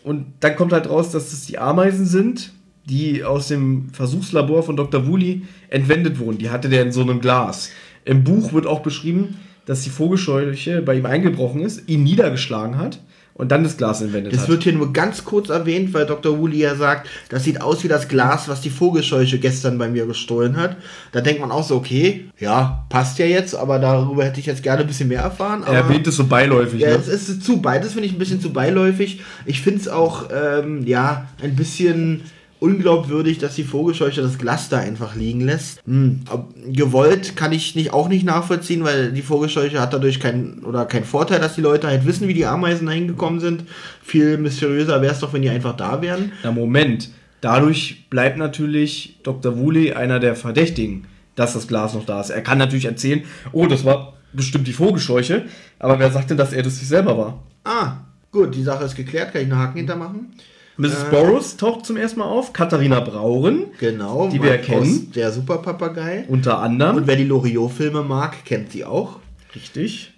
Und 0.04 0.26
dann 0.42 0.56
kommt 0.56 0.74
halt 0.74 0.90
raus, 0.90 1.12
dass 1.12 1.34
es 1.34 1.46
die 1.46 1.58
Ameisen 1.58 2.06
sind, 2.06 2.52
die 2.86 3.24
aus 3.24 3.48
dem 3.48 3.90
Versuchslabor 3.94 4.64
von 4.64 4.76
Dr. 4.76 5.08
Woolley 5.08 5.44
entwendet 5.70 6.20
wurden. 6.20 6.38
Die 6.38 6.50
hatte 6.50 6.70
der 6.70 6.84
in 6.84 6.92
so 6.92 7.02
einem 7.02 7.22
Glas. 7.22 7.70
Im 8.06 8.24
Buch 8.24 8.54
wird 8.54 8.68
auch 8.68 8.82
beschrieben, 8.82 9.40
dass 9.66 9.82
die 9.82 9.90
Vogelscheuche 9.90 10.82
bei 10.82 10.96
ihm 10.96 11.06
eingebrochen 11.06 11.62
ist, 11.62 11.88
ihn 11.88 12.04
niedergeschlagen 12.04 12.78
hat 12.78 13.00
und 13.36 13.52
dann 13.52 13.64
das 13.64 13.78
Glas 13.78 14.02
entwendet 14.02 14.34
das 14.34 14.42
hat. 14.42 14.44
Das 14.44 14.50
wird 14.52 14.64
hier 14.64 14.74
nur 14.74 14.94
ganz 14.94 15.24
kurz 15.24 15.50
erwähnt, 15.50 15.94
weil 15.94 16.06
Dr. 16.06 16.38
Woolley 16.38 16.60
ja 16.60 16.76
sagt, 16.76 17.10
das 17.30 17.44
sieht 17.44 17.62
aus 17.62 17.84
wie 17.84 17.88
das 17.88 18.08
Glas, 18.08 18.48
was 18.48 18.62
die 18.62 18.70
Vogelscheuche 18.70 19.40
gestern 19.40 19.78
bei 19.78 19.88
mir 19.88 20.06
gestohlen 20.06 20.58
hat. 20.58 20.78
Da 21.12 21.22
denkt 21.22 21.42
man 21.42 21.52
auch 21.52 21.64
so, 21.64 21.76
okay, 21.76 22.26
ja, 22.40 22.86
passt 22.90 23.18
ja 23.20 23.26
jetzt, 23.26 23.56
aber 23.56 23.80
darüber 23.80 24.26
hätte 24.26 24.40
ich 24.40 24.46
jetzt 24.46 24.62
gerne 24.62 24.82
ein 24.82 24.88
bisschen 24.88 25.10
mehr 25.10 25.22
erfahren. 25.22 25.64
er 25.66 25.74
erwähnt 25.74 26.06
es 26.08 26.18
so 26.18 26.26
beiläufig. 26.26 26.82
Ja, 26.82 26.90
ne? 26.90 26.96
es 26.96 27.08
ist 27.08 27.44
zu 27.44 27.62
beides 27.62 27.94
finde 27.94 28.08
ich 28.08 28.14
ein 28.14 28.20
bisschen 28.20 28.42
zu 28.42 28.54
beiläufig. 28.54 29.22
Ich 29.46 29.62
finde 29.62 29.80
es 29.80 29.88
auch, 29.88 30.30
ähm, 30.32 30.86
ja, 30.86 31.28
ein 31.42 31.56
bisschen 31.56 32.22
unglaubwürdig, 32.64 33.40
dass 33.40 33.56
die 33.56 33.66
Vogelscheuche 33.66 34.22
das 34.22 34.38
Glas 34.38 34.70
da 34.70 34.80
einfach 34.80 35.16
liegen 35.16 35.42
lässt. 35.42 35.82
Hm. 35.86 36.22
Gewollt 36.70 37.36
kann 37.36 37.52
ich 37.52 37.76
nicht, 37.76 37.92
auch 37.92 38.08
nicht 38.08 38.24
nachvollziehen, 38.26 38.86
weil 38.86 39.12
die 39.12 39.22
Vogelscheuche 39.22 39.82
hat 39.82 39.92
dadurch 39.92 40.22
keinen 40.22 40.64
oder 40.64 40.86
keinen 40.86 41.04
Vorteil, 41.04 41.42
dass 41.42 41.56
die 41.56 41.62
Leute 41.62 41.88
halt 41.88 42.06
wissen, 42.06 42.30
wie 42.30 42.34
die 42.34 42.46
Ameisen 42.46 42.90
hingekommen 42.90 43.42
sind. 43.42 43.66
Viel 44.02 44.38
mysteriöser 44.38 45.02
wäre 45.02 45.12
es 45.12 45.20
doch, 45.20 45.34
wenn 45.34 45.42
die 45.42 45.50
einfach 45.50 45.76
da 45.76 46.02
wären. 46.02 46.32
Na 46.42 46.54
Moment, 46.54 47.10
dadurch 47.42 48.10
bleibt 48.10 48.38
natürlich 48.38 49.20
Dr. 49.24 49.58
Woolley 49.58 49.92
einer 49.92 50.22
der 50.22 50.38
Verdächtigen, 50.38 51.06
dass 51.36 51.54
das 51.54 51.68
Glas 51.68 51.94
noch 51.94 52.06
da 52.06 52.22
ist. 52.22 52.30
Er 52.30 52.42
kann 52.42 52.60
natürlich 52.60 52.86
erzählen, 52.86 53.24
oh, 53.52 53.68
das 53.68 53.84
war 53.84 54.14
bestimmt 54.32 54.68
die 54.68 54.74
Vogelscheuche, 54.74 55.44
aber 55.80 56.00
wer 56.00 56.12
sagt 56.12 56.30
denn, 56.30 56.38
dass 56.38 56.54
er 56.54 56.64
das 56.64 56.80
sich 56.80 56.88
selber 56.88 57.18
war? 57.18 57.44
Ah, 57.66 58.06
gut, 58.32 58.56
die 58.56 58.64
Sache 58.64 58.86
ist 58.86 58.96
geklärt, 58.96 59.34
kann 59.34 59.42
ich 59.42 59.52
einen 59.52 59.60
Haken 59.60 59.78
hintermachen. 59.80 60.32
Mrs. 60.78 61.04
Äh, 61.04 61.10
Boros 61.12 61.58
taucht 61.58 61.86
zum 61.86 61.98
ersten 61.98 62.20
Mal 62.20 62.26
auf, 62.26 62.52
Katharina 62.52 63.00
Brauren, 63.00 63.66
genau, 63.80 64.30
die 64.30 64.42
wir 64.42 64.58
kennen. 64.58 65.12
Der 65.14 65.32
Superpapagei. 65.32 66.26
Unter 66.28 66.60
anderem. 66.60 66.98
Und 66.98 67.08
wer 67.08 67.16
die 67.16 67.26
Loriot-Filme 67.26 68.04
mag, 68.04 68.44
kennt 68.46 68.72
sie 68.72 68.84
auch. 68.86 69.20
Richtig. 69.56 70.14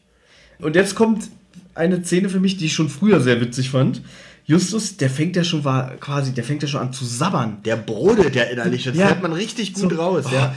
Und 0.60 0.76
jetzt 0.76 0.95
kommt 0.95 1.30
eine 1.74 2.03
Szene 2.03 2.30
für 2.30 2.39
mich, 2.39 2.58
die 2.58 2.66
ich 2.66 2.74
schon 2.74 2.89
früher 2.89 3.20
sehr 3.20 3.41
witzig 3.41 3.70
fand. 3.70 4.01
Justus, 4.47 4.95
der 4.95 5.10
fängt 5.10 5.36
ja 5.36 5.43
schon 5.43 5.66
war 5.66 5.95
quasi, 5.95 6.32
der 6.32 6.43
fängt 6.43 6.62
ja 6.62 6.68
schon 6.68 6.80
an 6.80 6.93
zu 6.93 7.03
sabbern. 7.03 7.58
Der 7.66 7.78
brodelt 7.78 8.36
ja 8.36 8.43
innerlich, 8.43 8.84
das 8.84 8.95
ja. 8.95 9.08
hört 9.08 9.24
man 9.24 9.34
richtig 9.34 9.74
gut 9.74 9.91
so, 9.91 9.97
raus. 9.97 10.26
Oh, 10.28 10.34
ja. 10.36 10.53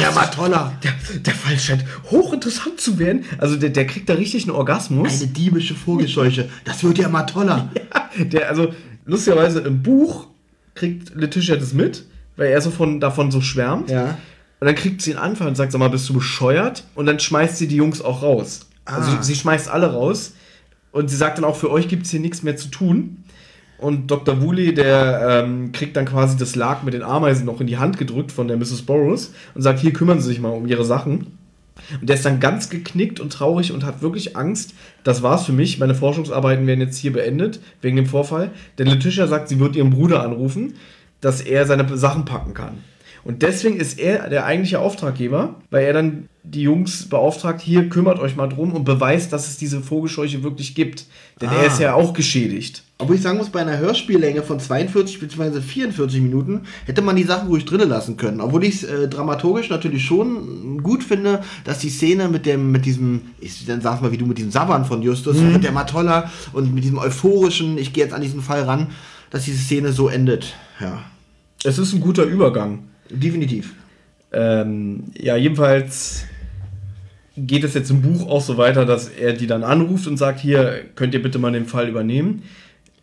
Der 0.00 0.14
war 0.14 0.30
toller. 0.30 0.72
Der, 0.84 0.92
der 1.20 1.34
Fall 1.34 1.58
scheint 1.58 1.84
hochinteressant 2.08 2.80
zu 2.80 3.00
werden. 3.00 3.24
Also 3.38 3.56
der, 3.56 3.70
der 3.70 3.86
kriegt 3.88 4.08
da 4.08 4.14
richtig 4.14 4.44
einen 4.44 4.54
Orgasmus. 4.54 5.20
Eine 5.20 5.32
diebische 5.32 5.74
Vogelscheuche. 5.74 6.48
Das 6.64 6.84
wird 6.84 6.98
ja 6.98 7.08
mal 7.08 7.24
toller. 7.24 7.68
Ja, 8.18 8.24
der, 8.24 8.48
also 8.48 8.72
lustigerweise 9.06 9.60
im 9.60 9.82
Buch 9.82 10.26
kriegt 10.74 11.14
Letitia 11.14 11.56
das 11.56 11.72
mit, 11.72 12.04
weil 12.36 12.48
er 12.50 12.60
so 12.60 12.70
von, 12.70 13.00
davon 13.00 13.30
so 13.30 13.40
schwärmt. 13.40 13.90
Ja. 13.90 14.18
Und 14.60 14.66
dann 14.66 14.74
kriegt 14.74 15.02
sie 15.02 15.12
einen 15.12 15.22
Anfall 15.22 15.48
und 15.48 15.54
sagt, 15.54 15.72
sag 15.72 15.78
mal, 15.78 15.88
bist 15.88 16.08
du 16.08 16.14
bescheuert? 16.14 16.84
Und 16.94 17.06
dann 17.06 17.18
schmeißt 17.18 17.56
sie 17.56 17.68
die 17.68 17.76
Jungs 17.76 18.02
auch 18.02 18.22
raus. 18.22 18.66
Also 18.84 19.00
ah. 19.00 19.04
Also 19.04 19.22
sie, 19.22 19.34
sie 19.34 19.40
schmeißt 19.40 19.68
alle 19.68 19.92
raus. 19.92 20.34
Und 20.92 21.10
sie 21.10 21.16
sagt 21.16 21.38
dann 21.38 21.44
auch, 21.44 21.56
für 21.56 21.70
euch 21.70 21.88
gibt 21.88 22.04
es 22.04 22.10
hier 22.10 22.20
nichts 22.20 22.42
mehr 22.42 22.56
zu 22.56 22.68
tun. 22.68 23.24
Und 23.78 24.10
Dr. 24.10 24.40
Woolley, 24.40 24.72
der 24.72 25.44
ähm, 25.44 25.72
kriegt 25.72 25.96
dann 25.96 26.06
quasi 26.06 26.38
das 26.38 26.56
Lag 26.56 26.82
mit 26.82 26.94
den 26.94 27.02
Ameisen 27.02 27.44
noch 27.44 27.60
in 27.60 27.66
die 27.66 27.76
Hand 27.76 27.98
gedrückt 27.98 28.32
von 28.32 28.48
der 28.48 28.56
Mrs. 28.56 28.82
Burroughs 28.82 29.34
und 29.54 29.60
sagt, 29.60 29.80
hier 29.80 29.92
kümmern 29.92 30.20
Sie 30.20 30.28
sich 30.28 30.40
mal 30.40 30.48
um 30.48 30.66
Ihre 30.66 30.84
Sachen. 30.86 31.38
Und 32.00 32.08
der 32.08 32.16
ist 32.16 32.24
dann 32.24 32.40
ganz 32.40 32.70
geknickt 32.70 33.20
und 33.20 33.32
traurig 33.32 33.72
und 33.72 33.84
hat 33.84 34.02
wirklich 34.02 34.36
Angst. 34.36 34.74
Das 35.04 35.22
war's 35.22 35.46
für 35.46 35.52
mich. 35.52 35.78
Meine 35.78 35.94
Forschungsarbeiten 35.94 36.66
werden 36.66 36.80
jetzt 36.80 36.98
hier 36.98 37.12
beendet, 37.12 37.60
wegen 37.80 37.96
dem 37.96 38.06
Vorfall. 38.06 38.50
Denn 38.78 38.86
Letitia 38.86 39.26
sagt, 39.26 39.48
sie 39.48 39.60
wird 39.60 39.76
ihren 39.76 39.90
Bruder 39.90 40.22
anrufen, 40.22 40.74
dass 41.20 41.40
er 41.40 41.66
seine 41.66 41.96
Sachen 41.96 42.24
packen 42.24 42.54
kann. 42.54 42.78
Und 43.24 43.42
deswegen 43.42 43.76
ist 43.76 43.98
er 43.98 44.28
der 44.28 44.46
eigentliche 44.46 44.78
Auftraggeber, 44.78 45.56
weil 45.70 45.84
er 45.84 45.92
dann 45.92 46.28
die 46.44 46.62
Jungs 46.62 47.08
beauftragt, 47.08 47.60
hier 47.60 47.88
kümmert 47.88 48.20
euch 48.20 48.36
mal 48.36 48.46
drum 48.46 48.72
und 48.72 48.84
beweist, 48.84 49.32
dass 49.32 49.48
es 49.48 49.56
diese 49.56 49.80
Vogelscheuche 49.80 50.44
wirklich 50.44 50.76
gibt. 50.76 51.06
Denn 51.40 51.48
ah. 51.48 51.56
er 51.56 51.66
ist 51.66 51.80
ja 51.80 51.94
auch 51.94 52.12
geschädigt. 52.12 52.84
Obwohl 52.98 53.16
ich 53.16 53.22
sagen 53.22 53.36
muss, 53.36 53.50
bei 53.50 53.60
einer 53.60 53.76
Hörspiellänge 53.76 54.42
von 54.42 54.58
42 54.58 55.20
bzw. 55.20 55.60
44 55.60 56.22
Minuten 56.22 56.62
hätte 56.86 57.02
man 57.02 57.14
die 57.14 57.24
Sachen 57.24 57.48
ruhig 57.48 57.66
drinnen 57.66 57.90
lassen 57.90 58.16
können. 58.16 58.40
Obwohl 58.40 58.64
ich 58.64 58.82
es 58.82 58.84
äh, 58.84 59.06
dramaturgisch 59.06 59.68
natürlich 59.68 60.02
schon 60.02 60.82
gut 60.82 61.04
finde, 61.04 61.42
dass 61.64 61.78
die 61.78 61.90
Szene 61.90 62.28
mit 62.28 62.46
dem, 62.46 62.72
mit 62.72 62.86
diesem, 62.86 63.20
ich 63.38 63.66
dann 63.66 63.82
sag's 63.82 64.00
mal 64.00 64.12
wie 64.12 64.16
du, 64.16 64.24
mit 64.24 64.38
diesem 64.38 64.50
Sabbern 64.50 64.86
von 64.86 65.02
Justus, 65.02 65.36
mhm. 65.36 65.52
wird 65.52 65.64
der 65.64 65.72
mal 65.72 65.84
toller 65.84 66.30
und 66.54 66.74
mit 66.74 66.84
diesem 66.84 66.96
euphorischen, 66.96 67.76
ich 67.76 67.92
gehe 67.92 68.02
jetzt 68.02 68.14
an 68.14 68.22
diesen 68.22 68.40
Fall 68.40 68.62
ran, 68.62 68.86
dass 69.30 69.44
diese 69.44 69.58
Szene 69.58 69.92
so 69.92 70.08
endet. 70.08 70.54
Ja. 70.80 71.02
Es 71.64 71.78
ist 71.78 71.92
ein 71.92 72.00
guter 72.00 72.24
Übergang. 72.24 72.84
Definitiv. 73.10 73.74
Ähm, 74.32 75.04
ja, 75.18 75.36
jedenfalls 75.36 76.24
geht 77.36 77.64
es 77.64 77.74
jetzt 77.74 77.90
im 77.90 78.00
Buch 78.00 78.26
auch 78.28 78.40
so 78.40 78.56
weiter, 78.56 78.86
dass 78.86 79.08
er 79.08 79.34
die 79.34 79.46
dann 79.46 79.64
anruft 79.64 80.06
und 80.06 80.16
sagt, 80.16 80.40
hier 80.40 80.80
könnt 80.94 81.12
ihr 81.12 81.22
bitte 81.22 81.38
mal 81.38 81.52
den 81.52 81.66
Fall 81.66 81.88
übernehmen. 81.88 82.42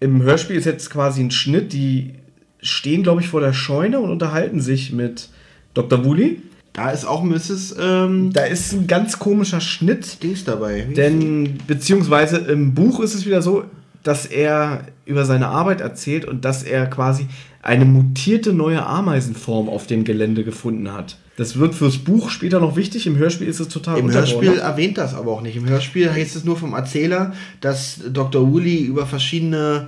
Im 0.04 0.22
Hörspiel 0.22 0.58
ist 0.58 0.66
jetzt 0.66 0.90
quasi 0.90 1.22
ein 1.22 1.32
Schnitt, 1.32 1.72
die 1.72 2.16
stehen, 2.60 3.04
glaube 3.04 3.22
ich, 3.22 3.30
vor 3.30 3.40
der 3.40 3.54
Scheune 3.54 4.02
und 4.02 4.10
unterhalten 4.10 4.60
sich 4.60 4.92
mit 4.92 5.30
Dr. 5.74 6.04
Woolley. 6.04 6.42
Da 6.74 6.92
ist 6.92 7.06
auch 7.06 7.24
Mrs. 7.24 7.78
Ähm, 7.80 8.34
da 8.34 8.44
ist 8.44 8.74
ein 8.74 8.88
ganz 8.88 9.18
komischer 9.18 9.62
Schnitt. 9.62 10.22
Dings 10.22 10.44
dabei. 10.44 10.82
Denn, 10.82 11.58
beziehungsweise 11.68 12.36
im 12.38 12.74
Buch 12.74 13.00
ist 13.00 13.14
es 13.14 13.26
wieder 13.26 13.42
so, 13.42 13.64
dass 14.04 14.26
er 14.26 14.88
über 15.06 15.24
seine 15.24 15.48
Arbeit 15.48 15.80
erzählt 15.80 16.26
und 16.26 16.44
dass 16.44 16.64
er 16.64 16.88
quasi 16.88 17.28
eine 17.62 17.86
mutierte 17.86 18.52
neue 18.52 18.86
Ameisenform 18.86 19.70
auf 19.70 19.88
dem 19.88 20.04
Gelände 20.04 20.44
gefunden 20.44 20.92
hat. 20.92 21.16
Das 21.36 21.58
wird 21.58 21.74
fürs 21.74 21.98
Buch 21.98 22.30
später 22.30 22.60
noch 22.60 22.76
wichtig, 22.76 23.08
im 23.08 23.18
Hörspiel 23.18 23.48
ist 23.48 23.60
es 23.60 23.68
total 23.68 23.98
Im 23.98 24.12
Hörspiel 24.12 24.60
erwähnt 24.60 25.00
das 25.00 25.16
aber 25.16 25.32
auch 25.32 25.42
nicht. 25.42 25.56
Im 25.56 25.68
Hörspiel 25.68 26.12
heißt 26.12 26.36
es 26.36 26.44
nur 26.44 26.58
vom 26.58 26.74
Erzähler, 26.74 27.34
dass 27.60 28.02
Dr. 28.12 28.52
Woolley 28.52 28.84
über 28.84 29.08
verschiedene 29.08 29.88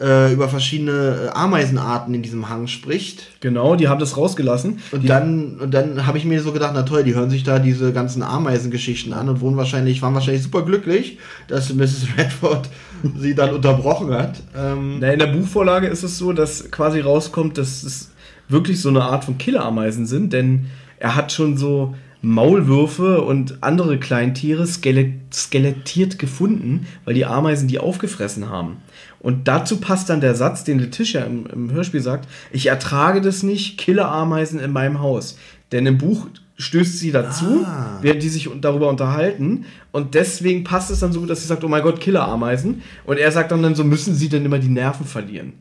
äh, 0.00 0.32
über 0.32 0.48
verschiedene 0.48 1.30
Ameisenarten 1.34 2.12
in 2.12 2.22
diesem 2.22 2.48
Hang 2.48 2.66
spricht. 2.66 3.40
Genau, 3.40 3.76
die 3.76 3.88
haben 3.88 3.98
das 3.98 4.16
rausgelassen. 4.16 4.80
Und 4.92 5.02
die 5.02 5.06
dann, 5.06 5.56
und 5.58 5.72
dann 5.72 6.06
habe 6.06 6.18
ich 6.18 6.24
mir 6.24 6.42
so 6.42 6.52
gedacht, 6.52 6.72
na 6.74 6.82
toll, 6.82 7.02
die 7.02 7.14
hören 7.14 7.30
sich 7.30 7.44
da 7.44 7.58
diese 7.58 7.92
ganzen 7.92 8.22
Ameisengeschichten 8.22 9.12
an 9.14 9.28
und 9.28 9.40
wohnen 9.40 9.56
wahrscheinlich, 9.56 10.02
waren 10.02 10.14
wahrscheinlich 10.14 10.42
super 10.42 10.62
glücklich, 10.62 11.18
dass 11.48 11.72
Mrs. 11.72 12.08
Redford 12.18 12.68
sie 13.16 13.34
dann 13.34 13.54
unterbrochen 13.54 14.12
hat. 14.12 14.42
Ähm 14.54 14.98
Na, 15.00 15.12
in 15.12 15.18
der 15.18 15.28
Buchvorlage 15.28 15.86
ist 15.86 16.02
es 16.02 16.18
so, 16.18 16.32
dass 16.32 16.70
quasi 16.70 17.00
rauskommt, 17.00 17.56
dass 17.56 17.82
es 17.82 18.10
wirklich 18.48 18.80
so 18.80 18.90
eine 18.90 19.02
Art 19.02 19.24
von 19.24 19.38
Killerameisen 19.38 20.06
sind, 20.06 20.32
denn 20.32 20.66
er 20.98 21.16
hat 21.16 21.32
schon 21.32 21.56
so 21.56 21.94
Maulwürfe 22.22 23.22
und 23.22 23.62
andere 23.62 23.98
Kleintiere 23.98 24.66
skelettiert 24.66 26.18
gefunden, 26.18 26.86
weil 27.04 27.14
die 27.14 27.26
Ameisen 27.26 27.68
die 27.68 27.78
aufgefressen 27.78 28.48
haben. 28.48 28.78
Und 29.20 29.48
dazu 29.48 29.78
passt 29.78 30.08
dann 30.08 30.20
der 30.20 30.34
Satz, 30.34 30.64
den 30.64 30.78
Letitia 30.78 31.22
im, 31.22 31.46
im 31.46 31.72
Hörspiel 31.72 32.00
sagt: 32.00 32.28
Ich 32.52 32.66
ertrage 32.66 33.20
das 33.20 33.42
nicht, 33.42 33.78
Killerameisen 33.78 34.58
in 34.58 34.72
meinem 34.72 35.00
Haus. 35.00 35.38
Denn 35.72 35.86
im 35.86 35.98
Buch 35.98 36.26
stößt 36.58 36.98
sie 36.98 37.12
dazu, 37.12 37.64
ah. 37.64 37.98
während 38.02 38.22
die 38.22 38.28
sich 38.28 38.48
darüber 38.60 38.88
unterhalten. 38.88 39.66
Und 39.92 40.14
deswegen 40.14 40.64
passt 40.64 40.90
es 40.90 41.00
dann 41.00 41.12
so 41.12 41.20
gut, 41.20 41.30
dass 41.30 41.42
sie 41.42 41.48
sagt: 41.48 41.64
Oh 41.64 41.68
mein 41.68 41.82
Gott, 41.82 42.00
Killerameisen. 42.00 42.82
Und 43.04 43.18
er 43.18 43.30
sagt 43.30 43.52
dann, 43.52 43.62
dann 43.62 43.74
so: 43.74 43.84
Müssen 43.84 44.14
sie 44.14 44.28
denn 44.28 44.44
immer 44.44 44.58
die 44.58 44.68
Nerven 44.68 45.06
verlieren? 45.06 45.52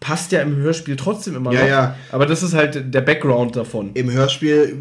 Passt 0.00 0.32
ja 0.32 0.40
im 0.40 0.56
Hörspiel 0.56 0.96
trotzdem 0.96 1.36
immer 1.36 1.52
ja, 1.52 1.60
noch. 1.60 1.68
Ja. 1.68 1.96
Aber 2.12 2.26
das 2.26 2.42
ist 2.42 2.54
halt 2.54 2.94
der 2.94 3.00
Background 3.00 3.56
davon. 3.56 3.90
Im 3.94 4.10
Hörspiel 4.10 4.76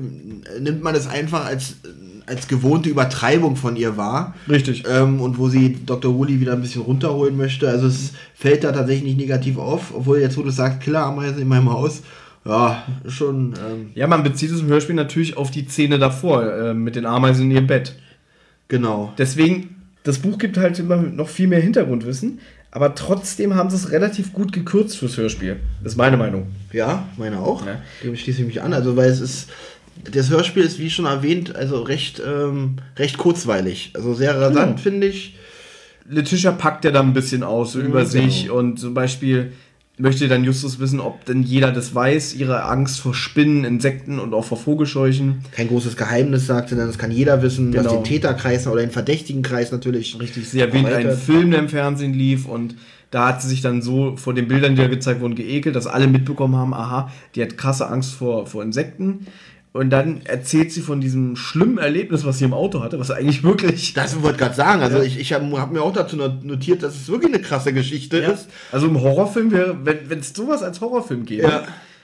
nimmt 0.59 0.83
man 0.83 0.95
es 0.95 1.07
einfach 1.07 1.45
als, 1.45 1.77
als 2.25 2.47
gewohnte 2.47 2.89
Übertreibung 2.89 3.55
von 3.55 3.75
ihr 3.75 3.97
wahr. 3.97 4.35
Richtig. 4.49 4.83
Ähm, 4.89 5.21
und 5.21 5.37
wo 5.37 5.49
sie 5.49 5.77
Dr. 5.85 6.15
Woolley 6.15 6.39
wieder 6.39 6.53
ein 6.53 6.61
bisschen 6.61 6.81
runterholen 6.81 7.37
möchte. 7.37 7.69
Also 7.69 7.87
es 7.87 8.11
fällt 8.33 8.63
da 8.63 8.71
tatsächlich 8.71 9.05
nicht 9.05 9.19
negativ 9.19 9.57
auf, 9.57 9.93
obwohl 9.95 10.19
jetzt, 10.19 10.37
wo 10.37 10.41
du 10.41 10.51
sagst, 10.51 10.81
Killerameisen 10.81 11.41
in 11.41 11.47
meinem 11.47 11.71
Haus, 11.71 12.01
ja, 12.45 12.83
schon. 13.07 13.53
Ähm 13.67 13.89
ja, 13.95 14.05
man 14.07 14.23
bezieht 14.23 14.51
es 14.51 14.61
im 14.61 14.67
Hörspiel 14.67 14.95
natürlich 14.95 15.35
auf 15.35 15.49
die 15.49 15.65
Szene 15.65 15.97
davor, 15.97 16.43
äh, 16.43 16.73
mit 16.73 16.95
den 16.95 17.05
Ameisen 17.05 17.45
in 17.45 17.51
ihrem 17.51 17.67
Bett. 17.67 17.95
Genau. 18.67 19.13
Deswegen, 19.17 19.75
das 20.03 20.19
Buch 20.19 20.37
gibt 20.37 20.57
halt 20.57 20.77
immer 20.77 20.97
noch 20.97 21.27
viel 21.27 21.47
mehr 21.47 21.59
Hintergrundwissen 21.59 22.39
aber 22.75 22.93
trotzdem 22.93 23.55
haben 23.55 23.69
sie 23.69 23.77
es 23.77 23.91
relativ 23.91 24.33
gut 24.33 24.51
gekürzt 24.51 24.97
fürs 24.97 25.15
Hörspiel. 25.15 25.61
Das 25.81 25.93
ist 25.93 25.97
meine 25.97 26.17
Meinung. 26.17 26.47
Ja, 26.73 27.07
meine 27.15 27.39
auch. 27.39 27.65
Ja. 27.65 27.81
Dem 28.03 28.17
schließe 28.17 28.41
ich 28.41 28.47
mich 28.47 28.61
an. 28.61 28.73
Also, 28.73 28.97
weil 28.97 29.09
es 29.09 29.21
ist. 29.21 29.49
Das 30.11 30.29
Hörspiel 30.29 30.63
ist, 30.63 30.77
wie 30.77 30.89
schon 30.89 31.05
erwähnt, 31.05 31.55
also 31.55 31.81
recht, 31.81 32.21
ähm, 32.23 32.75
recht 32.97 33.17
kurzweilig. 33.17 33.91
Also 33.93 34.13
sehr 34.13 34.37
rasant, 34.37 34.79
ja. 34.79 34.83
finde 34.83 35.07
ich. 35.07 35.37
Letitia 36.09 36.51
packt 36.51 36.83
ja 36.83 36.91
da 36.91 36.99
ein 36.99 37.13
bisschen 37.13 37.43
aus 37.43 37.71
so 37.71 37.79
mhm, 37.79 37.85
über 37.85 38.05
sich 38.05 38.43
genau. 38.43 38.55
und 38.55 38.77
zum 38.77 38.93
Beispiel 38.93 39.53
möchte 39.97 40.27
dann 40.27 40.43
Justus 40.43 40.79
wissen, 40.79 40.99
ob 40.99 41.25
denn 41.25 41.43
jeder 41.43 41.71
das 41.71 41.95
weiß, 41.95 42.35
ihre 42.35 42.63
Angst 42.63 42.99
vor 42.99 43.13
Spinnen, 43.13 43.63
Insekten 43.63 44.19
und 44.19 44.33
auch 44.33 44.43
vor 44.43 44.57
Vogelscheuchen. 44.57 45.43
Kein 45.51 45.67
großes 45.67 45.95
Geheimnis, 45.95 46.47
sagt 46.47 46.69
sie, 46.69 46.75
denn 46.75 46.87
das 46.87 46.97
kann 46.97 47.11
jeder 47.11 47.41
wissen, 47.41 47.71
genau. 47.71 47.85
was 47.85 47.93
den 47.93 48.03
Täterkreis 48.03 48.67
oder 48.67 48.81
den 48.81 48.91
Verdächtigenkreis 48.91 49.71
natürlich. 49.71 50.19
Richtig, 50.19 50.49
sie 50.49 50.59
erwähnt 50.59 50.87
einen 50.87 51.17
Film, 51.17 51.51
der 51.51 51.61
im 51.61 51.69
Fernsehen 51.69 52.13
lief 52.13 52.45
und 52.45 52.75
da 53.11 53.29
hat 53.29 53.41
sie 53.41 53.47
sich 53.47 53.61
dann 53.61 53.81
so 53.81 54.17
vor 54.17 54.33
den 54.33 54.49
Bildern, 54.49 54.75
die 54.75 54.81
da 54.81 54.87
gezeigt 54.89 55.21
wurden, 55.21 55.35
geekelt, 55.35 55.75
dass 55.75 55.87
alle 55.87 56.07
mitbekommen 56.07 56.55
haben, 56.55 56.73
aha, 56.73 57.11
die 57.35 57.41
hat 57.41 57.57
krasse 57.57 57.87
Angst 57.87 58.13
vor, 58.13 58.45
vor 58.47 58.61
Insekten. 58.61 59.27
Und 59.75 59.89
dann 59.89 60.21
erzählt 60.23 60.71
sie 60.71 60.79
von 60.79 61.01
diesem 61.01 61.35
schlimmen 61.35 61.79
Erlebnis, 61.79 62.23
was 62.23 62.37
sie 62.37 62.45
im 62.45 62.53
Auto 62.53 62.81
hatte, 62.81 62.97
was 62.97 63.11
eigentlich 63.11 63.43
wirklich. 63.43 63.93
Das 63.93 64.15
wollte 64.21 64.35
ich 64.35 64.37
gerade 64.37 64.55
sagen. 64.55 64.81
Also, 64.81 64.99
ja. 64.99 65.03
ich, 65.03 65.19
ich 65.19 65.33
habe 65.33 65.51
hab 65.59 65.73
mir 65.73 65.81
auch 65.81 65.91
dazu 65.91 66.15
notiert, 66.15 66.81
dass 66.81 66.95
es 66.95 67.09
wirklich 67.09 67.33
eine 67.33 67.43
krasse 67.43 67.73
Geschichte 67.73 68.21
ja. 68.21 68.29
ist. 68.29 68.47
Also, 68.71 68.87
im 68.87 69.01
Horrorfilm 69.01 69.51
wäre, 69.51 69.75
wenn 69.83 70.19
es 70.19 70.33
sowas 70.33 70.63
als 70.63 70.79
Horrorfilm 70.79 71.25
gäbe, 71.25 71.43
ja. 71.43 71.63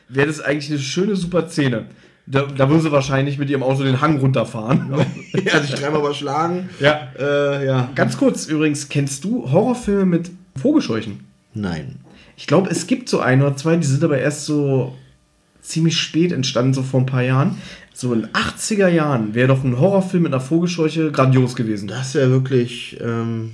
wäre 0.09 0.27
das 0.27 0.41
eigentlich 0.41 0.69
eine 0.69 0.79
schöne, 0.79 1.15
super 1.15 1.47
Szene. 1.47 1.85
Da, 2.25 2.41
da 2.41 2.67
würden 2.67 2.81
sie 2.81 2.91
wahrscheinlich 2.91 3.37
mit 3.37 3.49
ihrem 3.49 3.63
Auto 3.63 3.83
den 3.83 4.01
Hang 4.01 4.19
runterfahren. 4.19 4.93
ja, 5.45 5.61
sich 5.61 5.73
dreimal 5.73 6.01
überschlagen. 6.01 6.69
Ja. 6.81 7.07
Äh, 7.17 7.65
ja. 7.65 7.89
Ganz 7.95 8.17
kurz 8.17 8.47
übrigens, 8.47 8.89
kennst 8.89 9.23
du 9.23 9.49
Horrorfilme 9.49 10.05
mit 10.05 10.29
Vogelscheuchen? 10.61 11.21
Nein. 11.53 11.99
Ich 12.35 12.47
glaube, 12.47 12.69
es 12.69 12.85
gibt 12.85 13.07
so 13.07 13.21
ein 13.21 13.41
oder 13.41 13.55
zwei, 13.55 13.77
die 13.77 13.87
sind 13.87 14.03
aber 14.03 14.17
erst 14.17 14.43
so 14.45 14.93
ziemlich 15.61 15.97
spät 15.97 16.31
entstanden, 16.31 16.73
so 16.73 16.83
vor 16.83 16.99
ein 16.99 17.05
paar 17.05 17.23
Jahren. 17.23 17.57
So 17.93 18.13
in 18.13 18.27
80er 18.27 18.87
Jahren 18.87 19.35
wäre 19.35 19.49
doch 19.49 19.63
ein 19.63 19.79
Horrorfilm 19.79 20.23
mit 20.23 20.33
einer 20.33 20.41
Vogelscheuche 20.41 21.11
grandios 21.11 21.55
gewesen. 21.55 21.87
Das 21.87 22.15
wäre 22.15 22.31
wirklich, 22.31 22.97
ähm, 23.01 23.51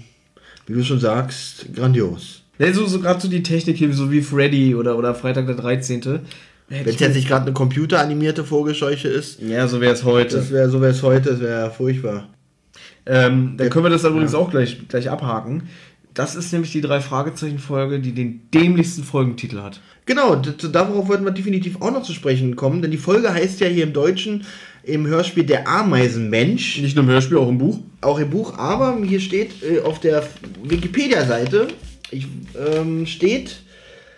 wie 0.66 0.74
du 0.74 0.84
schon 0.84 1.00
sagst, 1.00 1.74
grandios. 1.76 2.44
Ja, 2.60 2.72
so, 2.74 2.86
so 2.86 3.00
gerade 3.00 3.20
so 3.20 3.28
die 3.28 3.44
Technik 3.44 3.78
hier, 3.78 3.94
so 3.94 4.12
wie 4.12 4.22
Freddy 4.22 4.76
oder, 4.76 4.98
oder 4.98 5.14
Freitag 5.14 5.48
der 5.48 5.56
13. 5.56 6.22
Wenn 6.70 6.86
es 6.86 7.00
jetzt 7.00 7.16
nicht 7.16 7.28
gerade 7.28 7.44
eine 7.44 7.54
computeranimierte 7.54 8.44
Vogelscheuche 8.44 9.08
ist. 9.08 9.42
Ja, 9.42 9.68
so 9.68 9.80
wäre 9.80 9.94
es 9.94 10.04
heute. 10.04 10.38
Das 10.38 10.52
wär, 10.52 10.70
so 10.70 10.82
wäre 10.82 10.92
es 10.92 11.02
heute, 11.02 11.32
das 11.32 11.40
wäre 11.40 11.72
furchtbar. 11.72 12.28
Ähm, 13.06 13.56
dann 13.56 13.70
können 13.70 13.86
wir 13.86 13.90
das 13.90 14.04
übrigens 14.04 14.34
ja. 14.34 14.40
auch 14.40 14.50
gleich, 14.50 14.88
gleich 14.88 15.10
abhaken. 15.10 15.70
Das 16.18 16.34
ist 16.34 16.52
nämlich 16.52 16.72
die 16.72 16.82
drei 16.82 17.00
Fragezeichen-Folge, 17.00 18.00
die 18.00 18.12
den 18.12 18.50
dämlichsten 18.52 19.04
Folgentitel 19.04 19.62
hat. 19.62 19.82
Genau, 20.08 20.36
darauf 20.36 21.08
wollten 21.10 21.24
wir 21.24 21.32
definitiv 21.32 21.80
auch 21.80 21.92
noch 21.92 22.02
zu 22.02 22.12
sprechen 22.12 22.56
kommen, 22.56 22.82
denn 22.82 22.90
die 22.90 22.98
Folge 22.98 23.32
heißt 23.32 23.60
ja 23.60 23.68
hier 23.68 23.84
im 23.84 23.94
Deutschen 23.94 24.44
im 24.82 25.06
Hörspiel 25.06 25.44
Der 25.44 25.68
Ameisenmensch. 25.68 26.82
Nicht 26.82 26.96
nur 26.96 27.06
im 27.06 27.12
Hörspiel, 27.12 27.38
auch 27.38 27.50
im 27.50 27.60
Buch. 27.60 27.82
Auch 28.02 28.18
im 28.18 28.32
Buch, 28.32 28.58
aber 28.58 28.98
hier 29.04 29.20
steht 29.20 29.62
äh, 29.62 29.82
auf 29.82 30.00
der 30.00 30.28
Wikipedia-Seite 30.64 31.68
ähm, 32.12 33.06
steht, 33.06 33.62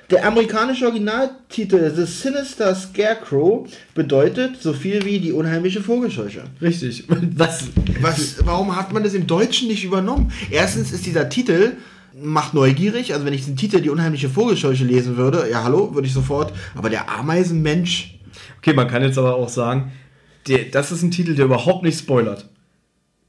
der 0.09 0.25
amerikanische 0.25 0.85
Originaltitel 0.85 1.93
The 1.95 2.05
Sinister 2.05 2.73
Scarecrow 2.73 3.67
bedeutet 3.93 4.61
so 4.61 4.73
viel 4.73 5.05
wie 5.05 5.19
die 5.19 5.31
unheimliche 5.31 5.81
Vogelscheuche. 5.81 6.43
Richtig. 6.61 7.05
Was? 7.35 7.67
Was? 8.01 8.35
Warum 8.45 8.75
hat 8.75 8.91
man 8.91 9.03
das 9.03 9.13
im 9.13 9.27
Deutschen 9.27 9.67
nicht 9.67 9.83
übernommen? 9.83 10.31
Erstens 10.49 10.91
ist 10.91 11.05
dieser 11.05 11.29
Titel 11.29 11.73
macht 12.21 12.53
neugierig. 12.53 13.13
Also 13.13 13.25
wenn 13.25 13.33
ich 13.33 13.45
den 13.45 13.55
Titel 13.55 13.81
Die 13.81 13.89
unheimliche 13.89 14.29
Vogelscheuche 14.29 14.83
lesen 14.83 15.17
würde, 15.17 15.47
ja 15.49 15.63
hallo, 15.63 15.93
würde 15.93 16.07
ich 16.07 16.13
sofort. 16.13 16.53
Aber 16.75 16.89
der 16.89 17.09
Ameisenmensch. 17.09 18.19
Okay, 18.57 18.73
man 18.73 18.87
kann 18.87 19.03
jetzt 19.03 19.17
aber 19.17 19.35
auch 19.35 19.49
sagen, 19.49 19.91
der, 20.47 20.65
das 20.65 20.91
ist 20.91 21.03
ein 21.03 21.11
Titel, 21.11 21.35
der 21.35 21.45
überhaupt 21.45 21.83
nicht 21.83 21.99
spoilert. 21.99 22.49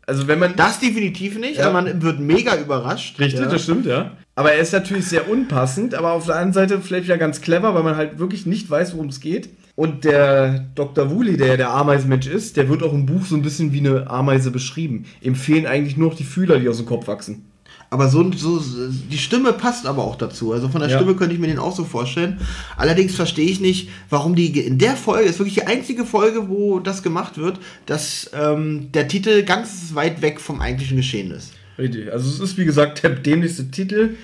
Also 0.07 0.26
wenn 0.26 0.39
man. 0.39 0.57
Das 0.57 0.81
definitiv 0.81 1.39
nicht, 1.39 1.59
ja. 1.59 1.68
aber 1.68 1.83
man 1.83 2.03
wird 2.03 2.20
mega 2.20 2.57
überrascht. 2.57 3.18
Richtig, 3.20 3.41
ja. 3.41 3.47
das 3.47 3.62
stimmt, 3.62 3.87
ja. 3.87 4.16
Aber 4.41 4.55
er 4.55 4.61
ist 4.61 4.72
natürlich 4.72 5.05
sehr 5.05 5.28
unpassend, 5.28 5.95
aber 5.95 6.12
auf 6.12 6.24
der 6.24 6.36
anderen 6.36 6.55
Seite 6.55 6.80
vielleicht 6.80 7.05
wieder 7.05 7.18
ganz 7.18 7.43
clever, 7.43 7.74
weil 7.74 7.82
man 7.82 7.97
halt 7.97 8.18
wirklich 8.18 8.47
nicht 8.47 8.70
weiß, 8.70 8.95
worum 8.95 9.09
es 9.09 9.20
geht. 9.20 9.51
Und 9.76 10.05
der 10.05 10.61
Dr. 10.74 11.11
Woolley, 11.11 11.36
der 11.36 11.59
der 11.59 11.68
Ameisenmensch 11.68 12.26
ist, 12.26 12.57
der 12.57 12.70
wird 12.70 12.82
auch 12.82 12.95
im 12.95 13.05
Buch 13.05 13.26
so 13.26 13.36
ein 13.36 13.43
bisschen 13.43 13.74
wie 13.74 13.80
eine 13.80 14.09
Ameise 14.09 14.51
beschrieben. 14.51 15.05
Ihm 15.20 15.34
fehlen 15.34 15.66
eigentlich 15.66 15.99
nur 15.99 16.09
noch 16.09 16.16
die 16.16 16.24
Fühler, 16.24 16.59
die 16.59 16.70
aus 16.70 16.78
dem 16.78 16.86
Kopf 16.86 17.07
wachsen. 17.07 17.51
Aber 17.91 18.09
so, 18.09 18.32
so, 18.32 18.62
die 19.11 19.18
Stimme 19.18 19.53
passt 19.53 19.84
aber 19.84 20.05
auch 20.05 20.16
dazu. 20.16 20.55
Also 20.55 20.70
von 20.70 20.80
der 20.80 20.88
ja. 20.88 20.97
Stimme 20.97 21.16
könnte 21.16 21.34
ich 21.34 21.41
mir 21.41 21.49
den 21.49 21.59
auch 21.59 21.76
so 21.76 21.84
vorstellen. 21.84 22.41
Allerdings 22.78 23.14
verstehe 23.14 23.51
ich 23.51 23.61
nicht, 23.61 23.91
warum 24.09 24.34
die 24.34 24.59
in 24.59 24.78
der 24.78 24.97
Folge, 24.97 25.28
ist 25.28 25.38
wirklich 25.38 25.57
die 25.57 25.66
einzige 25.66 26.07
Folge, 26.07 26.49
wo 26.49 26.80
das 26.80 27.03
gemacht 27.03 27.36
wird, 27.36 27.61
dass 27.84 28.30
ähm, 28.32 28.91
der 28.93 29.07
Titel 29.07 29.43
ganz 29.43 29.91
weit 29.93 30.22
weg 30.22 30.41
vom 30.41 30.62
eigentlichen 30.62 30.97
Geschehen 30.97 31.30
ist. 31.30 31.53
Richtig. 31.79 32.12
Also 32.12 32.29
es 32.29 32.41
ist 32.41 32.59
wie 32.59 32.64
gesagt 32.64 33.03
der 33.03 33.11
dämlichste 33.11 33.71
Titel, 33.71 34.16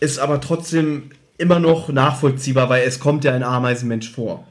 ist 0.00 0.18
aber 0.18 0.40
trotzdem 0.40 1.10
immer 1.38 1.58
noch 1.58 1.88
nachvollziehbar, 1.88 2.68
weil 2.68 2.86
es 2.86 3.00
kommt 3.00 3.24
ja 3.24 3.32
ein 3.32 3.42
Ameisenmensch 3.42 4.10
vor. 4.10 4.46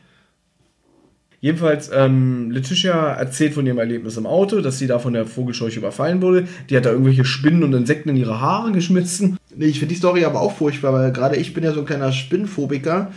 Jedenfalls, 1.43 1.91
ähm, 1.93 2.51
Letitia 2.51 3.15
erzählt 3.15 3.53
von 3.53 3.67
ihrem 3.67 3.77
Erlebnis 3.77 4.15
im 4.15 4.25
Auto, 4.25 4.61
dass 4.61 4.79
sie 4.79 4.87
da 4.87 4.97
von 4.97 5.11
der 5.11 5.25
Vogelscheuche 5.25 5.79
überfallen 5.79 6.21
wurde. 6.21 6.47
Die 6.69 6.77
hat 6.77 6.85
da 6.85 6.91
irgendwelche 6.91 7.25
Spinnen 7.25 7.63
und 7.63 7.73
Insekten 7.73 8.07
in 8.07 8.15
ihre 8.15 8.39
Haare 8.39 8.71
geschmissen. 8.71 9.37
Nee, 9.53 9.65
ich 9.65 9.79
finde 9.79 9.93
die 9.93 9.99
Story 9.99 10.23
aber 10.23 10.39
auch 10.39 10.55
furchtbar, 10.55 10.93
weil 10.93 11.11
gerade 11.11 11.35
ich 11.35 11.53
bin 11.53 11.65
ja 11.65 11.73
so 11.73 11.81
ein 11.81 11.85
kleiner 11.85 12.13
Spinnphobiker. 12.13 13.11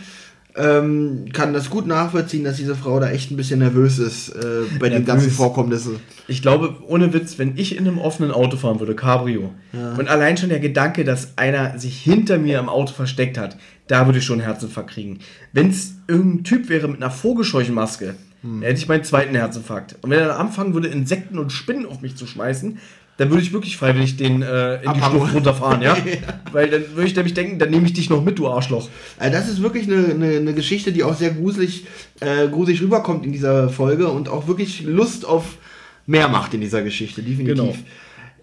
Ähm, 0.57 1.25
kann 1.33 1.53
das 1.53 1.69
gut 1.69 1.85
nachvollziehen, 1.85 2.43
dass 2.43 2.57
diese 2.57 2.75
Frau 2.75 2.99
da 2.99 3.11
echt 3.11 3.29
ein 3.29 3.37
bisschen 3.37 3.59
nervös 3.59 3.99
ist 3.99 4.29
äh, 4.29 4.33
bei 4.79 4.89
nervös. 4.89 4.91
den 4.91 5.05
ganzen 5.05 5.29
Vorkommnissen. 5.29 5.97
Ich 6.27 6.41
glaube, 6.41 6.77
ohne 6.87 7.13
Witz, 7.13 7.37
wenn 7.37 7.57
ich 7.57 7.77
in 7.77 7.87
einem 7.87 7.99
offenen 7.99 8.31
Auto 8.31 8.57
fahren 8.57 8.79
würde, 8.79 8.95
Cabrio, 8.95 9.53
ja. 9.71 9.93
und 9.93 10.07
allein 10.07 10.35
schon 10.35 10.49
der 10.49 10.59
Gedanke, 10.59 11.03
dass 11.03 11.37
einer 11.37 11.77
sich 11.77 11.99
hinter 12.01 12.39
mir 12.39 12.57
im 12.57 12.69
Auto 12.69 12.93
versteckt 12.93 13.37
hat, 13.37 13.57
da 13.87 14.07
würde 14.07 14.17
ich 14.17 14.25
schon 14.25 14.39
Herzinfarkt 14.39 14.89
kriegen. 14.89 15.19
Wenn 15.53 15.69
es 15.69 15.93
irgendein 16.07 16.43
Typ 16.43 16.69
wäre 16.69 16.87
mit 16.87 17.03
einer 17.03 17.11
Vogelscheuchenmaske, 17.11 18.15
hm. 18.41 18.61
hätte 18.63 18.79
ich 18.79 18.87
meinen 18.87 19.03
zweiten 19.03 19.35
Herzinfarkt. 19.35 19.95
Und 20.01 20.09
wenn 20.09 20.19
er 20.19 20.29
dann 20.29 20.37
anfangen 20.37 20.73
würde, 20.73 20.87
Insekten 20.87 21.37
und 21.37 21.51
Spinnen 21.51 21.85
auf 21.85 22.01
mich 22.01 22.15
zu 22.15 22.25
schmeißen, 22.25 22.79
dann 23.17 23.29
würde 23.29 23.41
ich 23.41 23.51
wirklich 23.51 23.77
freiwillig 23.77 24.15
den 24.15 24.41
äh, 24.43 24.83
in 24.83 24.93
die 24.93 25.01
Stufe 25.01 25.33
runterfahren, 25.33 25.81
ja? 25.81 25.97
ja? 26.05 26.39
Weil 26.51 26.69
dann 26.69 26.83
würde 26.93 27.07
ich 27.07 27.15
nämlich 27.15 27.33
denken, 27.33 27.57
dann 27.59 27.71
nehme 27.71 27.85
ich 27.87 27.93
dich 27.93 28.09
noch 28.09 28.23
mit, 28.23 28.37
du 28.37 28.47
Arschloch. 28.47 28.89
Also 29.17 29.37
das 29.37 29.49
ist 29.49 29.61
wirklich 29.61 29.87
eine, 29.87 30.05
eine, 30.05 30.37
eine 30.37 30.53
Geschichte, 30.53 30.91
die 30.91 31.03
auch 31.03 31.15
sehr 31.15 31.31
gruselig, 31.31 31.85
äh, 32.19 32.47
gruselig 32.47 32.81
rüberkommt 32.81 33.25
in 33.25 33.31
dieser 33.31 33.69
Folge 33.69 34.07
und 34.07 34.29
auch 34.29 34.47
wirklich 34.47 34.83
Lust 34.83 35.25
auf 35.25 35.57
mehr 36.05 36.27
macht 36.27 36.53
in 36.53 36.61
dieser 36.61 36.83
Geschichte, 36.83 37.21
definitiv. 37.23 37.55
Genau. 37.55 37.75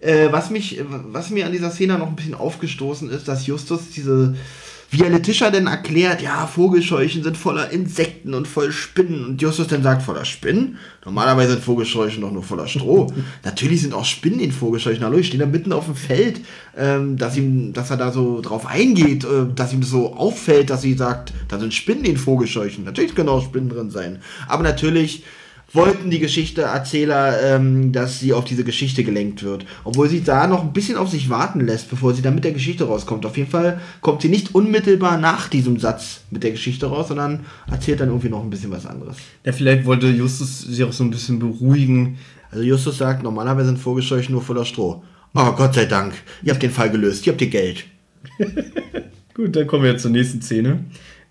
Äh, 0.01 0.31
was, 0.31 0.49
mich, 0.49 0.81
was 0.87 1.29
mir 1.29 1.45
an 1.45 1.51
dieser 1.53 1.71
Szene 1.71 1.97
noch 1.97 2.07
ein 2.07 2.15
bisschen 2.15 2.35
aufgestoßen 2.35 3.09
ist, 3.09 3.27
dass 3.27 3.47
Justus 3.47 3.89
diese 3.89 4.35
wie 4.97 5.03
eine 5.03 5.21
Tischer 5.21 5.51
denn 5.51 5.67
erklärt, 5.67 6.21
ja, 6.21 6.47
Vogelscheuchen 6.47 7.21
sind 7.21 7.37
voller 7.37 7.69
Insekten 7.71 8.33
und 8.33 8.47
voll 8.47 8.71
Spinnen. 8.71 9.25
Und 9.25 9.41
Justus 9.41 9.67
dann 9.67 9.83
sagt, 9.83 10.03
voller 10.03 10.23
Spinnen? 10.23 10.77
Normalerweise 11.03 11.53
sind 11.53 11.63
Vogelscheuchen 11.63 12.21
doch 12.21 12.31
nur 12.31 12.43
voller 12.43 12.67
Stroh. 12.67 13.11
Natürlich 13.43 13.81
sind 13.81 13.93
auch 13.93 14.05
Spinnen 14.05 14.39
in 14.39 14.51
Vogelscheuchen. 14.51 15.03
Hallo, 15.03 15.17
ich 15.17 15.27
stehe 15.27 15.39
da 15.39 15.45
mitten 15.45 15.73
auf 15.73 15.85
dem 15.85 15.95
Feld, 15.95 16.41
ähm, 16.77 17.17
dass, 17.17 17.35
ihm, 17.35 17.73
dass 17.73 17.91
er 17.91 17.97
da 17.97 18.11
so 18.11 18.39
drauf 18.41 18.65
eingeht, 18.65 19.25
äh, 19.25 19.45
dass 19.53 19.73
ihm 19.73 19.81
das 19.81 19.89
so 19.89 20.13
auffällt, 20.13 20.69
dass 20.69 20.81
sie 20.81 20.93
sagt, 20.93 21.33
da 21.49 21.59
sind 21.59 21.73
Spinnen 21.73 22.05
in 22.05 22.17
Vogelscheuchen. 22.17 22.85
Natürlich 22.85 23.15
können 23.15 23.29
auch 23.29 23.43
Spinnen 23.43 23.69
drin 23.69 23.89
sein. 23.89 24.19
Aber 24.47 24.63
natürlich 24.63 25.23
wollten 25.75 26.09
die 26.09 26.19
Geschichteerzähler, 26.19 27.55
ähm, 27.55 27.91
dass 27.91 28.19
sie 28.19 28.33
auf 28.33 28.45
diese 28.45 28.63
Geschichte 28.63 29.03
gelenkt 29.03 29.43
wird. 29.43 29.65
Obwohl 29.83 30.09
sie 30.09 30.23
da 30.23 30.47
noch 30.47 30.63
ein 30.63 30.73
bisschen 30.73 30.97
auf 30.97 31.09
sich 31.09 31.29
warten 31.29 31.59
lässt, 31.61 31.89
bevor 31.89 32.13
sie 32.13 32.21
dann 32.21 32.35
mit 32.35 32.43
der 32.43 32.51
Geschichte 32.51 32.85
rauskommt. 32.85 33.25
Auf 33.25 33.37
jeden 33.37 33.49
Fall 33.49 33.79
kommt 34.01 34.21
sie 34.21 34.29
nicht 34.29 34.55
unmittelbar 34.55 35.17
nach 35.17 35.47
diesem 35.49 35.79
Satz 35.79 36.21
mit 36.31 36.43
der 36.43 36.51
Geschichte 36.51 36.87
raus, 36.87 37.09
sondern 37.09 37.41
erzählt 37.69 37.99
dann 37.99 38.09
irgendwie 38.09 38.29
noch 38.29 38.43
ein 38.43 38.49
bisschen 38.49 38.71
was 38.71 38.85
anderes. 38.85 39.17
Ja, 39.43 39.51
vielleicht 39.51 39.85
wollte 39.85 40.07
Justus 40.07 40.61
sie 40.61 40.83
auch 40.83 40.93
so 40.93 41.03
ein 41.03 41.11
bisschen 41.11 41.39
beruhigen. 41.39 42.17
Also 42.51 42.63
Justus 42.63 42.97
sagt, 42.97 43.23
normalerweise 43.23 43.67
sind 43.67 43.79
Vogelscheuchen 43.79 44.33
nur 44.33 44.41
voller 44.41 44.65
Stroh. 44.65 45.03
Oh, 45.33 45.51
Gott 45.51 45.75
sei 45.75 45.85
Dank. 45.85 46.13
Ihr 46.43 46.53
habt 46.53 46.63
den 46.63 46.71
Fall 46.71 46.89
gelöst. 46.89 47.27
Ihr 47.27 47.33
habt 47.33 47.41
ihr 47.41 47.49
Geld. 47.49 47.85
Gut, 49.33 49.53
dann 49.55 49.67
kommen 49.67 49.83
wir 49.83 49.97
zur 49.97 50.11
nächsten 50.11 50.41
Szene. 50.41 50.85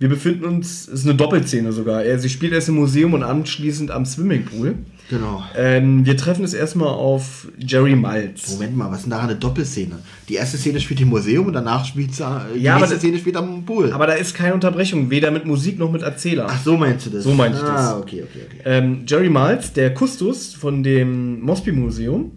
Wir 0.05 0.11
befinden 0.11 0.45
uns, 0.45 0.87
es 0.87 1.01
ist 1.01 1.07
eine 1.07 1.15
Doppelszene 1.15 1.73
sogar. 1.73 2.03
Sie 2.19 2.29
spielt 2.29 2.53
erst 2.53 2.69
im 2.69 2.75
Museum 2.75 3.15
und 3.15 3.23
anschließend 3.23 3.91
am 3.91 4.05
Swimmingpool. 4.05 4.75
Genau. 5.09 5.43
Ähm, 5.57 6.05
wir 6.05 6.15
treffen 6.19 6.45
es 6.45 6.53
erstmal 6.53 6.91
auf 6.91 7.49
Jerry 7.57 7.97
Malz. 7.97 8.53
Moment 8.53 8.77
mal, 8.77 8.91
was 8.91 8.99
ist 8.99 9.03
denn 9.05 9.13
daran 9.13 9.31
eine 9.31 9.39
Doppelszene? 9.39 10.01
Die 10.29 10.35
erste 10.35 10.59
Szene 10.59 10.79
spielt 10.81 11.01
im 11.01 11.09
Museum 11.09 11.47
und 11.47 11.55
danach 11.55 11.87
spielt 11.87 12.15
sie, 12.15 12.23
die 12.55 12.61
ja, 12.61 12.77
nächste 12.77 12.99
Szene 12.99 13.17
spielt 13.17 13.35
am 13.39 13.65
Pool. 13.65 13.95
Aber 13.95 14.07
da 14.07 14.13
ist 14.13 14.35
keine 14.35 14.53
Unterbrechung, 14.53 15.09
weder 15.09 15.31
mit 15.31 15.47
Musik 15.47 15.79
noch 15.79 15.91
mit 15.91 16.03
Erzähler. 16.03 16.49
Ach, 16.51 16.63
so 16.63 16.77
meinst 16.77 17.07
du 17.07 17.11
das? 17.11 17.25
So 17.25 17.33
meinst 17.33 17.63
du 17.63 17.65
ah, 17.65 17.73
das. 17.73 17.81
Ah, 17.81 17.99
okay, 17.99 18.25
okay, 18.25 18.41
okay. 18.45 18.61
Ähm, 18.67 19.05
Jerry 19.07 19.31
Malz, 19.31 19.73
der 19.73 19.95
Kustus 19.95 20.53
von 20.53 20.83
dem 20.83 21.41
Mosby 21.41 21.73
Museum, 21.73 22.33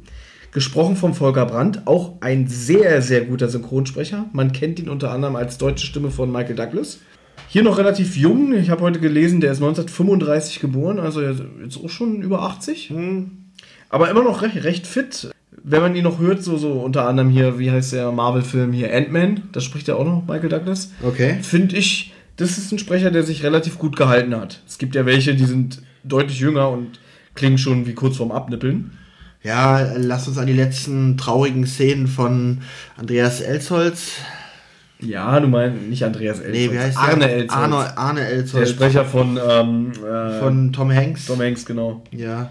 gesprochen 0.53 0.95
vom 0.95 1.13
Volker 1.13 1.45
Brandt, 1.45 1.81
auch 1.83 2.21
ein 2.21 2.47
sehr, 2.47 3.01
sehr 3.01 3.25
guter 3.25 3.49
Synchronsprecher. 3.49 4.29
Man 4.31 4.53
kennt 4.53 4.79
ihn 4.79 4.87
unter 4.87 5.11
anderem 5.11 5.35
als 5.35 5.57
deutsche 5.57 5.85
Stimme 5.85 6.11
von 6.11 6.31
Michael 6.31 6.55
Douglas. 6.55 6.99
Hier 7.49 7.63
noch 7.63 7.77
relativ 7.77 8.17
jung. 8.17 8.53
Ich 8.53 8.69
habe 8.69 8.81
heute 8.81 8.99
gelesen, 8.99 9.39
der 9.39 9.51
ist 9.51 9.57
1935 9.57 10.59
geboren, 10.59 10.99
also 10.99 11.21
jetzt 11.21 11.83
auch 11.83 11.89
schon 11.89 12.21
über 12.21 12.41
80. 12.43 12.89
Hm. 12.89 13.31
Aber 13.89 14.09
immer 14.09 14.23
noch 14.23 14.41
recht, 14.41 14.63
recht 14.63 14.85
fit. 14.85 15.29
Wenn 15.63 15.81
man 15.81 15.95
ihn 15.95 16.03
noch 16.03 16.19
hört, 16.19 16.43
so, 16.43 16.57
so 16.57 16.73
unter 16.73 17.07
anderem 17.07 17.29
hier, 17.29 17.57
wie 17.57 17.71
heißt 17.71 17.93
der 17.93 18.11
Marvel-Film 18.11 18.73
hier, 18.73 18.93
Ant-Man, 18.93 19.43
das 19.53 19.63
spricht 19.63 19.87
ja 19.87 19.95
auch 19.95 20.05
noch 20.05 20.23
Michael 20.27 20.49
Douglas. 20.49 20.91
Okay. 21.01 21.37
Finde 21.41 21.77
ich, 21.77 22.13
das 22.35 22.57
ist 22.57 22.71
ein 22.71 22.79
Sprecher, 22.79 23.11
der 23.11 23.23
sich 23.23 23.43
relativ 23.43 23.79
gut 23.79 23.95
gehalten 23.95 24.35
hat. 24.35 24.61
Es 24.67 24.77
gibt 24.77 24.95
ja 24.95 25.05
welche, 25.05 25.33
die 25.35 25.45
sind 25.45 25.81
deutlich 26.03 26.39
jünger 26.39 26.69
und 26.69 26.99
klingen 27.33 27.57
schon 27.57 27.87
wie 27.87 27.93
kurz 27.93 28.17
vorm 28.17 28.31
Abnippeln. 28.31 28.91
Ja, 29.43 29.93
lass 29.95 30.27
uns 30.27 30.37
an 30.37 30.47
die 30.47 30.53
letzten 30.53 31.17
traurigen 31.17 31.65
Szenen 31.65 32.07
von 32.07 32.59
Andreas 32.97 33.39
Elsholz 33.41 34.15
ja, 34.99 35.39
du 35.39 35.47
meinst 35.47 35.81
nicht 35.83 36.03
Andreas 36.03 36.39
Elsholz. 36.39 36.57
Nee, 36.57 36.71
wie 36.71 36.79
heißt 36.79 36.97
Arne 36.97 37.19
der? 37.19 37.29
Elsholz. 37.33 37.53
Arne, 37.53 37.97
Arne 37.97 38.27
Elsholz. 38.27 38.69
Der 38.69 38.73
Sprecher 38.73 39.05
von, 39.05 39.39
ähm, 39.47 39.91
äh, 40.03 40.39
von 40.39 40.73
Tom 40.73 40.91
Hanks. 40.91 41.25
Tom 41.25 41.39
Hanks, 41.39 41.65
genau. 41.65 42.03
Ja. 42.11 42.49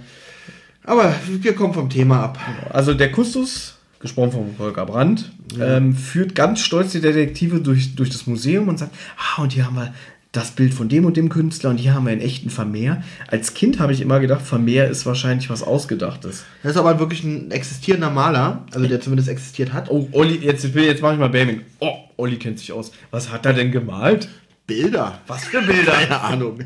Aber 0.84 1.12
wir 1.26 1.54
kommen 1.54 1.74
vom 1.74 1.90
Thema 1.90 2.22
ab. 2.22 2.38
Also 2.70 2.94
der 2.94 3.10
Kustus, 3.10 3.76
gesprochen 3.98 4.32
von 4.32 4.56
Volker 4.56 4.86
Brandt, 4.86 5.32
ja. 5.56 5.78
ähm, 5.78 5.94
führt 5.94 6.36
ganz 6.36 6.60
stolz 6.60 6.92
die 6.92 7.00
Detektive 7.00 7.60
durch, 7.60 7.96
durch 7.96 8.10
das 8.10 8.26
Museum 8.28 8.68
und 8.68 8.78
sagt, 8.78 8.94
ah, 9.16 9.42
und 9.42 9.52
hier 9.52 9.66
haben 9.66 9.76
wir 9.76 9.92
das 10.36 10.50
Bild 10.50 10.74
von 10.74 10.88
dem 10.88 11.04
und 11.04 11.16
dem 11.16 11.28
Künstler 11.28 11.70
und 11.70 11.78
hier 11.78 11.94
haben 11.94 12.04
wir 12.04 12.12
einen 12.12 12.20
echten 12.20 12.50
Vermehr. 12.50 13.02
Als 13.28 13.54
Kind 13.54 13.78
habe 13.78 13.92
ich 13.92 14.00
immer 14.00 14.20
gedacht, 14.20 14.42
Vermehr 14.42 14.88
ist 14.88 15.06
wahrscheinlich 15.06 15.48
was 15.48 15.62
Ausgedachtes. 15.62 16.44
Das 16.62 16.72
ist 16.72 16.78
aber 16.78 16.98
wirklich 16.98 17.24
ein 17.24 17.50
existierender 17.50 18.10
Maler, 18.10 18.64
also 18.72 18.86
der 18.86 19.00
zumindest 19.00 19.28
existiert 19.28 19.72
hat. 19.72 19.90
Oh, 19.90 20.08
Olli, 20.12 20.36
jetzt, 20.36 20.64
jetzt 20.74 21.02
mache 21.02 21.14
ich 21.14 21.18
mal 21.18 21.28
Baming. 21.28 21.62
Oh, 21.80 21.94
Olli 22.16 22.36
kennt 22.36 22.58
sich 22.58 22.72
aus. 22.72 22.92
Was 23.10 23.30
hat 23.30 23.46
er 23.46 23.54
denn 23.54 23.72
gemalt? 23.72 24.28
Bilder. 24.66 25.20
Was 25.26 25.44
für 25.44 25.62
Bilder? 25.62 25.92
Keine 25.92 26.20
Ahnung. 26.20 26.58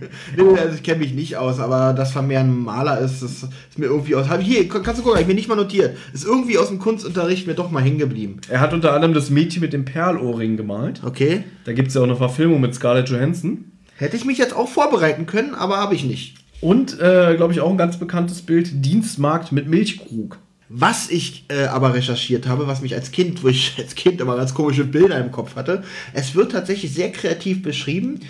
Also 0.56 0.74
ich 0.74 0.82
kenne 0.82 1.00
mich 1.00 1.12
nicht 1.12 1.36
aus, 1.36 1.58
aber 1.58 1.92
dass 1.92 2.12
Vermeer 2.12 2.40
ein 2.40 2.58
Maler 2.58 2.98
ist, 2.98 3.22
das 3.22 3.42
ist 3.42 3.78
mir 3.78 3.86
irgendwie 3.86 4.14
aus. 4.14 4.26
Hier, 4.40 4.68
kannst 4.68 5.00
du 5.00 5.04
gucken, 5.04 5.20
ich 5.20 5.26
mir 5.26 5.34
nicht 5.34 5.48
mal 5.48 5.56
notiert. 5.56 5.96
Ist 6.12 6.24
irgendwie 6.24 6.56
aus 6.56 6.68
dem 6.68 6.78
Kunstunterricht 6.78 7.46
mir 7.46 7.54
doch 7.54 7.70
mal 7.70 7.82
hängen 7.82 7.98
geblieben. 7.98 8.40
Er 8.48 8.60
hat 8.60 8.72
unter 8.72 8.94
anderem 8.94 9.12
das 9.12 9.28
Mädchen 9.28 9.60
mit 9.60 9.72
dem 9.72 9.84
Perlohrring 9.84 10.56
gemalt. 10.56 11.02
Okay. 11.04 11.44
Da 11.64 11.72
gibt 11.72 11.88
es 11.88 11.94
ja 11.94 12.00
auch 12.00 12.06
eine 12.06 12.16
Verfilmung 12.16 12.60
mit 12.60 12.74
Scarlett 12.74 13.10
Johansson. 13.10 13.66
Hätte 13.96 14.16
ich 14.16 14.24
mich 14.24 14.38
jetzt 14.38 14.56
auch 14.56 14.68
vorbereiten 14.68 15.26
können, 15.26 15.54
aber 15.54 15.76
habe 15.76 15.94
ich 15.94 16.04
nicht. 16.04 16.36
Und, 16.62 16.98
äh, 17.00 17.34
glaube 17.36 17.52
ich, 17.52 17.60
auch 17.60 17.70
ein 17.70 17.78
ganz 17.78 17.98
bekanntes 17.98 18.42
Bild: 18.42 18.84
Dienstmarkt 18.84 19.52
mit 19.52 19.68
Milchkrug. 19.68 20.38
Was 20.72 21.10
ich 21.10 21.46
äh, 21.48 21.64
aber 21.64 21.94
recherchiert 21.94 22.46
habe, 22.46 22.68
was 22.68 22.80
mich 22.80 22.94
als 22.94 23.10
Kind, 23.10 23.42
wo 23.42 23.48
ich 23.48 23.74
als 23.78 23.96
Kind 23.96 24.20
immer 24.20 24.36
ganz 24.36 24.54
komische 24.54 24.84
Bilder 24.84 25.18
im 25.18 25.32
Kopf 25.32 25.56
hatte, 25.56 25.82
es 26.12 26.36
wird 26.36 26.52
tatsächlich 26.52 26.94
sehr 26.94 27.10
kreativ 27.10 27.60
beschrieben 27.60 28.20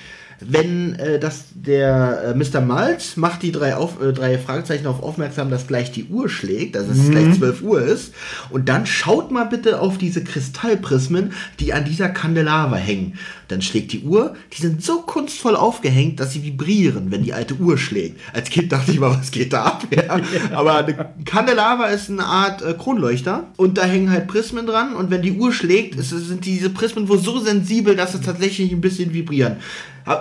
wenn 0.40 0.94
äh, 0.94 1.18
das 1.18 1.44
der 1.54 2.22
äh, 2.24 2.34
Mr. 2.34 2.60
Malz 2.60 3.16
macht 3.16 3.42
die 3.42 3.52
drei, 3.52 3.76
auf, 3.76 4.02
äh, 4.02 4.12
drei 4.12 4.38
Fragezeichen 4.38 4.86
auf 4.86 5.02
aufmerksam, 5.02 5.50
dass 5.50 5.66
gleich 5.66 5.92
die 5.92 6.06
Uhr 6.06 6.28
schlägt, 6.28 6.76
dass 6.76 6.88
es 6.88 6.98
mhm. 6.98 7.10
gleich 7.10 7.38
12 7.38 7.62
Uhr 7.62 7.82
ist. 7.82 8.14
Und 8.48 8.68
dann 8.68 8.86
schaut 8.86 9.30
mal 9.30 9.44
bitte 9.44 9.80
auf 9.80 9.98
diese 9.98 10.24
Kristallprismen, 10.24 11.32
die 11.58 11.72
an 11.72 11.84
dieser 11.84 12.08
Kandelaber 12.08 12.76
hängen. 12.76 13.18
Dann 13.48 13.62
schlägt 13.62 13.92
die 13.92 14.02
Uhr, 14.02 14.34
die 14.52 14.62
sind 14.62 14.82
so 14.82 15.02
kunstvoll 15.02 15.56
aufgehängt, 15.56 16.20
dass 16.20 16.32
sie 16.32 16.44
vibrieren, 16.44 17.10
wenn 17.10 17.22
die 17.22 17.34
alte 17.34 17.54
Uhr 17.54 17.76
schlägt. 17.76 18.20
Als 18.32 18.48
Kind 18.48 18.72
dachte 18.72 18.92
ich 18.92 19.00
mal, 19.00 19.10
was 19.18 19.30
geht 19.30 19.52
da 19.52 19.64
ab? 19.64 19.86
Ja. 20.00 20.18
Aber 20.52 20.76
eine 20.76 21.08
Kandelaber 21.24 21.90
ist 21.90 22.10
eine 22.10 22.24
Art 22.24 22.62
äh, 22.62 22.74
Kronleuchter 22.74 23.48
und 23.56 23.76
da 23.76 23.84
hängen 23.84 24.10
halt 24.10 24.28
Prismen 24.28 24.66
dran 24.66 24.94
und 24.94 25.10
wenn 25.10 25.20
die 25.20 25.32
Uhr 25.32 25.52
schlägt, 25.52 25.96
ist, 25.96 26.10
sind 26.10 26.46
diese 26.46 26.70
Prismen 26.70 27.08
wohl 27.08 27.18
so 27.18 27.38
sensibel, 27.38 27.96
dass 27.96 28.14
es 28.14 28.20
tatsächlich 28.20 28.70
ein 28.72 28.80
bisschen 28.80 29.12
vibrieren 29.12 29.56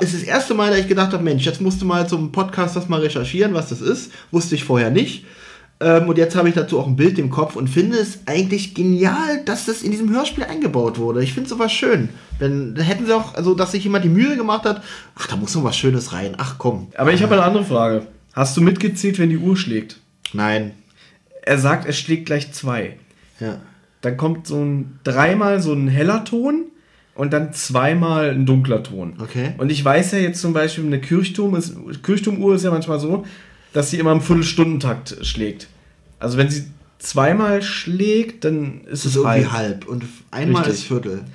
ist 0.01 0.13
das 0.13 0.23
erste 0.23 0.53
Mal, 0.53 0.71
dass 0.71 0.79
ich 0.79 0.87
gedacht 0.87 1.13
habe, 1.13 1.23
Mensch, 1.23 1.45
jetzt 1.45 1.61
musst 1.61 1.81
du 1.81 1.85
mal 1.85 2.07
zum 2.07 2.31
Podcast 2.31 2.75
das 2.75 2.89
mal 2.89 2.99
recherchieren, 2.99 3.53
was 3.53 3.69
das 3.69 3.81
ist. 3.81 4.11
Wusste 4.31 4.55
ich 4.55 4.63
vorher 4.63 4.91
nicht. 4.91 5.25
Ähm, 5.81 6.09
und 6.09 6.17
jetzt 6.17 6.35
habe 6.35 6.49
ich 6.49 6.55
dazu 6.55 6.79
auch 6.79 6.87
ein 6.87 6.97
Bild 6.97 7.17
im 7.19 7.29
Kopf 7.29 7.55
und 7.55 7.69
finde 7.69 7.97
es 7.97 8.19
eigentlich 8.25 8.75
genial, 8.75 9.43
dass 9.45 9.65
das 9.65 9.81
in 9.81 9.91
diesem 9.91 10.09
Hörspiel 10.09 10.43
eingebaut 10.43 10.97
wurde. 10.97 11.23
Ich 11.23 11.33
finde 11.33 11.49
sowas 11.49 11.71
schön. 11.71 12.09
Wenn 12.37 12.75
da 12.75 12.81
hätten 12.81 13.05
sie 13.05 13.15
auch, 13.15 13.35
also 13.35 13.55
dass 13.55 13.71
sich 13.71 13.85
jemand 13.85 14.03
die 14.03 14.09
Mühe 14.09 14.35
gemacht 14.35 14.65
hat, 14.65 14.83
ach, 15.15 15.27
da 15.27 15.37
muss 15.37 15.55
noch 15.55 15.63
was 15.63 15.77
Schönes 15.77 16.11
rein. 16.11 16.35
Ach 16.37 16.55
komm. 16.57 16.87
Aber 16.97 17.13
ich 17.13 17.23
habe 17.23 17.35
eine 17.35 17.43
andere 17.43 17.63
Frage. 17.63 18.07
Hast 18.33 18.57
du 18.57 18.61
mitgezählt, 18.61 19.19
wenn 19.19 19.29
die 19.29 19.37
Uhr 19.37 19.55
schlägt? 19.55 19.99
Nein. 20.33 20.71
Er 21.43 21.57
sagt, 21.57 21.85
er 21.85 21.93
schlägt 21.93 22.25
gleich 22.25 22.51
zwei. 22.51 22.97
Ja. 23.39 23.59
Dann 24.01 24.17
kommt 24.17 24.47
so 24.47 24.57
ein 24.57 24.99
dreimal 25.03 25.61
so 25.61 25.73
ein 25.73 25.87
heller 25.87 26.25
Ton 26.25 26.65
und 27.19 27.33
dann 27.33 27.51
zweimal 27.51 28.29
ein 28.29 28.45
dunkler 28.45 28.81
Ton. 28.81 29.15
Okay. 29.19 29.51
Und 29.57 29.69
ich 29.69 29.83
weiß 29.83 30.13
ja 30.13 30.19
jetzt 30.19 30.39
zum 30.39 30.53
Beispiel, 30.53 30.85
eine 30.85 31.01
Kirchturm 31.01 31.53
ist, 31.53 31.75
Kirchturmuhr 32.01 32.55
ist 32.55 32.63
ja 32.63 32.71
manchmal 32.71 32.97
so, 32.97 33.25
dass 33.73 33.91
sie 33.91 33.99
immer 33.99 34.13
im 34.13 34.21
Viertelstundentakt 34.21 35.17
schlägt. 35.23 35.67
Also 36.17 36.37
wenn 36.37 36.49
sie 36.49 36.63
zweimal 36.97 37.61
schlägt, 37.61 38.45
dann 38.45 38.85
ist 38.85 39.03
Das 39.03 39.05
es 39.05 39.05
ist 39.07 39.15
irgendwie 39.17 39.47
halb. 39.47 39.51
halb. 39.51 39.87
Und 39.89 40.05
einmal 40.31 40.63
Richtig. 40.63 40.79
ist 40.79 40.87
Viertel. 40.87 41.25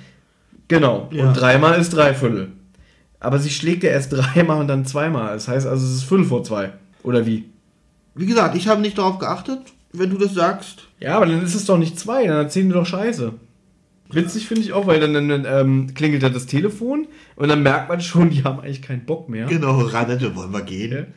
Genau. 0.67 1.07
Ja. 1.11 1.27
Und 1.27 1.35
dreimal 1.35 1.79
ist 1.79 1.91
Dreiviertel. 1.91 2.47
Aber 3.19 3.37
sie 3.37 3.51
schlägt 3.51 3.83
ja 3.83 3.91
erst 3.91 4.11
dreimal 4.11 4.59
und 4.61 4.67
dann 4.67 4.87
zweimal. 4.87 5.35
Das 5.35 5.47
heißt 5.47 5.67
also, 5.67 5.85
es 5.85 5.93
ist 5.93 6.03
Viertel 6.03 6.25
vor 6.25 6.43
zwei. 6.43 6.71
Oder 7.03 7.27
wie? 7.27 7.45
Wie 8.15 8.25
gesagt, 8.25 8.55
ich 8.55 8.67
habe 8.67 8.81
nicht 8.81 8.97
darauf 8.97 9.19
geachtet, 9.19 9.59
wenn 9.93 10.09
du 10.09 10.17
das 10.17 10.33
sagst. 10.33 10.87
Ja, 10.99 11.17
aber 11.17 11.27
dann 11.27 11.43
ist 11.43 11.53
es 11.53 11.65
doch 11.65 11.77
nicht 11.77 11.99
zwei, 11.99 12.25
dann 12.25 12.37
erzählen 12.37 12.69
die 12.69 12.73
doch 12.73 12.87
Scheiße. 12.87 13.33
Witzig 14.11 14.47
finde 14.47 14.61
ich 14.61 14.73
auch, 14.73 14.85
weil 14.85 14.99
dann, 14.99 15.13
dann 15.13 15.45
ähm, 15.47 15.93
klingelt 15.95 16.21
da 16.21 16.29
das 16.29 16.45
Telefon 16.45 17.07
und 17.35 17.49
dann 17.49 17.63
merkt 17.63 17.89
man 17.89 17.99
schon, 18.01 18.29
die 18.29 18.43
haben 18.43 18.59
eigentlich 18.61 18.81
keinen 18.81 19.05
Bock 19.05 19.27
mehr. 19.29 19.45
Genau, 19.47 19.79
Ranette, 19.81 20.35
wollen 20.35 20.51
wir 20.53 20.61
gehen? 20.61 21.07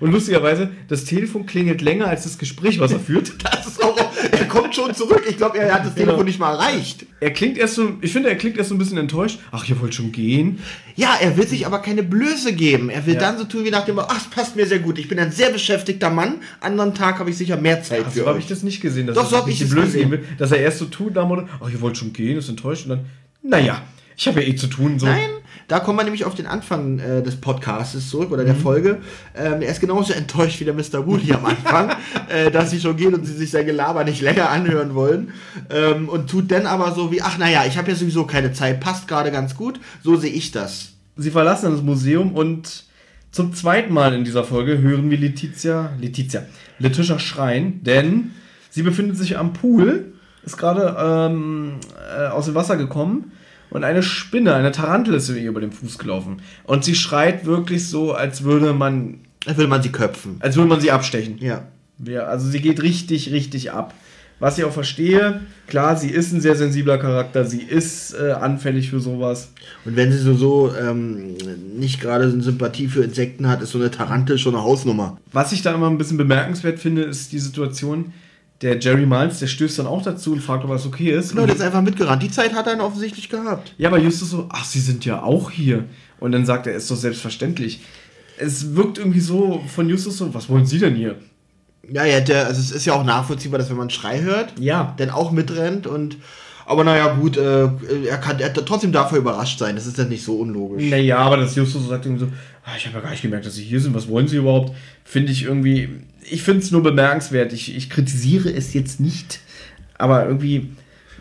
Und 0.00 0.12
lustigerweise, 0.12 0.70
das 0.88 1.04
Telefon 1.04 1.44
klingelt 1.46 1.80
länger 1.82 2.06
als 2.06 2.22
das 2.24 2.38
Gespräch, 2.38 2.78
was 2.80 2.92
er 2.92 3.00
führt. 3.00 3.32
Das 3.42 3.66
ist 3.66 3.82
auch, 3.82 3.96
er 4.30 4.44
kommt 4.46 4.74
schon 4.76 4.94
zurück. 4.94 5.24
Ich 5.28 5.36
glaube, 5.36 5.58
er 5.58 5.74
hat 5.74 5.84
das 5.84 5.94
Genau. 5.94 6.06
Telefon 6.06 6.26
nicht 6.26 6.38
mal 6.38 6.52
erreicht. 6.54 7.04
Er 7.20 7.32
klingt 7.32 7.58
erst 7.58 7.74
so, 7.74 7.94
ich 8.00 8.12
finde, 8.12 8.28
er 8.28 8.36
klingt 8.36 8.56
erst 8.58 8.68
so 8.68 8.74
ein 8.74 8.78
bisschen 8.78 8.96
enttäuscht. 8.98 9.40
Ach, 9.50 9.68
ihr 9.68 9.78
wollt 9.80 9.94
schon 9.94 10.12
gehen? 10.12 10.60
Ja, 10.94 11.16
er 11.20 11.36
will 11.36 11.46
sich 11.46 11.66
aber 11.66 11.80
keine 11.80 12.02
Blöße 12.04 12.52
geben. 12.54 12.88
Er 12.88 13.04
will 13.06 13.14
Ja. 13.14 13.20
dann 13.20 13.38
so 13.38 13.44
tun 13.44 13.64
wie 13.64 13.70
nach 13.70 13.84
dem, 13.84 13.98
ach, 13.98 14.16
es 14.18 14.24
passt 14.30 14.54
mir 14.56 14.66
sehr 14.66 14.78
gut. 14.78 14.98
Ich 14.98 15.08
bin 15.08 15.18
ein 15.18 15.32
sehr 15.32 15.50
beschäftigter 15.50 16.10
Mann. 16.10 16.36
Anderen 16.60 16.94
Tag 16.94 17.18
habe 17.18 17.30
ich 17.30 17.36
sicher 17.36 17.56
mehr 17.56 17.82
Zeit 17.82 18.04
Ach, 18.06 18.12
für 18.12 18.20
so 18.20 18.26
habe 18.26 18.38
ich 18.38 18.46
das 18.46 18.62
nicht 18.62 18.80
gesehen. 18.80 19.06
Dass 19.08 19.16
Doch, 19.16 19.24
er 19.24 19.28
so 19.30 19.36
hab 19.38 19.46
nicht 19.46 19.60
ich 19.60 19.66
die 19.68 19.74
Blöße 19.74 19.86
gesehen. 19.86 20.10
geben 20.10 20.22
will, 20.22 20.28
dass 20.38 20.52
er 20.52 20.58
erst 20.58 20.78
so 20.78 20.84
tut, 20.86 21.14
nach 21.14 21.22
dem 21.22 21.28
Motto, 21.28 21.48
ach, 21.60 21.68
ihr 21.70 21.80
wollt 21.80 21.96
schon 21.98 22.12
gehen, 22.12 22.38
ist 22.38 22.48
enttäuscht 22.48 22.84
und 22.84 22.90
dann, 22.90 23.06
naja, 23.42 23.82
ich 24.16 24.26
habe 24.26 24.42
ja 24.42 24.48
eh 24.48 24.56
zu 24.56 24.66
tun. 24.66 24.98
So. 24.98 25.06
Nein, 25.06 25.28
da 25.68 25.80
kommen 25.80 25.98
wir 25.98 26.04
nämlich 26.04 26.24
auf 26.24 26.34
den 26.34 26.46
Anfang 26.46 26.98
äh, 26.98 27.22
des 27.22 27.36
Podcasts 27.36 28.08
zurück 28.08 28.30
oder 28.30 28.44
der 28.44 28.54
Mhm. 28.54 28.60
Folge. 28.60 28.98
Ähm, 29.34 29.62
er 29.62 29.70
ist 29.70 29.80
genauso 29.80 30.12
enttäuscht 30.12 30.60
wie 30.60 30.64
der 30.64 30.74
Mr. 30.74 31.06
Woody 31.06 31.32
am 31.32 31.44
Anfang, 31.44 31.90
äh, 32.28 32.50
dass 32.50 32.70
sie 32.70 32.80
schon 32.80 32.96
gehen 32.96 33.14
und 33.14 33.26
sie 33.26 33.34
sich 33.34 33.50
sein 33.50 33.66
Gelaber 33.66 34.04
nicht 34.04 34.22
länger 34.22 34.48
anhören 34.50 34.94
wollen. 34.94 35.32
Ähm, 35.70 36.08
und 36.08 36.30
tut 36.30 36.50
dann 36.50 36.66
aber 36.66 36.92
so 36.94 37.12
wie, 37.12 37.20
ach 37.20 37.36
naja, 37.36 37.64
ich 37.66 37.76
habe 37.76 37.90
ja 37.90 37.96
sowieso 37.96 38.24
keine 38.24 38.52
Zeit, 38.52 38.80
passt 38.80 39.08
gerade 39.08 39.30
ganz 39.30 39.54
gut. 39.54 39.80
So 40.02 40.16
sehe 40.16 40.32
ich 40.32 40.50
das. 40.50 40.92
Sie 41.16 41.30
verlassen 41.30 41.72
das 41.72 41.82
Museum 41.82 42.32
und 42.32 42.84
zum 43.32 43.54
zweiten 43.54 43.92
Mal 43.92 44.14
in 44.14 44.24
dieser 44.24 44.44
Folge 44.44 44.78
hören 44.78 45.10
wir 45.10 45.18
Letizia, 45.18 45.90
Letizia, 46.00 46.42
Letitia 46.78 47.18
schreien, 47.18 47.82
denn 47.82 48.30
sie 48.70 48.82
befindet 48.82 49.16
sich 49.18 49.36
am 49.36 49.52
Pool, 49.52 50.12
ist 50.44 50.56
gerade 50.56 50.96
ähm, 50.98 51.74
äh, 52.18 52.28
aus 52.28 52.46
dem 52.46 52.54
Wasser 52.54 52.76
gekommen 52.76 53.32
und 53.70 53.84
eine 53.84 54.02
Spinne, 54.02 54.54
eine 54.54 54.72
Tarantel 54.72 55.14
ist 55.14 55.28
ihr 55.28 55.48
über 55.48 55.60
den 55.60 55.72
Fuß 55.72 55.98
gelaufen. 55.98 56.38
Und 56.64 56.84
sie 56.84 56.94
schreit 56.94 57.44
wirklich 57.46 57.88
so, 57.88 58.12
als 58.12 58.42
würde 58.44 58.72
man, 58.72 59.18
Da 59.44 59.56
will 59.56 59.66
man 59.68 59.82
sie 59.82 59.90
köpfen. 59.90 60.36
als 60.40 60.56
würde 60.56 60.68
man 60.68 60.80
sie 60.80 60.90
abstechen. 60.90 61.38
Ja. 61.40 61.62
Ja, 62.04 62.24
also 62.24 62.48
sie 62.48 62.60
geht 62.60 62.82
richtig, 62.82 63.32
richtig 63.32 63.72
ab. 63.72 63.94
Was 64.38 64.58
ich 64.58 64.64
auch 64.64 64.72
verstehe, 64.72 65.40
klar, 65.66 65.96
sie 65.96 66.10
ist 66.10 66.30
ein 66.32 66.42
sehr 66.42 66.56
sensibler 66.56 66.98
Charakter, 66.98 67.46
sie 67.46 67.62
ist 67.62 68.12
äh, 68.12 68.32
anfällig 68.32 68.90
für 68.90 69.00
sowas. 69.00 69.50
Und 69.86 69.96
wenn 69.96 70.12
sie 70.12 70.18
so, 70.18 70.34
so 70.34 70.74
ähm, 70.78 71.36
nicht 71.78 72.02
gerade 72.02 72.28
so 72.28 72.34
eine 72.34 72.42
Sympathie 72.42 72.88
für 72.88 73.02
Insekten 73.02 73.48
hat, 73.48 73.62
ist 73.62 73.70
so 73.70 73.78
eine 73.78 73.90
Tarantel 73.90 74.36
schon 74.36 74.54
eine 74.54 74.62
Hausnummer. 74.62 75.16
Was 75.32 75.52
ich 75.52 75.62
da 75.62 75.74
immer 75.74 75.88
ein 75.88 75.96
bisschen 75.96 76.18
bemerkenswert 76.18 76.78
finde, 76.78 77.02
ist 77.04 77.32
die 77.32 77.38
Situation, 77.38 78.12
der 78.62 78.78
Jerry 78.78 79.04
Miles, 79.06 79.38
der 79.38 79.46
stößt 79.48 79.78
dann 79.78 79.86
auch 79.86 80.02
dazu 80.02 80.32
und 80.32 80.40
fragt, 80.40 80.64
ob 80.64 80.70
was 80.70 80.86
okay 80.86 81.10
ist. 81.10 81.30
Genau, 81.32 81.44
der 81.46 81.54
ist 81.54 81.60
einfach 81.60 81.82
mitgerannt. 81.82 82.22
Die 82.22 82.30
Zeit 82.30 82.54
hat 82.54 82.66
er 82.66 82.72
dann 82.76 82.80
offensichtlich 82.80 83.28
gehabt. 83.28 83.74
ja, 83.78 83.88
aber 83.88 83.98
Justus 83.98 84.30
so, 84.30 84.46
ach, 84.50 84.64
sie 84.64 84.80
sind 84.80 85.04
ja 85.04 85.22
auch 85.22 85.50
hier. 85.50 85.84
Und 86.20 86.32
dann 86.32 86.46
sagt 86.46 86.66
er, 86.66 86.74
ist 86.74 86.90
doch 86.90 86.96
selbstverständlich. 86.96 87.80
Es 88.38 88.74
wirkt 88.74 88.98
irgendwie 88.98 89.20
so 89.20 89.62
von 89.74 89.88
Justus 89.88 90.16
so, 90.18 90.32
was 90.34 90.48
wollen 90.48 90.64
Sie 90.66 90.78
denn 90.78 90.94
hier? 90.94 91.16
Ja, 91.90 92.04
ja, 92.04 92.20
der, 92.20 92.46
also 92.46 92.60
es 92.60 92.70
ist 92.70 92.84
ja 92.86 92.94
auch 92.94 93.04
nachvollziehbar, 93.04 93.58
dass 93.58 93.68
wenn 93.68 93.76
man 93.76 93.84
einen 93.84 93.90
Schrei 93.90 94.20
hört, 94.22 94.58
Ja. 94.58 94.94
dann 94.96 95.10
auch 95.10 95.30
mitrennt 95.30 95.86
und 95.86 96.16
aber 96.68 96.82
naja 96.82 97.14
gut, 97.14 97.36
äh, 97.36 97.68
er 98.08 98.18
kann 98.18 98.40
er 98.40 98.52
trotzdem 98.52 98.90
davor 98.90 99.18
überrascht 99.18 99.60
sein, 99.60 99.76
das 99.76 99.86
ist 99.86 100.00
dann 100.00 100.08
nicht 100.08 100.24
so 100.24 100.34
unlogisch. 100.40 100.82
Naja, 100.90 101.18
aber 101.18 101.36
das 101.36 101.54
Justus 101.54 101.84
so 101.84 101.88
sagt 101.90 102.06
irgendwie 102.06 102.24
so, 102.24 102.32
ah, 102.64 102.72
ich 102.76 102.86
habe 102.86 102.96
ja 102.96 103.02
gar 103.02 103.10
nicht 103.10 103.22
gemerkt, 103.22 103.46
dass 103.46 103.54
Sie 103.54 103.62
hier 103.62 103.80
sind, 103.80 103.94
was 103.94 104.08
wollen 104.08 104.26
Sie 104.26 104.36
überhaupt? 104.38 104.74
Finde 105.04 105.30
ich 105.30 105.44
irgendwie, 105.44 105.90
ich 106.30 106.42
finde 106.42 106.62
es 106.62 106.70
nur 106.70 106.82
bemerkenswert. 106.82 107.52
Ich, 107.52 107.74
ich 107.74 107.90
kritisiere 107.90 108.50
es 108.50 108.74
jetzt 108.74 109.00
nicht, 109.00 109.40
aber 109.98 110.26
irgendwie 110.26 110.70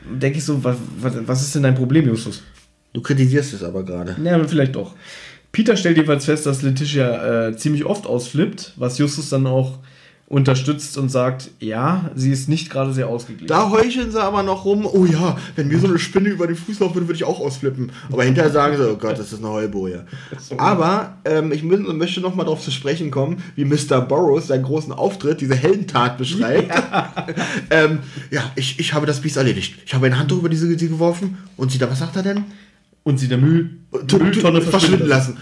denke 0.10 0.38
ich 0.38 0.43
so, 0.43 0.64
was, 0.64 0.78
was, 0.99 1.41
ist 1.41 1.56
denn 1.56 1.64
dein 1.64 1.76
Problem, 1.76 2.08
Justus? 2.08 2.43
Du 2.93 3.01
kritisierst 3.01 3.53
es 3.53 3.64
aber 3.64 3.84
gerade. 3.84 4.16
Ja, 4.24 4.41
vielleicht 4.47 4.76
doch. 4.76 4.95
Peter 5.51 5.78
stellt 5.78 5.97
jedenfalls 5.97 6.26
fest, 6.26 6.45
dass 6.45 6.62
Letitia 6.62 7.47
äh, 7.47 7.58
ziemlich 7.58 7.86
oft 7.86 8.06
ausflippt, 8.06 8.74
was 8.76 8.97
Justus 8.97 9.30
dann 9.30 9.47
auch 9.47 9.80
unterstützt 10.28 10.98
und 10.98 11.10
sagt, 11.10 11.52
ja, 11.60 12.10
sie 12.16 12.32
ist 12.32 12.50
nicht 12.50 12.72
gerade 12.72 12.92
sehr 12.94 13.08
ausgeglichen. 13.08 13.48
Da 13.48 13.70
heucheln 13.70 14.12
sie 14.12 14.22
aber 14.22 14.42
noch 14.42 14.66
rum, 14.66 14.88
oh 14.92 15.06
ja, 15.06 15.38
wenn 15.56 15.68
mir 15.68 15.78
so 15.78 15.88
eine 15.88 16.00
Spinne 16.00 16.30
über 16.30 16.48
den 16.48 16.56
Fuß 16.56 16.80
laufen 16.80 16.96
würde, 16.96 17.08
würde 17.08 17.18
ich 17.18 17.24
auch 17.24 17.40
ausflippen. 17.40 17.92
Aber 18.12 18.24
hinterher 18.24 18.52
sagen 18.52 18.76
sie, 18.76 18.90
oh 18.90 18.96
Gott, 18.96 19.20
das 19.20 19.32
ist 19.32 19.40
eine 19.40 19.50
Heulboje. 19.50 20.06
Aber 20.58 21.18
ähm, 21.26 21.52
ich 21.52 21.62
möchte 21.62 22.22
noch 22.22 22.34
mal 22.34 22.44
darauf 22.44 22.62
zu 22.62 22.72
sprechen 22.72 23.12
kommen, 23.12 23.44
wie 23.56 23.66
Mr. 23.66 24.02
Burroughs 24.02 24.48
seinen 24.48 24.64
großen 24.64 24.92
Auftritt, 24.94 25.42
diese 25.42 25.56
Heldentat 25.56 26.18
beschreibt. 26.18 26.74
ähm, 27.70 28.00
ja, 28.32 28.52
ich, 28.56 28.80
ich 28.80 28.94
habe 28.94 29.06
das 29.06 29.22
Biest 29.22 29.38
erledigt. 29.38 29.76
Ich 29.86 29.94
habe 29.94 30.08
eine 30.08 30.18
Handtuch 30.18 30.40
über 30.40 30.50
diese 30.50 30.66
sie 30.66 30.90
geworfen 30.90 31.38
und 31.56 31.72
sie 31.72 31.78
da, 31.78 31.90
was 31.90 32.00
sagt 32.00 32.16
er 32.16 32.24
denn? 32.24 32.46
Und 33.08 33.20
sie 33.20 33.28
der 33.28 33.38
Müll, 33.38 33.70
tu- 34.08 34.18
Mülltonne 34.18 34.62
verschwinden 34.64 35.08
lassen. 35.08 35.38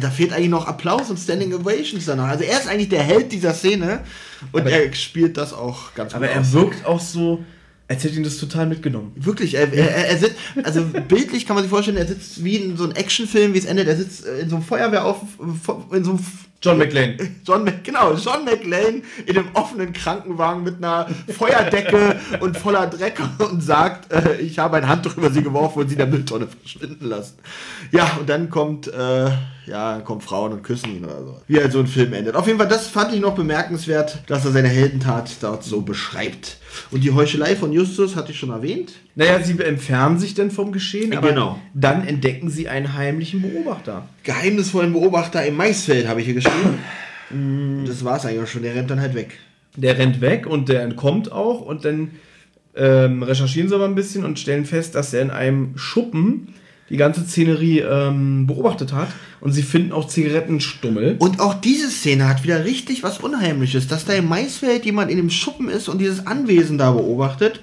Da 0.00 0.10
fehlt 0.10 0.32
eigentlich 0.32 0.48
noch 0.48 0.66
Applaus 0.66 1.08
und 1.10 1.16
Standing 1.16 1.54
Ovations 1.54 2.04
danach. 2.06 2.26
Also 2.30 2.42
er 2.42 2.58
ist 2.58 2.66
eigentlich 2.68 2.88
der 2.88 3.04
Held 3.04 3.30
dieser 3.30 3.54
Szene 3.54 4.00
und 4.50 4.62
Aber- 4.62 4.70
er 4.72 4.92
spielt 4.92 5.36
das 5.36 5.52
auch 5.52 5.94
ganz 5.94 6.12
Aber 6.12 6.26
gut 6.26 6.34
er 6.34 6.40
aus. 6.40 6.52
wirkt 6.52 6.84
auch 6.84 6.98
so, 7.00 7.44
als 7.86 8.02
hätte 8.02 8.16
ihn 8.16 8.24
das 8.24 8.36
total 8.38 8.66
mitgenommen. 8.66 9.12
Wirklich, 9.14 9.54
er, 9.54 9.72
er, 9.72 9.90
er, 9.96 10.08
er 10.08 10.18
sitzt, 10.18 10.34
also 10.64 10.82
bildlich 11.06 11.46
kann 11.46 11.54
man 11.54 11.62
sich 11.62 11.70
vorstellen, 11.70 11.96
er 11.98 12.06
sitzt 12.08 12.42
wie 12.42 12.56
in 12.56 12.76
so 12.76 12.82
einem 12.82 12.94
Actionfilm, 12.94 13.54
wie 13.54 13.58
es 13.58 13.64
endet, 13.64 13.86
er 13.86 13.96
sitzt 13.96 14.26
äh, 14.26 14.40
in 14.40 14.50
so 14.50 14.56
einem 14.56 14.64
Feuerwehrauf, 14.64 15.20
in 15.92 16.02
so 16.04 16.10
einem 16.10 16.18
John 16.60 16.78
McLean. 16.78 17.16
John, 17.46 17.70
genau, 17.84 18.14
John 18.14 18.44
McLean 18.44 19.02
in 19.26 19.38
einem 19.38 19.50
offenen 19.54 19.92
Krankenwagen 19.92 20.64
mit 20.64 20.76
einer 20.78 21.06
Feuerdecke 21.28 22.18
und 22.40 22.56
voller 22.56 22.86
Dreck 22.86 23.20
und 23.38 23.62
sagt, 23.62 24.12
äh, 24.12 24.38
ich 24.38 24.58
habe 24.58 24.76
ein 24.76 24.88
Handtuch 24.88 25.16
über 25.16 25.30
sie 25.30 25.42
geworfen 25.42 25.80
und 25.80 25.88
sie 25.88 25.94
in 25.94 25.98
der 25.98 26.08
Mülltonne 26.08 26.48
verschwinden 26.48 27.06
lassen. 27.06 27.38
Ja, 27.92 28.16
und 28.18 28.28
dann 28.28 28.50
kommt, 28.50 28.88
äh, 28.88 29.30
ja, 29.68 29.94
dann 29.94 30.04
kommen 30.04 30.20
Frauen 30.20 30.52
und 30.52 30.62
küssen 30.62 30.96
ihn 30.96 31.04
oder 31.04 31.22
so. 31.24 31.36
Wie 31.46 31.58
halt 31.58 31.70
so 31.72 31.78
ein 31.78 31.86
Film 31.86 32.12
endet. 32.12 32.34
Auf 32.34 32.46
jeden 32.46 32.58
Fall, 32.58 32.68
das 32.68 32.88
fand 32.88 33.14
ich 33.14 33.20
noch 33.20 33.34
bemerkenswert, 33.34 34.18
dass 34.26 34.44
er 34.44 34.50
seine 34.52 34.68
Heldentat 34.68 35.30
dort 35.40 35.62
so 35.64 35.82
beschreibt. 35.82 36.56
Und 36.90 37.04
die 37.04 37.12
Heuchelei 37.12 37.54
von 37.56 37.72
Justus 37.72 38.16
hatte 38.16 38.32
ich 38.32 38.38
schon 38.38 38.50
erwähnt. 38.50 38.92
Naja, 39.14 39.40
sie 39.42 39.58
entfernen 39.60 40.18
sich 40.18 40.34
dann 40.34 40.50
vom 40.50 40.72
Geschehen, 40.72 41.16
aber 41.16 41.28
Genau. 41.28 41.58
dann 41.74 42.06
entdecken 42.06 42.50
sie 42.50 42.68
einen 42.68 42.94
heimlichen 42.94 43.42
Beobachter. 43.42 44.08
Geheimnisvollen 44.24 44.92
Beobachter 44.92 45.44
im 45.46 45.56
Maisfeld 45.56 46.08
habe 46.08 46.20
ich 46.20 46.26
hier 46.26 46.34
geschrieben. 46.34 46.78
Das 47.86 48.04
war 48.04 48.16
es 48.16 48.24
eigentlich 48.24 48.42
auch 48.42 48.46
schon, 48.46 48.62
der 48.62 48.74
rennt 48.74 48.90
dann 48.90 49.00
halt 49.00 49.14
weg. 49.14 49.38
Der 49.76 49.98
rennt 49.98 50.20
weg 50.20 50.46
und 50.46 50.68
der 50.68 50.82
entkommt 50.82 51.30
auch 51.30 51.60
und 51.60 51.84
dann 51.84 52.12
ähm, 52.74 53.22
recherchieren 53.22 53.68
sie 53.68 53.74
aber 53.74 53.84
ein 53.84 53.94
bisschen 53.94 54.24
und 54.24 54.38
stellen 54.38 54.64
fest, 54.64 54.94
dass 54.94 55.12
er 55.12 55.22
in 55.22 55.30
einem 55.30 55.76
Schuppen 55.76 56.54
die 56.90 56.96
ganze 56.96 57.22
Szenerie 57.22 57.80
ähm, 57.80 58.46
beobachtet 58.46 58.92
hat 58.92 59.08
und 59.40 59.52
sie 59.52 59.62
finden 59.62 59.92
auch 59.92 60.08
Zigarettenstummel. 60.08 61.16
Und 61.18 61.40
auch 61.40 61.54
diese 61.54 61.90
Szene 61.90 62.28
hat 62.28 62.42
wieder 62.44 62.64
richtig 62.64 63.02
was 63.02 63.18
Unheimliches, 63.18 63.88
dass 63.88 64.04
da 64.04 64.14
im 64.14 64.28
Maisfeld 64.28 64.84
jemand 64.84 65.10
in 65.10 65.18
dem 65.18 65.30
Schuppen 65.30 65.68
ist 65.68 65.88
und 65.88 65.98
dieses 65.98 66.26
Anwesen 66.26 66.78
da 66.78 66.92
beobachtet. 66.92 67.60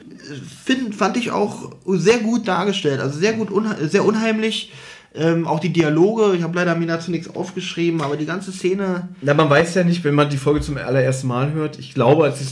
Find, 0.63 0.95
fand 0.95 1.17
ich 1.17 1.32
auch 1.32 1.71
sehr 1.88 2.19
gut 2.19 2.47
dargestellt, 2.47 2.99
also 2.99 3.19
sehr 3.19 3.34
gut, 3.34 3.51
unha 3.51 3.76
sehr 3.88 4.05
unheimlich. 4.05 4.71
Ähm, 5.17 5.47
auch 5.47 5.59
die 5.59 5.71
Dialoge, 5.71 6.36
ich 6.36 6.43
habe 6.43 6.55
leider 6.55 6.76
mir 6.76 6.88
dazu 6.88 7.09
nichts 7.09 7.34
aufgeschrieben, 7.34 8.01
aber 8.01 8.17
die 8.17 8.26
ganze 8.26 8.51
Szene. 8.51 9.07
Na, 9.21 9.34
man 9.34 9.49
weiß 9.49 9.73
ja 9.76 9.84
nicht, 9.84 10.03
wenn 10.03 10.13
man 10.13 10.30
die 10.30 10.38
Folge 10.38 10.59
zum 10.59 10.78
allerersten 10.78 11.28
Mal 11.28 11.53
hört. 11.53 11.80
Ich 11.80 11.93
glaube, 11.93 12.26
als 12.26 12.41
ich 12.41 12.49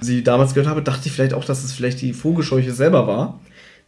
sie 0.00 0.24
damals 0.24 0.54
gehört 0.54 0.68
habe, 0.68 0.82
dachte 0.82 1.06
ich 1.06 1.12
vielleicht 1.12 1.34
auch, 1.34 1.44
dass 1.44 1.62
es 1.62 1.72
vielleicht 1.72 2.00
die 2.00 2.12
Vogelscheuche 2.12 2.72
selber 2.72 3.06
war. 3.06 3.40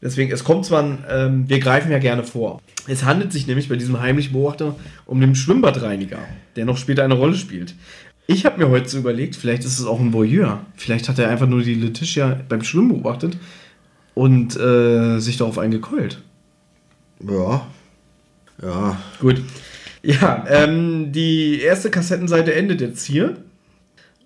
Deswegen, 0.03 0.31
es 0.31 0.45
kommt 0.45 0.67
zwar, 0.67 0.83
ein, 0.83 0.99
ähm, 1.09 1.49
wir 1.49 1.59
greifen 1.59 1.91
ja 1.91 1.99
gerne 1.99 2.23
vor. 2.23 2.61
Es 2.87 3.05
handelt 3.05 3.33
sich 3.33 3.47
nämlich 3.47 3.69
bei 3.69 3.77
diesem 3.77 4.01
heimlichen 4.01 4.33
Beobachter 4.33 4.77
um 5.07 5.21
den 5.21 5.35
Schwimmbadreiniger, 5.35 6.19
der 6.55 6.65
noch 6.65 6.77
später 6.77 7.03
eine 7.03 7.15
Rolle 7.15 7.35
spielt. 7.35 7.75
Ich 8.27 8.45
habe 8.45 8.59
mir 8.59 8.71
heute 8.71 8.89
so 8.89 8.99
überlegt, 8.99 9.37
vielleicht 9.37 9.65
ist 9.65 9.79
es 9.79 9.87
auch 9.87 10.01
ein 10.01 10.13
Voyeur. 10.13 10.61
Vielleicht 10.77 11.09
hat 11.09 11.19
er 11.19 11.29
einfach 11.29 11.47
nur 11.47 11.63
die 11.63 11.75
Letitia 11.75 12.41
beim 12.49 12.63
Schwimmen 12.63 12.89
beobachtet 12.89 13.39
und 14.15 14.57
äh, 14.57 15.19
sich 15.19 15.37
darauf 15.37 15.59
eingekeult. 15.59 16.23
Ja. 17.21 17.67
Ja. 18.63 18.99
Gut. 19.21 19.43
Ja, 20.03 20.45
ähm, 20.49 21.13
die 21.13 21.61
erste 21.61 21.91
Kassettenseite 21.91 22.55
endet 22.55 22.81
jetzt 22.81 23.05
hier. 23.05 23.37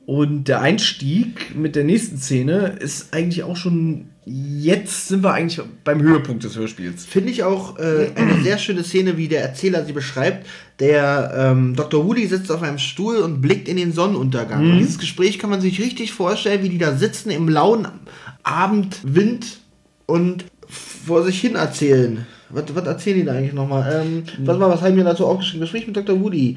Und 0.06 0.44
der 0.44 0.60
Einstieg 0.60 1.54
mit 1.54 1.76
der 1.76 1.84
nächsten 1.84 2.18
Szene 2.18 2.76
ist 2.80 3.14
eigentlich 3.14 3.42
auch 3.44 3.56
schon. 3.56 4.06
Jetzt 4.32 5.08
sind 5.08 5.24
wir 5.24 5.32
eigentlich 5.32 5.60
beim 5.82 6.00
Höhepunkt 6.00 6.44
des 6.44 6.56
Hörspiels. 6.56 7.04
Finde 7.04 7.32
ich 7.32 7.42
auch 7.42 7.80
äh, 7.80 8.10
eine 8.14 8.40
sehr 8.42 8.58
schöne 8.58 8.84
Szene, 8.84 9.16
wie 9.16 9.26
der 9.26 9.42
Erzähler 9.42 9.84
sie 9.84 9.92
beschreibt. 9.92 10.46
Der 10.78 11.32
ähm, 11.36 11.74
Dr. 11.74 12.06
Woody 12.06 12.28
sitzt 12.28 12.52
auf 12.52 12.62
einem 12.62 12.78
Stuhl 12.78 13.16
und 13.16 13.40
blickt 13.40 13.68
in 13.68 13.76
den 13.76 13.92
Sonnenuntergang. 13.92 14.64
Mhm. 14.64 14.70
Und 14.70 14.78
dieses 14.78 14.98
Gespräch 14.98 15.40
kann 15.40 15.50
man 15.50 15.60
sich 15.60 15.80
richtig 15.80 16.12
vorstellen, 16.12 16.62
wie 16.62 16.68
die 16.68 16.78
da 16.78 16.94
sitzen 16.94 17.30
im 17.30 17.48
lauen 17.48 17.88
Abendwind 18.44 19.58
und 20.06 20.44
vor 20.68 21.24
sich 21.24 21.40
hin 21.40 21.56
erzählen. 21.56 22.24
Was, 22.50 22.64
was 22.72 22.86
erzählen 22.86 23.18
die 23.18 23.24
da 23.24 23.32
eigentlich 23.32 23.52
nochmal? 23.52 24.04
Ähm, 24.04 24.22
was, 24.44 24.58
mal, 24.58 24.70
was 24.70 24.82
haben 24.82 24.96
wir 24.96 25.02
dazu 25.02 25.26
aufgeschrieben? 25.26 25.62
Gespräch 25.62 25.88
mit 25.88 25.96
Dr. 25.96 26.20
Woody. 26.20 26.56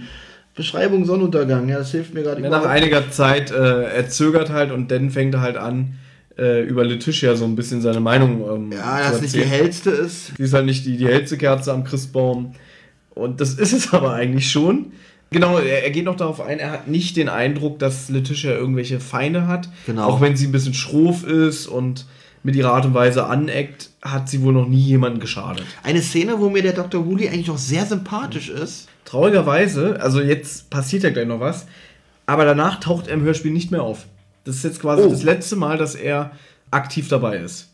Beschreibung 0.54 1.06
Sonnenuntergang. 1.06 1.68
Ja, 1.70 1.80
das 1.80 1.90
hilft 1.90 2.14
mir 2.14 2.22
gerade 2.22 2.40
Ja, 2.40 2.50
nach 2.50 2.66
einiger 2.66 3.10
Zeit, 3.10 3.50
äh, 3.50 3.84
er 3.86 4.10
zögert 4.10 4.52
halt 4.52 4.72
und 4.72 4.92
dann 4.92 5.10
fängt 5.10 5.34
er 5.34 5.42
halt 5.42 5.58
an, 5.58 5.96
äh, 6.38 6.64
über 6.64 6.84
Letitia 6.84 7.36
so 7.36 7.46
ein 7.46 7.56
bisschen 7.56 7.82
seine 7.82 8.00
Meinung 8.00 8.42
ähm, 8.50 8.72
Ja, 8.72 9.04
zu 9.06 9.12
das 9.12 9.22
nicht 9.22 9.36
die 9.36 9.46
hellste 9.46 9.92
ist. 9.92 10.32
Sie 10.38 10.44
ist 10.44 10.54
halt 10.54 10.66
nicht 10.66 10.86
die, 10.86 10.98
die 10.98 11.08
hellste 11.08 11.38
Kerze 11.38 11.74
am 11.74 11.84
Christbaum. 11.84 12.56
Und 13.12 13.42
das 13.42 13.54
ist 13.54 13.74
es 13.74 13.94
aber 13.94 14.14
eigentlich 14.14 14.52
schon. 14.52 14.94
Genau, 15.32 15.58
er, 15.58 15.84
er 15.84 15.90
geht 15.92 16.06
noch 16.06 16.16
darauf 16.16 16.42
ein, 16.42 16.60
er 16.60 16.72
hat 16.72 16.88
nicht 16.88 17.18
den 17.18 17.28
Eindruck, 17.28 17.80
dass 17.80 18.10
Letitia 18.10 18.52
irgendwelche 18.52 19.00
Feinde 19.00 19.48
hat. 19.48 19.68
Genau. 19.86 20.06
Auch 20.06 20.22
wenn 20.22 20.36
sie 20.36 20.46
ein 20.48 20.52
bisschen 20.52 20.74
schroff 20.74 21.26
ist 21.26 21.68
und 21.68 22.06
mit 22.44 22.56
ihrer 22.56 22.74
Art 22.74 22.86
und 22.86 22.94
Weise 22.94 23.26
aneckt, 23.26 23.90
hat 24.02 24.30
sie 24.30 24.42
wohl 24.42 24.54
noch 24.54 24.68
nie 24.68 24.82
jemanden 24.82 25.20
geschadet. 25.20 25.64
Eine 25.82 26.02
Szene, 26.02 26.40
wo 26.40 26.50
mir 26.50 26.62
der 26.62 26.74
Dr. 26.74 27.06
Woody 27.06 27.30
eigentlich 27.30 27.50
auch 27.50 27.58
sehr 27.58 27.86
sympathisch 27.86 28.50
ist. 28.50 28.90
Traurigerweise, 29.06 30.00
also 30.02 30.22
jetzt 30.22 30.70
passiert 30.70 31.04
ja 31.04 31.10
gleich 31.10 31.28
noch 31.28 31.40
was, 31.40 31.68
aber 32.26 32.46
danach 32.46 32.80
taucht 32.80 33.08
er 33.08 33.14
im 33.14 33.24
Hörspiel 33.24 33.52
nicht 33.52 33.72
mehr 33.72 33.82
auf. 33.82 34.06
Das 34.44 34.56
ist 34.58 34.64
jetzt 34.64 34.82
quasi 34.82 35.04
Oh. 35.04 35.10
das 35.10 35.24
letzte 35.24 35.56
Mal, 35.56 35.78
dass 35.78 35.96
er 35.96 36.32
aktiv 36.72 37.08
dabei 37.08 37.38
ist. 37.38 37.70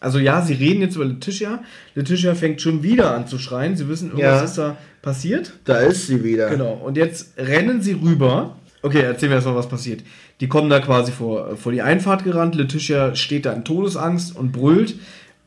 Also 0.00 0.18
ja, 0.18 0.42
sie 0.42 0.52
reden 0.54 0.80
jetzt 0.80 0.94
über 0.96 1.04
Letitia. 1.04 1.62
Letitia 1.94 2.34
fängt 2.34 2.60
schon 2.62 2.82
wieder 2.82 3.14
an 3.14 3.26
zu 3.26 3.38
schreien. 3.38 3.76
Sie 3.76 3.88
wissen, 3.88 4.10
irgendwas 4.10 4.40
Ja. 4.40 4.44
ist 4.44 4.58
da 4.58 4.76
passiert. 5.02 5.52
Da 5.64 5.78
ist 5.78 6.06
sie 6.06 6.22
wieder. 6.22 6.50
Genau. 6.50 6.74
Und 6.74 6.96
jetzt 6.96 7.32
rennen 7.36 7.82
sie 7.82 7.92
rüber. 7.94 8.56
Okay, 8.82 9.00
erzähl 9.00 9.28
mir 9.28 9.36
erstmal, 9.36 9.56
was 9.56 9.68
passiert. 9.68 10.02
Die 10.40 10.46
kommen 10.46 10.70
da 10.70 10.78
quasi 10.78 11.10
vor, 11.10 11.56
vor 11.56 11.72
die 11.72 11.82
Einfahrt 11.82 12.22
gerannt. 12.22 12.54
Letitia 12.54 13.16
steht 13.16 13.44
da 13.46 13.52
in 13.52 13.64
Todesangst 13.64 14.36
und 14.36 14.52
brüllt. 14.52 14.94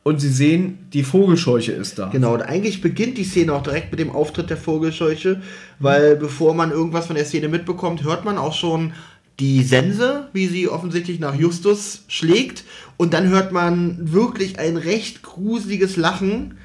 Und 0.04 0.20
sie 0.20 0.30
sehen, 0.30 0.80
die 0.94 1.04
Vogelscheuche 1.04 1.72
ist 1.74 2.00
da. 2.00 2.08
Genau, 2.08 2.34
und 2.34 2.42
eigentlich 2.42 2.82
beginnt 2.82 3.20
die 3.20 3.24
Szene 3.24 3.54
auch 3.54 3.62
direkt 3.62 3.92
mit 3.92 4.00
dem 4.00 4.10
Auftritt 4.10 4.50
der 4.50 4.58
Vogelscheuche, 4.58 5.42
weil 5.78 6.16
bevor 6.16 6.56
man 6.56 6.72
irgendwas 6.72 7.06
von 7.06 7.16
der 7.16 7.24
Szene 7.26 7.48
mitbekommt, 7.50 8.04
hört 8.04 8.26
man 8.26 8.40
auch 8.40 8.56
schon 8.56 8.94
die 9.42 9.64
Sense, 9.64 10.28
wie 10.34 10.46
sie 10.46 10.70
offensichtlich 10.70 11.20
nach 11.20 11.34
Justus 11.34 12.04
schlägt. 12.08 12.64
Und 12.96 13.14
dann 13.14 13.28
hört 13.28 13.52
man 13.52 13.98
wirklich 14.00 14.60
ein 14.60 14.78
recht 14.78 15.24
gruseliges 15.24 15.98
Lachen 15.98 16.60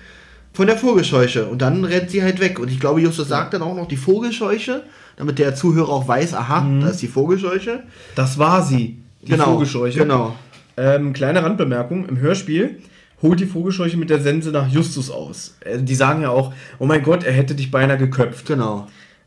von 0.52 0.66
der 0.66 0.76
Vogelscheuche. 0.76 1.46
Und 1.46 1.62
dann 1.62 1.84
rennt 1.84 2.10
sie 2.10 2.22
halt 2.22 2.38
weg. 2.38 2.58
Und 2.58 2.70
ich 2.70 2.78
glaube, 2.78 3.00
Justus 3.00 3.28
sagt 3.28 3.54
dann 3.54 3.62
auch 3.62 3.74
noch 3.74 3.88
die 3.88 3.96
Vogelscheuche, 3.96 4.82
damit 5.16 5.38
der 5.38 5.54
Zuhörer 5.54 5.88
auch 5.88 6.06
weiß, 6.06 6.34
aha, 6.34 6.68
da 6.82 6.88
ist 6.88 7.00
die 7.00 7.08
Vogelscheuche. 7.08 7.82
Das 8.14 8.38
war 8.38 8.62
sie. 8.62 8.98
Die 9.22 9.32
genau, 9.32 9.44
Vogelscheuche. 9.44 9.98
Genau. 9.98 10.36
Ähm, 10.76 11.14
kleine 11.14 11.42
Randbemerkung: 11.42 12.06
Im 12.06 12.18
Hörspiel 12.18 12.78
holt 13.22 13.40
die 13.40 13.46
Vogelscheuche 13.46 13.96
mit 13.96 14.10
der 14.10 14.20
Sense 14.20 14.50
nach 14.50 14.68
Justus 14.68 15.10
aus. 15.10 15.56
Äh, 15.60 15.78
die 15.78 15.94
sagen 15.94 16.20
ja 16.20 16.28
auch: 16.28 16.52
Oh 16.78 16.84
mein 16.84 17.02
Gott, 17.02 17.24
er 17.24 17.32
hätte 17.32 17.54
dich 17.54 17.70
beinahe 17.70 17.96
geköpft. 17.96 18.46
Genau. 18.46 18.86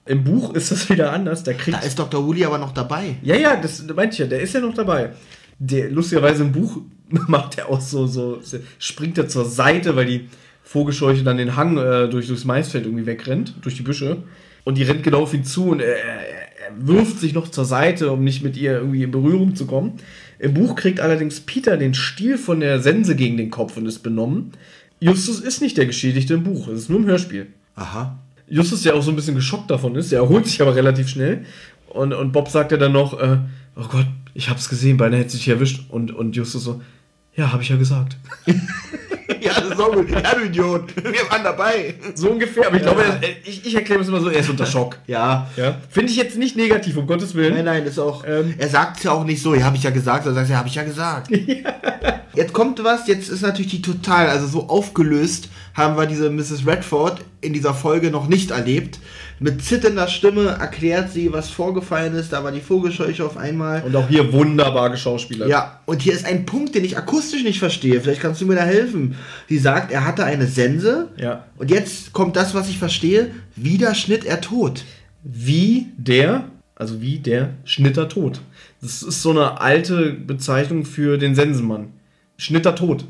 Im 0.09 0.23
Buch 0.23 0.55
ist 0.55 0.71
das 0.71 0.89
wieder 0.89 1.13
anders. 1.13 1.43
Der 1.43 1.53
kriegt. 1.53 1.77
Da 1.77 1.81
ist 1.81 1.99
Dr. 1.99 2.25
Woody 2.25 2.43
aber 2.43 2.57
noch 2.57 2.73
dabei. 2.73 3.17
ja, 3.21 3.35
ja, 3.35 3.55
das 3.55 3.85
meinte 3.95 4.13
ich 4.13 4.19
ja. 4.19 4.25
Der 4.25 4.41
ist 4.41 4.55
ja 4.55 4.59
noch 4.59 4.73
dabei. 4.73 5.11
Der, 5.59 5.91
lustigerweise 5.91 6.41
im 6.43 6.51
Buch 6.51 6.81
macht 7.09 7.59
er 7.59 7.69
auch 7.69 7.79
so, 7.79 8.07
so, 8.07 8.41
springt 8.79 9.19
er 9.19 9.27
zur 9.27 9.45
Seite, 9.45 9.95
weil 9.95 10.07
die 10.07 10.29
Vogelscheuche 10.63 11.23
dann 11.23 11.37
den 11.37 11.55
Hang 11.55 11.77
äh, 11.77 12.09
durch, 12.09 12.25
durchs 12.25 12.43
Maisfeld 12.43 12.85
irgendwie 12.85 13.05
wegrennt, 13.05 13.53
durch 13.61 13.75
die 13.75 13.83
Büsche. 13.83 14.23
Und 14.63 14.79
die 14.79 14.83
rennt 14.83 15.03
genau 15.03 15.21
auf 15.21 15.33
ihn 15.35 15.43
zu 15.43 15.69
und 15.69 15.79
er, 15.79 16.03
er, 16.03 16.21
er 16.21 16.87
wirft 16.87 17.19
sich 17.19 17.33
noch 17.33 17.47
zur 17.47 17.65
Seite, 17.65 18.11
um 18.11 18.23
nicht 18.23 18.43
mit 18.43 18.57
ihr 18.57 18.73
irgendwie 18.73 19.03
in 19.03 19.11
Berührung 19.11 19.55
zu 19.55 19.67
kommen. 19.67 19.99
Im 20.39 20.55
Buch 20.55 20.75
kriegt 20.75 21.01
allerdings 21.01 21.39
Peter 21.41 21.77
den 21.77 21.93
Stiel 21.93 22.39
von 22.39 22.61
der 22.61 22.79
Sense 22.79 23.15
gegen 23.15 23.37
den 23.37 23.51
Kopf 23.51 23.77
und 23.77 23.85
ist 23.85 23.99
benommen. 23.99 24.53
Justus 24.99 25.39
ist 25.39 25.61
nicht 25.61 25.77
der 25.77 25.85
Geschädigte 25.85 26.33
im 26.33 26.43
Buch, 26.43 26.67
es 26.67 26.81
ist 26.81 26.89
nur 26.89 26.99
im 26.99 27.05
Hörspiel. 27.05 27.47
Aha. 27.75 28.17
Justus, 28.49 28.81
der 28.83 28.95
auch 28.95 29.01
so 29.01 29.11
ein 29.11 29.15
bisschen 29.15 29.35
geschockt 29.35 29.69
davon 29.69 29.95
ist, 29.95 30.11
der 30.11 30.19
erholt 30.19 30.47
sich 30.47 30.61
aber 30.61 30.75
relativ 30.75 31.07
schnell. 31.07 31.45
Und, 31.87 32.13
und 32.13 32.31
Bob 32.31 32.49
sagt 32.49 32.71
ja 32.71 32.77
dann 32.77 32.91
noch, 32.91 33.19
äh, 33.19 33.37
oh 33.75 33.87
Gott, 33.89 34.07
ich 34.33 34.49
hab's 34.49 34.69
gesehen, 34.69 34.97
beinahe 34.97 35.19
hätte 35.19 35.31
sich 35.31 35.47
erwischt. 35.47 35.89
Und, 35.89 36.11
und 36.11 36.35
Justus 36.35 36.63
so, 36.63 36.81
ja, 37.39 37.53
hab 37.53 37.61
ich 37.61 37.69
ja 37.69 37.77
gesagt. 37.77 38.17
ja, 39.39 39.53
das 39.53 39.71
ist 39.71 39.79
auch 39.79 39.93
gut. 39.93 40.09
Ja, 40.09 40.35
du 40.35 40.45
Idiot. 40.45 40.93
Wir 40.97 41.31
waren 41.31 41.43
dabei. 41.43 41.95
So 42.13 42.31
ungefähr, 42.31 42.67
aber 42.67 42.75
ich 42.75 42.83
glaube, 42.83 43.01
er, 43.01 43.29
ich, 43.45 43.65
ich 43.65 43.75
erkläre 43.75 44.01
es 44.01 44.09
immer 44.09 44.19
so, 44.19 44.29
er 44.29 44.41
ist 44.41 44.49
unter 44.49 44.65
Schock. 44.65 44.97
Ja. 45.07 45.47
Ja. 45.55 45.77
Finde 45.89 46.11
ich 46.11 46.17
jetzt 46.17 46.37
nicht 46.37 46.57
negativ, 46.57 46.97
um 46.97 47.07
Gottes 47.07 47.35
Willen. 47.35 47.53
Nein, 47.53 47.65
nein, 47.65 47.85
ist 47.85 47.97
auch. 47.97 48.25
Ähm. 48.27 48.55
er 48.57 48.67
sagt 48.67 48.97
es 48.97 49.03
ja 49.03 49.11
auch 49.11 49.23
nicht 49.23 49.41
so, 49.41 49.55
ja, 49.55 49.63
habe 49.63 49.77
ich 49.77 49.83
ja 49.83 49.89
gesagt, 49.89 50.25
sondern 50.25 50.43
sagt, 50.43 50.51
ja, 50.51 50.57
habe 50.57 50.67
ich 50.67 50.75
ja 50.75 50.83
gesagt. 50.83 51.31
Jetzt 52.35 52.53
kommt 52.53 52.81
was, 52.83 53.07
jetzt 53.07 53.27
ist 53.27 53.41
natürlich 53.41 53.71
die 53.71 53.81
total, 53.81 54.29
also 54.29 54.47
so 54.47 54.69
aufgelöst 54.69 55.49
haben 55.73 55.97
wir 55.97 56.05
diese 56.05 56.29
Mrs. 56.29 56.65
Redford 56.65 57.19
in 57.41 57.53
dieser 57.53 57.73
Folge 57.73 58.11
noch 58.11 58.27
nicht 58.27 58.51
erlebt. 58.51 58.99
Mit 59.39 59.63
zitternder 59.63 60.07
Stimme 60.07 60.57
erklärt 60.59 61.11
sie, 61.11 61.31
was 61.31 61.49
vorgefallen 61.49 62.13
ist. 62.15 62.33
Da 62.33 62.43
war 62.43 62.51
die 62.51 62.59
Vogelscheuche 62.59 63.25
auf 63.25 63.37
einmal. 63.37 63.83
Und 63.83 63.95
auch 63.95 64.07
hier 64.09 64.33
wunderbar 64.33 64.89
geschauspielert. 64.89 65.49
Ja, 65.49 65.79
und 65.85 66.01
hier 66.01 66.13
ist 66.13 66.25
ein 66.25 66.45
Punkt, 66.45 66.75
den 66.75 66.83
ich 66.83 66.97
akustisch 66.97 67.43
nicht 67.43 67.59
verstehe. 67.59 68.01
Vielleicht 68.01 68.21
kannst 68.21 68.41
du 68.41 68.45
mir 68.45 68.55
da 68.55 68.63
helfen. 68.63 69.15
Sie 69.47 69.57
sagt, 69.57 69.91
er 69.91 70.05
hatte 70.05 70.25
eine 70.25 70.45
Sense. 70.45 71.07
Ja. 71.17 71.45
Und 71.57 71.71
jetzt 71.71 72.11
kommt 72.11 72.35
das, 72.35 72.53
was 72.53 72.69
ich 72.69 72.77
verstehe. 72.77 73.31
Wieder 73.55 73.95
schnitt 73.95 74.25
er 74.25 74.41
tot. 74.41 74.83
Wie 75.23 75.87
der, 75.97 76.45
also 76.75 77.01
wie 77.01 77.19
der 77.19 77.51
Schnitter 77.63 78.09
tot. 78.09 78.41
Das 78.81 79.03
ist 79.03 79.21
so 79.21 79.31
eine 79.31 79.61
alte 79.61 80.11
Bezeichnung 80.11 80.85
für 80.85 81.17
den 81.17 81.35
Sensenmann. 81.35 81.93
Schnitter 82.37 82.75
tot. 82.75 83.05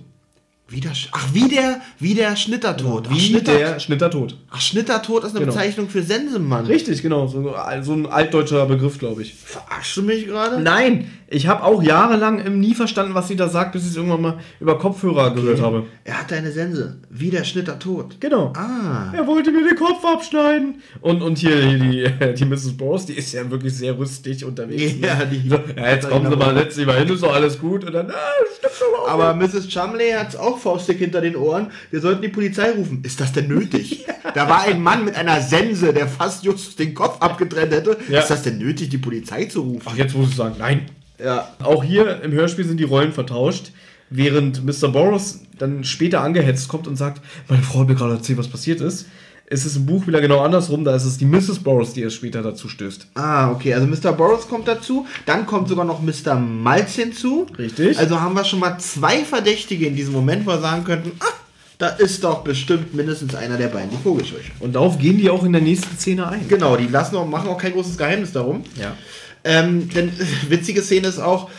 Wieder, 0.72 0.92
sch- 0.92 1.08
ach, 1.14 1.28
wie 1.34 1.48
der, 1.50 1.82
wie 2.00 2.14
der 2.14 2.36
Schnittertod. 2.36 3.08
Ach, 3.10 3.16
Wie 3.16 3.20
Schnitter, 3.20 3.58
der 3.58 3.80
Schnitter 3.80 4.12
tot. 4.12 4.36
ach, 4.52 4.62
Schnittertod 4.62 5.24
ist 5.24 5.32
eine 5.36 5.40
Genau. 5.46 5.52
Bezeichnung 5.54 5.90
für 5.90 6.04
Sensenmann. 6.04 6.66
Richtig, 6.68 7.02
genau. 7.02 7.26
So, 7.28 7.54
so 7.82 7.94
ein 7.94 8.06
altdeutscher 8.06 8.66
Begriff, 8.68 9.00
glaube 9.00 9.24
ich. 9.24 9.34
Verarschst 9.34 9.98
du 9.98 10.04
mich 10.04 10.28
gerade? 10.28 10.62
Nein, 10.62 11.10
ich 11.28 11.48
habe 11.48 11.64
auch 11.64 11.82
jahrelang 11.82 12.60
nie 12.60 12.76
verstanden, 12.76 13.16
was 13.16 13.28
sie 13.28 13.36
da 13.36 13.48
sagt, 13.50 13.72
bis 13.72 13.84
ich 13.84 13.90
es 13.92 13.96
irgendwann 13.96 14.22
mal 14.22 14.38
über 14.60 14.78
Kopfhörer 14.78 15.34
gehört 15.34 15.60
habe. 15.62 15.86
Er 16.04 16.20
hatte 16.20 16.36
eine 16.36 16.52
Sense. 16.52 16.98
Wie 17.10 17.32
der 17.32 17.44
Schnittertod. 17.44 18.20
Genau. 18.20 18.54
Ah. 18.56 19.12
Er 19.16 19.26
wollte 19.26 19.52
mir 19.52 19.68
den 19.68 19.76
Kopf 19.78 20.04
abschneiden. 20.06 20.82
Und, 21.02 21.22
und 21.24 21.38
hier, 21.40 21.62
die, 21.62 22.08
die 22.36 22.46
Mrs. 22.46 22.78
Bros, 22.78 23.06
die 23.08 23.14
ist 23.14 23.34
ja 23.34 23.50
wirklich 23.50 23.74
sehr 23.76 23.98
rüstig 23.98 24.46
unterwegs. 24.46 24.94
Ja, 25.02 25.16
ne? 25.16 25.28
die- 25.32 25.50
so, 25.50 25.56
ja, 25.76 25.90
jetzt 25.92 26.08
kommen 26.10 26.30
sie 26.30 26.36
mal, 26.38 26.54
setz 26.54 26.76
dich 26.76 26.86
mal 26.86 26.98
hin, 27.00 27.10
ist 27.10 27.24
doch 27.24 27.34
alles 27.34 27.58
gut. 27.60 27.86
Und 27.86 27.94
dann, 27.94 28.10
ah, 28.12 28.14
stimmt 28.58 28.74
auch. 29.00 29.10
Aber 29.10 29.34
Mrs. 29.34 29.68
Chumley 29.68 30.12
hat's 30.12 30.36
auch 30.36 30.59
faustig 30.60 31.00
hinter 31.00 31.22
den 31.22 31.36
Ohren. 31.36 31.72
Wir 31.92 32.02
sollten 32.02 32.22
die 32.22 32.30
Polizei 32.30 32.72
rufen. 32.72 33.02
Ist 33.04 33.20
das 33.20 33.32
denn 33.34 33.48
nötig? 33.48 34.06
da 34.34 34.50
war 34.50 34.64
ein 34.64 34.82
Mann 34.82 35.06
mit 35.06 35.16
einer 35.16 35.42
Sense, 35.42 35.94
der 35.94 36.08
fast 36.08 36.44
just 36.44 36.78
den 36.80 36.94
Kopf 36.94 37.22
abgetrennt 37.22 37.72
hätte. 37.72 37.98
Ja. 38.10 38.20
Ist 38.20 38.30
das 38.30 38.44
denn 38.44 38.58
nötig, 38.58 38.90
die 38.90 38.98
Polizei 38.98 39.46
zu 39.46 39.62
rufen? 39.62 39.82
Ach, 39.86 39.96
jetzt 39.96 40.16
muss 40.16 40.30
ich 40.30 40.36
sagen, 40.36 40.56
nein. 40.60 40.86
Ja. 41.24 41.54
Auch 41.60 41.84
hier 41.84 42.22
im 42.22 42.32
Hörspiel 42.32 42.66
sind 42.66 42.78
die 42.78 42.86
Rollen 42.86 43.12
vertauscht, 43.12 43.72
während 44.10 44.64
Mr. 44.64 44.90
Boros 44.90 45.42
dann 45.58 45.84
später 45.84 46.22
angehetzt 46.22 46.70
kommt 46.70 46.88
und 46.88 46.96
sagt, 46.96 47.22
meine 47.48 47.62
Frau 47.64 47.82
hat 47.82 47.90
mir 47.90 47.96
gerade 47.96 48.14
erzählt, 48.14 48.38
was 48.38 48.48
passiert 48.48 48.82
ist. 48.82 49.08
Es 49.52 49.66
ist 49.66 49.78
im 49.78 49.88
Buch 49.88 50.06
wieder 50.06 50.22
genau 50.22 50.42
andersrum, 50.42 50.84
da 50.84 50.96
ist 50.96 51.06
es 51.06 51.18
die 51.18 51.26
Mrs. 51.26 51.60
Boros, 51.60 51.94
die 51.94 52.04
erst 52.04 52.18
später 52.18 52.44
dazu 52.44 52.70
stößt. 52.70 53.08
Ah, 53.16 53.50
okay. 53.50 53.74
Also 53.74 53.88
Mr. 53.88 54.14
Boros 54.14 54.48
kommt 54.48 54.68
dazu. 54.68 55.08
Dann 55.26 55.48
kommt 55.48 55.70
sogar 55.70 55.86
noch 55.86 56.04
Mr. 56.04 56.36
Malz 56.36 56.94
hinzu. 56.94 57.48
Richtig. 57.58 57.98
Also 57.98 58.22
haben 58.22 58.36
wir 58.36 58.46
schon 58.46 58.60
mal 58.60 58.78
zwei 58.78 59.26
Verdächtige 59.26 59.88
in 59.88 59.96
diesem 59.96 60.14
Moment, 60.14 60.46
wo 60.46 60.52
wir 60.52 60.60
sagen 60.60 60.84
könnten, 60.84 61.14
ah, 61.20 61.34
da 61.80 61.88
ist 61.88 62.24
doch 62.24 62.44
bestimmt 62.44 62.94
mindestens 62.94 63.34
einer 63.34 63.58
der 63.58 63.70
beiden 63.70 63.90
die 63.90 63.98
Vogelscheuche. 63.98 64.52
Und 64.60 64.76
darauf 64.76 65.00
gehen 65.00 65.18
die 65.18 65.32
auch 65.32 65.44
in 65.44 65.54
der 65.54 65.64
nächsten 65.64 65.98
Szene 65.98 66.28
ein. 66.28 66.48
Genau, 66.48 66.78
die 66.78 66.88
lassen 66.88 67.16
auch, 67.16 67.26
machen 67.26 67.50
auch 67.50 67.58
kein 67.58 67.74
großes 67.74 67.98
Geheimnis 67.98 68.32
darum. 68.32 68.64
Ja. 68.80 68.96
Ähm, 69.44 69.90
denn 69.90 70.10
äh, 70.10 70.12
witzige 70.50 70.84
Szene 70.84 71.08
ist 71.08 71.20
auch, 71.20 71.50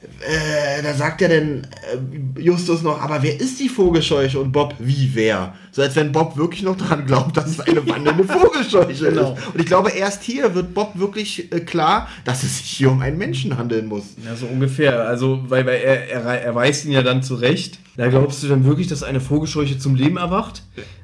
äh, 0.00 0.82
da 0.82 0.94
sagt 0.94 1.22
er 1.22 1.28
denn 1.28 1.66
äh, 2.36 2.40
Justus 2.40 2.82
noch, 2.82 3.00
aber 3.00 3.22
wer 3.22 3.40
ist 3.40 3.58
die 3.58 3.68
Vogelscheuche? 3.68 4.38
Und 4.38 4.52
Bob, 4.52 4.74
wie 4.78 5.10
wer? 5.14 5.54
So 5.72 5.82
als 5.82 5.96
wenn 5.96 6.12
Bob 6.12 6.36
wirklich 6.36 6.62
noch 6.62 6.76
daran 6.76 7.04
glaubt, 7.04 7.36
dass 7.36 7.46
es 7.46 7.60
eine 7.60 7.84
wandelnde 7.86 8.24
Vogelscheuche 8.32 9.10
genau. 9.10 9.34
ist. 9.34 9.46
Und 9.48 9.60
ich 9.60 9.66
glaube, 9.66 9.90
erst 9.90 10.22
hier 10.22 10.54
wird 10.54 10.72
Bob 10.72 10.98
wirklich 10.98 11.52
äh, 11.52 11.60
klar, 11.60 12.08
dass 12.24 12.44
es 12.44 12.58
sich 12.58 12.66
hier 12.66 12.92
um 12.92 13.00
einen 13.00 13.18
Menschen 13.18 13.58
handeln 13.58 13.86
muss. 13.86 14.14
Ja, 14.24 14.36
so 14.36 14.46
ungefähr. 14.46 15.02
Also, 15.08 15.40
weil, 15.48 15.66
weil 15.66 15.80
er, 15.80 16.08
er, 16.08 16.42
er 16.42 16.54
weist 16.54 16.84
ihn 16.84 16.92
ja 16.92 17.02
dann 17.02 17.24
zurecht. 17.24 17.80
Da 17.96 18.08
glaubst 18.08 18.42
du 18.44 18.48
dann 18.48 18.64
wirklich, 18.64 18.86
dass 18.86 19.02
eine 19.02 19.20
Vogelscheuche 19.20 19.78
zum 19.78 19.96
Leben 19.96 20.16
erwacht? 20.16 20.62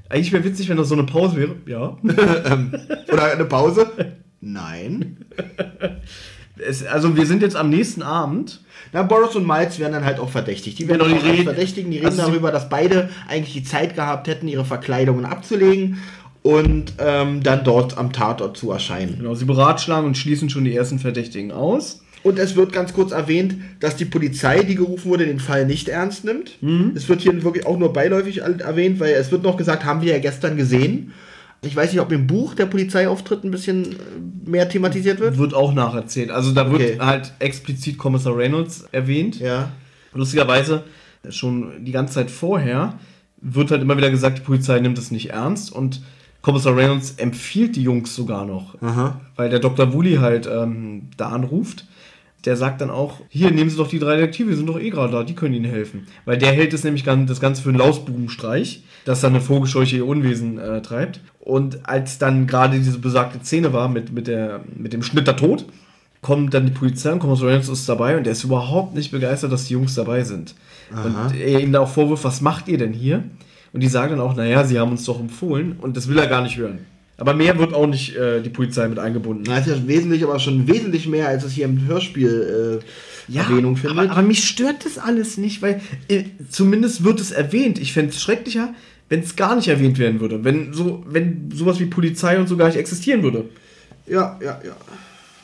Eigentlich 0.09 0.33
wäre 0.33 0.45
witzig, 0.45 0.69
wenn 0.69 0.77
das 0.77 0.89
so 0.89 0.95
eine 0.95 1.05
Pause 1.05 1.37
wäre. 1.37 1.57
Ja. 1.67 1.99
Ähm, 2.47 2.75
oder 3.11 3.33
eine 3.33 3.45
Pause? 3.45 3.91
Nein. 4.41 5.17
Es, 6.57 6.85
also 6.87 7.17
wir 7.17 7.27
sind 7.27 7.43
jetzt 7.43 7.57
am 7.57 7.69
nächsten 7.69 8.03
Abend. 8.03 8.61
Na, 8.95 9.03
Boris 9.03 9.35
und 9.35 9.45
Miles 9.45 9.81
werden 9.81 9.93
dann 9.93 10.05
halt 10.05 10.21
auch 10.21 10.31
verdächtigt. 10.31 10.79
Die 10.79 10.87
werden 10.87 11.09
genau, 11.09 11.21
die 11.21 11.29
reden, 11.29 11.43
verdächtigen, 11.43 11.91
die 11.91 11.97
reden 11.97 12.11
also 12.11 12.23
darüber, 12.29 12.53
dass 12.53 12.69
beide 12.69 13.09
eigentlich 13.29 13.53
die 13.53 13.65
Zeit 13.65 13.97
gehabt 13.97 14.29
hätten, 14.29 14.47
ihre 14.47 14.65
Verkleidungen 14.65 15.25
abzulegen 15.25 15.99
und 16.43 16.93
ähm, 17.01 17.43
dann 17.43 17.65
dort 17.65 17.99
am 17.99 18.13
Tatort 18.13 18.57
zu 18.57 18.71
erscheinen. 18.71 19.17
Genau, 19.19 19.35
sie 19.35 19.47
beratschlagen 19.47 20.07
und 20.07 20.17
schließen 20.17 20.49
schon 20.49 20.65
die 20.65 20.77
ersten 20.77 21.01
Verdächtigen 21.01 21.51
aus. 21.51 22.03
Und 22.23 22.39
es 22.39 22.55
wird 22.55 22.73
ganz 22.73 22.93
kurz 22.93 23.11
erwähnt, 23.11 23.57
dass 23.81 23.97
die 23.97 24.05
Polizei, 24.05 24.63
die 24.63 24.77
gerufen 24.77 25.11
wurde, 25.11 25.27
den 25.27 25.41
Fall 25.41 25.67
nicht 25.67 25.89
ernst 25.89 26.25
nimmt. 26.25 26.63
Mhm. 26.63 26.93
Es 26.95 27.09
wird 27.09 27.21
hier 27.21 27.43
wirklich 27.43 27.67
auch 27.67 27.77
nur 27.77 27.93
beiläufig 27.93 28.43
erwähnt, 28.43 29.01
weil 29.01 29.15
es 29.15 29.33
wird 29.33 29.43
noch 29.43 29.57
gesagt, 29.57 29.85
haben 29.85 30.03
wir 30.03 30.13
ja 30.13 30.21
gestern 30.21 30.57
gesehen. 30.57 31.13
Ich 31.67 31.77
weiß 31.77 31.93
nicht, 31.93 32.01
ob 32.01 32.13
im 32.13 32.27
Buch 32.27 32.55
der 32.55 32.67
Polizeiauftritt 32.67 33.45
ein 33.45 33.51
bisschen 33.51 33.93
äh, 33.93 34.51
mehr 34.51 34.69
thematisiert 34.69 35.21
wird. 35.21 35.39
Wird 35.39 35.55
auch 35.55 35.73
nacherzählt. 35.75 36.31
Also 36.31 36.53
da 36.53 36.71
wird 36.71 36.83
okay. 36.83 36.99
halt 37.01 37.33
explizit 37.39 37.99
Kommissar 37.99 38.37
Reynolds 38.37 38.87
erwähnt. 38.93 39.41
Ja. 39.41 39.71
Lustigerweise, 40.13 40.85
schon 41.29 41.85
die 41.85 41.93
ganze 41.93 42.15
Zeit 42.15 42.31
vorher 42.31 42.99
wird 43.41 43.71
halt 43.71 43.83
immer 43.83 43.97
wieder 43.97 44.11
gesagt, 44.11 44.39
die 44.39 44.43
Polizei 44.43 44.79
nimmt 44.81 44.99
es 44.99 45.11
nicht 45.11 45.31
ernst 45.31 45.73
und 45.73 46.03
Kommissar 46.41 46.77
Reynolds 46.77 47.13
empfiehlt 47.17 47.77
die 47.77 47.83
Jungs 47.83 48.15
sogar 48.15 48.45
noch. 48.45 48.81
Aha. 48.83 49.21
Weil 49.37 49.51
der 49.51 49.61
Dr. 49.61 49.93
Woolley 49.93 50.17
halt 50.17 50.47
ähm, 50.47 51.09
da 51.17 51.31
anruft 51.31 51.87
der 52.45 52.57
sagt 52.57 52.81
dann 52.81 52.91
auch, 52.91 53.21
hier, 53.29 53.51
nehmen 53.51 53.71
Sie 53.71 53.77
doch 53.77 53.89
die 53.89 53.99
drei 53.99 54.17
Detektive, 54.17 54.51
die 54.51 54.57
sind 54.57 54.67
doch 54.67 54.79
eh 54.79 54.91
gerade 54.91 55.13
da, 55.13 55.23
die 55.23 55.35
können 55.35 55.55
Ihnen 55.55 55.71
helfen. 55.71 56.07
Weil 56.25 56.39
der 56.39 56.53
hält 56.53 56.75
es 56.75 56.85
nämlich 56.85 57.05
das 57.05 57.41
Ganze 57.41 57.63
für 57.63 57.71
einen 57.71 57.79
Lausbubenstreich, 57.79 58.83
dass 59.05 59.21
dann 59.21 59.33
eine 59.33 59.41
Vogelscheuche 59.41 59.97
ihr 59.97 60.07
Unwesen 60.07 60.59
äh, 60.59 60.83
treibt. 60.83 61.21
Und 61.41 61.89
als 61.89 62.19
dann 62.19 62.47
gerade 62.47 62.79
diese 62.79 62.99
besagte 62.99 63.39
Szene 63.43 63.73
war 63.73 63.89
mit, 63.89 64.13
mit, 64.13 64.27
der, 64.27 64.61
mit 64.77 64.93
dem 64.93 65.03
Schnitter 65.03 65.37
tot, 65.37 65.67
kommt 66.23 66.55
dann 66.55 66.65
die 66.65 66.73
Polizei 66.73 67.13
und 67.13 67.19
Kommissar 67.19 67.49
Reynolds 67.49 67.69
ist 67.69 67.89
dabei 67.89 68.17
und 68.17 68.25
der 68.25 68.33
ist 68.33 68.45
überhaupt 68.45 68.95
nicht 68.95 69.11
begeistert, 69.11 69.53
dass 69.53 69.67
die 69.67 69.75
Jungs 69.75 69.95
dabei 69.95 70.25
sind. 70.25 70.55
Aha. 70.93 71.27
Und 71.27 71.37
er 71.37 71.61
ihnen 71.61 71.73
da 71.73 71.81
auch 71.81 71.89
vorwirft, 71.89 72.25
was 72.25 72.41
macht 72.41 72.67
ihr 72.69 72.79
denn 72.79 72.95
hier? 72.95 73.25
Und 73.75 73.83
die 73.83 73.89
sagen 73.89 74.13
dann 74.13 74.21
auch, 74.21 74.35
naja, 74.35 74.65
sie 74.65 74.79
haben 74.79 74.93
uns 74.93 75.05
doch 75.05 75.21
empfohlen 75.21 75.77
und 75.81 75.97
das 75.97 76.09
will 76.09 76.19
er 76.19 76.27
gar 76.27 76.43
nicht 76.43 76.57
hören. 76.57 76.79
Aber 77.17 77.35
mehr 77.35 77.59
wird 77.59 77.75
auch 77.75 77.87
nicht 77.87 78.17
äh, 78.17 78.43
die 78.43 78.51
Polizei 78.51 78.89
mit 78.89 78.99
eingebunden. 78.99 79.45
Das 79.45 79.67
ist 79.67 79.77
ja 79.77 79.87
wesentlich, 79.87 80.25
aber 80.25 80.39
schon 80.41 80.67
wesentlich 80.67 81.07
mehr, 81.07 81.29
als 81.29 81.45
es 81.45 81.53
hier 81.53 81.65
im 81.65 81.87
Hörspiel 81.87 82.81
äh, 82.83 83.33
ja, 83.33 83.43
Erwähnung 83.43 83.77
findet. 83.77 83.99
Aber, 83.99 84.11
aber, 84.11 84.23
mich 84.23 84.45
stört 84.45 84.85
das 84.85 84.99
alles 84.99 85.39
nicht, 85.39 85.63
weil 85.63 85.81
äh, 86.09 86.25
zumindest 86.51 87.05
wird 87.05 87.21
es 87.21 87.31
erwähnt. 87.31 87.79
Ich 87.79 87.93
fände 87.93 88.11
es 88.11 88.21
schrecklicher, 88.21 88.75
wenn 89.09 89.21
es 89.21 89.37
gar 89.37 89.55
nicht 89.55 89.69
erwähnt 89.69 89.99
werden 89.99 90.21
würde. 90.21 90.43
Wenn, 90.43 90.73
so, 90.73 91.05
wenn 91.07 91.51
sowas 91.53 91.79
wie 91.79 91.87
Polizei 91.87 92.39
und 92.39 92.49
so 92.49 92.57
gar 92.57 92.67
nicht 92.67 92.79
existieren 92.79 93.23
würde. 93.23 93.45
Ja, 94.07 94.39
ja, 94.43 94.61
ja. 94.65 94.77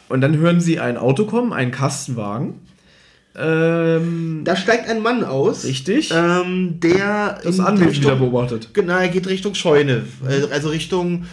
Und 0.09 0.23
dann 0.23 0.37
hören 0.39 0.61
sie 0.61 0.81
ein 0.81 0.97
Auto 0.97 1.25
kommen, 1.25 1.53
einen 1.53 1.71
Kastenwagen. 1.71 2.55
Ähm, 3.37 4.41
da 4.43 4.57
steigt 4.57 4.89
ein 4.89 5.03
Mann 5.03 5.23
aus. 5.23 5.65
Richtig. 5.65 6.11
Ähm, 6.13 6.81
der 6.81 7.39
das 7.45 7.61
Anwesen 7.61 8.03
wieder 8.03 8.17
beobachtet. 8.17 8.71
Genau, 8.75 8.99
er 8.99 9.09
geht 9.09 9.29
Richtung 9.29 9.55
Scheune. 9.55 10.03
Äh, 10.29 10.53
also 10.53 10.71
Richtung 10.71 11.27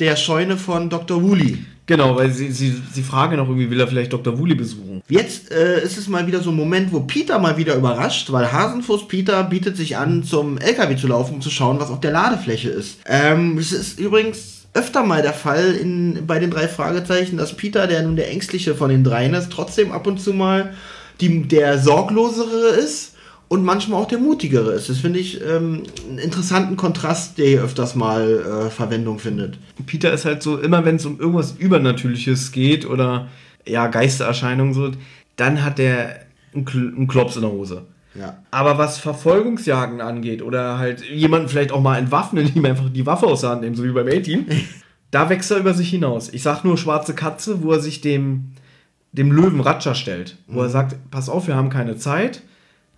der 0.00 0.16
Scheune 0.16 0.56
von 0.56 0.90
Dr. 0.90 1.22
Woolley. 1.22 1.58
Genau, 1.86 2.14
weil 2.14 2.30
sie, 2.30 2.52
sie, 2.52 2.74
sie 2.92 3.02
fragen 3.02 3.36
noch 3.36 3.48
irgendwie, 3.48 3.68
will 3.68 3.80
er 3.80 3.88
vielleicht 3.88 4.12
Dr. 4.12 4.38
Woolley 4.38 4.54
besuchen. 4.54 5.02
Jetzt 5.08 5.50
äh, 5.50 5.82
ist 5.82 5.98
es 5.98 6.06
mal 6.06 6.26
wieder 6.26 6.40
so 6.40 6.50
ein 6.50 6.56
Moment, 6.56 6.92
wo 6.92 7.00
Peter 7.00 7.38
mal 7.40 7.56
wieder 7.56 7.74
überrascht, 7.74 8.30
weil 8.30 8.52
Hasenfuß 8.52 9.08
Peter 9.08 9.42
bietet 9.42 9.76
sich 9.76 9.96
an, 9.96 10.22
zum 10.22 10.58
LKW 10.58 10.96
zu 10.96 11.08
laufen, 11.08 11.34
um 11.34 11.40
zu 11.40 11.50
schauen, 11.50 11.80
was 11.80 11.90
auf 11.90 12.00
der 12.00 12.12
Ladefläche 12.12 12.70
ist. 12.70 12.98
Ähm, 13.06 13.58
es 13.58 13.72
ist 13.72 13.98
übrigens 13.98 14.68
öfter 14.72 15.02
mal 15.02 15.22
der 15.22 15.32
Fall 15.32 15.72
in, 15.74 16.26
bei 16.28 16.38
den 16.38 16.50
drei 16.50 16.68
Fragezeichen, 16.68 17.36
dass 17.36 17.56
Peter, 17.56 17.88
der 17.88 18.02
nun 18.02 18.14
der 18.14 18.30
ängstliche 18.30 18.76
von 18.76 18.90
den 18.90 19.02
dreien 19.02 19.34
ist, 19.34 19.50
trotzdem 19.50 19.90
ab 19.90 20.06
und 20.06 20.20
zu 20.20 20.32
mal 20.32 20.74
die, 21.20 21.42
der 21.42 21.78
sorglosere 21.78 22.68
ist 22.68 23.09
und 23.50 23.64
manchmal 23.64 24.00
auch 24.00 24.06
der 24.06 24.20
mutigere 24.20 24.70
ist. 24.74 24.88
Das 24.88 24.98
finde 24.98 25.18
ich 25.18 25.44
ähm, 25.44 25.82
einen 26.08 26.18
interessanten 26.18 26.76
Kontrast, 26.76 27.36
der 27.36 27.46
hier 27.48 27.62
öfters 27.64 27.96
mal 27.96 28.66
äh, 28.66 28.70
Verwendung 28.70 29.18
findet. 29.18 29.58
Peter 29.86 30.12
ist 30.12 30.24
halt 30.24 30.40
so, 30.40 30.56
immer 30.56 30.84
wenn 30.84 30.96
es 30.96 31.04
um 31.04 31.18
irgendwas 31.18 31.56
Übernatürliches 31.58 32.52
geht 32.52 32.88
oder 32.88 33.26
ja, 33.66 33.88
Geistererscheinungen 33.88 34.72
so, 34.72 34.92
dann 35.34 35.64
hat 35.64 35.78
der 35.78 36.20
einen, 36.54 36.64
Kl 36.64 36.94
einen 36.96 37.08
Klops 37.08 37.34
in 37.34 37.42
der 37.42 37.50
Hose. 37.50 37.86
Ja. 38.14 38.38
Aber 38.52 38.78
was 38.78 38.98
Verfolgungsjagen 38.98 40.00
angeht 40.00 40.42
oder 40.42 40.78
halt 40.78 41.02
jemanden 41.04 41.48
vielleicht 41.48 41.72
auch 41.72 41.82
mal 41.82 41.98
entwaffnen, 41.98 42.52
ihm 42.54 42.64
einfach 42.64 42.88
die 42.88 43.04
Waffe 43.04 43.26
aus 43.26 43.40
der 43.40 43.50
Hand 43.50 43.62
nehmen, 43.62 43.74
so 43.74 43.82
wie 43.82 43.90
beim 43.90 44.06
A-Team, 44.06 44.46
da 45.10 45.28
wächst 45.28 45.50
er 45.50 45.58
über 45.58 45.74
sich 45.74 45.90
hinaus. 45.90 46.28
Ich 46.32 46.44
sag 46.44 46.62
nur 46.62 46.78
schwarze 46.78 47.16
Katze, 47.16 47.64
wo 47.64 47.72
er 47.72 47.80
sich 47.80 48.00
dem, 48.00 48.52
dem 49.10 49.32
Löwen 49.32 49.58
Ratscher 49.58 49.96
stellt, 49.96 50.36
wo 50.46 50.60
mhm. 50.60 50.66
er 50.66 50.68
sagt, 50.68 50.96
pass 51.10 51.28
auf, 51.28 51.48
wir 51.48 51.56
haben 51.56 51.68
keine 51.68 51.96
Zeit 51.96 52.42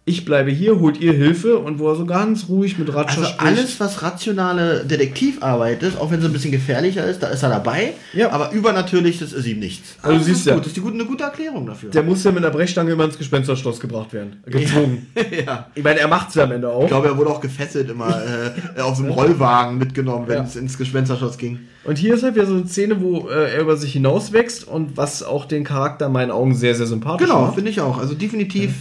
ich 0.05 0.25
bleibe 0.25 0.51
hier, 0.51 0.81
holt 0.81 1.01
ihr 1.01 1.13
Hilfe 1.13 1.59
und 1.59 1.79
wo 1.79 1.89
er 1.89 1.95
so 1.95 2.05
ganz 2.05 2.49
ruhig 2.49 2.77
mit 2.77 2.93
Ratscher 2.93 3.19
also 3.19 3.31
spricht. 3.31 3.41
alles, 3.41 3.79
was 3.79 4.03
rationale 4.03 4.85
Detektivarbeit 4.85 5.85
ist, 5.85 5.97
auch 5.97 6.11
wenn 6.11 6.19
es 6.19 6.25
ein 6.25 6.33
bisschen 6.33 6.51
gefährlicher 6.51 7.07
ist, 7.07 7.23
da 7.23 7.29
ist 7.29 7.45
er 7.45 7.51
dabei. 7.51 7.93
Ja. 8.13 8.31
Aber 8.31 8.51
übernatürlich, 8.51 9.21
das 9.21 9.33
ist 9.33 9.47
ihm 9.47 9.61
nichts. 9.61 9.95
Also, 10.03 10.19
du 10.19 10.25
siehst 10.25 10.47
ja. 10.47 10.55
Gut. 10.55 10.63
Das 10.63 10.69
ist 10.69 10.77
die 10.77 10.81
gute, 10.81 10.95
eine 10.95 11.05
gute 11.05 11.23
Erklärung 11.23 11.67
dafür. 11.67 11.91
Der 11.91 12.03
muss 12.03 12.25
ja 12.25 12.33
mit 12.33 12.45
einer 12.45 12.53
Brechstange 12.53 12.91
immer 12.91 13.05
ins 13.05 13.17
Gespensterschloss 13.17 13.79
gebracht 13.79 14.13
werden. 14.13 14.43
Gezwungen. 14.45 15.07
ja. 15.47 15.69
Ich 15.77 15.85
meine, 15.85 16.01
er 16.01 16.09
macht 16.09 16.31
es 16.31 16.35
ja 16.35 16.45
am 16.45 16.53
Ende 16.53 16.69
auch. 16.69 16.83
Ich 16.83 16.89
glaube, 16.89 17.07
er 17.07 17.17
wurde 17.17 17.31
auch 17.31 17.41
gefesselt 17.41 17.89
immer 17.89 18.21
äh, 18.77 18.81
auf 18.81 18.97
so 18.97 19.05
einem 19.05 19.13
Rollwagen 19.13 19.79
mitgenommen, 19.79 20.27
wenn 20.27 20.43
es 20.43 20.57
ins 20.57 20.77
Gespensterschloss 20.79 21.39
ging. 21.39 21.61
Und 21.85 21.97
hier 21.97 22.15
ist 22.15 22.25
halt 22.25 22.35
wieder 22.35 22.47
so 22.47 22.55
eine 22.55 22.67
Szene, 22.67 23.01
wo 23.01 23.29
äh, 23.29 23.55
er 23.55 23.61
über 23.61 23.77
sich 23.77 23.93
hinauswächst 23.93 24.67
und 24.67 24.97
was 24.97 25.23
auch 25.23 25.45
den 25.45 25.63
Charakter 25.63 26.07
in 26.07 26.13
meinen 26.13 26.33
Augen 26.33 26.57
sehr, 26.57 26.75
sehr 26.75 26.87
sympathisch 26.87 27.29
genau, 27.29 27.43
macht. 27.43 27.51
Genau, 27.51 27.55
finde 27.55 27.71
ich 27.71 27.81
auch. 27.81 27.99
Also 27.99 28.15
definitiv. 28.15 28.73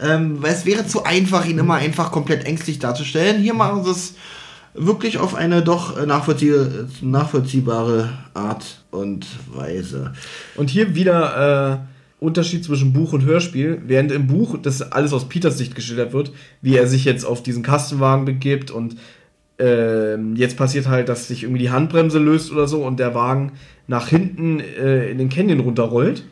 Ähm, 0.00 0.42
weil 0.42 0.52
es 0.52 0.64
wäre 0.64 0.86
zu 0.86 1.04
einfach, 1.04 1.46
ihn 1.46 1.58
immer 1.58 1.74
einfach 1.74 2.12
komplett 2.12 2.44
ängstlich 2.44 2.78
darzustellen. 2.78 3.42
Hier 3.42 3.54
machen 3.54 3.84
sie 3.84 3.90
es 3.90 4.14
wirklich 4.74 5.18
auf 5.18 5.34
eine 5.34 5.62
doch 5.62 6.04
nachvollzieh 6.06 6.54
nachvollziehbare 7.00 8.10
Art 8.34 8.84
und 8.90 9.26
Weise. 9.52 10.12
Und 10.56 10.70
hier 10.70 10.94
wieder 10.94 11.82
äh, 11.82 12.24
Unterschied 12.24 12.64
zwischen 12.64 12.92
Buch 12.92 13.12
und 13.12 13.24
Hörspiel. 13.24 13.82
Während 13.86 14.12
im 14.12 14.26
Buch 14.26 14.58
das 14.60 14.82
alles 14.82 15.12
aus 15.12 15.28
Peters 15.28 15.58
Sicht 15.58 15.74
geschildert 15.74 16.12
wird, 16.12 16.32
wie 16.62 16.76
er 16.76 16.86
sich 16.86 17.04
jetzt 17.04 17.24
auf 17.24 17.42
diesen 17.42 17.62
Kastenwagen 17.62 18.24
begibt 18.24 18.70
und 18.70 18.96
äh, 19.60 20.16
jetzt 20.34 20.56
passiert 20.56 20.88
halt, 20.88 21.08
dass 21.08 21.28
sich 21.28 21.42
irgendwie 21.42 21.62
die 21.62 21.70
Handbremse 21.70 22.18
löst 22.18 22.52
oder 22.52 22.68
so 22.68 22.84
und 22.84 23.00
der 23.00 23.14
Wagen 23.14 23.52
nach 23.86 24.08
hinten 24.08 24.60
äh, 24.60 25.10
in 25.10 25.18
den 25.18 25.28
Canyon 25.28 25.60
runterrollt. 25.60 26.24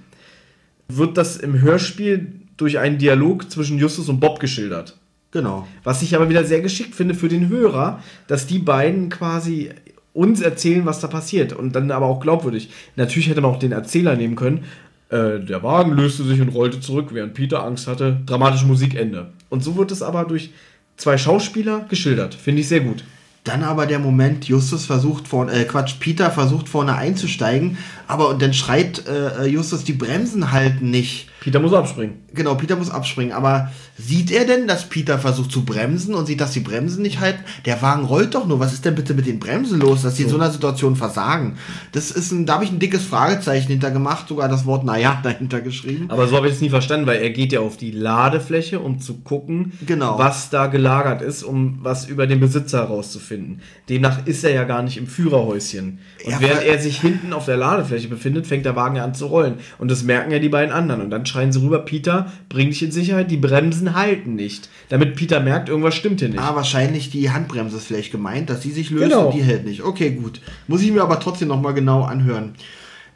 Wird 0.88 1.16
das 1.16 1.36
im 1.36 1.60
Hörspiel 1.60 2.45
durch 2.56 2.78
einen 2.78 2.98
Dialog 2.98 3.50
zwischen 3.50 3.78
Justus 3.78 4.08
und 4.08 4.20
Bob 4.20 4.40
geschildert. 4.40 4.96
Genau. 5.30 5.66
Was 5.84 6.02
ich 6.02 6.16
aber 6.16 6.28
wieder 6.28 6.44
sehr 6.44 6.60
geschickt 6.60 6.94
finde 6.94 7.14
für 7.14 7.28
den 7.28 7.48
Hörer, 7.48 8.02
dass 8.26 8.46
die 8.46 8.58
beiden 8.58 9.10
quasi 9.10 9.70
uns 10.14 10.40
erzählen, 10.40 10.86
was 10.86 11.00
da 11.00 11.08
passiert 11.08 11.52
und 11.52 11.76
dann 11.76 11.90
aber 11.90 12.06
auch 12.06 12.20
glaubwürdig. 12.20 12.70
Natürlich 12.96 13.28
hätte 13.28 13.42
man 13.42 13.50
auch 13.50 13.58
den 13.58 13.72
Erzähler 13.72 14.16
nehmen 14.16 14.34
können. 14.34 14.64
Äh, 15.10 15.40
der 15.40 15.62
Wagen 15.62 15.92
löste 15.92 16.24
sich 16.24 16.40
und 16.40 16.48
rollte 16.48 16.80
zurück, 16.80 17.08
während 17.12 17.34
Peter 17.34 17.62
Angst 17.62 17.86
hatte. 17.86 18.18
Dramatische 18.24 18.66
Musikende. 18.66 19.28
Und 19.50 19.62
so 19.62 19.76
wird 19.76 19.92
es 19.92 20.02
aber 20.02 20.24
durch 20.24 20.50
zwei 20.96 21.18
Schauspieler 21.18 21.84
geschildert. 21.88 22.34
Finde 22.34 22.62
ich 22.62 22.68
sehr 22.68 22.80
gut. 22.80 23.04
Dann 23.44 23.62
aber 23.62 23.86
der 23.86 24.00
Moment, 24.00 24.48
Justus 24.48 24.86
versucht 24.86 25.28
vorne, 25.28 25.52
äh, 25.52 25.64
Quatsch, 25.64 25.96
Peter 26.00 26.30
versucht 26.30 26.68
vorne 26.68 26.96
einzusteigen, 26.96 27.78
aber 28.08 28.30
und 28.30 28.42
dann 28.42 28.54
schreit 28.54 29.04
äh, 29.06 29.46
Justus, 29.46 29.84
die 29.84 29.92
Bremsen 29.92 30.50
halten 30.50 30.90
nicht. 30.90 31.28
Peter 31.46 31.60
muss 31.60 31.72
abspringen. 31.72 32.16
Genau, 32.34 32.56
Peter 32.56 32.74
muss 32.74 32.90
abspringen. 32.90 33.32
Aber 33.32 33.70
sieht 33.96 34.32
er 34.32 34.46
denn, 34.46 34.66
dass 34.66 34.88
Peter 34.88 35.16
versucht 35.16 35.52
zu 35.52 35.64
bremsen 35.64 36.12
und 36.12 36.26
sieht, 36.26 36.40
dass 36.40 36.50
die 36.50 36.58
Bremsen 36.58 37.02
nicht 37.02 37.20
halten? 37.20 37.38
Der 37.66 37.80
Wagen 37.82 38.04
rollt 38.04 38.34
doch 38.34 38.48
nur. 38.48 38.58
Was 38.58 38.72
ist 38.72 38.84
denn 38.84 38.96
bitte 38.96 39.14
mit 39.14 39.26
den 39.26 39.38
Bremsen 39.38 39.78
los, 39.78 40.02
dass 40.02 40.16
sie 40.16 40.24
so. 40.24 40.30
in 40.30 40.32
so 40.32 40.40
einer 40.40 40.50
Situation 40.50 40.96
versagen? 40.96 41.56
Das 41.92 42.10
ist 42.10 42.32
ein, 42.32 42.46
da 42.46 42.54
habe 42.54 42.64
ich 42.64 42.72
ein 42.72 42.80
dickes 42.80 43.04
Fragezeichen 43.04 43.68
hinter 43.68 43.92
gemacht, 43.92 44.26
sogar 44.26 44.48
das 44.48 44.66
Wort 44.66 44.82
naja 44.82 45.20
dahinter 45.22 45.60
geschrieben. 45.60 46.06
Aber 46.08 46.26
so 46.26 46.34
habe 46.34 46.48
ich 46.48 46.54
es 46.54 46.60
nie 46.60 46.68
verstanden, 46.68 47.06
weil 47.06 47.22
er 47.22 47.30
geht 47.30 47.52
ja 47.52 47.60
auf 47.60 47.76
die 47.76 47.92
Ladefläche, 47.92 48.80
um 48.80 48.98
zu 48.98 49.18
gucken, 49.18 49.70
genau. 49.86 50.18
was 50.18 50.50
da 50.50 50.66
gelagert 50.66 51.22
ist, 51.22 51.44
um 51.44 51.78
was 51.80 52.08
über 52.08 52.26
den 52.26 52.40
Besitzer 52.40 52.78
herauszufinden. 52.78 53.60
Demnach 53.88 54.26
ist 54.26 54.42
er 54.42 54.50
ja 54.50 54.64
gar 54.64 54.82
nicht 54.82 54.96
im 54.96 55.06
Führerhäuschen. 55.06 56.00
Und 56.24 56.32
ja, 56.32 56.40
während 56.40 56.64
er 56.64 56.80
sich 56.80 57.00
hinten 57.00 57.32
auf 57.32 57.44
der 57.44 57.56
Ladefläche 57.56 58.08
befindet, 58.08 58.48
fängt 58.48 58.64
der 58.64 58.74
Wagen 58.74 58.96
ja 58.96 59.04
an 59.04 59.14
zu 59.14 59.26
rollen. 59.26 59.60
Und 59.78 59.92
das 59.92 60.02
merken 60.02 60.32
ja 60.32 60.40
die 60.40 60.48
beiden 60.48 60.74
anderen. 60.74 61.02
Und 61.02 61.10
dann 61.10 61.24
schreien 61.36 61.52
sie 61.52 61.60
rüber, 61.60 61.80
Peter, 61.80 62.32
bring 62.48 62.70
dich 62.70 62.82
in 62.82 62.90
Sicherheit, 62.92 63.30
die 63.30 63.36
Bremsen 63.36 63.94
halten 63.94 64.34
nicht. 64.36 64.68
Damit 64.88 65.16
Peter 65.16 65.40
merkt, 65.40 65.68
irgendwas 65.68 65.94
stimmt 65.94 66.20
hier 66.20 66.30
nicht. 66.30 66.38
Ah, 66.40 66.54
wahrscheinlich 66.54 67.10
die 67.10 67.30
Handbremse 67.30 67.76
ist 67.76 67.86
vielleicht 67.86 68.10
gemeint, 68.10 68.48
dass 68.48 68.62
sie 68.62 68.70
sich 68.70 68.90
löst 68.90 69.10
Genau. 69.10 69.26
und 69.26 69.34
die 69.34 69.42
hält 69.42 69.66
nicht. 69.66 69.82
Okay, 69.82 70.10
gut. 70.12 70.40
Muss 70.66 70.80
ich 70.82 70.90
mir 70.92 71.02
aber 71.02 71.20
trotzdem 71.20 71.48
nochmal 71.48 71.74
genau 71.74 72.02
anhören. 72.04 72.54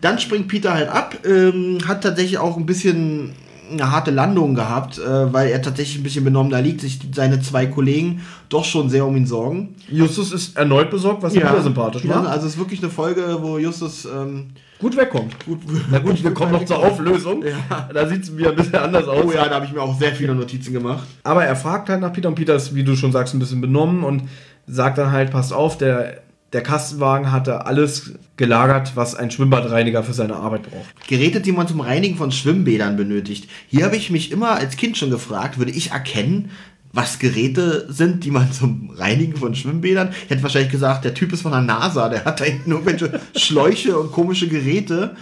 Dann 0.03 0.19
springt 0.19 0.49
Peter 0.49 0.75
halt 0.75 0.89
ab, 0.89 1.17
ähm, 1.27 1.79
hat 1.87 2.03
tatsächlich 2.03 2.39
auch 2.39 2.57
ein 2.59 2.67
bisschen 2.67 3.33
eine 3.71 3.91
harte 3.91 4.11
Landung 4.11 4.55
gehabt, 4.55 4.99
äh, 4.99 5.33
weil 5.33 5.51
er 5.51 5.63
tatsächlich 5.63 5.99
ein 5.99 6.03
bisschen 6.03 6.25
benommen 6.25 6.51
da 6.51 6.59
liegt, 6.59 6.81
sich 6.81 6.99
seine 7.15 7.41
zwei 7.41 7.67
Kollegen 7.67 8.23
doch 8.49 8.65
schon 8.65 8.91
sehr 8.91 9.07
um 9.07 9.17
ihn 9.17 9.27
sorgen. 9.27 9.77
Justus 9.89 10.33
ist 10.33 10.57
erneut 10.57 10.91
besorgt, 10.91 11.23
was 11.23 11.35
ja. 11.35 11.43
wieder 11.51 11.63
sympathisch 11.63 12.05
Ja, 12.05 12.17
macht. 12.17 12.29
Also 12.29 12.47
es 12.47 12.55
ist 12.55 12.59
wirklich 12.59 12.83
eine 12.83 12.91
Folge, 12.91 13.39
wo 13.41 13.59
Justus 13.59 14.05
ähm, 14.07 14.49
gut 14.79 14.97
wegkommt. 14.97 15.45
gut. 15.45 15.61
Na 15.91 15.99
gut, 15.99 16.23
wir 16.23 16.35
kommen 16.35 16.53
noch 16.53 16.65
zur 16.65 16.79
Auflösung. 16.79 17.45
Ja. 17.45 17.89
Da 17.93 18.09
sieht 18.09 18.25
es 18.25 18.37
wieder 18.37 18.51
ein 18.51 18.57
bisschen 18.57 18.77
anders 18.77 19.07
aus. 19.07 19.25
Oh 19.25 19.33
ja, 19.33 19.49
da 19.49 19.57
habe 19.57 19.67
ich 19.67 19.73
mir 19.73 19.83
auch 19.83 19.99
sehr 19.99 20.13
viele 20.15 20.35
Notizen 20.35 20.73
gemacht. 20.73 21.07
Aber 21.23 21.45
er 21.45 21.57
fragt 21.57 21.89
halt 21.89 22.01
nach 22.01 22.13
Peter 22.13 22.29
und 22.29 22.35
Peter 22.35 22.55
ist, 22.55 22.75
wie 22.75 22.85
du 22.85 22.97
schon 22.97 23.13
sagst, 23.13 23.35
ein 23.35 23.39
bisschen 23.39 23.61
benommen 23.61 24.05
und 24.05 24.25
sagt 24.67 24.99
dann 24.99 25.13
halt, 25.13 25.31
passt 25.31 25.53
auf, 25.53 25.79
der, 25.79 26.23
der 26.53 26.63
Kastenwagen 26.63 27.31
hatte 27.31 27.67
alles 27.67 28.15
gelagert, 28.37 28.93
was 28.97 29.15
ein 29.15 29.31
Schwimmbadreiniger 29.31 30.03
für 30.03 30.13
seine 30.13 30.37
Arbeit 30.37 30.63
braucht. 30.63 31.09
Geräte, 31.09 31.41
die 31.41 31.53
man 31.53 31.69
zum 31.69 31.81
Reinigen 31.81 32.17
von 32.17 32.33
Schwimmbädern 32.33 32.97
benötigt. 32.97 33.49
Hier 33.69 33.85
habe 33.85 33.97
ich 33.97 34.11
mich 34.11 34.33
immer 34.33 34.53
als 34.53 34.77
Kind 34.77 34.97
schon 34.97 35.11
gefragt, 35.11 35.59
würde 35.59 35.73
ich 35.73 35.93
erkennen, 35.93 36.51
was 36.93 37.21
Geräte 37.21 37.87
sind, 37.89 38.25
die 38.25 38.33
man 38.33 38.51
zum 38.53 38.91
Reinigen 38.91 39.37
von 39.37 39.55
Schwimmbädern. 39.55 40.11
Ich 40.25 40.31
hätte 40.31 40.43
wahrscheinlich 40.43 40.73
gesagt, 40.73 41.05
der 41.05 41.15
Typ 41.15 41.33
ist 41.33 41.43
von 41.43 41.53
der 41.53 41.61
NASA, 41.61 42.09
der 42.09 42.25
hat 42.25 42.41
da 42.41 42.45
irgendwelche 42.45 43.21
Schläuche 43.37 43.97
und 43.97 44.11
komische 44.11 44.49
Geräte. 44.49 45.17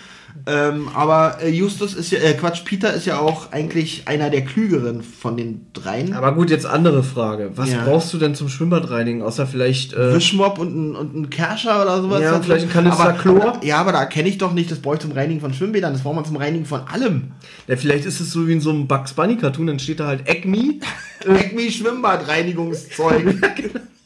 Ähm, 0.46 0.88
aber 0.94 1.38
äh, 1.42 1.48
Justus 1.50 1.94
ist 1.94 2.10
ja, 2.10 2.20
äh, 2.20 2.34
Quatsch, 2.34 2.64
Peter 2.64 2.92
ist 2.92 3.06
ja 3.06 3.18
auch 3.18 3.52
eigentlich 3.52 4.02
einer 4.06 4.30
der 4.30 4.44
klügeren 4.44 5.02
von 5.02 5.36
den 5.36 5.66
dreien. 5.72 6.14
Aber 6.14 6.32
gut, 6.32 6.50
jetzt 6.50 6.66
andere 6.66 7.02
Frage. 7.02 7.50
Was 7.54 7.70
Ja. 7.70 7.84
brauchst 7.84 8.12
du 8.12 8.18
denn 8.18 8.34
zum 8.34 8.48
Schwimmbadreinigen, 8.48 9.22
außer 9.22 9.46
vielleicht... 9.46 9.92
Äh, 9.94 10.14
Wischmopp 10.14 10.58
und 10.58 10.74
ein, 10.76 10.96
und 10.96 11.14
ein 11.16 11.30
Kerscher 11.30 11.82
oder 11.82 12.00
sowas. 12.02 12.22
Ja, 12.22 12.40
vielleicht 12.40 12.66
ein 12.66 12.72
Kanister 12.72 13.10
aber, 13.10 13.12
Chlor. 13.18 13.60
Ja, 13.62 13.78
aber 13.78 13.92
da 13.92 14.04
kenne 14.06 14.28
ich 14.28 14.38
doch 14.38 14.52
nicht, 14.52 14.70
das 14.70 14.78
brauche 14.80 14.94
ich 14.96 15.00
zum 15.00 15.12
Reinigen 15.12 15.40
von 15.40 15.52
Schwimmbädern, 15.52 15.92
das 15.92 16.02
braucht 16.02 16.16
man 16.16 16.24
zum 16.24 16.36
Reinigen 16.36 16.64
von 16.64 16.80
allem. 16.82 17.32
ja, 17.66 17.76
vielleicht 17.76 18.04
ist 18.04 18.20
es 18.20 18.30
so 18.30 18.46
wie 18.48 18.52
in 18.52 18.60
so 18.60 18.70
einem 18.70 18.86
Bugs 18.86 19.12
Bunny 19.14 19.36
Cartoon, 19.36 19.66
dann 19.66 19.78
steht 19.78 20.00
da 20.00 20.06
halt 20.06 20.28
Acme. 20.28 20.80
Acme 21.26 21.70
Schwimmbadreinigungszeug. 21.70 23.34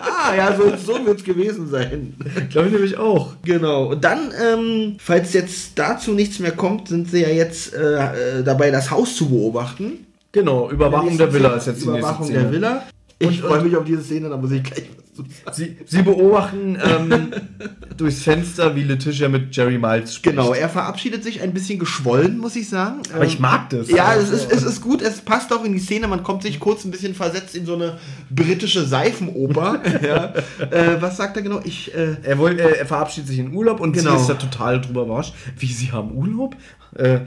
ah, 0.00 0.34
ja, 0.34 0.56
so, 0.56 0.74
so 0.76 1.06
wird 1.06 1.18
es 1.18 1.24
gewesen 1.24 1.68
sein. 1.68 2.14
Glaube 2.50 2.68
ich 2.68 2.72
nämlich 2.74 2.96
auch. 2.96 3.34
Genau. 3.44 3.86
Und 3.86 4.04
dann, 4.04 4.32
ähm, 4.42 4.96
falls 4.98 5.32
jetzt 5.32 5.78
dazu 5.78 6.12
nichts 6.12 6.38
mehr 6.38 6.52
kommt, 6.52 6.88
sind 6.88 7.10
sie 7.10 7.22
ja 7.22 7.28
jetzt 7.28 7.74
äh, 7.74 8.38
äh, 8.38 8.42
dabei, 8.44 8.70
das 8.70 8.90
Haus 8.90 9.16
zu 9.16 9.28
beobachten. 9.28 10.06
Genau, 10.32 10.70
Überwachung 10.70 11.18
der 11.18 11.32
Villa 11.32 11.54
ist 11.56 11.66
jetzt 11.66 11.82
die 11.82 11.88
Überwachung 11.88 12.26
nächste 12.26 12.32
Szene. 12.32 12.42
der 12.42 12.52
Villa. 12.52 12.82
Ich 13.30 13.40
freue 13.40 13.62
mich 13.62 13.76
auf 13.76 13.84
diese 13.84 14.02
Szene, 14.02 14.28
da 14.28 14.36
muss 14.36 14.50
ich 14.50 14.62
gleich 14.62 14.84
was 14.90 15.14
zu 15.14 15.22
sagen. 15.22 15.32
Sie, 15.52 15.76
sie 15.86 16.02
beobachten 16.02 16.78
ähm, 16.82 17.30
durchs 17.96 18.22
Fenster, 18.22 18.74
wie 18.74 18.82
Letitia 18.82 19.28
mit 19.28 19.54
Jerry 19.54 19.78
Miles 19.78 20.14
spricht. 20.14 20.36
Genau, 20.36 20.52
er 20.52 20.68
verabschiedet 20.68 21.22
sich 21.22 21.40
ein 21.42 21.52
bisschen 21.52 21.78
geschwollen, 21.78 22.38
muss 22.38 22.56
ich 22.56 22.68
sagen. 22.68 23.02
Aber 23.14 23.24
ich 23.24 23.38
mag 23.38 23.70
das. 23.70 23.90
Ja, 23.90 24.14
es 24.14 24.30
ist, 24.30 24.50
es 24.50 24.62
ist 24.62 24.80
gut, 24.80 25.02
es 25.02 25.20
passt 25.20 25.52
auch 25.52 25.64
in 25.64 25.72
die 25.72 25.78
Szene, 25.80 26.08
man 26.08 26.22
kommt 26.22 26.42
sich 26.42 26.58
kurz 26.60 26.84
ein 26.84 26.90
bisschen 26.90 27.14
versetzt 27.14 27.54
in 27.54 27.66
so 27.66 27.74
eine 27.74 27.98
britische 28.30 28.84
Seifenoper. 28.84 29.80
ja. 30.02 30.32
äh, 30.70 31.00
was 31.00 31.16
sagt 31.16 31.36
er 31.36 31.42
genau? 31.42 31.60
Ich, 31.64 31.94
äh, 31.94 32.16
Er, 32.22 32.38
woll, 32.38 32.58
äh, 32.58 32.78
er 32.78 32.86
verabschiedet 32.86 33.28
sich 33.28 33.38
in 33.38 33.54
Urlaub 33.54 33.80
und 33.80 33.92
Genau. 33.92 34.16
sie 34.16 34.22
ist 34.22 34.28
da 34.28 34.34
total 34.34 34.80
drüber 34.80 35.02
überrascht. 35.02 35.34
Wie, 35.58 35.66
sie 35.72 35.92
haben 35.92 36.12
Urlaub? 36.12 36.56
Äh, 36.94 37.20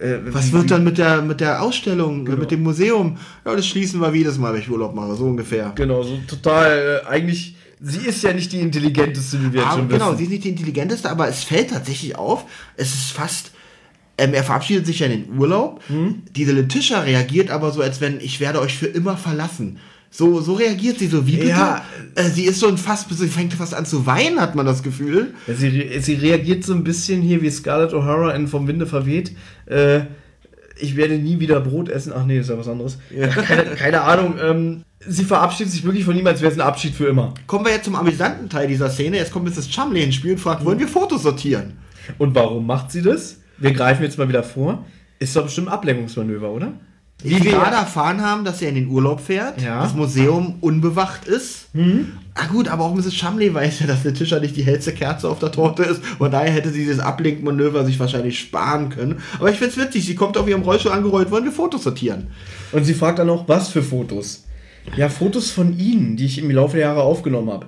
äh, 0.00 0.18
was 0.32 0.52
wird 0.52 0.70
dann 0.70 0.84
mit 0.84 0.98
der, 0.98 1.22
mit 1.22 1.40
der 1.40 1.62
Ausstellung, 1.62 2.24
Genau. 2.24 2.38
mit 2.38 2.50
dem 2.50 2.62
Museum? 2.62 3.16
Ja, 3.44 3.54
das 3.54 3.66
schließen 3.66 4.00
wir 4.00 4.14
jedes 4.14 4.38
Mal, 4.38 4.52
wenn 4.54 4.60
ich 4.60 4.70
Urlaub 4.70 4.94
mache, 4.94 5.14
so 5.14 5.24
ungefähr. 5.26 5.72
Genau, 5.74 6.02
so 6.02 6.18
total. 6.26 7.02
Äh, 7.04 7.08
eigentlich, 7.08 7.56
sie 7.80 8.06
ist 8.06 8.22
ja 8.22 8.32
nicht 8.32 8.52
die 8.52 8.60
intelligenteste, 8.60 9.38
wie 9.42 9.52
wir 9.52 9.60
jetzt 9.60 9.70
Aber, 9.70 9.78
schon 9.80 9.88
genau, 9.88 10.06
wissen. 10.08 10.18
sie 10.18 10.24
ist 10.24 10.30
nicht 10.30 10.44
die 10.44 10.48
intelligenteste, 10.50 11.10
aber 11.10 11.28
es 11.28 11.44
fällt 11.44 11.70
tatsächlich 11.70 12.16
auf, 12.16 12.44
es 12.76 12.94
ist 12.94 13.12
fast. 13.12 13.52
Ähm, 14.18 14.34
er 14.34 14.44
verabschiedet 14.44 14.84
sich 14.84 14.98
ja 14.98 15.06
in 15.06 15.24
den 15.24 15.38
Urlaub. 15.38 15.80
Hm? 15.88 16.22
Diese 16.36 16.52
Letitia 16.52 17.00
reagiert 17.00 17.50
aber 17.50 17.70
so, 17.70 17.80
als 17.80 18.02
wenn 18.02 18.20
ich 18.20 18.38
werde 18.38 18.60
euch 18.60 18.76
für 18.76 18.86
immer 18.86 19.16
verlassen. 19.16 19.78
So, 20.10 20.40
so 20.40 20.54
reagiert 20.54 20.98
sie 20.98 21.06
so. 21.06 21.26
Wie 21.26 21.36
bitte? 21.36 21.48
Ja. 21.48 21.84
Äh, 22.16 22.24
sie 22.24 22.44
ist 22.44 22.58
so 22.58 22.66
ein 22.66 22.76
fast, 22.76 23.08
sie 23.16 23.28
fängt 23.28 23.54
fast 23.54 23.74
an 23.74 23.86
zu 23.86 24.06
weinen, 24.06 24.40
hat 24.40 24.56
man 24.56 24.66
das 24.66 24.82
Gefühl. 24.82 25.34
Ja, 25.46 25.54
sie, 25.54 26.00
sie 26.00 26.14
reagiert 26.14 26.64
so 26.64 26.74
ein 26.74 26.82
bisschen 26.82 27.22
hier 27.22 27.42
wie 27.42 27.50
Scarlett 27.50 27.92
O'Hara 27.92 28.34
in 28.34 28.48
Vom 28.48 28.66
Winde 28.66 28.86
verweht. 28.86 29.36
Äh, 29.66 30.00
ich 30.76 30.96
werde 30.96 31.18
nie 31.18 31.38
wieder 31.38 31.60
Brot 31.60 31.88
essen. 31.88 32.12
Ach 32.14 32.24
nee, 32.24 32.38
ist 32.38 32.50
ja 32.50 32.58
was 32.58 32.68
anderes. 32.68 32.98
Keine, 33.46 33.64
keine 33.76 34.00
Ahnung. 34.02 34.34
Ähm, 34.42 34.82
sie 35.06 35.24
verabschiedet 35.24 35.72
sich 35.72 35.84
wirklich 35.84 36.04
von 36.04 36.16
ihm, 36.16 36.26
als 36.26 36.40
wäre 36.40 36.50
es 36.50 36.58
ein 36.58 36.66
Abschied 36.66 36.94
für 36.94 37.06
immer. 37.06 37.34
Kommen 37.46 37.64
wir 37.64 37.72
jetzt 37.72 37.84
zum 37.84 37.94
amüsanten 37.94 38.48
Teil 38.48 38.66
dieser 38.66 38.90
Szene. 38.90 39.18
Jetzt 39.18 39.32
kommt 39.32 39.44
Mrs. 39.44 39.68
Chumley 39.68 40.02
ins 40.02 40.16
Spiel 40.16 40.32
und 40.32 40.38
fragt, 40.38 40.64
wollen 40.64 40.78
wir 40.78 40.88
Fotos 40.88 41.22
sortieren? 41.22 41.74
Und 42.18 42.34
warum 42.34 42.66
macht 42.66 42.90
sie 42.90 43.02
das? 43.02 43.38
Wir 43.58 43.72
greifen 43.72 44.02
jetzt 44.02 44.18
mal 44.18 44.28
wieder 44.28 44.42
vor. 44.42 44.86
Ist 45.18 45.36
doch 45.36 45.44
bestimmt 45.44 45.68
ein 45.68 45.74
Ablenkungsmanöver, 45.74 46.50
oder? 46.50 46.72
Wie 47.22 47.42
wir 47.44 47.52
gerade 47.52 47.76
erfahren 47.76 48.22
haben, 48.22 48.44
dass 48.44 48.62
er 48.62 48.68
in 48.70 48.74
den 48.76 48.88
Urlaub 48.88 49.20
fährt, 49.20 49.60
Ja. 49.60 49.82
das 49.82 49.94
Museum 49.94 50.54
unbewacht 50.60 51.26
ist. 51.26 51.66
Ah 52.34 52.46
gut, 52.46 52.68
aber 52.68 52.84
auch 52.84 52.94
Mrs. 52.94 53.12
Chumley 53.14 53.52
weiß 53.52 53.80
ja, 53.80 53.86
dass 53.86 54.04
Letitia 54.04 54.40
nicht 54.40 54.56
die 54.56 54.62
hellste 54.62 54.92
Kerze 54.92 55.28
auf 55.28 55.38
der 55.38 55.52
Torte 55.52 55.82
ist. 55.82 56.04
Von 56.04 56.30
daher 56.30 56.50
hätte 56.52 56.70
sie 56.70 56.80
dieses 56.80 56.98
Ablenkmanöver 57.00 57.84
sich 57.84 57.98
wahrscheinlich 58.00 58.38
sparen 58.38 58.88
können. 58.88 59.18
Aber 59.38 59.50
ich 59.50 59.58
find's 59.58 59.76
witzig, 59.76 60.06
sie 60.06 60.14
kommt 60.14 60.36
auf 60.38 60.48
ihrem 60.48 60.62
Rollstuhl 60.62 60.92
angerollt, 60.92 61.30
wollen 61.30 61.44
wir 61.44 61.52
Fotos 61.52 61.82
sortieren? 61.84 62.28
Und 62.72 62.84
sie 62.84 62.94
fragt 62.94 63.18
dann 63.18 63.26
noch, 63.26 63.48
was 63.48 63.68
für 63.68 63.82
Fotos? 63.82 64.44
Ja, 64.96 65.08
Fotos 65.08 65.50
von 65.50 65.78
ihnen, 65.78 66.16
die 66.16 66.24
ich 66.26 66.38
im 66.38 66.50
Laufe 66.50 66.76
der 66.76 66.86
Jahre 66.86 67.02
aufgenommen 67.02 67.50
habe. 67.50 67.66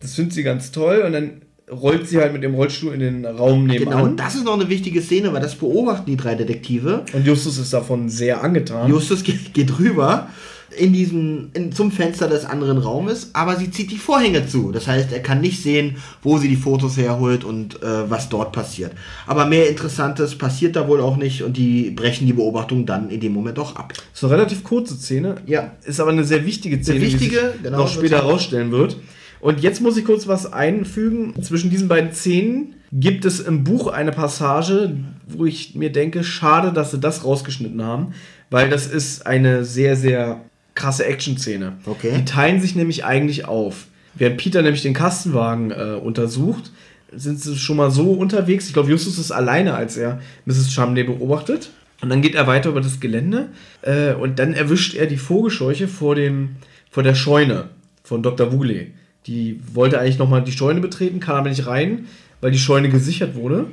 Das 0.00 0.14
findet 0.14 0.34
sie 0.34 0.42
ganz 0.42 0.70
toll 0.72 1.02
und 1.06 1.12
dann 1.12 1.42
rollt 1.70 2.08
sie 2.08 2.18
halt 2.18 2.32
mit 2.32 2.42
dem 2.42 2.54
Rollstuhl 2.54 2.94
in 2.94 3.00
den 3.00 3.26
Raum 3.26 3.66
nebenan. 3.66 4.04
Genau, 4.04 4.16
das 4.16 4.34
ist 4.34 4.44
noch 4.44 4.54
eine 4.54 4.68
wichtige 4.68 5.02
Szene, 5.02 5.32
weil 5.32 5.40
das 5.40 5.54
beobachten 5.54 6.10
die 6.10 6.16
drei 6.16 6.34
Detektive. 6.34 7.04
Und 7.12 7.26
Justus 7.26 7.58
ist 7.58 7.72
davon 7.72 8.08
sehr 8.08 8.42
angetan. 8.42 8.90
Justus 8.90 9.22
geht, 9.22 9.54
geht 9.54 9.78
rüber 9.78 10.28
in 10.76 10.92
diesen, 10.92 11.50
in, 11.54 11.72
zum 11.72 11.90
Fenster 11.90 12.28
des 12.28 12.44
anderen 12.44 12.78
Raumes, 12.78 13.30
aber 13.32 13.56
sie 13.56 13.70
zieht 13.70 13.90
die 13.90 13.96
Vorhänge 13.96 14.46
zu. 14.46 14.70
Das 14.70 14.86
heißt, 14.86 15.12
er 15.12 15.20
kann 15.20 15.40
nicht 15.40 15.62
sehen, 15.62 15.96
wo 16.22 16.38
sie 16.38 16.48
die 16.48 16.56
Fotos 16.56 16.96
herholt 16.96 17.44
und 17.44 17.82
äh, 17.82 18.10
was 18.10 18.28
dort 18.28 18.52
passiert. 18.52 18.92
Aber 19.26 19.46
mehr 19.46 19.68
Interessantes 19.68 20.36
passiert 20.36 20.76
da 20.76 20.86
wohl 20.86 21.00
auch 21.00 21.16
nicht 21.16 21.42
und 21.42 21.56
die 21.56 21.90
brechen 21.90 22.26
die 22.26 22.34
Beobachtung 22.34 22.84
dann 22.84 23.08
in 23.10 23.20
dem 23.20 23.32
Moment 23.32 23.58
auch 23.58 23.76
ab. 23.76 23.94
ist 24.12 24.22
eine 24.22 24.34
relativ 24.34 24.62
kurze 24.62 24.94
Szene. 24.94 25.36
Ja. 25.46 25.72
Ist 25.84 26.00
aber 26.00 26.10
eine 26.10 26.24
sehr 26.24 26.44
wichtige 26.44 26.82
Szene, 26.82 27.00
wichtige, 27.00 27.36
die 27.36 27.52
sich 27.52 27.62
genau, 27.62 27.78
noch 27.78 27.86
wird 27.86 28.10
später 28.10 28.16
herausstellen 28.18 28.70
wird. 28.70 28.96
Und 29.40 29.60
jetzt 29.60 29.80
muss 29.80 29.96
ich 29.96 30.04
kurz 30.04 30.26
was 30.26 30.52
einfügen. 30.52 31.34
Zwischen 31.42 31.70
diesen 31.70 31.88
beiden 31.88 32.12
Szenen 32.12 32.74
gibt 32.92 33.24
es 33.24 33.40
im 33.40 33.64
Buch 33.64 33.88
eine 33.88 34.12
Passage, 34.12 34.96
wo 35.26 35.44
ich 35.44 35.74
mir 35.74 35.92
denke, 35.92 36.24
schade, 36.24 36.72
dass 36.72 36.90
sie 36.90 36.98
das 36.98 37.24
rausgeschnitten 37.24 37.82
haben, 37.82 38.14
weil 38.50 38.70
das 38.70 38.86
ist 38.86 39.26
eine 39.26 39.64
sehr, 39.64 39.96
sehr 39.96 40.40
krasse 40.74 41.04
Action-Szene. 41.04 41.74
Okay. 41.86 42.12
Die 42.16 42.24
teilen 42.24 42.60
sich 42.60 42.74
nämlich 42.74 43.04
eigentlich 43.04 43.46
auf. 43.46 43.86
Während 44.14 44.38
Peter 44.38 44.62
nämlich 44.62 44.82
den 44.82 44.94
Kastenwagen 44.94 45.70
äh, 45.70 45.98
untersucht, 46.02 46.72
sind 47.12 47.40
sie 47.40 47.56
schon 47.56 47.76
mal 47.76 47.90
so 47.90 48.12
unterwegs. 48.12 48.66
Ich 48.66 48.72
glaube, 48.72 48.90
Justus 48.90 49.18
ist 49.18 49.30
alleine, 49.30 49.74
als 49.74 49.96
er 49.96 50.20
Mrs. 50.44 50.70
Chumley 50.70 51.04
beobachtet. 51.04 51.70
Und 52.00 52.10
dann 52.10 52.22
geht 52.22 52.34
er 52.34 52.46
weiter 52.46 52.70
über 52.70 52.80
das 52.80 53.00
Gelände 53.00 53.48
äh, 53.82 54.12
und 54.12 54.38
dann 54.38 54.54
erwischt 54.54 54.94
er 54.94 55.06
die 55.06 55.16
Vogelscheuche 55.16 55.88
vor, 55.88 56.14
dem, 56.14 56.56
vor 56.90 57.02
der 57.02 57.16
Scheune 57.16 57.70
von 58.04 58.22
Dr. 58.22 58.52
Woolley. 58.52 58.92
Die 59.28 59.60
wollte 59.72 60.00
eigentlich 60.00 60.18
nochmal 60.18 60.42
die 60.42 60.52
Scheune 60.52 60.80
betreten, 60.80 61.20
kann 61.20 61.36
aber 61.36 61.50
nicht 61.50 61.66
rein, 61.66 62.06
weil 62.40 62.50
die 62.50 62.58
Scheune 62.58 62.88
gesichert 62.88 63.34
wurde. 63.34 63.66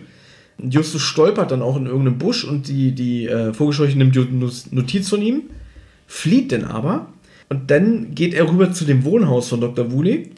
Und 0.58 0.74
Justus 0.74 1.02
stolpert 1.02 1.52
dann 1.52 1.62
auch 1.62 1.78
in 1.78 1.86
irgendeinem 1.86 2.18
Busch 2.18 2.44
und 2.44 2.68
die, 2.68 2.92
die 2.92 3.26
äh, 3.28 3.54
Vogelscheuche 3.54 3.98
nimmt 3.98 4.16
Notiz 4.72 5.10
von 5.10 5.22
ihm, 5.22 5.44
flieht 6.08 6.52
dann 6.52 6.66
aber. 6.66 7.08
Und 7.50 7.72
dann 7.72 8.14
geht 8.16 8.34
er 8.34 8.50
rüber 8.50 8.72
zu 8.72 8.86
dem 8.86 9.04
Wohnhaus 9.04 9.50
von 9.50 9.62
Dr. 9.62 9.92
Woolley, 9.92 10.32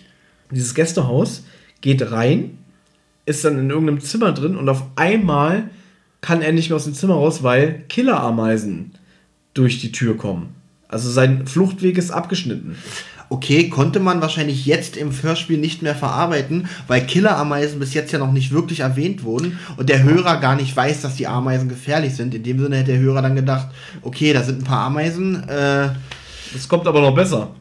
dieses 0.51 0.75
Gästehaus, 0.75 1.43
geht 1.81 2.11
rein, 2.11 2.57
ist 3.25 3.43
dann 3.43 3.59
in 3.59 3.69
irgendeinem 3.69 4.01
Zimmer 4.01 4.31
drin 4.31 4.55
und 4.55 4.69
auf 4.69 4.83
einmal 4.95 5.69
kann 6.21 6.41
er 6.41 6.51
nicht 6.51 6.69
mehr 6.69 6.77
aus 6.77 6.85
dem 6.85 6.93
Zimmer 6.93 7.15
raus, 7.15 7.43
weil 7.43 7.83
Killerameisen 7.89 8.91
durch 9.53 9.79
die 9.79 9.91
Tür 9.91 10.17
kommen. 10.17 10.55
Also 10.87 11.09
sein 11.09 11.47
Fluchtweg 11.47 11.97
ist 11.97 12.11
abgeschnitten. 12.11 12.75
Okay, 13.29 13.69
konnte 13.69 13.99
man 13.99 14.21
wahrscheinlich 14.21 14.65
jetzt 14.65 14.95
im 14.95 15.11
Hörspiel 15.11 15.57
nicht 15.57 15.81
mehr 15.81 15.95
verarbeiten, 15.95 16.67
weil 16.87 17.05
Killerameisen 17.05 17.79
bis 17.79 17.93
jetzt 17.93 18.11
ja 18.11 18.19
noch 18.19 18.31
nicht 18.31 18.51
wirklich 18.51 18.79
erwähnt 18.81 19.23
wurden 19.23 19.59
und 19.75 19.89
der 19.89 20.03
Hörer 20.03 20.37
gar 20.37 20.55
nicht 20.55 20.75
weiß, 20.75 21.01
dass 21.01 21.15
die 21.15 21.27
Ameisen 21.27 21.67
gefährlich 21.67 22.15
sind. 22.15 22.33
In 22.33 22.43
dem 22.43 22.59
Sinne 22.59 22.77
hätte 22.77 22.91
der 22.93 23.01
Hörer 23.01 23.21
dann 23.21 23.35
gedacht, 23.35 23.67
okay, 24.01 24.31
da 24.31 24.43
sind 24.43 24.61
ein 24.61 24.63
paar 24.63 24.85
Ameisen, 24.85 25.43
äh, 25.49 25.89
kommt 26.69 26.87
aber 26.87 27.01
noch 27.01 27.15
besser. 27.15 27.51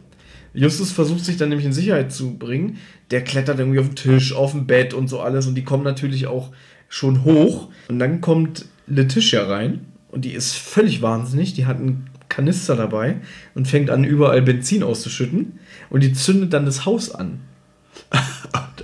Justus 0.57 0.91
versucht 0.91 1.25
sich 1.25 1.37
dann 1.37 1.51
nämlich 1.51 1.67
in 1.67 1.73
Sicherheit 1.73 2.13
zu 2.13 2.39
bringen. 2.39 2.79
Der 3.11 3.23
klettert 3.23 3.59
irgendwie 3.59 3.79
auf 3.79 3.89
den 3.89 3.97
Tisch, 3.97 4.33
auf 4.33 4.53
dem 4.53 4.67
Bett 4.67 4.95
und 4.95 5.09
so 5.09 5.21
alles. 5.21 5.47
Und 5.47 5.55
die 5.55 5.65
kommen 5.65 5.85
natürlich 5.85 6.27
auch 6.27 6.51
schon 6.89 7.25
hoch. 7.25 7.69
Und 7.89 7.99
dann 7.99 8.21
kommt 8.21 8.65
Letitia 8.87 9.45
rein 9.45 9.81
und 10.09 10.25
die 10.25 10.33
ist 10.33 10.55
völlig 10.55 11.03
wahnsinnig. 11.03 11.53
Die 11.55 11.67
hat 11.67 11.77
einen 11.77 12.09
Kanister 12.29 12.77
dabei 12.77 13.17
und 13.55 13.69
fängt 13.69 13.91
an, 13.91 14.05
überall 14.05 14.43
Benzin 14.43 14.83
auszuschütten. 14.83 15.59
Und 15.91 16.03
die 16.03 16.13
zündet 16.13 16.53
dann 16.53 16.65
das 16.67 16.85
Haus 16.87 17.11
an. 17.15 17.41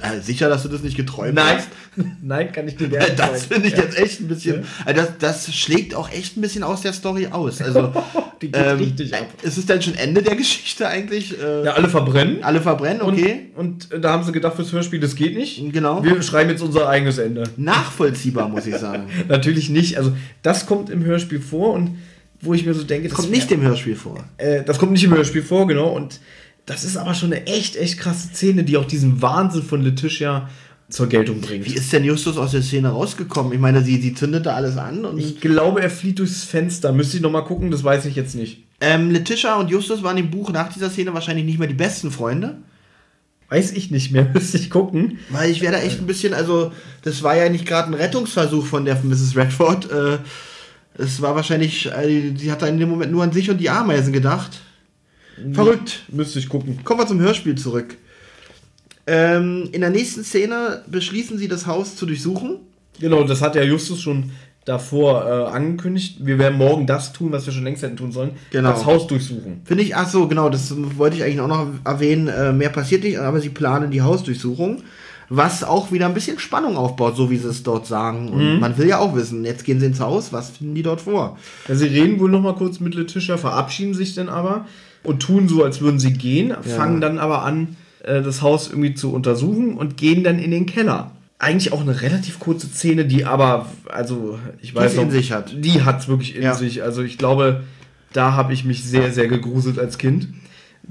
Äh, 0.00 0.20
Sicher, 0.20 0.48
dass 0.48 0.64
du 0.64 0.68
das 0.68 0.82
nicht 0.82 0.96
geträumt 0.96 1.34
Nein, 1.34 1.58
hast? 1.58 1.68
nein, 2.22 2.50
kann 2.50 2.66
ich 2.66 2.76
dir 2.76 2.86
Äh, 2.86 2.88
gerne 2.90 3.12
Das 3.16 3.44
finde 3.46 3.68
ich 3.68 3.74
Ja. 3.74 3.82
jetzt 3.82 3.96
echt 3.96 4.20
ein 4.20 4.26
bisschen. 4.26 4.64
äh, 4.84 4.94
Das, 4.94 5.10
das 5.18 5.54
schlägt 5.54 5.94
auch 5.94 6.10
echt 6.10 6.36
ein 6.36 6.40
bisschen 6.40 6.64
aus 6.64 6.80
der 6.80 6.92
Story 6.92 7.28
aus. 7.30 7.62
Also, 7.62 7.92
Die 8.40 8.50
geht 8.50 8.60
ähm, 8.60 8.78
richtig 8.78 9.14
ab. 9.14 9.28
ist 9.42 9.58
es 9.58 9.66
denn 9.66 9.80
schon 9.80 9.94
Ende 9.94 10.22
der 10.22 10.34
Geschichte 10.34 10.88
eigentlich? 10.88 11.40
Äh, 11.40 11.64
Ja, 11.66 11.74
alle 11.74 11.88
verbrennen. 11.88 12.42
Alle 12.42 12.60
verbrennen, 12.60 13.00
okay. 13.02 13.50
Und, 13.54 13.92
und 13.92 14.02
da 14.02 14.10
haben 14.10 14.24
sie 14.24 14.32
gedacht, 14.32 14.56
fürs 14.56 14.72
Hörspiel, 14.72 14.98
das 14.98 15.14
geht 15.14 15.36
nicht. 15.36 15.62
Genau. 15.72 16.02
Wir 16.02 16.20
schreiben 16.22 16.50
jetzt 16.50 16.62
unser 16.62 16.88
eigenes 16.88 17.18
Ende. 17.18 17.44
Nachvollziehbar, 17.56 18.48
muss 18.48 18.66
ich 18.66 18.76
sagen. 18.76 19.04
Natürlich 19.28 19.68
nicht. 19.70 19.98
Also, 19.98 20.12
das 20.42 20.66
kommt 20.66 20.90
im 20.90 21.04
Hörspiel 21.04 21.40
vor 21.40 21.74
und 21.74 21.96
wo 22.42 22.54
ich 22.54 22.66
mir 22.66 22.74
so 22.74 22.82
denke, 22.82 23.08
das 23.08 23.16
Kommt 23.16 23.30
nicht 23.30 23.50
im 23.50 23.62
Hörspiel 23.62 23.96
vor. 23.96 24.24
Äh, 24.36 24.64
das 24.64 24.78
kommt 24.78 24.92
nicht 24.92 25.04
im 25.04 25.14
Hörspiel 25.14 25.42
vor, 25.42 25.66
genau. 25.66 25.88
Und 25.88 26.20
das 26.66 26.84
ist 26.84 26.96
aber 26.96 27.14
schon 27.14 27.32
eine 27.32 27.46
echt, 27.46 27.76
echt 27.76 27.98
krasse 27.98 28.28
Szene, 28.28 28.64
die 28.64 28.76
auch 28.76 28.84
diesen 28.84 29.22
Wahnsinn 29.22 29.62
von 29.62 29.82
Letitia 29.82 30.48
zur 30.88 31.08
Geltung 31.08 31.40
bringt. 31.40 31.64
Wie 31.64 31.74
ist 31.74 31.92
denn 31.92 32.04
Justus 32.04 32.36
aus 32.36 32.50
der 32.50 32.62
Szene 32.62 32.88
rausgekommen? 32.88 33.52
Ich 33.52 33.60
meine, 33.60 33.82
sie, 33.82 34.00
sie 34.00 34.14
zündete 34.14 34.52
alles 34.52 34.76
an 34.76 35.04
und. 35.04 35.18
Ich 35.18 35.40
glaube, 35.40 35.80
er 35.80 35.88
flieht 35.88 36.18
durchs 36.18 36.44
Fenster. 36.44 36.92
Müsste 36.92 37.16
ich 37.16 37.22
nochmal 37.22 37.44
gucken, 37.44 37.70
das 37.70 37.84
weiß 37.84 38.04
ich 38.06 38.16
jetzt 38.16 38.34
nicht. 38.34 38.64
Ähm, 38.80 39.10
Letitia 39.12 39.54
und 39.54 39.70
Justus 39.70 40.02
waren 40.02 40.18
im 40.18 40.30
Buch 40.30 40.50
nach 40.50 40.72
dieser 40.72 40.90
Szene 40.90 41.14
wahrscheinlich 41.14 41.44
nicht 41.44 41.60
mehr 41.60 41.68
die 41.68 41.74
besten 41.74 42.10
Freunde. 42.10 42.58
Weiß 43.48 43.70
ich 43.72 43.92
nicht 43.92 44.10
mehr, 44.10 44.28
müsste 44.34 44.58
ich 44.58 44.68
gucken. 44.68 45.18
Weil 45.30 45.50
ich 45.50 45.60
wäre 45.60 45.74
da 45.74 45.80
echt 45.80 46.00
ein 46.00 46.06
bisschen, 46.06 46.34
also, 46.34 46.72
das 47.02 47.22
war 47.22 47.36
ja 47.36 47.48
nicht 47.48 47.66
gerade 47.66 47.88
ein 47.88 47.94
Rettungsversuch 47.94 48.66
von 48.66 48.84
der 48.84 48.96
Mrs. 48.96 49.36
Redford. 49.36 49.90
Äh, 49.90 50.18
es 50.98 51.22
war 51.22 51.34
wahrscheinlich, 51.34 51.86
äh, 51.86 52.34
sie 52.36 52.50
hat 52.50 52.62
da 52.62 52.66
in 52.66 52.78
dem 52.78 52.88
Moment 52.88 53.12
nur 53.12 53.22
an 53.22 53.32
sich 53.32 53.50
und 53.50 53.58
die 53.58 53.70
Ameisen 53.70 54.12
gedacht. 54.12 54.60
Verrückt. 55.52 56.02
Müsste 56.08 56.38
ich 56.38 56.48
gucken. 56.48 56.84
Kommen 56.84 57.00
wir 57.00 57.06
zum 57.06 57.20
Hörspiel 57.20 57.56
zurück. 57.56 57.96
Ähm, 59.06 59.68
in 59.72 59.80
der 59.80 59.90
nächsten 59.90 60.22
Szene 60.22 60.82
beschließen 60.86 61.38
sie, 61.38 61.48
das 61.48 61.66
Haus 61.66 61.96
zu 61.96 62.06
durchsuchen. 62.06 62.58
Genau, 63.00 63.24
das 63.24 63.42
hat 63.42 63.56
ja 63.56 63.62
Justus 63.62 64.00
schon 64.00 64.30
davor 64.64 65.26
äh, 65.26 65.56
angekündigt. 65.56 66.18
Wir 66.20 66.38
werden 66.38 66.56
morgen 66.56 66.86
das 66.86 67.12
tun, 67.12 67.32
was 67.32 67.46
wir 67.46 67.52
schon 67.52 67.64
längst 67.64 67.82
hätten 67.82 67.96
tun 67.96 68.12
sollen. 68.12 68.32
Genau. 68.50 68.70
Das 68.70 68.84
Haus 68.84 69.06
durchsuchen. 69.08 69.62
Finde 69.64 69.82
ich, 69.82 69.96
ach 69.96 70.08
so, 70.08 70.28
genau, 70.28 70.50
das 70.50 70.72
wollte 70.96 71.16
ich 71.16 71.24
eigentlich 71.24 71.40
auch 71.40 71.48
noch 71.48 71.66
erwähnen. 71.84 72.28
Äh, 72.28 72.52
mehr 72.52 72.68
passiert 72.68 73.02
nicht, 73.02 73.18
aber 73.18 73.40
sie 73.40 73.48
planen 73.48 73.90
die 73.90 74.02
Hausdurchsuchung, 74.02 74.82
was 75.34 75.64
auch 75.64 75.90
wieder 75.92 76.06
ein 76.06 76.14
bisschen 76.14 76.38
Spannung 76.38 76.76
aufbaut, 76.76 77.16
so 77.16 77.30
wie 77.30 77.38
sie 77.38 77.48
es 77.48 77.62
dort 77.62 77.86
sagen. 77.86 78.28
Und 78.28 78.60
man 78.60 78.76
will 78.76 78.86
ja 78.86 78.98
auch 78.98 79.14
wissen, 79.16 79.44
jetzt 79.46 79.64
gehen 79.64 79.80
sie 79.80 79.86
ins 79.86 79.98
Haus, 80.00 80.30
was 80.32 80.50
finden 80.50 80.74
die 80.74 80.82
dort 80.82 81.00
vor? 81.00 81.38
Ja, 81.68 81.74
sie 81.74 81.86
reden 81.86 82.20
wohl 82.20 82.30
noch 82.30 82.42
mal 82.42 82.54
kurz 82.54 82.80
mit 82.80 82.94
Letitia, 82.94 83.38
verabschieden 83.38 83.94
sich 83.94 84.14
dann 84.14 84.28
aber 84.28 84.66
und 85.02 85.20
tun 85.22 85.48
so, 85.48 85.64
als 85.64 85.80
würden 85.80 85.98
sie 85.98 86.12
gehen, 86.12 86.54
fangen 86.62 87.00
dann 87.00 87.18
aber 87.18 87.42
an, 87.44 87.76
äh, 88.04 88.20
das 88.20 88.42
Haus 88.42 88.68
irgendwie 88.68 88.94
zu 88.94 89.12
untersuchen 89.12 89.74
und 89.78 89.96
gehen 89.96 90.22
dann 90.22 90.38
in 90.38 90.50
den 90.50 90.66
Keller. 90.66 91.12
Eigentlich 91.38 91.72
auch 91.72 91.80
eine 91.80 92.02
relativ 92.02 92.38
kurze 92.38 92.68
Szene, 92.68 93.06
die 93.06 93.24
aber, 93.24 93.66
also 93.90 94.38
ich 94.60 94.74
weiß 94.74 94.94
noch. 94.96 95.02
Die 95.56 95.82
hat 95.82 96.00
es 96.00 96.08
wirklich 96.08 96.36
in 96.36 96.42
Ja. 96.42 96.54
sich. 96.54 96.82
Also 96.82 97.02
ich 97.02 97.16
glaube, 97.16 97.62
da 98.12 98.34
habe 98.34 98.52
ich 98.52 98.64
mich 98.64 98.84
sehr, 98.84 99.10
sehr 99.12 99.28
gegruselt 99.28 99.78
als 99.78 99.96
Kind. 99.96 100.28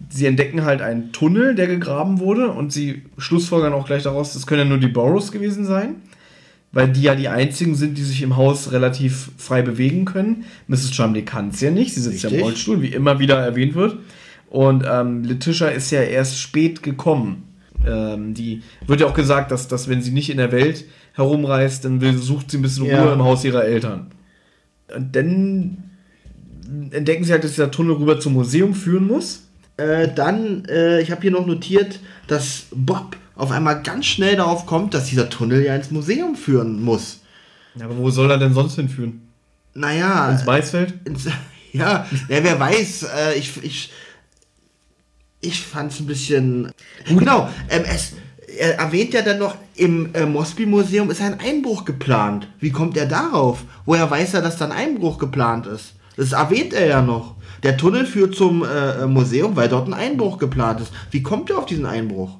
Sie 0.10 0.26
entdecken 0.26 0.64
halt 0.64 0.82
einen 0.82 1.12
Tunnel, 1.12 1.56
der 1.56 1.68
gegraben 1.68 2.20
wurde 2.20 2.50
und 2.50 2.72
sie 2.72 3.04
schlussfolgern 3.18 3.74
auch 3.74 3.86
gleich 3.86 4.04
daraus, 4.04 4.34
das 4.34 4.48
können 4.48 4.62
ja 4.62 4.66
nur 4.66 4.78
die 4.78 4.88
Burrows 4.88 5.32
gewesen 5.32 5.66
sein, 5.66 5.96
weil 6.72 6.90
die 6.90 7.02
ja 7.02 7.16
die 7.16 7.28
einzigen 7.28 7.76
sind, 7.76 7.98
die 7.98 8.04
sich 8.04 8.22
im 8.22 8.38
Haus 8.38 8.72
relativ 8.72 9.32
frei 9.38 9.62
bewegen 9.62 10.06
können. 10.06 10.46
Mrs. 10.68 10.92
Chumley 10.92 11.24
kann 11.24 11.50
es 11.50 11.62
ja 11.62 11.72
nicht, 11.72 11.94
sie 11.94 12.02
sitzt 12.02 12.24
ja 12.24 12.30
im 12.30 12.36
Richtig. 12.36 12.46
Rollstuhl, 12.52 12.82
wie 12.82 12.88
immer 12.88 13.20
wieder 13.20 13.38
erwähnt 13.38 13.76
wird. 13.76 13.98
Und 14.50 14.84
ähm, 14.90 15.24
Letitia 15.24 15.68
ist 15.70 15.92
ja 15.92 16.02
erst 16.02 16.38
spät 16.40 16.84
gekommen. 16.84 17.44
Ähm, 17.88 18.34
die 18.34 18.62
wird 18.86 19.02
ja 19.02 19.08
auch 19.08 19.14
gesagt, 19.14 19.52
dass, 19.52 19.68
dass 19.68 19.88
wenn 19.88 20.02
sie 20.02 20.12
nicht 20.12 20.30
in 20.30 20.38
der 20.38 20.52
Welt 20.52 20.86
herumreist, 21.14 21.86
dann 21.86 22.02
will, 22.02 22.18
sucht 22.18 22.52
sie 22.52 22.58
ein 22.58 22.62
bisschen 22.62 22.86
Ja. 22.86 23.04
Ruhe 23.04 23.14
im 23.14 23.24
Haus 23.24 23.44
ihrer 23.44 23.64
Eltern. 23.64 24.08
Und 24.94 25.16
dann 25.16 25.84
entdecken 26.92 27.24
sie 27.24 27.32
halt, 27.32 27.44
dass 27.44 27.52
dieser 27.52 27.72
Tunnel 27.72 27.96
rüber 27.96 28.20
zum 28.20 28.34
Museum 28.34 28.74
führen 28.74 29.08
muss. 29.08 29.48
Äh, 29.82 30.14
dann, 30.14 30.66
äh, 30.66 31.02
ich 31.02 31.12
habe 31.12 31.22
hier 31.22 31.32
noch 31.32 31.46
notiert, 31.46 32.00
dass 32.28 32.66
Bob 32.72 33.18
auf 33.36 33.52
einmal 33.52 33.82
ganz 33.82 34.06
schnell 34.06 34.36
darauf 34.36 34.66
kommt, 34.66 34.94
dass 34.94 35.06
dieser 35.06 35.30
Tunnel 35.30 35.64
ja 35.64 35.76
ins 35.76 35.90
Museum 35.90 36.36
führen 36.36 36.84
muss. 36.84 37.22
Ja, 37.76 37.86
aber 37.86 37.98
wo 37.98 38.10
soll 38.10 38.30
er 38.30 38.38
denn 38.38 38.54
sonst 38.54 38.76
hinführen? 38.76 39.28
Naja, 39.74 40.30
Ins 40.30 40.46
Maisfeld? 40.46 40.94
ins, 41.06 41.26
ja, 41.74 42.06
ja, 42.30 42.44
wer 42.44 42.60
weiß, 42.60 43.04
äh, 43.04 43.34
ich, 43.36 43.64
ich, 43.64 43.92
ich 45.40 45.62
fand 45.62 45.92
es 45.92 46.00
ein 46.00 46.06
bisschen. 46.06 46.72
Genau, 47.08 47.50
ähm, 47.70 47.84
es, 47.88 48.14
er 48.60 48.78
erwähnt 48.78 49.14
ja 49.14 49.22
dann 49.24 49.40
noch, 49.40 49.56
im 49.76 50.14
äh, 50.14 50.26
Mosby-Museum 50.26 51.10
ist 51.10 51.22
ein 51.22 51.40
Einbruch 51.40 51.86
geplant. 51.86 52.48
Wie 52.60 52.72
kommt 52.72 52.98
er 52.98 53.08
darauf? 53.08 53.64
Woher 53.86 54.12
weiß 54.12 54.36
er, 54.36 54.42
dass 54.42 54.58
da 54.58 54.66
ein 54.66 54.72
Einbruch 54.74 55.18
geplant 55.18 55.66
ist? 55.66 55.94
Das 56.18 56.34
erwähnt 56.34 56.74
er 56.74 56.86
ja 56.86 57.02
noch. 57.02 57.36
Der 57.64 57.78
Tunnel 57.78 58.06
führt 58.06 58.36
zum 58.36 58.64
äh, 58.64 59.06
Museum, 59.06 59.56
weil 59.56 59.70
dort 59.70 59.88
ein 59.88 59.94
Einbruch 59.94 60.38
geplant 60.38 60.82
ist. 60.82 60.92
Wie 61.12 61.22
kommt 61.22 61.50
er 61.50 61.60
auf 61.60 61.66
diesen 61.66 61.86
Einbruch? 61.86 62.38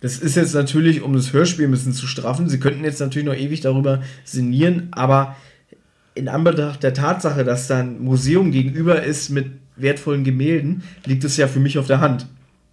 Das 0.00 0.18
ist 0.18 0.36
jetzt 0.36 0.54
natürlich, 0.54 1.02
um 1.02 1.12
das 1.12 1.32
Hörspiel 1.32 1.66
ein 1.66 1.70
bisschen 1.70 1.92
zu 1.92 2.06
straffen. 2.06 2.48
Sie 2.48 2.58
könnten 2.58 2.84
jetzt 2.84 3.00
natürlich 3.00 3.26
noch 3.26 3.34
ewig 3.34 3.60
darüber 3.60 4.02
sinnieren, 4.24 4.88
aber 4.92 5.36
in 6.14 6.28
Anbetracht 6.28 6.82
der 6.82 6.94
Tatsache, 6.94 7.44
dass 7.44 7.66
da 7.66 7.78
ein 7.80 8.02
Museum 8.02 8.50
gegenüber 8.50 9.02
ist 9.02 9.28
mit 9.28 9.46
wertvollen 9.76 10.24
Gemälden, 10.24 10.82
liegt 11.04 11.24
es 11.24 11.36
ja 11.36 11.48
für 11.48 11.60
mich 11.60 11.78
auf 11.78 11.86
der 11.86 12.00
Hand. 12.00 12.26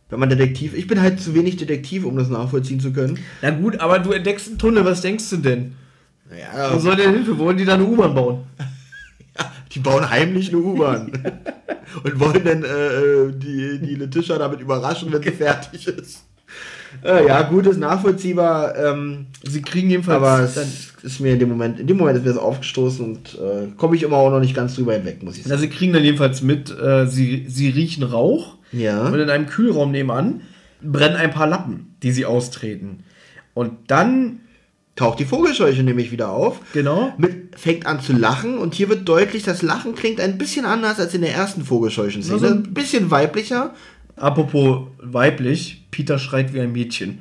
Wenn 0.09 0.19
man 0.19 0.29
Detektiv. 0.29 0.73
Ich 0.73 0.87
bin 0.87 1.01
halt 1.01 1.19
zu 1.19 1.33
wenig 1.35 1.57
Detektiv, 1.57 2.05
um 2.05 2.15
das 2.15 2.29
nachvollziehen 2.29 2.79
zu 2.79 2.93
können. 2.93 3.19
Na 3.41 3.49
gut, 3.49 3.81
aber 3.81 3.99
du 3.99 4.13
entdeckst 4.13 4.47
einen 4.47 4.57
Tunnel, 4.57 4.85
was 4.85 5.01
denkst 5.01 5.29
du 5.29 5.37
denn? 5.37 5.73
Ja, 6.31 6.73
Wo 6.73 6.79
soll 6.79 6.95
der 6.95 7.11
Hilfe? 7.11 7.37
Wollen 7.37 7.57
die 7.57 7.65
da 7.65 7.73
eine 7.73 7.85
U-Bahn 7.85 8.15
bauen? 8.15 8.39
Die 9.73 9.79
bauen 9.79 10.09
heimlich 10.09 10.49
eine 10.49 10.57
U-Bahn. 10.59 11.11
und 12.03 12.19
wollen 12.19 12.43
dann 12.43 12.63
äh, 12.63 13.31
die, 13.33 13.79
die 13.79 13.95
Letitia 13.95 14.37
damit 14.37 14.59
überraschen, 14.61 15.11
wenn 15.11 15.21
sie 15.23 15.31
fertig 15.31 15.87
ist. 15.87 16.23
Äh, 17.03 17.27
ja, 17.27 17.41
gut, 17.43 17.67
ist 17.67 17.77
nachvollziehbar. 17.77 18.75
Ähm, 18.77 19.27
Sie 19.43 19.61
kriegen 19.61 19.89
jedenfalls 19.89 20.17
aber 20.17 20.37
dann 20.55 20.67
es 20.67 21.03
ist 21.03 21.19
mir 21.19 21.33
in 21.33 21.39
dem 21.39 21.49
Moment, 21.49 21.79
in 21.79 21.87
dem 21.87 21.97
Moment 21.97 22.17
ist 22.17 22.23
mir 22.23 22.31
das 22.31 22.39
aufgestoßen 22.41 23.05
und 23.05 23.35
äh, 23.35 23.67
komme 23.77 23.95
ich 23.95 24.03
immer 24.03 24.17
auch 24.17 24.31
noch 24.31 24.39
nicht 24.39 24.55
ganz 24.55 24.75
drüber 24.75 24.93
hinweg, 24.93 25.21
muss 25.21 25.37
ich 25.37 25.43
Na, 25.43 25.49
sagen. 25.51 25.61
sie 25.61 25.69
kriegen 25.69 25.93
dann 25.93 26.03
jedenfalls 26.03 26.41
mit, 26.41 26.71
äh, 26.71 27.05
sie, 27.07 27.45
sie 27.47 27.69
riechen 27.69 28.03
Rauch 28.03 28.55
Ja. 28.71 29.05
und 29.07 29.19
in 29.19 29.29
einem 29.29 29.45
Kühlraum 29.47 29.91
nebenan 29.91 30.41
brennen 30.81 31.15
ein 31.17 31.31
paar 31.31 31.47
Lappen, 31.47 31.95
die 32.03 32.11
sie 32.11 32.25
austreten. 32.25 33.03
Und 33.53 33.71
dann, 33.87 34.39
Taucht 34.97 35.19
die 35.19 35.25
Vogelscheuche 35.25 35.83
nämlich 35.83 36.11
wieder 36.11 36.29
auf. 36.31 36.59
genau, 36.73 37.13
Mit, 37.17 37.57
fängt 37.57 37.85
an 37.85 38.01
zu 38.01 38.11
lachen 38.13 38.57
und 38.57 38.73
hier 38.73 38.89
wird 38.89 39.07
deutlich, 39.07 39.43
das 39.43 39.61
Lachen 39.61 39.95
klingt 39.95 40.19
ein 40.19 40.37
bisschen 40.37 40.65
anders 40.65 40.99
als 40.99 41.13
in 41.13 41.21
der 41.21 41.33
ersten 41.33 41.63
Vogelscheuchen-Szene. 41.63 42.33
Also- 42.41 42.47
ein 42.47 42.73
bisschen 42.73 43.09
weiblicher. 43.11 43.73
apropos 44.15 44.87
weiblich, 44.99 45.85
Peter 45.91 46.17
schreit 46.19 46.51
wie 46.53 46.59
ein 46.59 46.71
Mädchen. 46.71 47.19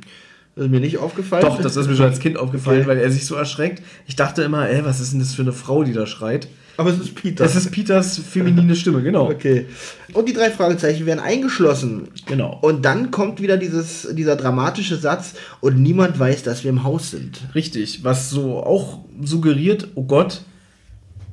Das 0.55 0.65
ist 0.65 0.71
mir 0.71 0.81
nicht 0.81 0.97
aufgefallen. 0.97 1.45
Doch, 1.45 1.61
das 1.61 1.77
ist 1.77 1.87
mir 1.87 1.95
schon 1.97 2.07
als 2.07 2.19
Kind 2.19 2.39
aufgefallen, 2.39 2.81
Okay. 2.81 2.89
weil 2.89 2.99
er 2.99 3.11
sich 3.11 3.27
so 3.27 3.35
erschreckt. 3.35 3.83
Ich 4.07 4.17
dachte 4.17 4.43
immer, 4.43 4.67
ey, 4.69 4.83
was 4.87 5.01
ist 5.01 5.13
denn 5.13 5.21
das 5.21 5.35
für 5.35 5.43
eine 5.43 5.53
Frau, 5.53 5.85
die 5.85 5.93
da 5.93 6.07
schreit? 6.07 6.49
Aber 6.77 6.91
es 6.91 6.99
ist 6.99 7.15
Peter. 7.15 7.45
Das 7.45 7.57
ist 7.57 7.71
Peters 7.71 8.19
feminine 8.19 8.77
Stimme, 8.77 9.03
genau. 9.03 9.31
Okay. 9.31 9.67
Und 10.13 10.29
die 10.29 10.33
drei 10.33 10.51
Fragezeichen 10.51 11.07
werden 11.07 11.21
eingeschlossen. 11.21 12.09
Genau. 12.27 12.59
Und 12.61 12.85
dann 12.85 13.11
kommt 13.11 13.41
wieder 13.41 13.57
dieses, 13.57 14.09
dieser 14.13 14.37
dramatische 14.37 14.97
Satz 14.97 15.35
und 15.61 15.81
niemand 15.81 16.19
weiß, 16.19 16.43
dass 16.43 16.65
wir 16.65 16.71
im 16.71 16.85
Haus 16.85 17.11
sind. 17.11 17.41
Richtig, 17.55 18.05
was 18.05 18.31
so 18.31 18.59
auch 18.59 19.01
suggeriert, 19.23 19.89
oh 19.95 20.05
Gott, 20.05 20.43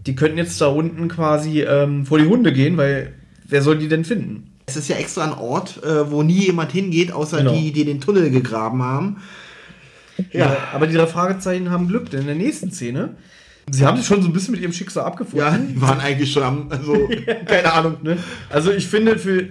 die 0.05 0.15
könnten 0.15 0.37
jetzt 0.37 0.59
da 0.61 0.67
unten 0.67 1.07
quasi 1.07 1.61
ähm, 1.61 2.05
vor 2.05 2.19
die 2.19 2.25
Hunde 2.27 2.51
gehen, 2.53 2.77
weil 2.77 3.13
wer 3.47 3.61
soll 3.61 3.77
die 3.77 3.87
denn 3.87 4.05
finden? 4.05 4.49
Es 4.65 4.77
ist 4.77 4.87
ja 4.87 4.95
extra 4.95 5.25
ein 5.25 5.33
Ort, 5.33 5.83
äh, 5.83 6.09
wo 6.09 6.23
nie 6.23 6.45
jemand 6.45 6.71
hingeht, 6.71 7.11
außer 7.11 7.39
Genau. 7.39 7.53
die, 7.53 7.71
die 7.73 7.83
den 7.85 7.99
Tunnel 8.01 8.29
gegraben 8.31 8.81
haben. 8.81 9.17
Ja. 10.31 10.55
aber 10.73 10.87
die 10.87 10.95
drei 10.95 11.07
Fragezeichen 11.07 11.71
haben 11.71 11.87
Glück, 11.87 12.09
denn 12.11 12.21
in 12.21 12.27
der 12.27 12.35
nächsten 12.35 12.71
Szene, 12.71 13.15
sie 13.71 13.85
haben 13.85 13.97
sich 13.97 14.05
schon 14.05 14.21
so 14.21 14.27
ein 14.27 14.33
bisschen 14.33 14.53
mit 14.53 14.61
ihrem 14.61 14.73
Schicksal 14.73 15.05
abgefunden. 15.05 15.39
Ja, 15.39 15.57
die 15.57 15.81
waren 15.81 15.99
eigentlich 15.99 16.31
schon 16.31 16.43
am, 16.43 16.67
also, 16.69 17.09
keine 17.45 17.71
Ahnung. 17.71 17.97
Ne? 18.03 18.17
Also 18.49 18.71
ich 18.71 18.87
finde, 18.87 19.17
für 19.17 19.47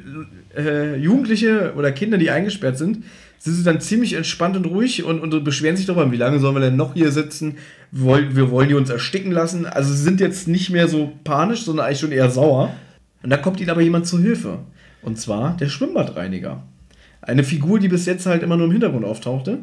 äh, 0.56 0.97
Jugendliche 0.97 1.74
oder 1.76 1.93
Kinder, 1.93 2.18
die 2.18 2.30
eingesperrt 2.30 2.78
sind, 2.78 3.05
sind 3.39 3.55
sie 3.55 3.64
dann 3.64 3.80
ziemlich 3.80 4.12
entspannt 4.12 4.56
und 4.56 4.66
ruhig 4.66 5.02
und, 5.02 5.20
und 5.20 5.43
beschweren 5.43 5.76
sich 5.76 5.86
darüber, 5.86 6.12
wie 6.12 6.16
lange 6.16 6.39
sollen 6.39 6.55
wir 6.55 6.60
denn 6.60 6.76
noch 6.76 6.94
hier 6.94 7.10
sitzen? 7.10 7.56
Wir 7.90 8.05
wollen, 8.05 8.36
wir 8.36 8.51
wollen 8.51 8.68
die 8.68 8.74
uns 8.74 8.89
ersticken 8.89 9.32
lassen. 9.32 9.66
Also 9.66 9.93
sie 9.93 10.02
sind 10.02 10.20
jetzt 10.20 10.47
nicht 10.47 10.70
mehr 10.70 10.86
so 10.86 11.12
panisch, 11.24 11.64
sondern 11.64 11.86
eigentlich 11.86 12.01
schon 12.01 12.12
eher 12.12 12.30
sauer. 12.30 12.72
Und 13.22 13.30
da 13.30 13.36
kommt 13.36 13.60
ihnen 13.60 13.70
aber 13.70 13.80
jemand 13.80 14.06
zu 14.06 14.20
Hilfe. 14.20 14.60
Und 15.02 15.18
zwar 15.18 15.56
der 15.56 15.68
Schwimmbadreiniger. 15.68 16.62
Eine 17.20 17.43
Figur, 17.43 17.80
die 17.80 17.89
bis 17.89 18.06
jetzt 18.06 18.26
halt 18.26 18.44
immer 18.44 18.56
nur 18.56 18.66
im 18.66 18.72
Hintergrund 18.72 19.05
auftauchte. 19.05 19.59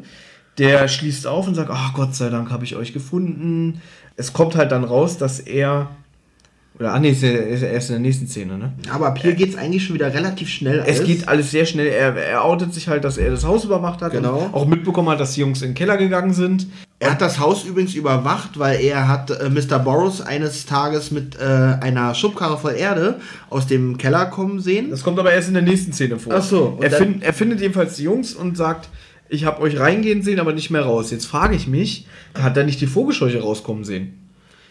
Der 0.58 0.88
schließt 0.88 1.26
auf 1.26 1.48
und 1.48 1.54
sagt, 1.54 1.70
ach 1.72 1.94
Gott 1.94 2.14
sei 2.14 2.28
Dank 2.28 2.50
habe 2.50 2.64
ich 2.64 2.76
euch 2.76 2.92
gefunden. 2.92 3.80
Es 4.16 4.32
kommt 4.32 4.54
halt 4.56 4.72
dann 4.72 4.84
raus, 4.84 5.16
dass 5.18 5.40
er 5.40 5.88
Oder, 6.78 6.94
ach 6.94 7.00
nee, 7.00 7.10
ist 7.10 7.22
er 7.22 7.46
ist 7.46 7.62
erst 7.62 7.90
in 7.90 7.94
der 7.96 8.00
nächsten 8.00 8.26
Szene, 8.26 8.56
ne? 8.56 8.72
Aber 8.92 9.08
ab 9.08 9.18
hier 9.18 9.34
geht 9.34 9.50
es 9.50 9.56
eigentlich 9.56 9.84
schon 9.84 9.94
wieder 9.94 10.12
relativ 10.14 10.48
schnell. 10.48 10.82
Es 10.86 11.04
geht 11.04 11.28
alles 11.28 11.50
sehr 11.50 11.66
schnell. 11.66 11.86
Er, 11.88 12.14
er 12.16 12.44
outet 12.44 12.72
sich 12.72 12.88
halt, 12.88 13.04
dass 13.04 13.18
er 13.18 13.30
das 13.30 13.44
Haus 13.44 13.64
überwacht 13.64 14.00
hat. 14.02 14.12
Genau. 14.12 14.48
Auch 14.52 14.66
mitbekommen 14.66 15.08
hat, 15.10 15.20
dass 15.20 15.34
die 15.34 15.40
Jungs 15.40 15.60
in 15.62 15.70
den 15.70 15.74
Keller 15.74 15.96
gegangen 15.98 16.32
sind. 16.32 16.66
Er 16.98 17.12
hat 17.12 17.22
das 17.22 17.38
Haus 17.38 17.64
übrigens 17.64 17.94
überwacht, 17.94 18.58
weil 18.58 18.78
er 18.80 19.08
hat 19.08 19.30
äh, 19.30 19.48
Mr. 19.48 19.78
Boros 19.78 20.20
eines 20.20 20.66
Tages 20.66 21.10
mit 21.10 21.34
äh, 21.38 21.44
einer 21.44 22.14
Schubkarre 22.14 22.58
voll 22.58 22.74
Erde 22.74 23.20
aus 23.48 23.66
dem 23.66 23.96
Keller 23.96 24.26
kommen 24.26 24.60
sehen. 24.60 24.90
Das 24.90 25.02
kommt 25.02 25.18
aber 25.18 25.32
erst 25.32 25.48
in 25.48 25.54
der 25.54 25.62
nächsten 25.62 25.94
Szene 25.94 26.18
vor. 26.18 26.34
Ach 26.36 26.42
so, 26.42 26.78
Er, 26.82 26.90
find, 26.90 27.22
er 27.22 27.32
findet 27.32 27.60
jedenfalls 27.62 27.96
die 27.96 28.02
Jungs 28.02 28.34
und 28.34 28.54
sagt, 28.56 28.90
ich 29.30 29.44
habe 29.44 29.62
euch 29.62 29.78
reingehen 29.78 30.22
sehen, 30.22 30.40
aber 30.40 30.52
nicht 30.52 30.70
mehr 30.70 30.82
raus. 30.82 31.10
Jetzt 31.10 31.26
frage 31.26 31.54
ich 31.56 31.66
mich, 31.66 32.06
hat 32.34 32.56
er 32.56 32.64
nicht 32.64 32.80
die 32.80 32.86
Vogelscheuche 32.86 33.40
rauskommen 33.40 33.84
sehen? 33.84 34.14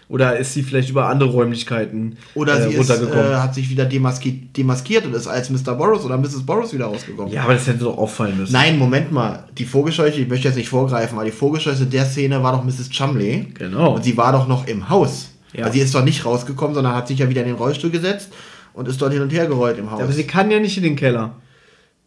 Oder 0.09 0.37
ist 0.37 0.53
sie 0.55 0.63
vielleicht 0.63 0.89
über 0.89 1.07
andere 1.07 1.29
Räumlichkeiten 1.29 2.17
Oder 2.33 2.59
äh, 2.59 2.63
sie 2.63 2.75
ist, 2.75 2.89
runtergekommen? 2.89 3.31
äh, 3.31 3.35
hat 3.35 3.53
sich 3.53 3.69
wieder 3.69 3.85
demaski 3.85 4.49
demaskiert 4.57 5.05
und 5.05 5.13
ist 5.13 5.27
als 5.27 5.51
Mr. 5.51 5.75
Boros 5.75 6.03
oder 6.03 6.17
Mrs. 6.17 6.43
Boros 6.43 6.73
wieder 6.73 6.85
rausgekommen. 6.85 7.31
ja, 7.31 7.43
aber 7.43 7.53
das 7.53 7.67
hätte 7.67 7.83
doch 7.83 7.97
auffallen 7.97 8.37
müssen. 8.37 8.51
Nein, 8.51 8.79
Moment 8.79 9.11
mal. 9.11 9.45
Die 9.55 9.65
Vogelscheuche, 9.65 10.19
ich 10.19 10.27
möchte 10.27 10.47
jetzt 10.47 10.57
nicht 10.57 10.69
vorgreifen, 10.69 11.15
aber 11.15 11.25
die 11.25 11.31
Vogelscheuche 11.31 11.85
der 11.85 12.05
Szene 12.05 12.41
war 12.41 12.53
doch 12.53 12.63
Mrs. 12.63 12.89
Chumley. 12.89 13.47
Genau. 13.53 13.95
Und 13.95 14.03
sie 14.03 14.17
war 14.17 14.31
doch 14.31 14.47
noch 14.47 14.65
im 14.67 14.89
Haus. 14.89 15.29
Ja. 15.53 15.65
Also 15.65 15.77
sie 15.77 15.81
ist 15.81 15.93
doch 15.93 16.03
nicht 16.03 16.25
rausgekommen, 16.25 16.73
sondern 16.73 16.95
hat 16.95 17.07
sich 17.07 17.19
ja 17.19 17.29
wieder 17.29 17.41
in 17.41 17.47
den 17.47 17.57
Rollstuhl 17.57 17.91
gesetzt 17.91 18.29
und 18.73 18.87
ist 18.87 18.99
dort 18.99 19.13
hin 19.13 19.21
und 19.21 19.31
her 19.31 19.45
gerollt 19.45 19.77
im 19.77 19.91
Haus. 19.91 20.01
Aber 20.01 20.11
sie 20.11 20.25
kann 20.25 20.49
ja 20.49 20.59
nicht 20.59 20.75
in 20.75 20.83
den 20.83 20.95
Keller. 20.95 21.35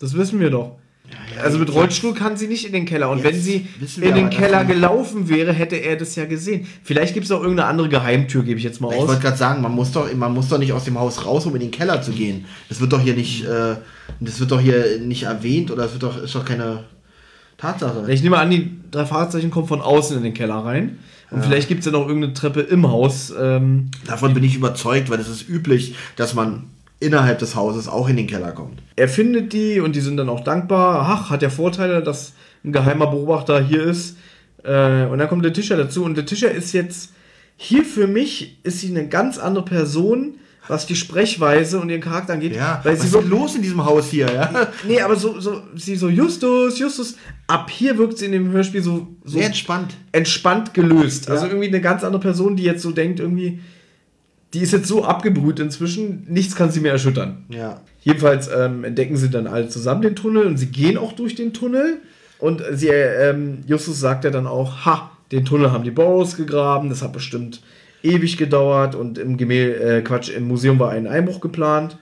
Das 0.00 0.14
wissen 0.14 0.40
wir 0.40 0.50
doch. 0.50 0.76
Ja, 1.36 1.42
also 1.42 1.58
mit 1.58 1.72
Rollstuhl 1.72 2.14
kann 2.14 2.36
sie 2.36 2.46
nicht 2.46 2.66
in 2.66 2.72
den 2.72 2.84
Keller. 2.84 3.10
Und 3.10 3.22
wenn 3.24 3.40
sie 3.40 3.66
in 4.00 4.14
den 4.14 4.30
Keller 4.30 4.64
gelaufen 4.64 5.28
wäre, 5.28 5.52
hätte 5.52 5.76
er 5.76 5.96
das 5.96 6.16
ja 6.16 6.24
gesehen. 6.24 6.66
Vielleicht 6.82 7.14
gibt 7.14 7.26
es 7.26 7.32
auch 7.32 7.40
irgendeine 7.40 7.68
andere 7.68 7.88
Geheimtür, 7.88 8.42
gebe 8.42 8.58
ich 8.58 8.64
jetzt 8.64 8.80
mal 8.80 8.92
ich 8.92 8.98
aus. 9.00 9.08
wollte 9.08 9.22
gerade 9.22 9.36
sagen, 9.36 9.62
man 9.62 9.72
muss, 9.72 9.92
doch, 9.92 10.12
man 10.14 10.32
muss 10.32 10.48
doch 10.48 10.58
nicht 10.58 10.72
aus 10.72 10.84
dem 10.84 10.98
Haus 10.98 11.24
raus, 11.24 11.46
um 11.46 11.54
in 11.54 11.60
den 11.60 11.70
Keller 11.70 12.02
zu 12.02 12.12
gehen. 12.12 12.44
Das 12.68 12.80
wird 12.80 12.92
doch 12.92 13.00
hier 13.00 13.14
nicht, 13.14 13.44
äh, 13.44 13.76
das 14.20 14.40
wird 14.40 14.50
doch 14.50 14.60
hier 14.60 14.98
nicht 15.00 15.24
erwähnt 15.24 15.70
oder 15.70 15.84
es 15.84 15.92
wird 15.92 16.02
doch, 16.02 16.22
ist 16.22 16.34
doch 16.34 16.44
keine 16.44 16.84
Tatsache. 17.58 18.10
Ich 18.10 18.22
nehme 18.22 18.38
an, 18.38 18.50
die 18.50 18.70
drei 18.90 19.06
Fahrzeichen 19.06 19.50
kommen 19.50 19.68
von 19.68 19.80
außen 19.80 20.16
in 20.16 20.22
den 20.22 20.34
Keller 20.34 20.56
rein. 20.56 20.98
Und 21.30 21.42
vielleicht 21.42 21.68
gibt 21.68 21.80
es 21.80 21.86
ja 21.86 21.92
noch 21.92 22.06
irgendeine 22.06 22.34
Treppe 22.34 22.60
im 22.60 22.90
Haus. 22.90 23.32
Ähm, 23.40 23.90
Davon 24.04 24.34
bin 24.34 24.44
ich 24.44 24.54
überzeugt, 24.54 25.08
weil 25.08 25.18
es 25.18 25.28
ist 25.28 25.48
üblich, 25.48 25.94
dass 26.16 26.34
man 26.34 26.64
innerhalb 27.02 27.38
des 27.38 27.54
Hauses 27.56 27.88
auch 27.88 28.08
in 28.08 28.16
den 28.16 28.26
Keller 28.26 28.52
kommt. 28.52 28.82
er 28.96 29.08
findet 29.08 29.52
die 29.52 29.80
und 29.80 29.94
die 29.96 30.00
sind 30.00 30.16
dann 30.16 30.28
auch 30.28 30.40
dankbar. 30.44 31.06
Ach, 31.08 31.30
hat 31.30 31.42
ja 31.42 31.50
Vorteile, 31.50 32.02
dass 32.02 32.32
ein 32.64 32.72
geheimer 32.72 33.08
Beobachter 33.08 33.60
hier 33.62 33.82
ist. 33.82 34.16
Äh, 34.64 35.06
und 35.06 35.18
dann 35.18 35.28
kommt 35.28 35.44
der 35.44 35.52
Tischer 35.52 35.76
dazu. 35.76 36.04
Und 36.04 36.16
der 36.16 36.24
Tischer 36.26 36.50
ist 36.50 36.72
jetzt 36.72 37.12
hier 37.56 37.84
für 37.84 38.06
mich 38.06 38.58
ist 38.62 38.80
sie 38.80 38.88
eine 38.88 39.08
ganz 39.08 39.38
andere 39.38 39.64
Person, 39.64 40.34
was 40.68 40.86
die 40.86 40.94
Sprechweise 40.96 41.80
und 41.80 41.90
ihren 41.90 42.00
Charakter 42.00 42.32
angeht. 42.34 42.54
Ja, 42.54 42.80
weil 42.84 42.92
was 42.92 43.00
sie 43.00 43.06
ist 43.06 43.12
so, 43.12 43.20
denn 43.20 43.30
los 43.30 43.54
in 43.56 43.62
diesem 43.62 43.84
Haus 43.84 44.08
hier, 44.10 44.26
ja? 44.32 44.68
nee, 44.86 45.00
aber 45.00 45.16
so, 45.16 45.40
so, 45.40 45.60
sie 45.74 45.96
so 45.96 46.08
Justus, 46.08 46.78
Justus. 46.78 47.16
Ab 47.48 47.68
hier 47.70 47.98
wirkt 47.98 48.18
sie 48.18 48.26
in 48.26 48.32
dem 48.32 48.50
Hörspiel 48.52 48.82
so, 48.82 49.08
so 49.24 49.38
Sehr 49.38 49.46
entspannt. 49.46 49.94
entspannt 50.12 50.72
gelöst. 50.72 51.28
Also 51.28 51.44
Ja. 51.46 51.50
irgendwie 51.50 51.68
eine 51.68 51.80
ganz 51.80 52.04
andere 52.04 52.22
Person, 52.22 52.54
die 52.56 52.62
jetzt 52.62 52.82
so 52.82 52.92
denkt, 52.92 53.18
irgendwie, 53.20 53.60
die 54.54 54.60
ist 54.60 54.72
jetzt 54.72 54.86
so 54.86 55.04
abgebrüht 55.04 55.60
inzwischen, 55.60 56.26
nichts 56.28 56.54
kann 56.56 56.70
sie 56.70 56.80
mehr 56.80 56.92
erschüttern. 56.92 57.44
Ja. 57.48 57.80
Jedenfalls 58.02 58.50
ähm, 58.54 58.84
entdecken 58.84 59.16
sie 59.16 59.30
dann 59.30 59.46
alle 59.46 59.68
zusammen 59.68 60.02
den 60.02 60.16
Tunnel 60.16 60.46
und 60.46 60.58
sie 60.58 60.66
gehen 60.66 60.98
auch 60.98 61.12
durch 61.12 61.34
den 61.34 61.52
Tunnel. 61.52 61.98
Und 62.38 62.62
sie, 62.72 62.88
ähm, 62.88 63.58
Justus 63.66 64.00
sagt 64.00 64.24
ja 64.24 64.30
dann 64.30 64.46
auch, 64.46 64.84
ha, 64.84 65.12
den 65.30 65.44
Tunnel 65.44 65.70
haben 65.70 65.84
die 65.84 65.90
Boros 65.90 66.36
gegraben, 66.36 66.90
das 66.90 67.02
hat 67.02 67.12
bestimmt 67.12 67.62
ewig 68.02 68.36
gedauert 68.36 68.94
und 68.94 69.16
im 69.16 69.36
Gemälde, 69.36 69.98
äh, 69.98 70.02
Quatsch, 70.02 70.28
im 70.28 70.48
Museum 70.48 70.78
war 70.78 70.90
ein 70.90 71.06
Einbruch 71.06 71.40
geplant. 71.40 71.96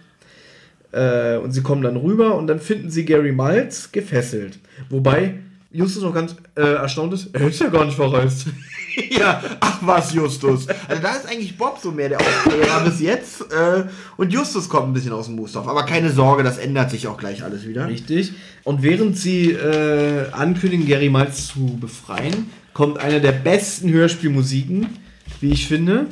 Äh, 0.93 1.37
und 1.37 1.53
sie 1.53 1.63
kommen 1.63 1.83
dann 1.83 1.97
rüber 1.97 2.37
und 2.37 2.49
dann 2.49 2.59
finden 2.59 2.91
sie 2.91 3.05
Gary 3.05 3.33
Miles 3.33 3.93
gefesselt. 3.93 4.59
Wobei 4.89 5.35
Justus 5.73 6.03
noch 6.03 6.15
ganz 6.15 6.35
äh, 6.57 6.63
erstaunt 6.63 7.13
ist, 7.15 7.29
er 7.33 7.49
ist 7.49 7.61
ja 7.61 7.69
gar 7.69 7.85
nicht 7.85 7.95
verreist. 7.95 8.47
ja, 9.11 9.41
ach 9.61 9.79
was, 9.83 10.13
Justus. 10.13 10.67
Also 10.89 11.01
da 11.01 11.15
ist 11.15 11.29
eigentlich 11.29 11.57
Bob 11.57 11.79
so 11.81 11.93
mehr 11.93 12.09
der 12.09 12.21
Aufklärer 12.21 12.81
bis 12.85 13.01
jetzt. 13.01 13.43
Äh, 13.53 13.85
und 14.17 14.33
Justus 14.33 14.69
kommt 14.69 14.89
ein 14.89 14.93
bisschen 14.93 15.13
aus 15.13 15.27
dem 15.27 15.37
Muster. 15.37 15.61
Aber 15.61 15.85
keine 15.87 16.11
Sorge, 16.11 16.43
das 16.43 16.59
ändert 16.59 16.91
sich 16.91 17.07
auch 17.07 17.17
gleich 17.17 17.45
alles 17.45 17.69
wieder. 17.69 17.87
Richtig. 17.87 18.33
Und 18.65 18.83
während 18.83 19.17
sie 19.17 19.53
äh, 19.53 20.31
ankündigen, 20.33 20.87
Gary 20.87 21.09
Miles 21.09 21.47
zu 21.47 21.79
befreien, 21.81 22.51
kommt 22.73 22.99
eine 22.99 23.21
der 23.21 23.33
besten 23.33 23.91
Hörspielmusiken, 23.93 24.89
wie 25.41 25.53
ich 25.53 25.69
finde, 25.69 26.07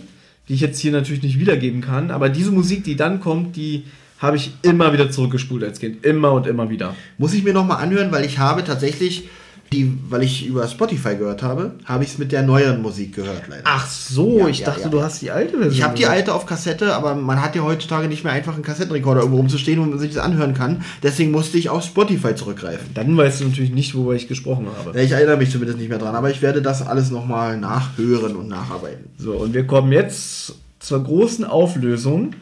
die 0.49 0.55
ich 0.55 0.61
jetzt 0.61 0.79
hier 0.79 0.93
natürlich 0.93 1.23
nicht 1.23 1.39
wiedergeben 1.41 1.81
kann. 1.81 2.13
Aber 2.13 2.29
diese 2.29 2.53
Musik, 2.53 2.85
die 2.85 2.95
dann 2.95 3.21
kommt, 3.21 3.57
die 3.57 3.85
habe 4.19 4.37
ich 4.37 4.53
immer 4.63 4.93
wieder 4.93 5.11
zurückgespult 5.11 5.65
als 5.65 5.79
Kind. 5.79 6.05
Immer 6.05 6.33
und 6.33 6.47
immer 6.47 6.71
wieder. 6.71 6.95
Muss 7.19 7.35
ich 7.35 7.45
mir 7.45 7.55
nochmal 7.55 7.83
anhören, 7.83 8.11
weil 8.13 8.25
ich 8.25 8.39
habe 8.39 8.65
tatsächlich, 8.65 9.29
die, 9.73 9.99
weil 10.09 10.23
ich 10.23 10.47
über 10.47 10.67
Spotify 10.67 11.17
gehört 11.17 11.43
habe, 11.43 11.73
habe 11.85 12.03
ich 12.03 12.11
es 12.11 12.19
mit 12.19 12.33
der 12.33 12.43
neueren 12.43 12.81
Musik 12.81 13.15
gehört, 13.15 13.49
leider. 13.49 13.63
Ach 13.65 13.87
so, 13.87 14.39
Ja, 14.39 14.49
ich 14.49 14.61
ja, 14.61 14.67
dachte, 14.67 14.83
ja. 14.83 14.89
du 14.89 15.03
hast 15.03 15.21
die 15.21 15.31
alte 15.31 15.59
Version. 15.59 15.73
Ich 15.73 15.83
habe 15.83 15.95
die 15.95 16.07
alte 16.07 16.35
auf 16.35 16.47
Kassette, 16.47 16.95
aber 16.95 17.15
man 17.15 17.43
hat 17.43 17.55
ja 17.55 17.63
heutzutage 17.63 18.09
nicht 18.09 18.25
mehr 18.25 18.33
einfach 18.33 18.55
einen 18.55 18.63
Kassettenrekorder 18.63 19.21
irgendwo 19.21 19.39
rumzustehen, 19.39 19.81
wo 19.81 19.85
man 19.85 19.99
sich 19.99 20.15
das 20.15 20.25
anhören 20.25 20.55
kann. 20.55 20.83
Deswegen 21.03 21.31
musste 21.31 21.59
ich 21.59 21.69
auf 21.69 21.85
Spotify 21.85 22.35
zurückgreifen. 22.35 22.89
Dann 22.95 23.17
weißt 23.17 23.41
du 23.41 23.45
natürlich 23.45 23.73
nicht, 23.73 23.95
worüber 23.95 24.15
ich 24.15 24.27
gesprochen 24.27 24.67
habe. 24.77 24.99
Ich 25.01 25.13
erinnere 25.13 25.37
mich 25.37 25.51
zumindest 25.51 25.79
nicht 25.79 25.91
mehr 25.91 25.99
dran, 25.99 26.15
aber 26.15 26.31
ich 26.31 26.41
werde 26.41 26.63
das 26.63 26.87
alles 26.87 27.11
nochmal 27.11 27.59
nachhören 27.59 28.37
und 28.37 28.49
nacharbeiten. 28.49 29.11
So, 29.19 29.33
und 29.33 29.53
wir 29.53 29.67
kommen 29.67 29.93
jetzt 29.93 30.55
zur 30.81 31.05
großen 31.05 31.45
Auflösung, 31.45 32.35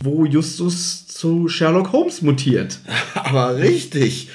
wo 0.00 0.24
Justus 0.24 1.06
zu 1.06 1.48
Sherlock 1.48 1.92
Holmes 1.92 2.22
mutiert. 2.22 2.78
Aber 3.14 3.56
richtig. 3.56 4.28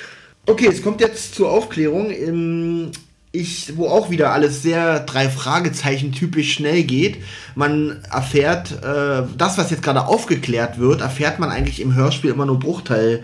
Okay, 0.45 0.67
es 0.67 0.81
kommt 0.81 0.99
jetzt 0.99 1.35
zur 1.35 1.49
Aufklärung, 1.49 2.11
ähm, 2.11 2.91
ich, 3.31 3.77
wo 3.77 3.87
auch 3.87 4.11
wieder 4.11 4.33
alles 4.33 4.61
sehr 4.61 4.99
drei 4.99 5.29
Fragezeichen 5.29 6.11
typisch 6.11 6.53
schnell 6.53 6.83
geht. 6.83 7.17
Man 7.55 8.03
erfährt, 8.11 8.73
äh, 8.83 9.23
das, 9.37 9.57
was 9.57 9.71
jetzt 9.71 9.81
gerade 9.81 10.05
aufgeklärt 10.05 10.79
wird, 10.79 10.99
erfährt 10.99 11.39
man 11.39 11.49
eigentlich 11.49 11.81
im 11.81 11.95
Hörspiel 11.95 12.31
immer 12.31 12.45
nur 12.45 12.59
Bruchteil, 12.59 13.23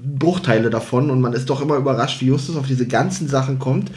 Bruchteile 0.00 0.68
davon 0.68 1.10
und 1.10 1.22
man 1.22 1.32
ist 1.32 1.48
doch 1.48 1.62
immer 1.62 1.76
überrascht, 1.76 2.20
wie 2.20 2.26
Justus 2.26 2.56
auf 2.56 2.66
diese 2.66 2.86
ganzen 2.86 3.28
Sachen 3.28 3.58
kommt. 3.58 3.90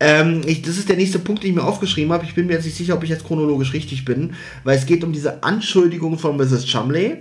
Ähm, 0.00 0.40
ich, 0.44 0.62
das 0.62 0.78
ist 0.78 0.88
der 0.88 0.96
nächste 0.96 1.20
Punkt, 1.20 1.44
den 1.44 1.50
ich 1.50 1.56
mir 1.56 1.64
aufgeschrieben 1.64 2.12
habe. 2.12 2.24
Ich 2.24 2.34
bin 2.34 2.46
mir 2.46 2.54
jetzt 2.54 2.64
nicht 2.64 2.76
sicher, 2.76 2.94
ob 2.94 3.04
ich 3.04 3.10
jetzt 3.10 3.24
chronologisch 3.24 3.72
richtig 3.72 4.04
bin, 4.04 4.34
weil 4.64 4.76
es 4.76 4.84
geht 4.84 5.04
um 5.04 5.12
diese 5.12 5.44
Anschuldigung 5.44 6.18
von 6.18 6.36
Mrs. 6.36 6.66
Chumley, 6.66 7.18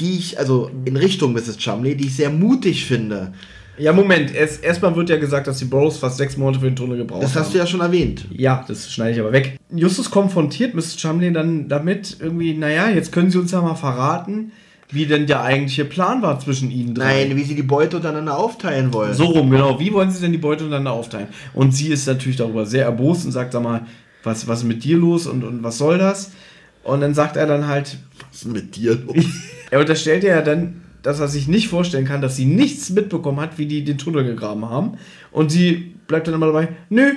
die 0.00 0.16
ich, 0.16 0.38
also 0.38 0.70
in 0.86 0.96
Richtung 0.96 1.34
Mrs. 1.34 1.58
Chumley, 1.58 1.96
die 1.96 2.06
ich 2.06 2.16
sehr 2.16 2.30
mutig 2.30 2.86
finde. 2.86 3.34
Ja, 3.78 3.92
Moment. 3.92 4.34
Erst, 4.34 4.62
erstmal 4.62 4.94
wird 4.94 5.08
ja 5.08 5.16
gesagt, 5.16 5.46
dass 5.46 5.58
die 5.58 5.64
Bros 5.64 5.96
fast 5.98 6.18
sechs 6.18 6.36
Monate 6.36 6.60
für 6.60 6.66
den 6.66 6.76
Tunnel 6.76 6.98
gebraucht 6.98 7.22
Das 7.22 7.34
haben. 7.34 7.42
hast 7.44 7.54
du 7.54 7.58
ja 7.58 7.66
schon 7.66 7.80
erwähnt. 7.80 8.26
Ja, 8.30 8.64
das 8.68 8.92
schneide 8.92 9.12
ich 9.12 9.20
aber 9.20 9.32
weg. 9.32 9.56
Justus 9.74 10.10
konfrontiert 10.10 10.74
Mrs. 10.74 10.96
Chumley 10.96 11.32
dann 11.32 11.68
damit 11.68 12.16
irgendwie, 12.20 12.54
naja, 12.54 12.90
jetzt 12.90 13.12
können 13.12 13.30
sie 13.30 13.38
uns 13.38 13.50
ja 13.50 13.62
mal 13.62 13.74
verraten, 13.74 14.52
wie 14.90 15.06
denn 15.06 15.26
der 15.26 15.42
eigentliche 15.42 15.86
Plan 15.86 16.20
war 16.20 16.38
zwischen 16.38 16.70
ihnen 16.70 16.94
drei. 16.94 17.24
Nein, 17.24 17.36
wie 17.36 17.44
sie 17.44 17.54
die 17.54 17.62
Beute 17.62 17.96
untereinander 17.96 18.36
aufteilen 18.36 18.92
wollen. 18.92 19.14
So 19.14 19.24
rum, 19.24 19.50
genau. 19.50 19.80
Wie 19.80 19.90
wollen 19.92 20.10
sie 20.10 20.20
denn 20.20 20.32
die 20.32 20.38
Beute 20.38 20.64
untereinander 20.64 20.92
aufteilen? 20.92 21.28
Und 21.54 21.74
sie 21.74 21.88
ist 21.88 22.06
natürlich 22.06 22.36
darüber 22.36 22.66
sehr 22.66 22.84
erbost 22.84 23.24
und 23.24 23.32
sagt, 23.32 23.52
sag 23.54 23.62
mal, 23.62 23.86
was, 24.22 24.46
was 24.46 24.58
ist 24.60 24.64
mit 24.66 24.84
dir 24.84 24.98
los 24.98 25.26
und, 25.26 25.44
und 25.44 25.62
was 25.62 25.78
soll 25.78 25.96
das? 25.96 26.32
Und 26.84 27.00
dann 27.00 27.14
sagt 27.14 27.36
er 27.36 27.46
dann 27.46 27.68
halt, 27.68 27.96
Was 28.30 28.42
ist 28.42 28.48
mit 28.52 28.76
dir 28.76 28.96
los? 28.96 29.24
er 29.70 29.80
unterstellt 29.80 30.24
ja 30.24 30.42
dann, 30.42 30.82
dass 31.02 31.20
er 31.20 31.28
sich 31.28 31.48
nicht 31.48 31.68
vorstellen 31.68 32.04
kann, 32.04 32.22
dass 32.22 32.36
sie 32.36 32.44
nichts 32.46 32.90
mitbekommen 32.90 33.40
hat, 33.40 33.58
wie 33.58 33.66
die 33.66 33.84
den 33.84 33.98
Tunnel 33.98 34.24
gegraben 34.24 34.68
haben. 34.68 34.92
Und 35.30 35.50
sie 35.50 35.94
bleibt 36.06 36.26
dann 36.26 36.34
immer 36.34 36.46
dabei, 36.46 36.68
nö, 36.90 37.12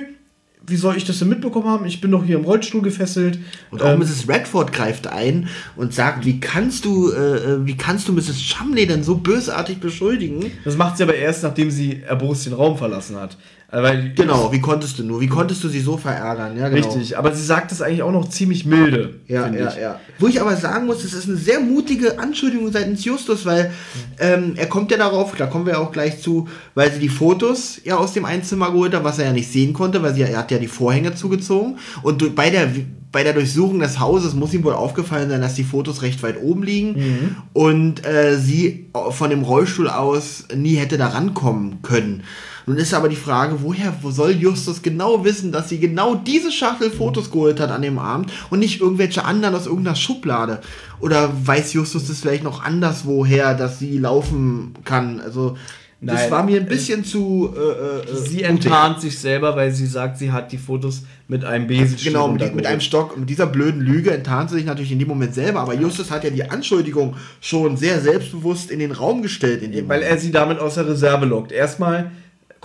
wie 0.68 0.76
soll 0.76 0.96
ich 0.96 1.04
das 1.04 1.18
denn 1.18 1.28
mitbekommen 1.28 1.68
haben? 1.68 1.86
Ich 1.86 2.00
bin 2.00 2.10
doch 2.10 2.24
hier 2.24 2.36
im 2.36 2.44
Rollstuhl 2.44 2.82
gefesselt. 2.82 3.38
Und 3.70 3.82
auch 3.82 3.92
Ähm, 3.92 4.00
Mrs. 4.00 4.28
Redford 4.28 4.72
greift 4.72 5.06
ein 5.06 5.48
und 5.76 5.94
sagt, 5.94 6.24
wie 6.24 6.40
kannst 6.40 6.84
du, 6.84 7.12
äh, 7.12 7.36
äh, 7.36 7.66
wie 7.66 7.76
kannst 7.76 8.08
du 8.08 8.12
Mrs. 8.12 8.40
Chumley 8.40 8.86
denn 8.86 9.04
so 9.04 9.16
bösartig 9.16 9.78
beschuldigen? 9.78 10.50
das 10.64 10.76
macht 10.76 10.96
sie 10.96 11.04
aber 11.04 11.14
erst, 11.14 11.42
nachdem 11.44 11.70
sie 11.70 12.02
erbost 12.02 12.46
den 12.46 12.52
Raum 12.52 12.76
verlassen 12.76 13.16
hat. 13.16 13.36
Äh, 13.76 13.82
Weil, 13.82 14.12
Genau, 14.14 14.50
wie 14.52 14.60
konntest 14.60 14.98
du 14.98 15.04
nur? 15.04 15.20
Wie 15.20 15.26
konntest 15.26 15.62
du 15.62 15.68
sie 15.68 15.80
so 15.80 15.96
verärgern? 15.96 16.56
Ja, 16.56 16.68
genau. 16.68 16.86
Richtig, 16.86 17.18
aber 17.18 17.34
sie 17.34 17.44
sagt 17.44 17.70
das 17.70 17.82
eigentlich 17.82 18.02
auch 18.02 18.12
noch 18.12 18.28
ziemlich 18.28 18.64
milde. 18.64 19.14
Ja, 19.28 19.48
ja, 19.48 19.68
ich. 19.68 19.76
ja. 19.76 20.00
Wo 20.18 20.28
ich 20.28 20.40
aber 20.40 20.56
sagen 20.56 20.86
muss, 20.86 21.04
es 21.04 21.12
ist 21.12 21.28
eine 21.28 21.36
sehr 21.36 21.60
mutige 21.60 22.18
Anschuldigung 22.18 22.72
seitens 22.72 23.04
Justus, 23.04 23.44
weil 23.44 23.70
ähm, 24.18 24.54
er 24.56 24.66
kommt 24.66 24.90
ja 24.90 24.96
darauf, 24.96 25.34
da 25.36 25.46
kommen 25.46 25.66
wir 25.66 25.78
auch 25.78 25.92
gleich 25.92 26.22
zu, 26.22 26.48
weil 26.74 26.90
sie 26.90 27.00
die 27.00 27.08
Fotos 27.08 27.80
ja 27.84 27.96
aus 27.96 28.14
dem 28.14 28.24
Einzimmer 28.24 28.70
geholt 28.70 28.94
hat, 28.94 29.04
was 29.04 29.18
er 29.18 29.26
ja 29.26 29.32
nicht 29.32 29.52
sehen 29.52 29.72
konnte, 29.74 30.02
weil 30.02 30.14
sie, 30.14 30.22
er 30.22 30.38
hat 30.38 30.50
ja 30.50 30.58
die 30.58 30.68
Vorhänge 30.68 31.14
zugezogen 31.14 31.78
und 32.02 32.34
bei 32.34 32.50
der 32.50 32.68
bei 33.12 33.22
der 33.22 33.32
Durchsuchung 33.32 33.78
des 33.78 33.98
Hauses 33.98 34.34
muss 34.34 34.52
ihm 34.52 34.62
wohl 34.62 34.74
aufgefallen 34.74 35.30
sein, 35.30 35.40
dass 35.40 35.54
die 35.54 35.64
Fotos 35.64 36.02
recht 36.02 36.22
weit 36.22 36.42
oben 36.42 36.62
liegen 36.62 37.36
und 37.54 38.04
äh, 38.04 38.36
sie 38.36 38.88
von 39.10 39.30
dem 39.30 39.42
Rollstuhl 39.42 39.88
aus 39.88 40.44
nie 40.54 40.74
hätte 40.74 40.98
da 40.98 41.08
rankommen 41.08 41.80
können. 41.80 42.24
Nun 42.68 42.78
ist 42.78 42.92
aber 42.94 43.08
die 43.08 43.14
Frage, 43.16 43.62
woher 43.62 43.94
wo 44.02 44.10
soll 44.10 44.32
Justus 44.32 44.82
genau 44.82 45.24
wissen, 45.24 45.52
dass 45.52 45.68
sie 45.68 45.78
genau 45.78 46.16
diese 46.16 46.50
Schachtel 46.50 46.90
Fotos 46.90 47.30
geholt 47.30 47.60
hat 47.60 47.70
an 47.70 47.82
dem 47.82 47.98
Abend 47.98 48.32
und 48.50 48.58
nicht 48.58 48.80
irgendwelche 48.80 49.24
anderen 49.24 49.54
aus 49.54 49.66
irgendeiner 49.66 49.94
Schublade? 49.96 50.60
Oder 50.98 51.30
weiß 51.44 51.74
Justus 51.74 52.08
das 52.08 52.20
vielleicht 52.20 52.42
noch 52.42 52.64
anderswoher, 52.64 53.54
dass 53.54 53.78
sie 53.78 53.98
laufen 53.98 54.74
kann? 54.84 55.20
Also 55.20 55.56
das 56.00 56.22
Nein, 56.22 56.30
war 56.30 56.42
mir 56.42 56.60
ein 56.60 56.66
bisschen 56.66 57.04
zu. 57.04 57.54
Äh, 57.56 57.60
äh, 57.60 58.06
Sie 58.08 58.20
unsicher. 58.20 58.48
enttarnt 58.48 59.00
sich 59.00 59.18
selber, 59.18 59.56
weil 59.56 59.72
sie 59.72 59.86
sagt, 59.86 60.18
sie 60.18 60.30
hat 60.30 60.52
die 60.52 60.58
Fotos 60.58 61.04
mit 61.26 61.42
einem 61.44 61.66
Besenstiel 61.66 62.12
Genau, 62.12 62.28
mit, 62.28 62.54
mit 62.54 62.66
einem 62.66 62.80
Stock, 62.82 63.16
mit 63.16 63.30
dieser 63.30 63.46
blöden 63.46 63.80
Lüge 63.80 64.10
enttarnt 64.10 64.50
sie 64.50 64.56
sich 64.56 64.66
natürlich 64.66 64.92
in 64.92 64.98
dem 64.98 65.08
Moment 65.08 65.34
selber, 65.34 65.60
aber 65.60 65.72
Justus 65.74 66.10
hat 66.10 66.22
ja 66.24 66.30
die 66.30 66.50
Anschuldigung 66.50 67.16
schon 67.40 67.78
sehr 67.78 68.00
selbstbewusst 68.02 68.70
in 68.70 68.78
den 68.80 68.92
Raum 68.92 69.22
gestellt. 69.22 69.62
In 69.62 69.72
dem 69.72 69.88
Weil 69.88 70.00
Moment. 70.00 70.16
er 70.16 70.18
sie 70.18 70.32
damit 70.32 70.58
aus 70.58 70.74
der 70.74 70.86
Reserve 70.86 71.24
lockt. 71.24 71.50
Erstmal 71.50 72.10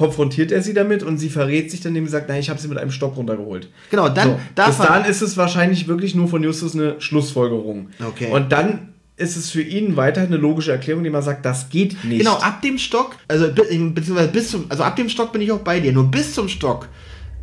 konfrontiert 0.02 0.52
er 0.52 0.62
sie 0.62 0.74
damit 0.74 1.04
und 1.04 1.18
sie 1.18 1.30
verrät 1.30 1.70
sich 1.72 1.82
dann, 1.82 1.92
indem 1.92 2.06
sie 2.08 2.12
sagt, 2.12 2.28
nein, 2.30 2.40
ich 2.40 2.50
habe 2.50 2.60
sie 2.60 2.68
mit 2.68 2.78
einem 2.78 2.92
Stock 2.92 3.16
runtergeholt. 3.16 3.70
genau, 3.90 4.10
dann, 4.10 4.30
So, 4.30 4.64
bis 4.66 4.78
dann 4.78 5.06
ist 5.06 5.22
es 5.22 5.38
wahrscheinlich 5.38 5.88
wirklich 5.88 6.16
nur 6.16 6.28
von 6.28 6.44
Justus 6.44 6.74
eine 6.76 7.00
Schlussfolgerung. 7.00 7.90
Okay. 8.06 8.30
Und 8.32 8.52
dann 8.52 8.90
ist 9.18 9.36
es 9.38 9.52
für 9.52 9.62
ihn 9.62 9.96
weiter 9.98 10.22
eine 10.22 10.38
logische 10.38 10.72
Erklärung, 10.72 11.04
die 11.04 11.10
man 11.12 11.22
sagt, 11.22 11.46
das 11.46 11.70
geht 11.70 12.04
nicht. 12.04 12.20
Genau, 12.20 12.38
ab 12.38 12.62
dem 12.64 12.78
Stock, 12.80 13.16
also 13.28 13.46
be- 13.54 13.68
beziehungsweise 13.94 14.30
bis 14.30 14.50
zum, 14.50 14.66
also 14.70 14.84
ab 14.84 14.96
dem 14.96 15.10
Stock 15.10 15.32
bin 15.32 15.42
ich 15.42 15.52
auch 15.52 15.60
bei 15.60 15.80
dir, 15.80 15.92
nur 15.92 16.10
bis 16.10 16.34
zum 16.34 16.48
Stock. 16.50 16.88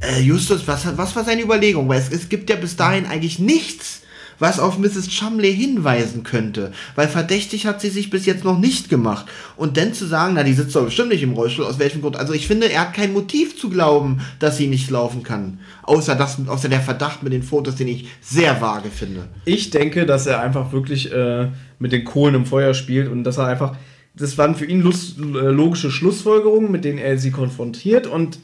Äh, 0.00 0.20
Justus, 0.22 0.66
was, 0.66 0.86
was 0.96 1.14
war 1.16 1.24
seine 1.24 1.42
Überlegung? 1.42 1.88
Weil 1.88 2.00
es, 2.00 2.10
es 2.10 2.28
gibt 2.28 2.50
ja 2.50 2.56
bis 2.56 2.74
dahin 2.76 3.06
eigentlich 3.06 3.38
nichts, 3.38 4.02
was 4.38 4.60
auf 4.60 4.78
Mrs. 4.78 5.08
Chumley 5.08 5.54
hinweisen 5.54 6.22
könnte. 6.22 6.72
Weil 6.94 7.08
verdächtig 7.08 7.66
hat 7.66 7.80
sie 7.80 7.90
sich 7.90 8.10
bis 8.10 8.26
jetzt 8.26 8.44
noch 8.44 8.58
nicht 8.58 8.88
gemacht. 8.88 9.26
Und 9.56 9.76
dann 9.76 9.94
zu 9.94 10.06
sagen, 10.06 10.34
na, 10.34 10.42
die 10.42 10.52
sitzt 10.52 10.76
doch 10.76 10.84
bestimmt 10.84 11.10
nicht 11.10 11.22
im 11.22 11.32
Rollstuhl, 11.32 11.64
aus 11.64 11.78
welchem 11.78 12.02
Grund? 12.02 12.16
Also 12.16 12.32
ich 12.32 12.46
finde, 12.46 12.70
er 12.70 12.82
hat 12.82 12.94
kein 12.94 13.12
Motiv 13.12 13.58
zu 13.58 13.70
glauben, 13.70 14.20
dass 14.38 14.56
sie 14.56 14.68
nicht 14.68 14.90
laufen 14.90 15.22
kann. 15.22 15.58
Außer, 15.82 16.14
das, 16.14 16.38
außer 16.46 16.68
der 16.68 16.80
Verdacht 16.80 17.22
mit 17.22 17.32
den 17.32 17.42
Fotos, 17.42 17.76
den 17.76 17.88
ich 17.88 18.08
sehr 18.20 18.60
vage 18.60 18.90
finde. 18.90 19.28
Ich 19.44 19.70
denke, 19.70 20.06
dass 20.06 20.26
er 20.26 20.40
einfach 20.40 20.72
wirklich 20.72 21.12
äh, 21.12 21.48
mit 21.78 21.92
den 21.92 22.04
Kohlen 22.04 22.34
im 22.34 22.46
Feuer 22.46 22.74
spielt 22.74 23.08
und 23.08 23.24
dass 23.24 23.38
er 23.38 23.46
einfach, 23.46 23.76
das 24.14 24.38
waren 24.38 24.54
für 24.54 24.66
ihn 24.66 24.82
lust, 24.82 25.18
äh, 25.18 25.22
logische 25.22 25.90
Schlussfolgerungen, 25.90 26.70
mit 26.70 26.84
denen 26.84 26.98
er 26.98 27.18
sie 27.18 27.30
konfrontiert 27.30 28.06
und 28.06 28.38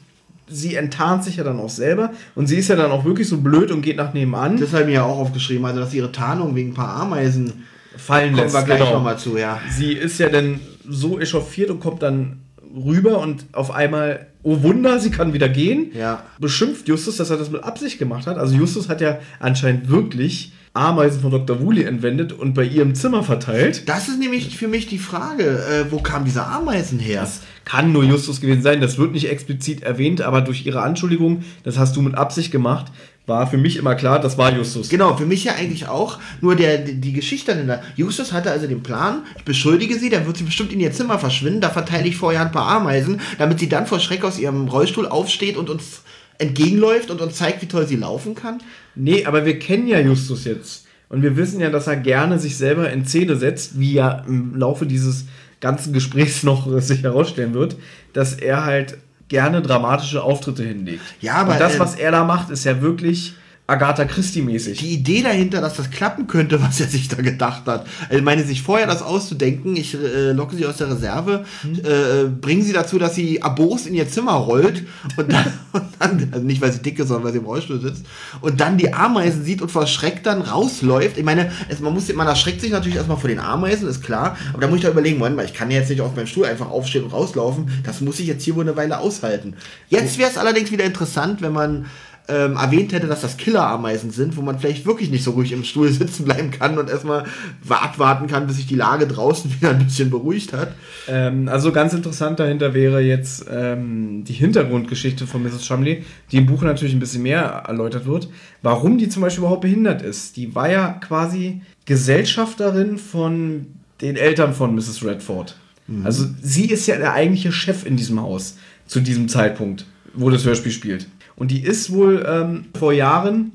sie 0.47 0.75
enttarnt 0.75 1.23
sich 1.23 1.37
ja 1.37 1.43
dann 1.43 1.59
auch 1.59 1.69
selber 1.69 2.11
und 2.35 2.47
sie 2.47 2.57
ist 2.57 2.67
ja 2.67 2.75
dann 2.75 2.91
auch 2.91 3.05
wirklich 3.05 3.27
so 3.27 3.37
blöd 3.37 3.71
und 3.71 3.81
geht 3.81 3.97
nach 3.97 4.13
nebenan, 4.13 4.57
Das 4.57 4.71
habe 4.71 4.83
ich 4.83 4.87
mir 4.87 4.93
ja 4.93 5.03
auch 5.03 5.17
aufgeschrieben, 5.17 5.65
also 5.65 5.79
dass 5.79 5.93
ihre 5.93 6.11
Tarnung 6.11 6.55
wegen 6.55 6.71
ein 6.71 6.73
paar 6.75 6.95
Ameisen 6.95 7.65
fallen 7.97 8.33
kommen 8.33 8.43
lässt. 8.43 8.55
wir 8.55 8.63
gleich 8.63 8.79
genau. 8.79 8.93
nochmal 8.93 9.17
zu, 9.17 9.37
ja. 9.37 9.59
Sie 9.71 9.93
ist 9.93 10.19
ja 10.19 10.29
dann 10.29 10.59
so 10.87 11.19
echauffiert 11.19 11.69
und 11.69 11.79
kommt 11.79 12.03
dann 12.03 12.41
rüber 12.75 13.19
und 13.19 13.45
auf 13.53 13.71
einmal, 13.71 14.27
oh 14.43 14.61
Wunder, 14.61 14.99
sie 14.99 15.09
kann 15.09 15.33
wieder 15.33 15.49
gehen. 15.49 15.91
Ja. 15.93 16.23
Beschimpft 16.39 16.87
Justus, 16.87 17.17
dass 17.17 17.29
er 17.29 17.37
das 17.37 17.49
mit 17.49 17.63
Absicht 17.63 17.99
gemacht 17.99 18.27
hat. 18.27 18.37
Also 18.37 18.55
Justus 18.55 18.89
hat 18.89 19.01
ja 19.01 19.19
anscheinend 19.39 19.89
wirklich 19.89 20.51
Ameisen 20.73 21.21
von 21.21 21.31
Dr. 21.31 21.61
Woolley 21.61 21.83
entwendet 21.83 22.33
und 22.33 22.53
bei 22.53 22.65
ihr 22.65 22.81
im 22.81 22.95
Zimmer 22.95 23.23
verteilt. 23.23 23.87
Das 23.87 24.09
ist 24.09 24.19
nämlich 24.19 24.57
für 24.57 24.67
mich 24.67 24.87
die 24.87 24.97
Frage, 24.97 25.43
äh, 25.43 25.91
wo 25.91 25.99
kamen 25.99 26.25
diese 26.25 26.45
Ameisen 26.45 26.99
her? 26.99 27.21
Das 27.21 27.41
kann 27.65 27.91
nur 27.91 28.03
Justus 28.03 28.39
gewesen 28.39 28.61
sein. 28.61 28.79
Das 28.79 28.97
wird 28.97 29.11
nicht 29.11 29.29
explizit 29.29 29.83
erwähnt, 29.83 30.21
aber 30.21 30.41
durch 30.41 30.65
ihre 30.65 30.81
Anschuldigung, 30.81 31.43
das 31.63 31.77
hast 31.77 31.95
du 31.95 32.01
mit 32.01 32.15
Absicht 32.15 32.51
gemacht, 32.51 32.91
war 33.25 33.47
für 33.47 33.57
mich 33.57 33.77
immer 33.77 33.95
klar, 33.95 34.19
das 34.19 34.37
war 34.37 34.55
Justus. 34.55 34.89
Genau, 34.89 35.17
für 35.17 35.25
mich 35.25 35.43
ja 35.43 35.53
eigentlich 35.55 35.87
auch. 35.87 36.19
Nur 36.41 36.55
der, 36.55 36.77
die 36.77 37.01
die 37.01 37.13
Geschichte 37.13 37.53
dahinter. 37.53 37.81
Justus 37.95 38.31
hatte 38.31 38.51
also 38.51 38.67
den 38.67 38.83
Plan, 38.83 39.23
ich 39.35 39.43
beschuldige 39.43 39.97
sie, 39.97 40.09
dann 40.09 40.27
wird 40.27 40.37
sie 40.37 40.43
bestimmt 40.43 40.71
in 40.71 40.79
ihr 40.79 40.91
Zimmer 40.91 41.17
verschwinden, 41.17 41.61
da 41.61 41.69
verteile 41.69 42.07
ich 42.07 42.17
vorher 42.17 42.41
ein 42.41 42.51
paar 42.51 42.67
Ameisen, 42.67 43.19
damit 43.39 43.59
sie 43.59 43.69
dann 43.69 43.87
vor 43.87 43.99
Schreck 43.99 44.23
aus 44.23 44.37
ihrem 44.37 44.67
Rollstuhl 44.67 45.07
aufsteht 45.07 45.57
und 45.57 45.71
uns 45.71 46.03
entgegenläuft 46.37 47.09
und 47.09 47.21
uns 47.21 47.35
zeigt, 47.35 47.61
wie 47.61 47.67
toll 47.67 47.87
sie 47.87 47.95
laufen 47.95 48.35
kann. 48.35 48.59
Nee, 48.93 49.25
aber 49.25 49.45
wir 49.45 49.57
kennen 49.57 49.87
ja 49.87 49.99
Justus 49.99 50.45
jetzt. 50.45 50.85
Und 51.07 51.21
wir 51.21 51.37
wissen 51.37 51.59
ja, 51.59 51.69
dass 51.69 51.87
er 51.87 51.95
gerne 51.95 52.39
sich 52.39 52.57
selber 52.57 52.91
in 52.91 53.05
Szene 53.05 53.35
setzt, 53.37 53.79
wie 53.79 53.93
ja 53.93 54.23
im 54.27 54.55
Laufe 54.55 54.85
dieses 54.85 55.25
ganzen 55.61 55.93
Gesprächs 55.93 56.43
noch 56.43 56.67
äh, 56.71 56.81
sich 56.81 57.03
herausstellen 57.03 57.53
wird, 57.53 57.75
dass 58.13 58.33
er 58.33 58.65
halt 58.65 58.97
gerne 59.27 59.61
dramatische 59.61 60.21
Auftritte 60.21 60.63
hinlegt. 60.63 61.01
Ja, 61.21 61.35
aber, 61.35 61.53
Und 61.53 61.59
das, 61.59 61.75
ähm, 61.75 61.79
was 61.79 61.95
er 61.95 62.11
da 62.11 62.23
macht, 62.23 62.49
ist 62.51 62.63
ja 62.63 62.81
wirklich 62.81 63.33
Agatha 63.67 64.05
Christie-mäßig. 64.05 64.77
Die 64.77 64.93
Idee 64.93 65.23
dahinter, 65.23 65.59
dass 65.59 65.75
das 65.75 65.89
klappen 65.89 66.27
könnte, 66.27 66.61
was 66.61 66.79
er 66.79 66.87
sich 66.87 67.07
da 67.07 67.21
gedacht 67.21 67.63
hat. 67.65 67.87
Also, 68.03 68.17
ich 68.17 68.23
meine, 68.23 68.43
sich 68.43 68.61
vorher 68.61 68.85
das 68.85 69.01
auszudenken, 69.01 69.75
ich 69.75 69.95
äh, 69.95 70.31
locke 70.31 70.55
sie 70.55 70.65
aus 70.65 70.77
der 70.77 70.91
Reserve, 70.91 71.45
äh, 71.63 72.25
bringen 72.29 72.61
sie 72.61 72.73
dazu, 72.73 72.99
dass 72.99 73.15
sie 73.15 73.41
abos 73.41 73.87
in 73.87 73.95
ihr 73.95 74.07
Zimmer 74.07 74.33
rollt 74.33 74.83
und 75.17 75.31
dann, 75.31 75.45
und 75.73 75.83
dann, 75.99 76.29
also 76.31 76.45
nicht 76.45 76.61
weil 76.61 76.71
sie 76.71 76.81
dick 76.81 76.99
ist, 76.99 77.07
sondern 77.07 77.25
weil 77.25 77.31
sie 77.31 77.39
im 77.39 77.45
Rollstuhl 77.45 77.81
sitzt, 77.81 78.05
und 78.41 78.61
dann 78.61 78.77
die 78.77 78.93
Ameisen 78.93 79.43
sieht 79.43 79.61
und 79.61 79.71
vor 79.71 79.87
Schreck 79.87 80.23
dann 80.23 80.41
rausläuft. 80.41 81.17
Ich 81.17 81.23
meine, 81.23 81.51
es, 81.67 81.79
man, 81.79 81.93
muss, 81.93 82.13
man 82.13 82.27
erschreckt 82.27 82.61
sich 82.61 82.71
natürlich 82.71 82.97
erstmal 82.97 83.17
vor 83.17 83.29
den 83.29 83.39
Ameisen, 83.39 83.87
ist 83.87 84.03
klar, 84.03 84.37
aber 84.53 84.61
da 84.61 84.67
muss 84.67 84.77
ich 84.77 84.83
da 84.83 84.89
überlegen, 84.89 85.17
Moment 85.17 85.37
mal, 85.37 85.45
ich 85.45 85.53
kann 85.53 85.71
jetzt 85.71 85.89
nicht 85.89 86.01
auf 86.01 86.15
meinem 86.15 86.27
Stuhl 86.27 86.45
einfach 86.45 86.69
aufstehen 86.69 87.05
und 87.05 87.13
rauslaufen, 87.13 87.69
das 87.83 88.01
muss 88.01 88.19
ich 88.19 88.27
jetzt 88.27 88.43
hier 88.43 88.55
wohl 88.55 88.63
eine 88.63 88.75
Weile 88.75 88.99
aushalten. 88.99 89.55
Jetzt 89.89 90.19
wäre 90.19 90.29
es 90.29 90.37
allerdings 90.37 90.71
wieder 90.71 90.85
interessant, 90.85 91.41
wenn 91.41 91.53
man 91.53 91.85
ähm, 92.27 92.55
erwähnt 92.55 92.91
hätte, 92.93 93.07
dass 93.07 93.21
das 93.21 93.37
Killerameisen 93.37 94.09
sind, 94.11 94.35
wo 94.37 94.41
man 94.41 94.57
vielleicht 94.59 94.85
wirklich 94.85 95.11
nicht 95.11 95.23
so 95.23 95.31
ruhig 95.31 95.51
im 95.51 95.63
Stuhl 95.63 95.89
sitzen 95.91 96.25
bleiben 96.25 96.49
kann 96.51 96.77
und 96.77 96.89
erstmal 96.89 97.25
wa- 97.63 97.77
abwarten 97.77 98.27
kann, 98.27 98.47
bis 98.47 98.55
sich 98.55 98.65
die 98.67 98.75
Lage 98.75 99.05
draußen 99.07 99.51
wieder 99.59 99.69
ein 99.71 99.85
bisschen 99.85 100.09
beruhigt 100.09 100.51
hat. 100.53 100.73
Ähm, 101.07 101.47
also 101.47 101.71
ganz 101.71 101.93
interessant 101.93 102.39
dahinter 102.39 102.73
wäre 102.73 103.01
jetzt 103.01 103.45
ähm, 103.51 104.23
die 104.23 104.33
Hintergrundgeschichte 104.33 105.27
von 105.27 105.43
Mrs. 105.43 105.63
Chumley, 105.67 106.03
die 106.31 106.37
im 106.37 106.45
Buch 106.47 106.63
natürlich 106.63 106.93
ein 106.95 106.99
bisschen 106.99 107.21
mehr 107.23 107.41
erläutert 107.67 108.05
wird. 108.05 108.29
Warum 108.63 108.97
die 108.97 109.09
zum 109.09 109.21
Beispiel 109.21 109.41
überhaupt 109.43 109.61
behindert 109.61 110.01
ist. 110.01 110.35
Die 110.37 110.55
war 110.55 110.69
ja 110.71 110.93
quasi 110.93 111.61
Gesellschafterin 111.85 112.97
von 112.97 113.67
den 114.01 114.15
Eltern 114.15 114.53
von 114.53 114.73
Mrs. 114.75 115.03
Redford. 115.03 115.55
Also 116.03 116.25
sie 116.41 116.65
ist 116.65 116.87
ja 116.87 116.97
der 116.97 117.13
eigentliche 117.13 117.51
Chef 117.51 117.85
in 117.85 117.95
diesem 117.95 118.19
Haus 118.19 118.57
zu 118.87 119.01
diesem 119.01 119.27
Zeitpunkt, 119.27 119.85
wo 120.15 120.31
das 120.31 120.43
Hörspiel 120.43 120.71
spielt. 120.71 121.05
Und 121.35 121.51
die 121.51 121.63
ist 121.63 121.91
wohl 121.91 122.25
ähm, 122.27 122.65
vor 122.77 122.93
Jahren 122.93 123.53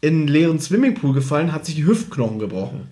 in 0.00 0.14
einen 0.14 0.28
leeren 0.28 0.60
Swimmingpool 0.60 1.14
gefallen, 1.14 1.52
hat 1.52 1.64
sich 1.64 1.76
die 1.76 1.86
Hüftknochen 1.86 2.38
gebrochen. 2.38 2.88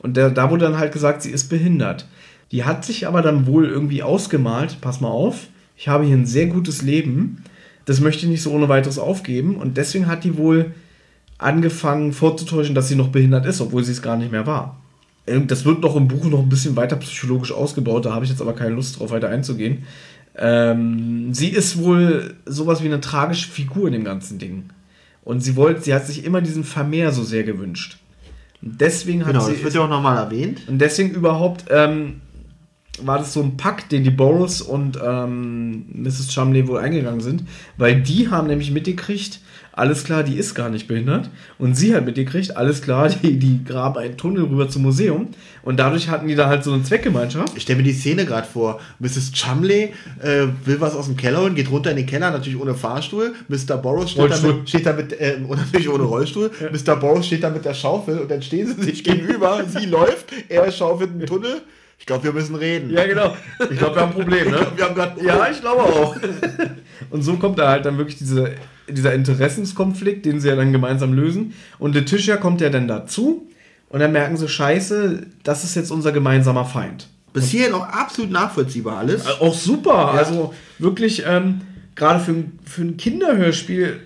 Und 0.00 0.16
da, 0.16 0.28
da 0.28 0.50
wurde 0.50 0.64
dann 0.64 0.78
halt 0.78 0.92
gesagt, 0.92 1.22
sie 1.22 1.30
ist 1.30 1.48
behindert. 1.48 2.06
Die 2.52 2.64
hat 2.64 2.84
sich 2.84 3.06
aber 3.06 3.22
dann 3.22 3.46
wohl 3.46 3.66
irgendwie 3.66 4.02
ausgemalt, 4.02 4.80
pass 4.80 5.00
mal 5.00 5.08
auf, 5.08 5.48
ich 5.76 5.88
habe 5.88 6.04
hier 6.04 6.16
ein 6.16 6.26
sehr 6.26 6.46
gutes 6.46 6.82
Leben, 6.82 7.44
das 7.84 8.00
möchte 8.00 8.24
ich 8.24 8.30
nicht 8.30 8.42
so 8.42 8.50
ohne 8.50 8.68
weiteres 8.68 8.98
aufgeben. 8.98 9.56
Und 9.56 9.76
deswegen 9.76 10.06
hat 10.06 10.24
die 10.24 10.36
wohl 10.36 10.72
angefangen 11.38 12.12
vorzutäuschen, 12.12 12.74
dass 12.74 12.88
sie 12.88 12.96
noch 12.96 13.08
behindert 13.08 13.46
ist, 13.46 13.60
obwohl 13.60 13.84
sie 13.84 13.92
es 13.92 14.02
gar 14.02 14.16
nicht 14.16 14.32
mehr 14.32 14.46
war. 14.46 14.80
Ähm, 15.26 15.46
Das 15.46 15.64
wird 15.64 15.80
noch 15.80 15.94
im 15.94 16.08
Buch 16.08 16.24
noch 16.24 16.40
ein 16.40 16.48
bisschen 16.48 16.76
weiter 16.76 16.96
psychologisch 16.96 17.52
ausgebaut, 17.52 18.04
da 18.04 18.12
habe 18.12 18.24
ich 18.24 18.30
jetzt 18.30 18.42
aber 18.42 18.54
keine 18.54 18.74
Lust 18.74 18.98
drauf 18.98 19.10
weiter 19.10 19.28
einzugehen. 19.28 19.84
Ähm, 20.38 21.34
sie 21.34 21.48
ist 21.48 21.78
wohl 21.78 22.34
sowas 22.46 22.82
wie 22.82 22.86
eine 22.86 23.00
tragische 23.00 23.48
Figur 23.48 23.86
in 23.88 23.92
dem 23.92 24.04
ganzen 24.04 24.38
Ding. 24.38 24.70
Und 25.24 25.40
sie 25.40 25.56
wollte, 25.56 25.82
sie 25.82 25.92
hat 25.94 26.06
sich 26.06 26.24
immer 26.24 26.40
diesen 26.40 26.64
Vermehr 26.64 27.12
so 27.12 27.22
sehr 27.22 27.42
gewünscht. 27.44 27.98
Und 28.62 28.80
deswegen 28.80 29.20
hat 29.26 29.32
Genau, 29.32 29.44
sie. 29.44 29.52
das 29.54 29.62
wird 29.62 29.74
ja 29.74 29.82
auch 29.82 29.88
nochmal 29.88 30.16
erwähnt. 30.16 30.62
Und 30.68 30.78
deswegen 30.78 31.10
überhaupt 31.10 31.64
ähm, 31.70 32.20
war 33.02 33.18
das 33.18 33.32
so 33.32 33.42
ein 33.42 33.56
Pakt, 33.56 33.92
den 33.92 34.04
die 34.04 34.10
Boros 34.10 34.60
und 34.62 34.98
ähm, 35.04 35.84
Mrs. 35.92 36.28
Chumley 36.32 36.66
wohl 36.66 36.78
eingegangen 36.78 37.20
sind, 37.20 37.44
weil 37.76 38.00
die 38.00 38.28
haben 38.30 38.46
nämlich 38.48 38.70
mitgekriegt, 38.70 39.40
alles 39.78 40.02
klar, 40.02 40.24
die 40.24 40.36
ist 40.36 40.54
gar 40.54 40.70
nicht 40.70 40.88
behindert. 40.88 41.30
Und 41.58 41.74
sie 41.74 41.94
hat 41.94 42.04
mitgekriegt, 42.04 42.56
alles 42.56 42.82
klar, 42.82 43.08
die, 43.22 43.38
die 43.38 43.64
graben 43.64 43.98
einen 43.98 44.16
Tunnel 44.16 44.44
rüber 44.44 44.68
zum 44.68 44.82
Museum. 44.82 45.28
Und 45.62 45.78
dadurch 45.78 46.08
hatten 46.08 46.26
die 46.26 46.34
da 46.34 46.48
halt 46.48 46.64
so 46.64 46.72
eine 46.72 46.82
Zweckgemeinschaft. 46.82 47.56
Ich 47.56 47.62
stelle 47.62 47.78
mir 47.78 47.84
die 47.84 47.92
Szene 47.92 48.26
gerade 48.26 48.46
vor. 48.46 48.80
Mrs. 48.98 49.32
Chumley 49.32 49.92
äh, 50.20 50.46
will 50.64 50.80
was 50.80 50.96
aus 50.96 51.06
dem 51.06 51.16
Keller 51.16 51.42
holen, 51.42 51.54
geht 51.54 51.70
runter 51.70 51.90
in 51.90 51.96
den 51.96 52.06
Keller, 52.06 52.30
natürlich 52.30 52.60
ohne 52.60 52.74
Fahrstuhl. 52.74 53.34
Mr. 53.48 53.76
Boros 53.76 54.10
steht 54.10 54.30
da 54.30 54.40
mit, 54.40 54.68
steht 54.68 54.86
da 54.86 54.92
mit 54.92 55.12
äh, 55.12 55.38
natürlich 55.48 55.88
ohne 55.88 56.04
Rollstuhl. 56.04 56.50
Mr. 56.72 56.96
Boros 56.96 57.26
steht 57.26 57.44
da 57.44 57.50
mit 57.50 57.64
der 57.64 57.74
Schaufel 57.74 58.18
und 58.18 58.30
dann 58.30 58.42
stehen 58.42 58.66
sie 58.66 58.82
sich 58.82 59.04
gegenüber. 59.04 59.62
sie 59.68 59.86
läuft, 59.86 60.32
er 60.48 60.70
schaufelt 60.72 61.10
einen 61.10 61.26
Tunnel. 61.26 61.62
Ich 62.00 62.06
glaube, 62.06 62.24
wir 62.24 62.32
müssen 62.32 62.54
reden. 62.54 62.90
Ja, 62.90 63.06
genau. 63.06 63.36
Ich 63.70 63.76
glaube, 63.76 63.96
wir 63.96 64.02
haben 64.02 64.10
ein 64.10 64.14
Problem, 64.14 64.50
ne? 64.50 64.66
Wir 64.76 64.84
haben 64.84 64.94
gerade 64.94 65.24
Ja, 65.24 65.48
ich 65.50 65.60
glaube 65.60 65.82
auch. 65.82 66.16
Und 67.10 67.22
so 67.22 67.34
kommt 67.36 67.58
da 67.58 67.70
halt 67.70 67.84
dann 67.84 67.98
wirklich 67.98 68.16
diese, 68.16 68.54
dieser 68.90 69.12
Interessenskonflikt, 69.14 70.24
den 70.26 70.40
sie 70.40 70.48
ja 70.48 70.56
dann 70.56 70.72
gemeinsam 70.72 71.12
lösen. 71.12 71.54
Und 71.78 71.94
Letitia 71.94 72.36
kommt 72.36 72.60
ja 72.60 72.70
dann 72.70 72.88
dazu 72.88 73.46
und 73.88 74.00
dann 74.00 74.12
merken 74.12 74.36
sie, 74.36 74.48
scheiße, 74.48 75.26
das 75.44 75.64
ist 75.64 75.74
jetzt 75.74 75.90
unser 75.90 76.12
gemeinsamer 76.12 76.64
Feind. 76.64 77.08
bis 77.32 77.50
hierhin 77.50 77.74
auch 77.74 77.86
absolut 77.86 78.30
nachvollziehbar 78.30 78.98
alles. 78.98 79.26
Auch 79.40 79.54
super, 79.54 80.12
also 80.12 80.54
wirklich, 80.78 81.24
ähm, 81.26 81.60
gerade 81.94 82.18
für, 82.20 82.32
ein- 82.32 82.58
für 82.64 82.82
ein 82.82 82.96
Kinderhörspiel 82.96 84.00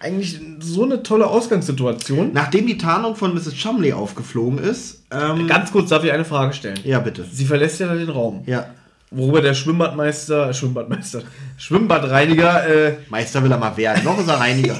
eigentlich 0.00 0.40
so 0.60 0.84
eine 0.84 1.02
tolle 1.02 1.26
Ausgangssituation. 1.26 2.30
Nachdem 2.32 2.66
die 2.66 2.78
Tarnung 2.78 3.16
von 3.16 3.34
Mrs. 3.34 3.54
Chumley 3.54 3.92
aufgeflogen 3.92 4.58
ist, 4.58 5.02
ähm, 5.10 5.46
Ganz 5.48 5.72
kurz 5.72 5.88
darf 5.90 6.04
ich 6.04 6.12
eine 6.12 6.24
Frage 6.24 6.52
stellen. 6.52 6.78
ja 6.84 7.00
bitte. 7.00 7.24
Sie 7.30 7.44
verlässt 7.44 7.80
ja 7.80 7.88
dann 7.88 7.98
den 7.98 8.08
Raum. 8.10 8.42
Ja. 8.46 8.66
Worüber 9.10 9.40
der 9.40 9.54
Schwimmbadmeister, 9.54 10.52
Schwimmbadmeister, 10.52 11.22
Schwimmbadreiniger, 11.56 12.66
äh, 12.68 12.94
Meister 13.08 13.42
will 13.42 13.50
er 13.52 13.58
mal 13.58 13.76
werden, 13.76 14.04
noch 14.04 14.18
ist 14.18 14.28
er 14.28 14.40
Reiniger. 14.40 14.78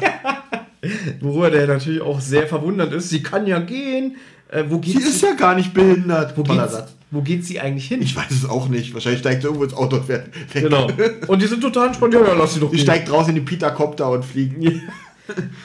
worüber 1.21 1.51
der 1.51 1.67
natürlich 1.67 2.01
auch 2.01 2.21
sehr 2.21 2.47
verwundert 2.47 2.93
ist. 2.93 3.11
Sie 3.11 3.23
kann 3.23 3.47
ja 3.47 3.59
gehen. 3.59 4.17
Äh, 4.51 4.65
wo 4.69 4.79
geht 4.79 4.97
Sie 5.03 5.09
ist 5.09 5.23
ja 5.23 5.35
gar 5.35 5.55
nicht 5.55 5.75
behindert. 5.75 6.37
wo, 6.37 6.43
Toller 6.43 6.63
geht, 6.63 6.73
Satz. 6.73 6.95
wo 7.11 7.21
geht 7.21 7.45
sie 7.45 7.61
eigentlich 7.61 7.87
hin? 7.87 8.01
Ich 8.01 8.17
weiß 8.17 8.31
es 8.31 8.49
auch 8.49 8.69
nicht. 8.69 8.95
Wahrscheinlich 8.95 9.21
steigt 9.21 9.43
sie 9.43 9.49
irgendwo 9.49 9.65
ins 9.65 9.75
Auto 9.75 9.97
und 9.97 10.07
fährt 10.07 10.29
weg. 10.55 10.63
genau. 10.63 10.89
Und 11.27 11.43
die 11.43 11.47
sind 11.47 11.61
total 11.61 11.89
entspannt. 11.89 12.15
Ja, 12.15 12.21
ja, 12.21 12.33
lass 12.33 12.55
sie 12.55 12.61
doch 12.61 12.71
Sie 12.71 12.77
gehen. 12.77 12.85
steigt 12.85 13.13
raus 13.13 13.29
in 13.29 13.35
den 13.35 13.45
Peter-Copter 13.45 14.11
und 14.11 14.25
fliegt. 14.25 14.57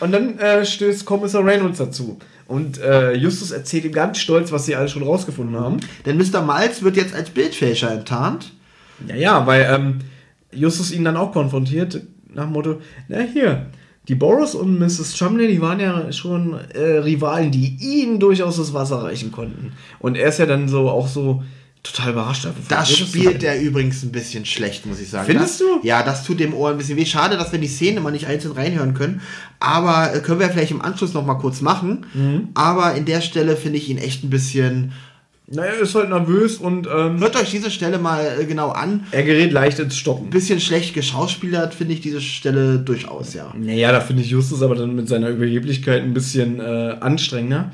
Und 0.01 0.11
dann 0.11 0.37
äh, 0.39 0.65
stößt 0.65 1.05
Kommissar 1.05 1.45
Reynolds 1.45 1.77
dazu. 1.77 2.19
Und 2.53 2.79
äh, 2.79 3.13
Justus 3.15 3.49
erzählt 3.49 3.83
ihm 3.83 3.93
ganz 3.93 4.19
stolz, 4.19 4.51
was 4.51 4.67
sie 4.67 4.75
alles 4.75 4.91
schon 4.91 5.01
rausgefunden 5.01 5.59
haben. 5.59 5.77
Denn 6.05 6.17
Mr. 6.17 6.43
Miles 6.43 6.83
wird 6.83 6.97
jetzt 6.97 7.15
als 7.15 7.31
Bildfälscher 7.31 7.91
enttarnt. 7.91 8.53
Ja, 9.07 9.15
ja, 9.15 9.47
weil 9.47 9.67
ähm, 9.71 9.99
Justus 10.51 10.91
ihn 10.91 11.03
dann 11.03 11.17
auch 11.17 11.31
konfrontiert, 11.31 12.03
nach 12.31 12.43
dem 12.43 12.53
Motto, 12.53 12.79
na 13.07 13.21
hier, 13.21 13.65
die 14.07 14.13
Boros 14.13 14.53
und 14.53 14.77
Mrs. 14.77 15.15
Chumley, 15.15 15.47
die 15.47 15.61
waren 15.61 15.79
ja 15.79 16.11
schon 16.11 16.53
äh, 16.75 16.97
Rivalen, 16.99 17.49
die 17.49 17.75
ihnen 17.81 18.19
durchaus 18.19 18.57
das 18.57 18.71
Wasser 18.71 19.01
reichen 19.01 19.31
konnten. 19.31 19.71
Und 19.97 20.15
er 20.15 20.29
ist 20.29 20.37
ja 20.37 20.45
dann 20.45 20.69
so 20.69 20.91
auch 20.91 21.07
so 21.07 21.41
total 21.83 22.11
überrascht. 22.13 22.47
Das 22.69 22.89
spielt 22.97 23.43
er 23.43 23.59
übrigens 23.59 24.03
ein 24.03 24.11
bisschen 24.11 24.45
schlecht, 24.45 24.85
muss 24.85 24.99
ich 25.01 25.09
sagen. 25.09 25.27
Findest 25.27 25.59
das, 25.59 25.67
du? 25.67 25.85
Ja, 25.87 26.01
das 26.01 26.23
tut 26.23 26.39
dem 26.39 26.53
Ohr 26.53 26.71
ein 26.71 26.77
bisschen 26.77 26.97
weh. 26.97 27.05
Schade, 27.05 27.37
dass 27.37 27.51
wir 27.51 27.59
die 27.59 27.67
Szene 27.67 27.99
mal 27.99 28.11
nicht 28.11 28.25
einzeln 28.25 28.53
reinhören 28.53 28.93
können. 28.93 29.21
Aber 29.59 30.15
äh, 30.15 30.19
können 30.19 30.39
wir 30.39 30.49
vielleicht 30.49 30.71
im 30.71 30.81
Anschluss 30.81 31.13
noch 31.13 31.25
mal 31.25 31.35
kurz 31.35 31.61
machen. 31.61 32.05
Mhm. 32.13 32.49
Aber 32.53 32.95
in 32.95 33.05
der 33.05 33.21
Stelle 33.21 33.57
finde 33.57 33.77
ich 33.77 33.89
ihn 33.89 33.97
echt 33.97 34.23
ein 34.23 34.29
bisschen. 34.29 34.93
Naja, 35.45 35.73
ist 35.73 35.93
halt 35.93 36.07
nervös 36.07 36.55
und 36.55 36.87
ähm, 36.87 37.19
Hört 37.19 37.35
euch 37.35 37.51
diese 37.51 37.69
Stelle 37.69 37.99
mal 37.99 38.37
äh, 38.39 38.45
genau 38.45 38.69
an. 38.69 39.05
er 39.11 39.23
gerät 39.23 39.51
leicht 39.51 39.77
ins 39.77 39.97
Stocken. 39.97 40.27
Ein 40.27 40.29
bisschen 40.29 40.61
schlecht 40.61 40.93
geschauspielert 40.93 41.73
finde 41.73 41.93
ich 41.95 41.99
diese 41.99 42.21
Stelle 42.21 42.79
durchaus, 42.79 43.33
ja. 43.33 43.53
Naja, 43.55 43.91
da 43.91 43.99
finde 43.99 44.23
ich 44.23 44.29
Justus 44.29 44.63
aber 44.63 44.75
dann 44.75 44.95
mit 44.95 45.09
seiner 45.09 45.27
Überheblichkeit 45.27 46.01
ein 46.01 46.13
bisschen 46.13 46.61
äh, 46.61 46.95
anstrengender, 47.01 47.73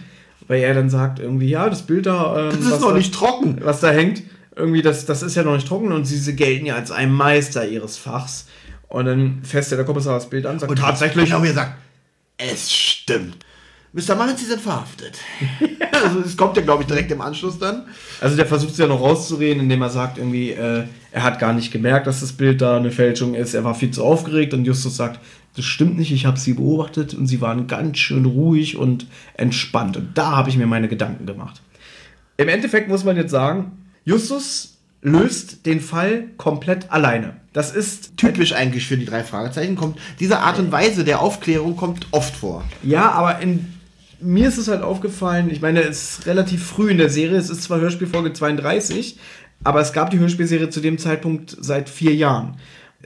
weil 0.49 0.63
er 0.63 0.73
dann 0.73 0.89
sagt 0.89 1.19
irgendwie, 1.19 1.47
ja, 1.47 1.69
das 1.69 1.84
Bild 1.84 2.07
da, 2.07 2.38
ähm, 2.38 2.49
Das 2.49 2.59
ist 2.59 2.71
was 2.71 2.80
noch 2.81 2.89
da, 2.89 2.97
nicht 2.97 3.13
trocken. 3.13 3.59
was 3.61 3.80
da 3.80 3.91
hängt, 3.91 4.23
irgendwie, 4.55 4.81
das, 4.81 5.05
das 5.05 5.21
ist 5.21 5.35
ja 5.35 5.43
noch 5.43 5.53
nicht 5.53 5.67
trocken 5.67 5.91
und 5.93 6.05
sie, 6.05 6.35
gelten 6.35 6.65
ja 6.65 6.76
als 6.76 6.91
ein 6.91 7.13
Meister 7.13 7.65
ihres 7.65 7.97
Fachs. 7.97 8.47
Und 8.89 9.05
dann 9.05 9.39
fässt 9.43 9.71
der 9.71 9.85
Kommissar 9.85 10.15
das 10.15 10.30
Bild 10.30 10.47
an 10.47 10.53
und 10.53 10.59
sagt, 10.59 10.77
tatsächlich. 10.77 11.34
Und 11.34 11.45
er 11.45 11.53
sagt, 11.53 11.73
es 12.38 12.73
stimmt. 12.73 13.38
Mr. 13.93 14.15
Miles, 14.15 14.39
Sie 14.39 14.45
sind 14.45 14.61
verhaftet. 14.61 15.19
also, 16.03 16.21
das 16.21 16.35
kommt 16.35 16.57
ja, 16.57 16.63
glaube 16.63 16.84
ich, 16.84 16.88
direkt 16.88 17.11
im 17.11 17.21
Anschluss 17.21 17.57
dann. 17.59 17.85
Also 18.19 18.35
der 18.35 18.45
versucht 18.45 18.71
es 18.71 18.77
ja 18.80 18.88
noch 18.88 19.01
rauszureden, 19.01 19.63
indem 19.63 19.81
er 19.84 19.89
sagt 19.89 20.17
irgendwie, 20.17 20.51
äh, 20.51 20.84
er 21.11 21.23
hat 21.23 21.39
gar 21.39 21.53
nicht 21.53 21.71
gemerkt, 21.71 22.07
dass 22.07 22.19
das 22.21 22.34
Bild 22.34 22.61
da 22.61 22.77
eine 22.77 22.91
Fälschung 22.91 23.35
ist. 23.35 23.53
Er 23.53 23.63
war 23.63 23.76
viel 23.76 23.91
zu 23.91 24.03
aufgeregt 24.03 24.53
und 24.53 24.65
Justus 24.65 24.95
sagt, 24.97 25.19
das 25.55 25.65
stimmt 25.65 25.97
nicht, 25.97 26.11
ich 26.11 26.26
habe 26.26 26.39
sie 26.39 26.53
beobachtet 26.53 27.13
und 27.13 27.27
sie 27.27 27.41
waren 27.41 27.67
ganz 27.67 27.97
schön 27.97 28.26
ruhig 28.26 28.77
und 28.77 29.07
entspannt. 29.35 29.97
Und 29.97 30.17
da 30.17 30.35
habe 30.35 30.49
ich 30.49 30.57
mir 30.57 30.67
meine 30.67 30.88
Gedanken 30.88 31.26
gemacht. 31.26 31.61
Im 32.38 32.47
Endeffekt 32.47 32.88
muss 32.88 33.03
man 33.03 33.17
jetzt 33.17 33.31
sagen, 33.31 33.71
Justus 34.05 34.77
löst 35.01 35.65
den 35.65 35.81
Fall 35.81 36.26
komplett 36.38 36.91
alleine. 36.91 37.38
Das 37.53 37.76
ist 37.76 38.17
Typisch 38.17 38.53
eigentlich 38.53 38.85
für 38.85 38.97
die 38.97 39.05
drei 39.05 39.23
Fragezeichen 39.23 39.76
kommt, 39.76 39.97
diese 40.19 40.39
Art 40.39 40.59
und 40.59 40.71
Weise 40.71 41.03
der 41.03 41.21
Aufklärung 41.21 41.76
kommt 41.76 42.07
oft 42.11 42.35
vor. 42.35 42.63
Ja, 42.84 43.11
aber 43.11 43.39
in, 43.39 43.73
mir 44.19 44.47
ist 44.47 44.57
es 44.57 44.67
halt 44.67 44.81
aufgefallen, 44.81 45.49
ich 45.49 45.61
meine, 45.61 45.81
es 45.81 46.19
ist 46.19 46.26
relativ 46.27 46.63
früh 46.65 46.91
in 46.91 46.97
der 46.97 47.09
Serie, 47.09 47.38
es 47.38 47.49
ist 47.49 47.63
zwar 47.63 47.80
Hörspielfolge 47.80 48.34
32, 48.34 49.17
aber 49.63 49.81
es 49.81 49.93
gab 49.93 50.09
die 50.09 50.19
Hörspielserie 50.19 50.69
zu 50.69 50.80
dem 50.80 50.97
Zeitpunkt 50.97 51.55
seit 51.59 51.89
vier 51.89 52.13
Jahren. 52.13 52.57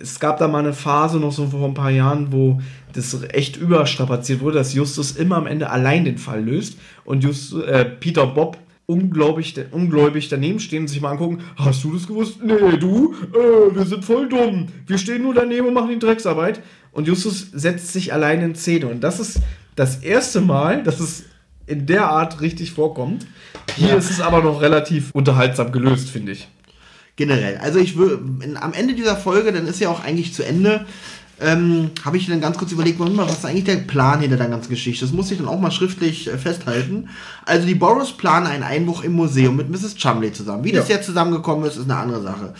Es 0.04 0.20
gab 0.20 0.38
da 0.38 0.50
mal 0.50 0.60
eine 0.60 0.74
Phase 0.74 1.18
noch 1.18 1.32
so 1.32 1.48
vor 1.48 1.66
ein 1.66 1.74
paar 1.74 1.90
Jahren, 1.90 2.32
wo 2.34 2.60
das 2.92 3.18
echt 3.30 3.56
überstrapaziert 3.56 4.42
wurde, 4.42 4.58
dass 4.58 4.74
Justus 4.74 5.14
immer 5.14 5.38
am 5.38 5.48
Ende 5.48 5.70
allein 5.70 6.04
den 6.04 6.18
Fall 6.18 6.44
löst 6.44 6.78
und 7.06 7.24
Just, 7.24 7.54
äh, 7.54 7.86
Peter 7.86 8.28
Bob 8.28 8.58
ungläubig, 8.86 9.56
ungläubig 9.72 10.28
daneben 10.28 10.60
stehen 10.60 10.82
und 10.84 10.88
sich 10.90 11.00
mal 11.00 11.12
angucken, 11.12 11.40
hast 11.56 11.84
du 11.86 11.94
das 11.94 12.06
gewusst? 12.06 12.44
Nee, 12.44 12.78
du, 12.78 13.16
äh, 13.34 13.74
wir 13.76 13.86
sind 13.86 14.04
voll 14.04 14.28
dumm. 14.28 14.68
Wir 14.86 14.98
stehen 14.98 15.22
nur 15.24 15.34
daneben 15.34 15.68
und 15.68 15.74
machen 15.74 15.90
die 15.90 16.00
Drecksarbeit. 16.00 16.62
Und 16.92 17.08
Justus 17.08 17.48
setzt 17.54 17.94
sich 17.94 18.12
allein 18.14 18.42
in 18.42 18.56
Szene. 18.56 18.88
Und 18.88 19.02
das 19.02 19.22
ist 19.22 19.40
das 19.76 20.04
erste 20.04 20.42
Mal, 20.42 20.84
dass 20.84 21.00
es 21.00 21.24
in 21.66 21.86
der 21.86 22.10
Art 22.10 22.42
richtig 22.42 22.72
vorkommt. 22.74 23.26
Hier 23.78 23.88
Ja. 23.90 23.96
ist 23.96 24.12
es 24.12 24.20
aber 24.20 24.44
noch 24.44 24.62
relativ 24.62 25.12
unterhaltsam 25.14 25.72
gelöst, 25.72 26.10
finde 26.10 26.34
ich. 26.34 26.50
Generell. 27.16 27.58
Also 27.58 27.80
ich 27.80 27.98
will 27.98 28.20
am 28.60 28.74
Ende 28.74 28.96
dieser 28.96 29.16
Folge, 29.16 29.52
dann 29.52 29.68
ist 29.68 29.80
ja 29.80 29.90
auch 29.90 30.04
eigentlich 30.04 30.34
zu 30.34 30.44
Ende, 30.44 30.86
ähm, 31.40 31.92
habe 32.04 32.18
ich 32.18 32.28
dann 32.28 32.42
ganz 32.42 32.58
kurz 32.58 32.72
überlegt, 32.72 33.00
Moment 33.00 33.18
mal, 33.18 33.28
was 33.28 33.40
ist 33.40 33.46
eigentlich 33.46 33.66
der 33.66 33.76
Plan 33.78 34.22
hinter 34.22 34.38
der 34.38 34.48
ganzen 34.48 34.70
Geschichte? 34.70 35.06
Das 35.06 35.14
muss 35.14 35.30
ich 35.32 35.38
dann 35.38 35.48
auch 35.48 35.60
mal 35.60 35.72
schriftlich 35.72 36.28
äh, 36.28 36.38
festhalten. 36.38 37.10
Also 37.46 37.68
die 37.68 37.76
Boros 37.76 38.16
planen 38.16 38.48
einen 38.48 38.64
Einbruch 38.64 39.04
im 39.04 39.14
Museum 39.14 39.56
mit 39.56 39.70
Mrs. 39.70 39.96
Chumley 39.96 40.32
zusammen. 40.32 40.64
Wie 40.64 40.72
das 40.72 40.88
Ja. 40.88 40.96
jetzt 40.96 41.06
zusammengekommen 41.06 41.66
ist, 41.66 41.76
ist 41.78 41.84
eine 41.90 41.98
andere 41.98 42.22
Sache. 42.22 42.54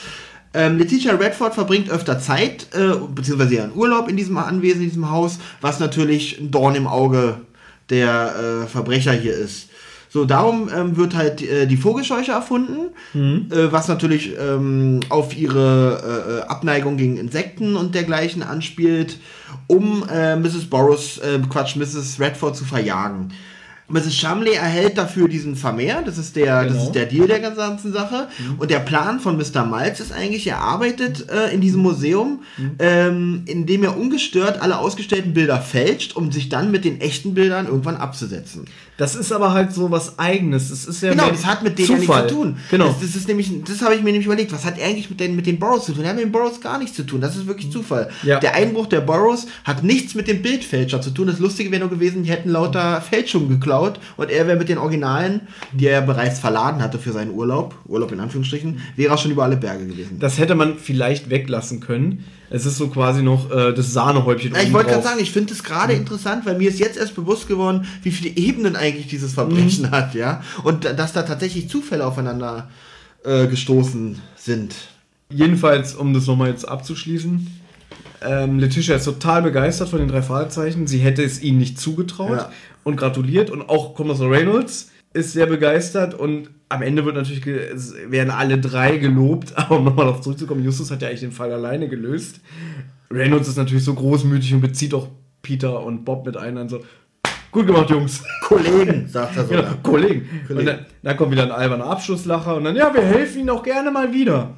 Ähm, 0.56 0.78
Letitia 0.78 1.16
Redford 1.16 1.56
verbringt 1.56 1.90
öfter 1.90 2.20
Zeit, 2.20 2.68
äh, 2.74 2.94
beziehungsweise 3.14 3.56
ihren 3.56 3.74
Urlaub 3.74 4.08
in 4.08 4.18
diesem 4.18 4.38
Anwesen, 4.38 4.82
in 4.84 4.90
diesem 4.90 5.10
Haus, 5.10 5.40
was 5.62 5.80
natürlich 5.80 6.40
ein 6.40 6.52
Dorn 6.52 6.76
im 6.76 6.86
Auge 6.86 7.38
der 7.90 8.64
äh, 8.64 8.68
Verbrecher 8.68 9.14
hier 9.14 9.34
ist. 9.34 9.70
So, 10.14 10.26
darum 10.26 10.70
ähm, 10.72 10.96
wird 10.96 11.16
halt 11.16 11.42
äh, 11.42 11.66
die 11.66 11.76
Vogelscheuche 11.76 12.34
erfunden, 12.34 12.92
äh, 13.16 13.72
was 13.72 13.88
natürlich 13.88 14.34
ähm, 14.40 15.00
auf 15.10 15.36
ihre 15.36 15.64
äh, 16.30 16.32
äh, 16.38 16.42
Abneigung 16.44 16.98
gegen 16.98 17.18
Insekten 17.18 17.76
und 17.76 17.96
dergleichen 17.96 18.44
anspielt, 18.44 19.18
um 19.66 20.08
äh, 20.08 20.36
Mrs. 20.36 20.66
Boros, 20.70 21.18
äh, 21.18 21.40
Quatsch, 21.50 21.76
Mrs. 21.78 22.20
Redford 22.20 22.56
zu 22.56 22.64
verjagen. 22.64 23.30
Mrs. 23.90 24.16
Shumley 24.16 24.54
erhält 24.54 24.98
dafür 24.98 25.28
diesen 25.28 25.56
Vermehr, 25.56 26.02
das 26.04 26.18
ist 26.18 26.36
der, 26.36 26.64
das 26.64 26.72
Genau. 26.74 26.84
ist 26.86 26.92
der 26.94 27.06
Deal 27.06 27.28
der 27.28 27.40
ganzen 27.42 27.92
Sache. 27.92 28.28
Und 28.58 28.72
der 28.72 28.80
Plan 28.80 29.20
von 29.20 29.36
Mr. 29.36 29.66
Miles 29.66 30.00
ist 30.00 30.14
eigentlich, 30.14 30.48
er 30.48 30.60
arbeitet 30.60 31.30
äh, 31.30 31.54
in 31.54 31.60
diesem 31.60 31.82
Museum, 31.82 32.44
ähm, 32.80 33.44
indem 33.46 33.84
er 33.84 33.98
ungestört 33.98 34.62
alle 34.62 34.78
ausgestellten 34.80 35.34
Bilder 35.34 35.60
fälscht, 35.60 36.16
um 36.16 36.32
sich 36.32 36.50
dann 36.50 36.72
mit 36.72 36.86
den 36.86 37.02
echten 37.02 37.34
Bildern 37.34 37.66
irgendwann 37.68 37.98
abzusetzen. 37.98 38.66
Das 38.98 39.16
ist 39.16 39.32
aber 39.32 39.54
halt 39.54 39.74
so 39.74 39.90
was 39.90 40.20
Eigenes. 40.20 40.70
Das 40.70 40.86
ist 40.86 41.02
ja 41.02 41.12
Genau, 41.12 41.30
das 41.30 41.46
hat 41.46 41.64
mit 41.64 41.78
denen 41.80 41.90
ja 41.90 41.98
nichts 41.98 42.16
zu 42.16 42.28
tun. 42.28 42.58
Genau. 42.70 42.88
Das, 42.88 43.00
das 43.02 43.16
ist 43.16 43.28
nämlich, 43.28 43.52
das 43.66 43.82
habe 43.82 43.96
ich 43.96 44.04
mir 44.04 44.12
nämlich 44.12 44.26
überlegt, 44.26 44.52
was 44.52 44.66
hat 44.66 44.78
er 44.78 44.88
eigentlich 44.88 45.10
mit 45.10 45.20
den, 45.20 45.36
mit 45.36 45.48
den 45.48 45.58
Boroughs 45.60 45.86
zu 45.86 45.94
tun? 45.94 46.04
Er 46.04 46.10
hat 46.10 46.16
mit 46.16 46.26
den 46.26 46.32
Boroughs 46.32 46.62
gar 46.62 46.78
nichts 46.78 46.96
zu 46.96 47.04
tun. 47.04 47.22
Das 47.22 47.36
ist 47.36 47.48
wirklich 47.48 47.72
Zufall. 47.72 48.10
Ja. 48.24 48.40
Der 48.40 48.56
Einbruch 48.56 48.88
der 48.88 49.02
Boroughs 49.02 49.48
hat 49.64 49.84
nichts 49.84 50.16
mit 50.16 50.28
dem 50.28 50.42
Bildfälscher 50.42 51.02
zu 51.02 51.10
tun. 51.10 51.28
Das 51.28 51.40
Lustige 51.40 51.72
wäre 51.72 51.82
nur 51.82 51.90
gewesen, 51.90 52.24
die 52.24 52.30
hätten 52.30 52.50
lauter 52.50 53.02
Fälschungen 53.02 53.50
geklaut 53.50 54.00
und 54.18 54.30
er 54.30 54.48
wäre 54.48 54.58
mit 54.58 54.70
den 54.70 54.78
Originalen, 54.78 55.42
die 55.72 55.88
er 55.88 56.02
bereits 56.02 56.40
verladen 56.40 56.82
hatte 56.82 57.00
für 57.00 57.12
seinen 57.12 57.32
Urlaub, 57.32 57.76
Urlaub 57.86 58.12
in 58.12 58.20
Anführungsstrichen, 58.20 58.82
wäre 58.96 59.14
er 59.14 59.18
schon 59.18 59.32
über 59.32 59.44
alle 59.44 59.58
Berge 59.58 59.88
gewesen. 59.88 60.20
Das 60.20 60.38
hätte 60.38 60.56
man 60.56 60.78
vielleicht 60.78 61.30
weglassen 61.30 61.80
können. 61.80 62.26
Es 62.54 62.66
ist 62.68 62.78
so 62.78 62.88
quasi 62.88 63.24
noch 63.24 63.50
äh, 63.52 63.74
das 63.74 63.92
Sahnehäubchen. 63.94 64.54
Ja, 64.54 64.62
ich 64.62 64.72
wollte 64.72 64.92
gerade 64.92 65.04
sagen, 65.04 65.20
ich 65.20 65.32
finde 65.32 65.54
es 65.54 65.64
gerade 65.64 65.94
interessant, 65.94 66.46
weil 66.46 66.56
mir 66.58 66.70
ist 66.70 66.80
jetzt 66.80 66.98
erst 66.98 67.16
bewusst 67.16 67.48
geworden, 67.48 67.86
wie 68.04 68.12
viele 68.12 68.36
Ebenen 68.38 68.76
eigentlich 68.76 69.08
dieses 69.08 69.34
Verbrechen 69.34 69.90
hat, 69.92 70.14
ja. 70.14 70.44
Und 70.64 70.86
da- 70.86 70.94
dass 70.94 71.14
da 71.14 71.24
tatsächlich 71.24 71.68
Zufälle 71.68 72.06
aufeinander 72.06 72.70
äh, 73.26 73.48
gestoßen 73.48 74.20
sind. 74.36 74.76
Jedenfalls, 75.30 75.96
um 75.96 76.14
das 76.14 76.28
nochmal 76.28 76.50
jetzt 76.50 76.68
abzuschließen, 76.68 77.48
ähm, 78.22 78.60
Letitia 78.60 78.96
ist 78.98 79.06
total 79.06 79.42
begeistert 79.42 79.90
von 79.90 80.00
den 80.00 80.08
drei 80.10 80.22
Fragezeichen. 80.22 80.86
Sie 80.88 81.00
hätte 81.00 81.24
es 81.24 81.42
ihnen 81.42 81.58
nicht 81.58 81.80
zugetraut 81.80 82.38
Ja. 82.38 82.52
und 82.84 82.98
gratuliert. 82.98 83.50
Und 83.50 83.68
auch 83.68 83.96
Kommissar 83.96 84.30
Reynolds 84.30 84.92
ist 85.14 85.34
sehr 85.34 85.48
begeistert. 85.48 86.14
Und 86.14 86.50
am 86.74 86.82
Ende 86.82 87.06
wird 87.06 87.16
natürlich 87.16 87.46
werden 87.46 88.32
alle 88.32 88.60
drei 88.60 88.98
gelobt. 88.98 89.54
Aber 89.58 89.78
um 89.78 89.86
nochmal 89.86 90.08
darauf 90.08 90.22
zurückzukommen, 90.22 90.64
Justus 90.64 90.92
hat 90.92 91.02
ja 91.02 91.08
eigentlich 91.08 91.22
den 91.22 91.32
Fall 91.32 91.52
alleine 91.52 91.88
gelöst. 91.88 92.42
Reynolds 93.12 93.48
ist 93.48 93.58
natürlich 93.58 93.84
so 93.84 93.94
großmütig 93.94 94.54
und 94.56 94.62
bezieht 94.62 94.94
auch 94.94 95.08
Peter 95.42 95.84
und 95.84 96.04
Bob 96.04 96.26
mit 96.26 96.36
ein. 96.36 96.56
Dann 96.56 96.70
so, 96.70 96.84
gut 97.52 97.68
gemacht, 97.68 97.90
Jungs. 97.92 98.24
Kollegen, 98.42 99.08
sagt 99.12 99.38
er 99.38 99.44
Genau, 99.44 99.62
sogar. 99.62 99.78
Kollegen. 99.84 100.28
Kollegen. 100.48 100.60
Und 100.60 100.66
dann, 100.66 100.86
dann 101.04 101.18
kommt 101.18 101.32
wieder 101.32 101.44
ein 101.44 101.52
alberner 101.52 101.86
Abschlusslacher. 101.86 102.56
Und 102.56 102.64
dann, 102.64 102.76
ja, 102.76 102.92
wir 102.94 103.04
helfen 103.04 103.42
Ihnen 103.42 103.50
auch 103.52 103.64
gerne 103.64 103.92
mal 103.92 104.12
wieder. 104.12 104.56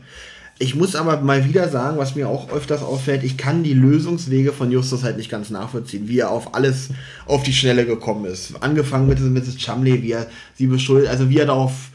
Ich 0.57 0.73
muss 0.73 0.95
aber 0.95 1.19
mal 1.19 1.43
wieder 1.43 1.67
sagen, 1.67 1.97
was 1.97 2.15
mir 2.15 2.29
auch 2.29 2.49
öfters 2.49 2.81
auffällt, 2.81 3.25
ich 3.25 3.35
kann 3.35 3.63
die 3.63 3.73
Lösungswege 3.73 4.53
von 4.53 4.71
Justus 4.71 5.03
halt 5.03 5.17
nicht 5.17 5.29
ganz 5.29 5.49
nachvollziehen, 5.49 6.07
wie 6.07 6.19
er 6.19 6.31
auf 6.31 6.55
alles 6.55 6.91
auf 7.25 7.43
die 7.43 7.51
Schnelle 7.51 7.85
gekommen 7.85 8.23
ist. 8.23 8.53
Angefangen 8.61 9.09
mit 9.09 9.19
Mrs. 9.19 9.57
Chumley, 9.57 10.01
wie 10.01 10.13
er 10.13 10.27
sie 10.53 10.67
beschuldigt, 10.67 11.11
also 11.11 11.29
wie 11.29 11.39
er 11.39 11.47
darauf 11.47 11.89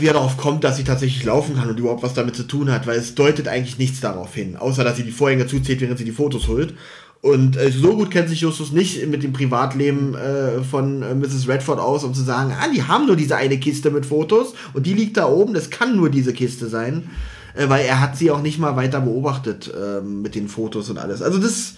wie 0.00 0.06
er 0.06 0.12
darauf 0.12 0.36
kommt, 0.36 0.64
dass 0.64 0.76
sie 0.76 0.84
tatsächlich 0.84 1.24
laufen 1.24 1.56
kann 1.56 1.68
und 1.68 1.78
überhaupt 1.78 2.02
was 2.02 2.14
damit 2.14 2.36
zu 2.36 2.44
tun 2.44 2.70
hat, 2.70 2.86
weil 2.86 2.98
es 2.98 3.14
deutet 3.14 3.48
eigentlich 3.48 3.78
nichts 3.78 4.00
darauf 4.00 4.34
hin, 4.34 4.56
außer 4.56 4.84
dass 4.84 4.96
sie 4.96 5.02
die 5.02 5.10
Vorhänge 5.10 5.46
zuzieht, 5.46 5.80
während 5.80 5.98
sie 5.98 6.04
die 6.04 6.12
Fotos 6.12 6.48
holt. 6.48 6.74
Und 7.20 7.56
äh, 7.56 7.70
so 7.70 7.96
gut 7.96 8.10
kennt 8.10 8.28
sich 8.28 8.40
Justus 8.40 8.72
nicht 8.72 9.06
mit 9.06 9.22
dem 9.22 9.32
Privatleben 9.32 10.14
äh, 10.16 10.62
von 10.62 11.02
äh, 11.02 11.14
Mrs. 11.14 11.46
Redford 11.46 11.78
aus, 11.78 12.02
um 12.02 12.14
zu 12.14 12.22
sagen, 12.22 12.52
ah, 12.60 12.66
die 12.74 12.82
haben 12.82 13.06
nur 13.06 13.14
diese 13.14 13.36
eine 13.36 13.58
Kiste 13.58 13.90
mit 13.90 14.06
Fotos 14.06 14.54
und 14.74 14.86
die 14.86 14.94
liegt 14.94 15.16
da 15.16 15.28
oben, 15.28 15.54
das 15.54 15.70
kann 15.70 15.96
nur 15.96 16.10
diese 16.10 16.32
Kiste 16.32 16.68
sein. 16.68 17.10
äh, 17.54 17.68
weil 17.68 17.84
er 17.84 18.00
hat 18.00 18.16
sie 18.16 18.30
auch 18.30 18.42
nicht 18.42 18.58
mal 18.58 18.76
weiter 18.76 19.00
beobachtet 19.00 19.72
äh, 19.72 20.00
mit 20.00 20.34
den 20.34 20.48
Fotos 20.48 20.90
und 20.90 20.98
alles. 20.98 21.22
Also 21.22 21.38
das 21.38 21.74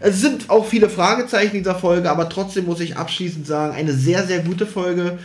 es 0.00 0.20
sind 0.20 0.48
auch 0.48 0.64
viele 0.64 0.88
Fragezeichen 0.88 1.56
in 1.56 1.64
dieser 1.64 1.74
Folge, 1.74 2.08
aber 2.08 2.28
trotzdem 2.28 2.66
muss 2.66 2.78
ich 2.78 2.96
abschließend 2.96 3.48
sagen, 3.48 3.74
eine 3.74 3.92
sehr, 3.92 4.24
sehr 4.24 4.38
gute 4.40 4.64
Folge. 4.64 5.18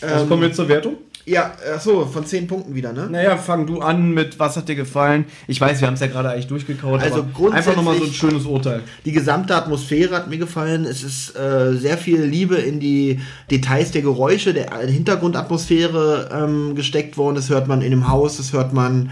Also 0.00 0.22
ähm, 0.22 0.28
kommen 0.28 0.40
wir 0.40 0.48
jetzt 0.48 0.56
zur 0.56 0.68
Wertung? 0.68 0.96
Ja, 1.26 1.52
achso, 1.74 2.04
von 2.04 2.26
10 2.26 2.46
Punkten 2.46 2.74
wieder, 2.74 2.92
ne? 2.92 3.08
Naja, 3.10 3.38
fang 3.38 3.66
du 3.66 3.80
an 3.80 4.12
mit, 4.12 4.38
was 4.38 4.56
hat 4.56 4.68
dir 4.68 4.74
gefallen? 4.74 5.24
Ich 5.46 5.58
weiß, 5.58 5.80
wir 5.80 5.86
haben 5.86 5.94
es 5.94 6.00
ja 6.00 6.06
gerade 6.06 6.28
eigentlich 6.28 6.48
durchgekaut, 6.48 7.00
also 7.00 7.26
einfach 7.50 7.76
nochmal 7.76 7.96
so 7.96 8.04
ein 8.04 8.12
schönes 8.12 8.44
Urteil. 8.44 8.82
Die 9.06 9.12
gesamte 9.12 9.54
Atmosphäre 9.56 10.14
hat 10.14 10.28
mir 10.28 10.36
gefallen. 10.36 10.84
Es 10.84 11.02
ist 11.02 11.34
äh, 11.34 11.72
sehr 11.76 11.96
viel 11.96 12.22
Liebe 12.22 12.56
in 12.56 12.78
die 12.78 13.20
Details 13.50 13.90
der 13.92 14.02
Geräusche, 14.02 14.52
der 14.52 14.70
Hintergrundatmosphäre 14.80 16.28
ähm, 16.30 16.74
gesteckt 16.74 17.16
worden. 17.16 17.36
Das 17.36 17.48
hört 17.48 17.68
man 17.68 17.80
in 17.80 17.90
dem 17.90 18.08
Haus, 18.08 18.36
das 18.36 18.52
hört 18.52 18.74
man 18.74 19.10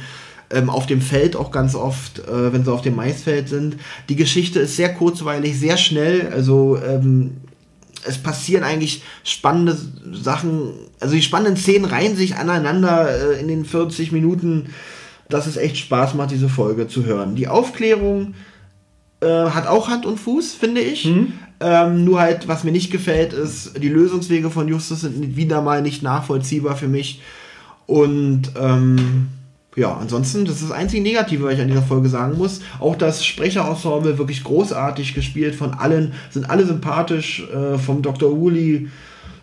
ähm, 0.51 0.68
auf 0.68 0.86
dem 0.86 1.01
Feld 1.01 1.34
auch 1.34 1.51
ganz 1.51 1.74
oft, 1.74 2.18
äh, 2.18 2.52
wenn 2.52 2.62
sie 2.64 2.72
auf 2.72 2.82
dem 2.82 2.97
Maisfeld 2.97 3.48
sind. 3.48 3.76
Die 4.10 4.16
Geschichte 4.16 4.60
ist 4.60 4.76
sehr 4.76 4.93
kurzweilig, 4.93 5.59
sehr 5.59 5.78
schnell, 5.78 6.30
also 6.30 6.76
ähm, 6.76 7.39
es 8.06 8.18
passieren 8.18 8.64
eigentlich 8.64 9.02
spannende 9.24 9.76
Sachen, 10.12 10.72
also 11.00 11.14
die 11.14 11.22
spannenden 11.22 11.56
Szenen 11.56 11.84
reihen 11.84 12.16
sich 12.16 12.36
aneinander 12.36 13.08
äh, 13.08 13.40
in 13.40 13.48
den 13.48 13.64
40 13.64 14.12
Minuten, 14.12 14.70
dass 15.28 15.46
es 15.46 15.56
echt 15.56 15.78
Spaß 15.78 16.14
macht, 16.14 16.30
diese 16.30 16.48
Folge 16.48 16.88
zu 16.88 17.04
hören. 17.04 17.34
Die 17.34 17.48
Aufklärung 17.48 18.34
äh, 19.20 19.26
hat 19.26 19.66
auch 19.66 19.88
Hand 19.88 20.04
und 20.04 20.18
Fuß, 20.18 20.54
finde 20.54 20.80
ich. 20.80 21.06
Mhm. 21.06 21.32
Ähm, 21.60 22.04
nur 22.04 22.20
halt, 22.20 22.48
was 22.48 22.64
mir 22.64 22.72
nicht 22.72 22.90
gefällt, 22.90 23.32
ist, 23.32 23.80
die 23.80 23.88
Lösungswege 23.88 24.50
von 24.50 24.66
Justus 24.66 25.02
sind 25.02 25.36
wieder 25.36 25.62
mal 25.62 25.80
nicht 25.80 26.02
nachvollziehbar 26.02 26.76
für 26.76 26.88
mich. 26.88 27.22
Und 27.86 28.50
ähm, 28.60 29.28
ja, 29.74 29.97
ansonsten, 29.97 30.44
das 30.44 30.57
ist 30.57 30.65
das 30.65 30.70
einzige 30.70 31.03
Negative, 31.03 31.44
was 31.44 31.55
ich 31.55 31.61
an 31.61 31.69
dieser 31.69 31.82
Folge 31.82 32.09
sagen 32.09 32.36
muss. 32.36 32.61
Auch 32.78 32.97
das 32.97 33.24
Sprecherensemble 33.24 34.19
wirklich 34.19 34.44
großartig 34.44 35.15
gespielt 35.15 35.55
von 35.55 35.73
allen, 35.73 36.12
sind 36.31 36.51
alle 36.51 36.66
sympathisch, 36.66 37.43
äh, 37.49 37.78
vom 37.78 38.03
Dr. 38.03 38.39
Woolley 38.39 38.89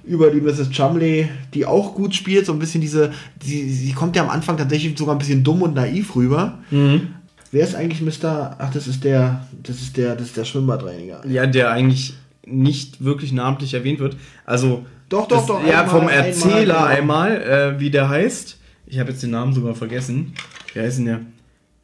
über 0.06 0.30
die 0.30 0.42
Mrs. 0.42 0.70
Chumley, 0.72 1.30
die 1.54 1.66
auch 1.66 1.96
gut 1.96 2.16
spielt, 2.16 2.46
so 2.46 2.54
ein 2.54 2.60
bisschen 2.60 2.82
diese, 2.82 3.12
sie, 3.42 3.70
sie 3.70 3.92
kommt 3.94 4.16
ja 4.16 4.24
am 4.24 4.30
Anfang 4.30 4.58
tatsächlich 4.58 4.98
sogar 4.98 5.16
ein 5.16 5.20
bisschen 5.20 5.44
dumm 5.44 5.62
und 5.64 5.76
naiv 5.76 6.16
rüber. 6.16 6.60
Mhm. 6.70 7.16
Wer 7.52 7.64
ist 7.64 7.76
eigentlich 7.76 8.02
Mr. 8.02 8.56
Ach, 8.60 8.72
das 8.72 8.88
ist 8.88 9.04
der, 9.04 9.48
das 9.64 9.82
ist 9.82 9.98
der, 9.98 10.16
das 10.16 10.28
ist 10.28 10.38
der 10.38 10.46
Schwimmbadreiniger. 10.46 11.22
Ja, 11.28 11.48
der 11.48 11.72
eigentlich 11.72 12.14
nicht 12.46 13.04
wirklich 13.04 13.32
namentlich 13.32 13.74
erwähnt 13.74 14.00
wird. 14.00 14.16
Also 14.46 14.86
doch, 15.10 15.28
doch, 15.28 15.38
das, 15.38 15.48
doch. 15.48 15.66
Ja, 15.66 15.82
einmal, 15.82 16.00
vom 16.00 16.10
Erzähler 16.10 16.86
einmal, 16.86 17.42
einmal 17.42 17.76
äh, 17.76 17.80
wie 17.80 17.90
der 17.90 18.10
heißt. 18.10 18.59
Ich 18.90 19.00
habe 19.00 19.12
jetzt 19.12 19.22
den 19.24 19.32
Namen 19.32 19.54
sogar 19.54 19.76
vergessen. 19.76 20.34
Wie 20.74 20.80
heißt 20.80 20.98
denn 20.98 21.06
der? 21.06 21.20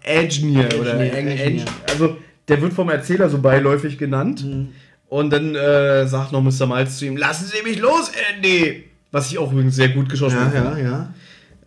Engineer 0.04 0.70
oder 0.80 1.00
Engineer. 1.00 1.66
Also 1.88 2.18
der 2.48 2.62
wird 2.62 2.74
vom 2.74 2.90
Erzähler 2.90 3.30
so 3.30 3.40
beiläufig 3.40 3.98
genannt. 3.98 4.44
Mhm. 4.44 4.70
Und 5.08 5.32
dann 5.32 5.56
äh, 5.56 6.08
sagt 6.08 6.32
noch 6.32 6.42
Mr. 6.42 6.66
Miles 6.66 6.98
zu 6.98 7.06
ihm: 7.06 7.16
Lassen 7.16 7.46
Sie 7.46 7.64
mich 7.64 7.80
los, 7.80 8.12
Andy! 8.34 8.86
Was 9.12 9.32
ich 9.32 9.38
auch 9.38 9.52
übrigens 9.52 9.76
sehr 9.76 9.90
gut 9.90 10.10
geschossen 10.10 10.40
habe. 10.40 10.56
Ja, 10.56 10.78
ja, 10.78 10.84
ja. 10.84 11.14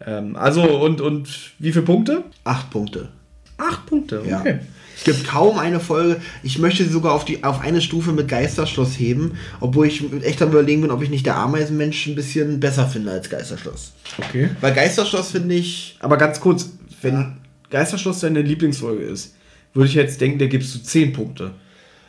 Ähm, 0.06 0.36
also, 0.36 0.62
und, 0.62 1.00
und 1.00 1.52
wie 1.58 1.72
viele 1.72 1.84
Punkte? 1.84 2.24
Acht 2.44 2.70
Punkte. 2.70 3.08
Acht 3.56 3.86
Punkte, 3.86 4.20
okay. 4.20 4.50
Ja. 4.50 4.58
Es 4.98 5.04
gibt 5.04 5.28
kaum 5.28 5.58
eine 5.58 5.78
Folge. 5.78 6.20
Ich 6.42 6.58
möchte 6.58 6.82
sie 6.84 6.90
sogar 6.90 7.12
auf, 7.12 7.24
die, 7.24 7.44
auf 7.44 7.60
eine 7.60 7.80
Stufe 7.80 8.10
mit 8.12 8.26
Geisterschloss 8.26 8.98
heben, 8.98 9.38
obwohl 9.60 9.86
ich 9.86 10.02
echt 10.22 10.42
am 10.42 10.50
überlegen 10.50 10.82
bin, 10.82 10.90
ob 10.90 11.02
ich 11.02 11.08
nicht 11.08 11.24
der 11.24 11.36
Ameisenmensch 11.36 12.08
ein 12.08 12.16
bisschen 12.16 12.58
besser 12.58 12.86
finde 12.86 13.12
als 13.12 13.30
Geisterschloss. 13.30 13.92
Okay. 14.18 14.50
Weil 14.60 14.74
Geisterschloss 14.74 15.30
finde 15.30 15.54
ich. 15.54 15.96
Aber 16.00 16.16
ganz 16.16 16.40
kurz, 16.40 16.70
wenn 17.00 17.14
ja. 17.14 17.36
Geisterschloss 17.70 18.20
deine 18.20 18.42
Lieblingsfolge 18.42 19.04
ist, 19.04 19.34
würde 19.72 19.88
ich 19.88 19.94
jetzt 19.94 20.20
denken, 20.20 20.40
der 20.40 20.48
gibst 20.48 20.74
du 20.74 20.82
10 20.82 21.12
Punkte. 21.12 21.52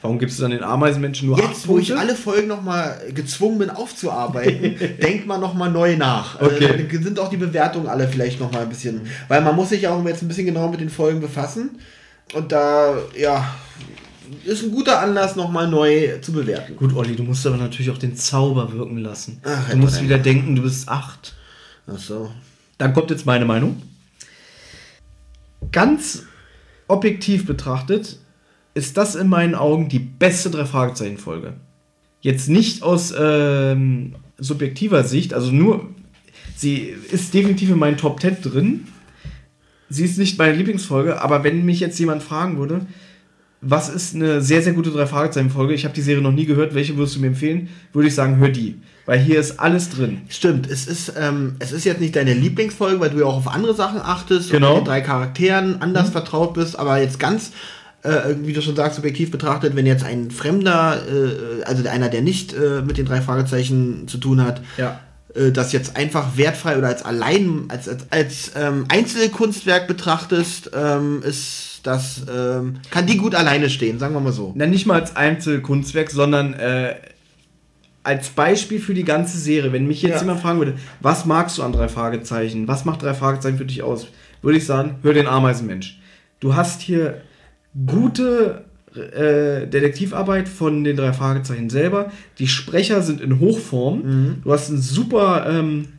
Warum 0.01 0.17
gibst 0.17 0.39
du 0.39 0.43
dann 0.43 0.51
den 0.51 0.63
Ameisenmenschen 0.63 1.27
nur 1.27 1.37
Jetzt, 1.37 1.67
wo 1.67 1.77
ich 1.77 1.95
alle 1.95 2.15
Folgen 2.15 2.47
nochmal 2.47 2.97
gezwungen 3.13 3.59
bin 3.59 3.69
aufzuarbeiten, 3.69 4.77
denkt 5.01 5.27
man 5.27 5.41
nochmal 5.41 5.69
neu 5.69 5.97
nach. 5.97 6.39
Also, 6.39 6.55
okay. 6.55 6.87
Also, 6.89 7.03
sind 7.03 7.19
auch 7.19 7.29
die 7.29 7.37
Bewertungen 7.37 7.87
alle 7.87 8.07
vielleicht 8.07 8.39
nochmal 8.39 8.63
ein 8.63 8.69
bisschen. 8.69 9.01
Weil 9.27 9.41
man 9.41 9.55
muss 9.55 9.69
sich 9.69 9.81
ja 9.81 9.91
auch 9.91 10.05
jetzt 10.05 10.21
ein 10.21 10.27
bisschen 10.29 10.45
genauer 10.45 10.71
mit 10.71 10.79
den 10.79 10.89
Folgen 10.89 11.19
befassen. 11.19 11.71
Und 12.33 12.51
da, 12.51 12.97
ja, 13.17 13.55
ist 14.45 14.63
ein 14.63 14.71
guter 14.71 14.99
Anlass, 14.99 15.35
nochmal 15.35 15.67
neu 15.67 16.19
zu 16.19 16.31
bewerten. 16.31 16.75
Gut, 16.75 16.95
Olli, 16.95 17.15
du 17.15 17.23
musst 17.23 17.45
aber 17.47 17.57
natürlich 17.57 17.89
auch 17.89 17.97
den 17.97 18.15
Zauber 18.15 18.71
wirken 18.71 18.97
lassen. 18.97 19.41
Ach, 19.43 19.69
du 19.69 19.77
musst 19.77 20.01
wieder 20.01 20.19
denken, 20.19 20.55
du 20.55 20.61
bist 20.61 20.87
acht. 20.87 21.35
Ach 21.87 21.97
so. 21.97 22.31
Dann 22.77 22.93
kommt 22.93 23.09
jetzt 23.09 23.25
meine 23.25 23.45
Meinung. 23.45 23.81
Ganz 25.71 26.23
objektiv 26.87 27.45
betrachtet 27.45 28.17
ist 28.73 28.97
das 28.97 29.15
in 29.15 29.27
meinen 29.27 29.55
Augen 29.55 29.89
die 29.89 29.99
beste 29.99 30.49
Drei-Fragezeichen-Folge. 30.49 31.55
Jetzt 32.21 32.49
nicht 32.49 32.83
aus 32.83 33.13
ähm, 33.17 34.15
subjektiver 34.37 35.03
Sicht, 35.03 35.33
also 35.33 35.51
nur, 35.51 35.89
sie 36.55 36.77
ist 36.79 37.33
definitiv 37.33 37.71
in 37.71 37.79
meinen 37.79 37.97
Top 37.97 38.21
10 38.21 38.41
drin, 38.41 38.87
sie 39.89 40.05
ist 40.05 40.17
nicht 40.17 40.37
meine 40.37 40.55
Lieblingsfolge, 40.55 41.21
aber 41.21 41.43
wenn 41.43 41.65
mich 41.65 41.79
jetzt 41.79 41.99
jemand 41.99 42.23
fragen 42.23 42.57
würde, 42.57 42.81
was 43.61 43.89
ist 43.89 44.15
eine 44.15 44.41
sehr, 44.41 44.61
sehr 44.61 44.73
gute 44.73 44.89
Drei-Fragezeichen-Folge, 44.91 45.73
ich 45.73 45.83
habe 45.83 45.93
die 45.93 46.01
Serie 46.01 46.21
noch 46.21 46.31
nie 46.31 46.45
gehört, 46.45 46.75
welche 46.75 46.95
würdest 46.95 47.17
du 47.17 47.19
mir 47.19 47.27
empfehlen, 47.27 47.67
würde 47.91 48.07
ich 48.07 48.15
sagen, 48.15 48.37
hör 48.37 48.47
die. 48.47 48.79
Weil 49.05 49.19
hier 49.19 49.39
ist 49.39 49.59
alles 49.59 49.89
drin. 49.89 50.21
Stimmt, 50.29 50.69
es 50.69 50.87
ist, 50.87 51.13
ähm, 51.19 51.55
es 51.59 51.71
ist 51.71 51.83
jetzt 51.83 51.99
nicht 51.99 52.15
deine 52.15 52.33
Lieblingsfolge, 52.33 52.99
weil 52.99 53.09
du 53.09 53.19
ja 53.19 53.25
auch 53.25 53.35
auf 53.35 53.47
andere 53.47 53.73
Sachen 53.73 53.99
achtest 53.99 54.51
genau. 54.51 54.73
und 54.73 54.79
mit 54.79 54.87
drei 54.87 55.01
Charakteren 55.01 55.81
anders 55.81 56.07
mhm. 56.07 56.13
vertraut 56.13 56.53
bist, 56.53 56.79
aber 56.79 57.01
jetzt 57.01 57.19
ganz, 57.19 57.51
äh, 58.03 58.35
wie 58.43 58.53
du 58.53 58.61
schon 58.61 58.75
sagst, 58.75 58.95
subjektiv 58.95 59.29
betrachtet, 59.29 59.75
wenn 59.75 59.85
jetzt 59.85 60.05
ein 60.05 60.31
Fremder, 60.31 61.01
äh, 61.05 61.63
also 61.63 61.85
einer, 61.89 62.07
der 62.07 62.21
nicht 62.21 62.53
äh, 62.53 62.81
mit 62.81 62.97
den 62.97 63.05
drei 63.05 63.21
Fragezeichen 63.21 64.07
zu 64.07 64.19
tun 64.19 64.41
hat, 64.41 64.61
ja 64.77 64.99
das 65.33 65.71
jetzt 65.73 65.95
einfach 65.95 66.37
wertfrei 66.37 66.77
oder 66.77 66.87
als 66.87 67.03
allein, 67.03 67.65
als, 67.67 67.87
als, 67.87 68.07
als 68.09 68.51
ähm, 68.55 68.85
Einzelkunstwerk 68.89 69.87
betrachtest, 69.87 70.71
ähm, 70.73 71.21
ist 71.23 71.81
das, 71.83 72.23
ähm, 72.33 72.79
kann 72.89 73.05
die 73.05 73.17
gut 73.17 73.35
alleine 73.35 73.69
stehen, 73.69 73.99
sagen 73.99 74.13
wir 74.13 74.19
mal 74.21 74.33
so. 74.33 74.53
Na, 74.55 74.65
nicht 74.65 74.85
mal 74.85 74.99
als 74.99 75.15
Einzelkunstwerk, 75.15 76.09
sondern 76.09 76.53
äh, 76.53 76.95
als 78.03 78.29
Beispiel 78.29 78.79
für 78.79 78.93
die 78.93 79.03
ganze 79.03 79.37
Serie. 79.37 79.71
Wenn 79.71 79.87
mich 79.87 80.01
jetzt 80.01 80.15
ja. 80.15 80.21
jemand 80.21 80.41
fragen 80.41 80.59
würde, 80.59 80.75
was 80.99 81.25
magst 81.25 81.57
du 81.57 81.63
an 81.63 81.73
drei 81.73 81.87
Fragezeichen? 81.87 82.67
Was 82.67 82.85
macht 82.85 83.03
drei 83.03 83.13
Fragezeichen 83.13 83.57
für 83.57 83.65
dich 83.65 83.83
aus? 83.83 84.07
Würde 84.41 84.57
ich 84.57 84.65
sagen, 84.65 84.95
hör 85.03 85.13
den 85.13 85.27
Ameisenmensch. 85.27 85.99
Du 86.39 86.55
hast 86.55 86.81
hier 86.81 87.21
gute 87.85 88.65
äh, 88.95 89.67
Detektivarbeit 89.67 90.49
von 90.49 90.83
den 90.83 90.97
drei 90.97 91.13
Fragezeichen 91.13 91.69
selber. 91.69 92.11
Die 92.39 92.47
Sprecher 92.47 93.01
sind 93.01 93.21
in 93.21 93.39
Hochform. 93.39 94.01
Mhm. 94.01 94.35
Du 94.43 94.51
hast 94.51 94.69
ein 94.69 94.81
super 94.81 95.45
ähm, 95.47 95.89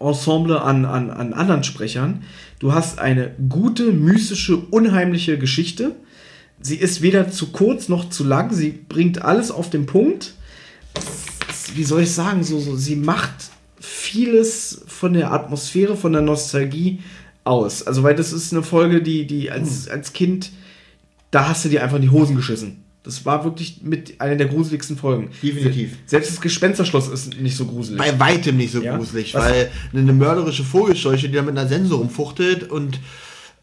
Ensemble 0.00 0.60
an, 0.60 0.84
an, 0.84 1.10
an 1.10 1.32
anderen 1.32 1.64
Sprechern. 1.64 2.22
Du 2.58 2.72
hast 2.72 2.98
eine 2.98 3.34
gute, 3.48 3.92
mystische, 3.92 4.56
unheimliche 4.56 5.38
Geschichte. 5.38 5.92
Sie 6.60 6.76
ist 6.76 7.02
weder 7.02 7.30
zu 7.30 7.52
kurz 7.52 7.88
noch 7.88 8.10
zu 8.10 8.24
lang. 8.24 8.52
Sie 8.52 8.70
bringt 8.70 9.22
alles 9.22 9.50
auf 9.50 9.70
den 9.70 9.86
Punkt. 9.86 10.34
Wie 11.74 11.84
soll 11.84 12.02
ich 12.02 12.12
sagen? 12.12 12.42
So, 12.42 12.58
so, 12.58 12.76
sie 12.76 12.96
macht 12.96 13.50
vieles 13.80 14.82
von 14.86 15.12
der 15.12 15.32
Atmosphäre, 15.32 15.96
von 15.96 16.12
der 16.12 16.22
Nostalgie 16.22 16.98
aus. 17.44 17.86
Also, 17.86 18.02
weil 18.02 18.16
das 18.16 18.32
ist 18.32 18.52
eine 18.52 18.62
Folge, 18.62 19.02
die, 19.02 19.26
die 19.26 19.50
als, 19.50 19.86
mhm. 19.86 19.92
als 19.92 20.12
Kind 20.12 20.50
da 21.30 21.48
hast 21.48 21.64
du 21.64 21.68
dir 21.68 21.82
einfach 21.82 21.96
in 21.96 22.02
die 22.02 22.10
Hosen 22.10 22.36
geschissen. 22.36 22.84
Das 23.02 23.24
war 23.24 23.44
wirklich 23.44 23.80
mit 23.82 24.20
einer 24.20 24.36
der 24.36 24.48
gruseligsten 24.48 24.96
Folgen. 24.96 25.30
Definitiv. 25.42 25.96
Selbst 26.04 26.30
das 26.30 26.40
Gespensterschloss 26.40 27.08
ist 27.08 27.40
nicht 27.40 27.56
so 27.56 27.64
gruselig. 27.64 27.98
Bei 27.98 28.18
weitem 28.18 28.56
nicht 28.56 28.72
so 28.72 28.82
ja? 28.82 28.96
gruselig, 28.96 29.34
Was? 29.34 29.44
weil 29.44 29.70
eine 29.94 30.12
mörderische 30.12 30.64
Vogelscheuche, 30.64 31.28
die 31.28 31.34
da 31.34 31.42
mit 31.42 31.56
einer 31.56 31.68
Sense 31.68 31.94
rumfuchtelt 31.94 32.70
und 32.70 33.00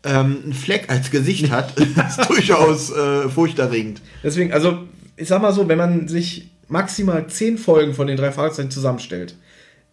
ähm, 0.04 0.38
einen 0.44 0.54
Fleck 0.54 0.90
als 0.90 1.12
Gesicht 1.12 1.52
hat, 1.52 1.80
ist 1.80 2.30
durchaus 2.30 2.92
äh, 2.92 3.30
furchterregend. 3.30 4.02
Deswegen, 4.24 4.52
also 4.52 4.80
ich 5.18 5.28
sag 5.28 5.42
mal 5.42 5.54
so, 5.54 5.68
wenn 5.68 5.78
man 5.78 6.08
sich 6.08 6.50
maximal 6.68 7.28
zehn 7.28 7.58
Folgen 7.58 7.94
von 7.94 8.08
den 8.08 8.18
drei 8.18 8.32
Fragezeichen 8.32 8.72
zusammenstellt, 8.72 9.36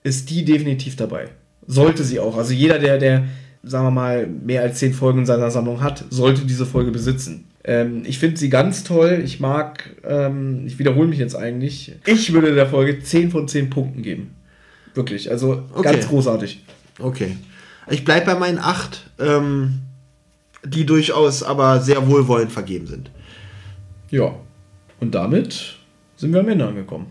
ist 0.02 0.30
die 0.30 0.44
definitiv 0.44 0.96
dabei. 0.96 1.28
Sollte 1.66 2.04
sie 2.04 2.20
auch. 2.20 2.36
Also 2.36 2.52
jeder, 2.52 2.78
der, 2.78 2.98
der, 2.98 3.24
sagen 3.62 3.86
wir 3.86 3.90
mal, 3.90 4.26
mehr 4.26 4.62
als 4.62 4.78
zehn 4.78 4.94
Folgen 4.94 5.20
in 5.20 5.26
seiner 5.26 5.50
Sammlung 5.50 5.80
hat, 5.82 6.04
sollte 6.10 6.44
diese 6.44 6.66
Folge 6.66 6.90
besitzen. 6.90 7.44
Ähm, 7.64 8.02
ich 8.04 8.18
finde 8.18 8.36
sie 8.36 8.50
ganz 8.50 8.84
toll. 8.84 9.22
Ich 9.24 9.40
mag, 9.40 9.90
ähm, 10.04 10.64
ich 10.66 10.78
wiederhole 10.78 11.08
mich 11.08 11.18
jetzt 11.18 11.34
eigentlich. 11.34 11.94
Ich 12.06 12.32
würde 12.32 12.54
der 12.54 12.66
Folge 12.66 13.00
10 13.00 13.30
von 13.30 13.48
10 13.48 13.70
Punkten 13.70 14.02
geben. 14.02 14.34
Wirklich, 14.94 15.30
also 15.30 15.64
okay. 15.72 15.92
ganz 15.92 16.08
großartig. 16.08 16.64
Okay. 16.98 17.36
Ich 17.90 18.04
bleibe 18.04 18.26
bei 18.26 18.34
meinen 18.34 18.58
8, 18.58 19.10
ähm, 19.20 19.80
die 20.64 20.86
durchaus 20.86 21.42
aber 21.42 21.80
sehr 21.80 22.06
wohlwollend 22.08 22.52
vergeben 22.52 22.86
sind. 22.86 23.10
Ja. 24.10 24.34
Und 25.00 25.14
damit 25.14 25.76
sind 26.16 26.32
wir 26.32 26.40
am 26.40 26.48
Ende 26.48 26.66
angekommen. 26.66 27.06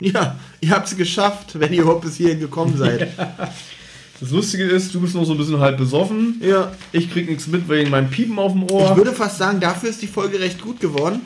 Ja, 0.00 0.38
ihr 0.60 0.70
habt 0.70 0.88
es 0.88 0.96
geschafft, 0.96 1.58
wenn 1.58 1.72
ihr 1.72 1.82
überhaupt 1.82 2.02
bis 2.02 2.16
hierhin 2.16 2.40
gekommen 2.40 2.76
seid. 2.76 3.08
Das 4.20 4.30
Lustige 4.30 4.64
ist, 4.64 4.94
du 4.94 5.00
bist 5.00 5.14
noch 5.14 5.24
so 5.24 5.32
ein 5.32 5.38
bisschen 5.38 5.60
halb 5.60 5.76
besoffen. 5.76 6.40
Ja. 6.42 6.72
Ich 6.92 7.10
krieg 7.12 7.28
nichts 7.28 7.46
mit 7.48 7.68
wegen 7.68 7.90
meinem 7.90 8.08
Piepen 8.08 8.38
auf 8.38 8.52
dem 8.52 8.62
Ohr. 8.70 8.90
Ich 8.90 8.96
würde 8.96 9.12
fast 9.12 9.38
sagen, 9.38 9.60
dafür 9.60 9.90
ist 9.90 10.00
die 10.00 10.06
Folge 10.06 10.40
recht 10.40 10.60
gut 10.62 10.80
geworden. 10.80 11.20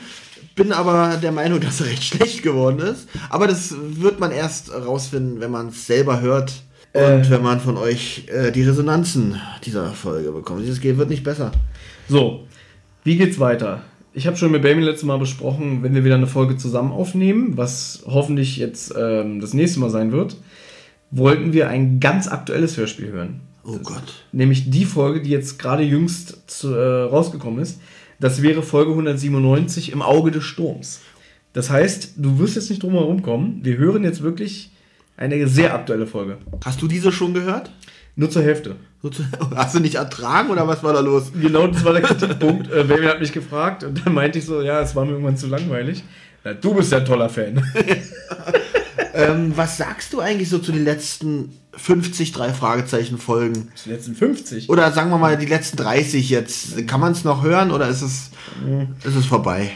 Bin 0.55 0.73
aber 0.73 1.17
der 1.21 1.31
Meinung, 1.31 1.59
dass 1.61 1.77
sie 1.77 1.85
recht 1.85 2.03
schlecht 2.03 2.43
geworden 2.43 2.79
ist. 2.79 3.07
Aber 3.29 3.47
das 3.47 3.73
wird 3.79 4.19
man 4.19 4.31
erst 4.31 4.73
rausfinden, 4.73 5.39
wenn 5.39 5.51
man 5.51 5.69
es 5.69 5.87
selber 5.87 6.19
hört. 6.21 6.51
Und 6.93 7.01
Äh. 7.01 7.29
wenn 7.29 7.41
man 7.41 7.61
von 7.61 7.77
euch 7.77 8.25
äh, 8.27 8.51
die 8.51 8.63
Resonanzen 8.63 9.39
dieser 9.63 9.91
Folge 9.93 10.31
bekommt. 10.33 10.61
Dieses 10.63 10.81
geht 10.81 10.97
wird 10.97 11.09
nicht 11.09 11.23
besser. 11.23 11.53
So, 12.09 12.45
wie 13.05 13.15
geht's 13.15 13.39
weiter? 13.39 13.83
Ich 14.13 14.27
habe 14.27 14.35
schon 14.35 14.51
mit 14.51 14.61
Baby 14.61 14.81
letztes 14.81 15.05
Mal 15.05 15.17
besprochen, 15.17 15.83
wenn 15.83 15.93
wir 15.95 16.03
wieder 16.03 16.15
eine 16.15 16.27
Folge 16.27 16.57
zusammen 16.57 16.91
aufnehmen, 16.91 17.55
was 17.55 18.03
hoffentlich 18.05 18.57
jetzt 18.57 18.93
ähm, 18.99 19.39
das 19.39 19.53
nächste 19.53 19.79
Mal 19.79 19.89
sein 19.89 20.11
wird, 20.11 20.35
wollten 21.11 21.53
wir 21.53 21.69
ein 21.69 21.99
ganz 21.99 22.27
aktuelles 22.27 22.77
Hörspiel 22.77 23.11
hören. 23.11 23.41
Oh 23.63 23.77
Gott. 23.77 24.23
Nämlich 24.31 24.69
die 24.71 24.85
Folge, 24.85 25.21
die 25.21 25.29
jetzt 25.29 25.59
gerade 25.59 25.83
jüngst 25.83 26.49
zu, 26.49 26.73
äh, 26.73 27.03
rausgekommen 27.03 27.61
ist. 27.61 27.79
Das 28.19 28.41
wäre 28.41 28.63
Folge 28.63 28.91
197 28.91 29.91
im 29.91 30.01
Auge 30.01 30.31
des 30.31 30.43
Sturms. 30.43 31.01
Das 31.53 31.69
heißt, 31.69 32.13
du 32.17 32.39
wirst 32.39 32.55
jetzt 32.55 32.69
nicht 32.69 32.81
drum 32.81 32.93
herum 32.93 33.21
kommen. 33.21 33.59
Wir 33.63 33.77
hören 33.77 34.03
jetzt 34.03 34.21
wirklich 34.21 34.71
eine 35.17 35.47
sehr 35.47 35.73
aktuelle 35.73 36.07
Folge. 36.07 36.37
Hast 36.63 36.81
du 36.81 36.87
diese 36.87 37.11
schon 37.11 37.33
gehört? 37.33 37.71
Nur 38.15 38.29
zur 38.29 38.43
Hälfte. 38.43 38.75
Hast 39.55 39.75
du 39.75 39.79
nicht 39.79 39.95
ertragen 39.95 40.49
oder 40.49 40.67
was 40.67 40.83
war 40.83 40.93
da 40.93 40.99
los? 40.99 41.31
Genau, 41.39 41.67
das 41.67 41.83
war 41.83 41.93
der 41.93 42.03
Kritikpunkt. 42.03 42.71
äh, 42.71 42.83
Baby 42.83 43.05
hat 43.05 43.19
mich 43.19 43.31
gefragt 43.31 43.83
und 43.83 44.05
dann 44.05 44.13
meinte 44.13 44.39
ich 44.39 44.45
so, 44.45 44.61
ja, 44.61 44.81
es 44.81 44.95
war 44.95 45.05
mir 45.05 45.11
irgendwann 45.11 45.37
zu 45.37 45.47
langweilig. 45.47 46.03
Na, 46.43 46.53
du 46.53 46.73
bist 46.73 46.91
ja 46.91 46.99
ein 46.99 47.05
toller 47.05 47.29
Fan. 47.29 47.63
ähm, 49.13 49.53
was 49.55 49.77
sagst 49.77 50.13
du 50.13 50.19
eigentlich 50.19 50.49
so 50.49 50.59
zu 50.59 50.71
den 50.71 50.83
letzten 50.83 51.57
50 51.73 52.31
drei 52.31 52.53
Fragezeichen 52.53 53.17
Folgen? 53.17 53.71
Die 53.85 53.89
letzten 53.89 54.15
50. 54.15 54.69
Oder 54.69 54.91
sagen 54.91 55.09
wir 55.09 55.17
mal 55.17 55.37
die 55.37 55.45
letzten 55.45 55.77
30 55.77 56.29
jetzt. 56.29 56.87
Kann 56.87 56.99
man 56.99 57.11
es 57.11 57.23
noch 57.23 57.43
hören 57.43 57.71
oder 57.71 57.87
ist 57.87 58.01
es, 58.01 58.31
ist 59.03 59.15
es 59.15 59.25
vorbei? 59.25 59.71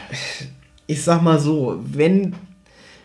Ich 0.86 1.02
sag 1.02 1.22
mal 1.22 1.40
so, 1.40 1.82
wenn, 1.84 2.34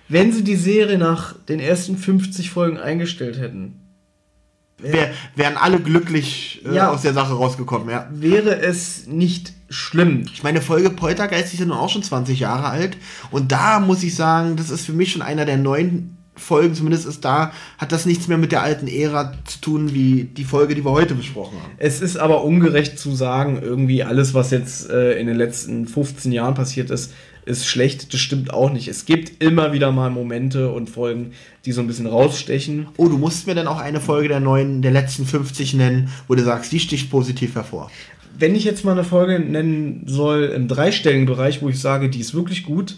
wenn 0.08 0.32
sie 0.32 0.44
die 0.44 0.56
Serie 0.56 0.98
nach 0.98 1.36
den 1.48 1.60
ersten 1.60 1.98
50 1.98 2.50
Folgen 2.50 2.78
eingestellt 2.78 3.40
hätten, 3.40 3.81
Wär, 4.82 5.12
wären 5.36 5.58
alle 5.58 5.80
glücklich 5.80 6.62
äh, 6.66 6.76
Ja. 6.76 6.90
aus 6.92 7.02
der 7.02 7.14
Sache 7.14 7.34
rausgekommen, 7.34 7.90
ja. 7.90 8.08
wäre 8.12 8.60
es 8.62 9.08
nicht 9.08 9.54
schlimm. 9.70 10.26
Ich 10.34 10.44
meine, 10.44 10.62
Folge 10.62 10.90
Poltergeist 10.90 11.54
ist 11.54 11.60
ja 11.60 11.66
nun 11.66 11.78
auch 11.78 11.90
schon 11.90 12.04
20 12.04 12.40
Jahre 12.40 12.66
alt. 12.68 12.98
Und 13.32 13.52
da 13.52 13.80
muss 13.80 14.04
ich 14.04 14.16
sagen, 14.16 14.56
das 14.58 14.70
ist 14.70 14.86
für 14.86 14.94
mich 14.94 15.12
schon 15.12 15.22
einer 15.22 15.46
der 15.46 15.58
neuen 15.58 16.18
Folgen, 16.36 16.74
zumindest 16.74 17.06
ist 17.06 17.24
da, 17.24 17.52
hat 17.78 17.92
das 17.92 18.06
nichts 18.06 18.28
mehr 18.28 18.38
mit 18.38 18.52
der 18.52 18.64
alten 18.64 18.88
Ära 18.88 19.34
zu 19.46 19.60
tun, 19.62 19.94
wie 19.94 20.24
die 20.24 20.46
Folge, 20.46 20.76
die 20.76 20.84
wir 20.84 20.92
heute 20.92 21.14
besprochen 21.14 21.58
haben. 21.62 21.72
Es 21.78 22.02
ist 22.02 22.18
aber 22.18 22.44
ungerecht 22.44 22.98
zu 22.98 23.14
sagen, 23.14 23.60
irgendwie 23.62 24.04
alles, 24.04 24.34
was 24.34 24.50
jetzt 24.50 24.90
äh, 24.90 25.20
in 25.20 25.28
den 25.28 25.36
letzten 25.38 25.88
15 25.88 26.32
Jahren 26.32 26.56
passiert 26.56 26.90
ist, 26.90 27.14
ist 27.46 27.66
schlecht. 27.68 28.14
Das 28.14 28.20
stimmt 28.20 28.54
auch 28.54 28.72
nicht. 28.72 28.88
Es 28.88 29.06
gibt 29.06 29.44
immer 29.44 29.74
wieder 29.74 29.92
mal 29.92 30.10
Momente 30.10 30.72
und 30.72 30.90
Folgen, 30.90 31.34
die 31.66 31.72
so 31.72 31.82
ein 31.82 31.88
bisschen 31.88 32.08
rausstechen. 32.08 32.88
Oh, 32.98 33.08
du 33.08 33.18
musst 33.18 33.48
mir 33.48 33.56
dann 33.56 33.68
auch 33.68 33.80
eine 33.80 34.00
Folge 34.00 34.28
der 34.28 34.40
neuen, 34.40 34.82
der 34.82 34.92
letzten 34.92 35.26
50 35.26 35.74
nennen, 35.74 36.10
wo 36.28 36.36
du 36.36 36.44
sagst, 36.44 36.72
die 36.72 36.80
sticht 36.80 37.10
positiv 37.10 37.56
hervor. 37.56 37.92
Wenn 38.38 38.56
ich 38.56 38.64
jetzt 38.64 38.86
mal 38.86 38.94
eine 38.94 39.04
Folge 39.04 39.40
nennen 39.40 40.04
soll 40.06 40.46
im 40.56 40.68
dreistelligen 40.68 41.26
Bereich, 41.26 41.62
wo 41.62 41.70
ich 41.70 41.80
sage, 41.80 42.10
die 42.10 42.20
ist 42.20 42.34
wirklich 42.34 42.64
gut, 42.64 42.98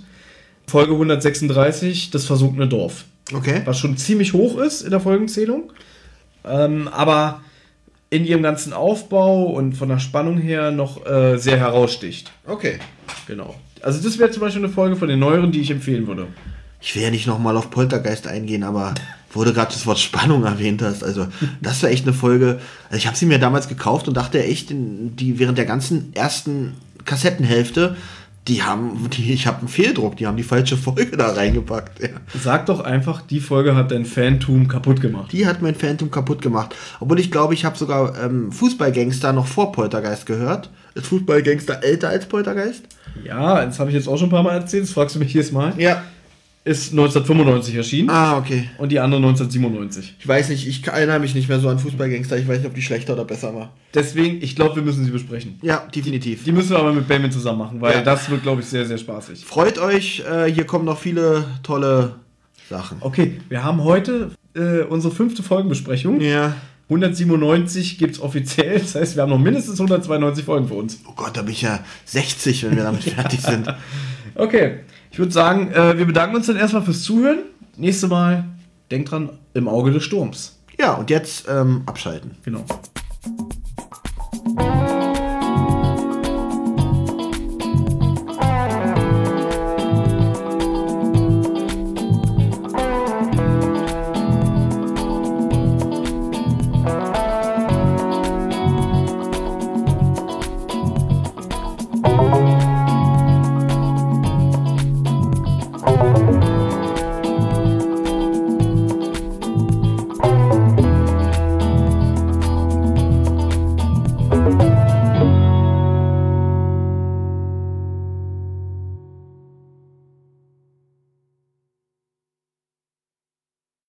Folge 0.68 0.94
136, 0.94 2.12
das 2.12 2.26
versunkene 2.26 2.68
Dorf. 2.68 3.06
Okay. 3.34 3.62
Was 3.66 3.80
schon 3.80 3.98
ziemlich 3.98 4.34
hoch 4.34 4.58
ist 4.58 4.82
in 4.82 4.92
der 4.92 5.00
Folgenzählung. 5.00 5.72
Ähm, 6.46 6.88
aber 6.90 7.42
in 8.10 8.26
ihrem 8.26 8.44
ganzen 8.44 8.74
Aufbau 8.74 9.46
und 9.46 9.74
von 9.74 9.90
der 9.90 10.00
Spannung 10.00 10.38
her 10.38 10.72
noch 10.72 11.06
äh, 11.06 11.38
sehr 11.38 11.58
heraussticht. 11.58 12.32
Okay. 12.46 12.78
Genau. 13.28 13.56
Also 13.84 14.02
das 14.02 14.18
wäre 14.18 14.32
zum 14.32 14.42
Beispiel 14.42 14.64
eine 14.64 14.74
Folge 14.74 14.96
von 14.96 15.08
den 15.08 15.20
neueren, 15.20 15.52
die 15.52 15.62
ich 15.62 15.72
empfehlen 15.72 16.08
würde. 16.08 16.28
Ich 16.82 16.96
will 16.96 17.04
ja 17.04 17.12
nicht 17.12 17.28
nochmal 17.28 17.56
auf 17.56 17.70
Poltergeist 17.70 18.28
eingehen, 18.28 18.64
aber 18.64 18.94
wo 19.32 19.44
du 19.44 19.54
gerade 19.54 19.74
das 19.74 19.86
Wort 19.86 20.00
Spannung 20.00 20.44
erwähnt 20.46 20.82
hast, 20.82 21.04
also 21.04 21.28
das 21.62 21.84
war 21.84 21.90
echt 21.90 22.06
eine 22.06 22.14
Folge. 22.14 22.60
Also 22.86 22.98
ich 22.98 23.08
habe 23.08 23.18
sie 23.18 23.26
mir 23.26 23.40
damals 23.40 23.68
gekauft 23.68 24.08
und 24.08 24.16
dachte 24.16 24.44
echt, 24.44 24.70
die 24.72 25.40
während 25.40 25.58
der 25.58 25.66
ganzen 25.66 26.14
ersten 26.14 26.74
Kassettenhälfte, 27.06 27.96
die 28.48 28.64
haben, 28.64 29.10
die, 29.12 29.32
ich 29.32 29.48
habe 29.48 29.60
einen 29.60 29.68
Fehldruck, 29.70 30.18
die 30.18 30.28
haben 30.28 30.36
die 30.36 30.44
falsche 30.44 30.76
Folge 30.76 31.16
da 31.16 31.32
reingepackt. 31.32 32.02
Ja. 32.02 32.10
Sag 32.42 32.66
doch 32.66 32.82
einfach, 32.82 33.22
die 33.22 33.40
Folge 33.40 33.76
hat 33.76 33.92
dein 33.92 34.06
Fantum 34.06 34.68
kaputt 34.68 35.00
gemacht. 35.00 35.32
Die 35.32 35.48
hat 35.48 35.62
mein 35.62 35.76
Phantom 35.76 36.12
kaputt 36.12 36.42
gemacht. 36.42 36.76
Obwohl 37.00 37.20
ich 37.20 37.32
glaube, 37.32 37.54
ich 37.54 37.64
habe 37.64 37.78
sogar 37.78 38.22
ähm, 38.22 38.52
Fußballgangster 38.52 39.32
noch 39.32 39.48
vor 39.48 39.72
Poltergeist 39.72 40.26
gehört. 40.26 40.70
Ist 40.94 41.08
Fußballgangster 41.08 41.84
älter 41.84 42.10
als 42.10 42.26
Poltergeist? 42.26 42.84
Ja, 43.24 43.66
das 43.66 43.80
habe 43.80 43.90
ich 43.90 43.96
jetzt 43.96 44.08
auch 44.08 44.18
schon 44.18 44.28
ein 44.28 44.32
paar 44.32 44.44
Mal 44.44 44.54
erzählt, 44.54 44.84
das 44.84 44.92
fragst 44.92 45.16
du 45.16 45.20
mich 45.20 45.34
jedes 45.34 45.52
Mal. 45.52 45.74
Ja. 45.78 46.04
Ist 46.66 46.92
1995 46.94 47.76
erschienen 47.76 48.10
Ah, 48.10 48.38
okay. 48.38 48.70
und 48.78 48.90
die 48.90 48.98
andere 49.02 49.18
1997. 49.22 50.16
Ich 50.18 50.26
weiß 50.26 50.48
nicht, 50.48 50.66
ich 50.66 50.88
erinnere 50.88 51.20
mich 51.20 51.36
nicht 51.36 51.50
mehr 51.50 51.60
so 51.60 51.68
an 51.68 51.78
Fußballgangster. 51.78 52.38
Ich 52.38 52.48
weiß 52.48 52.60
nicht, 52.60 52.68
ob 52.68 52.74
die 52.74 52.82
schlechter 52.82 53.14
oder 53.14 53.26
besser 53.26 53.54
war. 53.54 53.74
Deswegen, 53.94 54.42
ich 54.42 54.56
glaube, 54.56 54.78
wir 54.78 54.84
müssen 54.84 55.04
sie 55.04 55.12
besprechen. 55.12 55.60
Ja, 55.62 55.86
definitiv. 55.94 56.46
Die 56.46 56.54
müssen 56.54 56.70
wir 56.70 56.80
aber 56.80 56.94
mit 56.94 57.06
Benjamin 57.06 57.32
zusammen 57.34 57.60
machen, 57.60 57.82
weil 57.82 57.96
Ja. 57.96 58.02
das 58.02 58.30
wird, 58.30 58.44
glaube 58.44 58.62
ich, 58.62 58.68
sehr, 58.68 58.86
sehr 58.86 58.98
spaßig. 58.98 59.44
Freut 59.44 59.78
euch, 59.78 60.24
äh, 60.26 60.50
hier 60.50 60.64
kommen 60.64 60.86
noch 60.86 61.00
viele 61.00 61.44
tolle 61.64 62.16
Sachen. 62.70 62.98
Okay, 63.02 63.42
wir 63.50 63.62
haben 63.62 63.84
heute 63.84 64.32
äh, 64.56 64.84
unsere 64.84 65.14
fünfte 65.14 65.44
Folgenbesprechung. 65.44 66.22
Ja. 66.22 66.56
197 66.94 67.98
gibt 67.98 68.16
es 68.16 68.22
offiziell, 68.22 68.80
das 68.80 68.96
heißt, 68.96 69.16
wir 69.16 69.24
haben 69.24 69.30
noch 69.30 69.40
mindestens 69.40 69.80
192 69.80 70.46
Folgen 70.46 70.68
für 70.68 70.76
uns. 70.76 71.00
Oh 71.08 71.14
Gott, 71.16 71.36
da 71.36 71.42
bin 71.42 71.52
ich 71.54 71.62
ja 71.62 71.80
60, 72.06 72.64
wenn 72.64 72.76
wir 72.76 72.84
damit 72.84 73.04
fertig 73.04 73.42
sind. 73.42 73.74
Okay, 74.36 74.80
ich 75.12 75.20
würde 75.20 75.32
sagen, 75.32 75.72
äh, 75.72 75.96
wir 75.96 76.06
bedanken 76.08 76.36
uns 76.36 76.48
dann 76.48 76.56
erstmal 76.56 76.82
fürs 76.82 77.04
Zuhören. 77.04 77.44
Nächstes 77.78 78.10
Mal, 78.10 78.46
denkt 78.90 79.12
dran, 79.12 79.30
im 79.54 79.68
Auge 79.68 79.92
des 79.92 80.04
Sturms. 80.04 80.58
Ja, 80.80 80.94
und 80.94 81.12
jetzt 81.12 81.46
ähm, 81.48 81.84
abschalten. 81.86 82.32
Genau. 82.44 82.66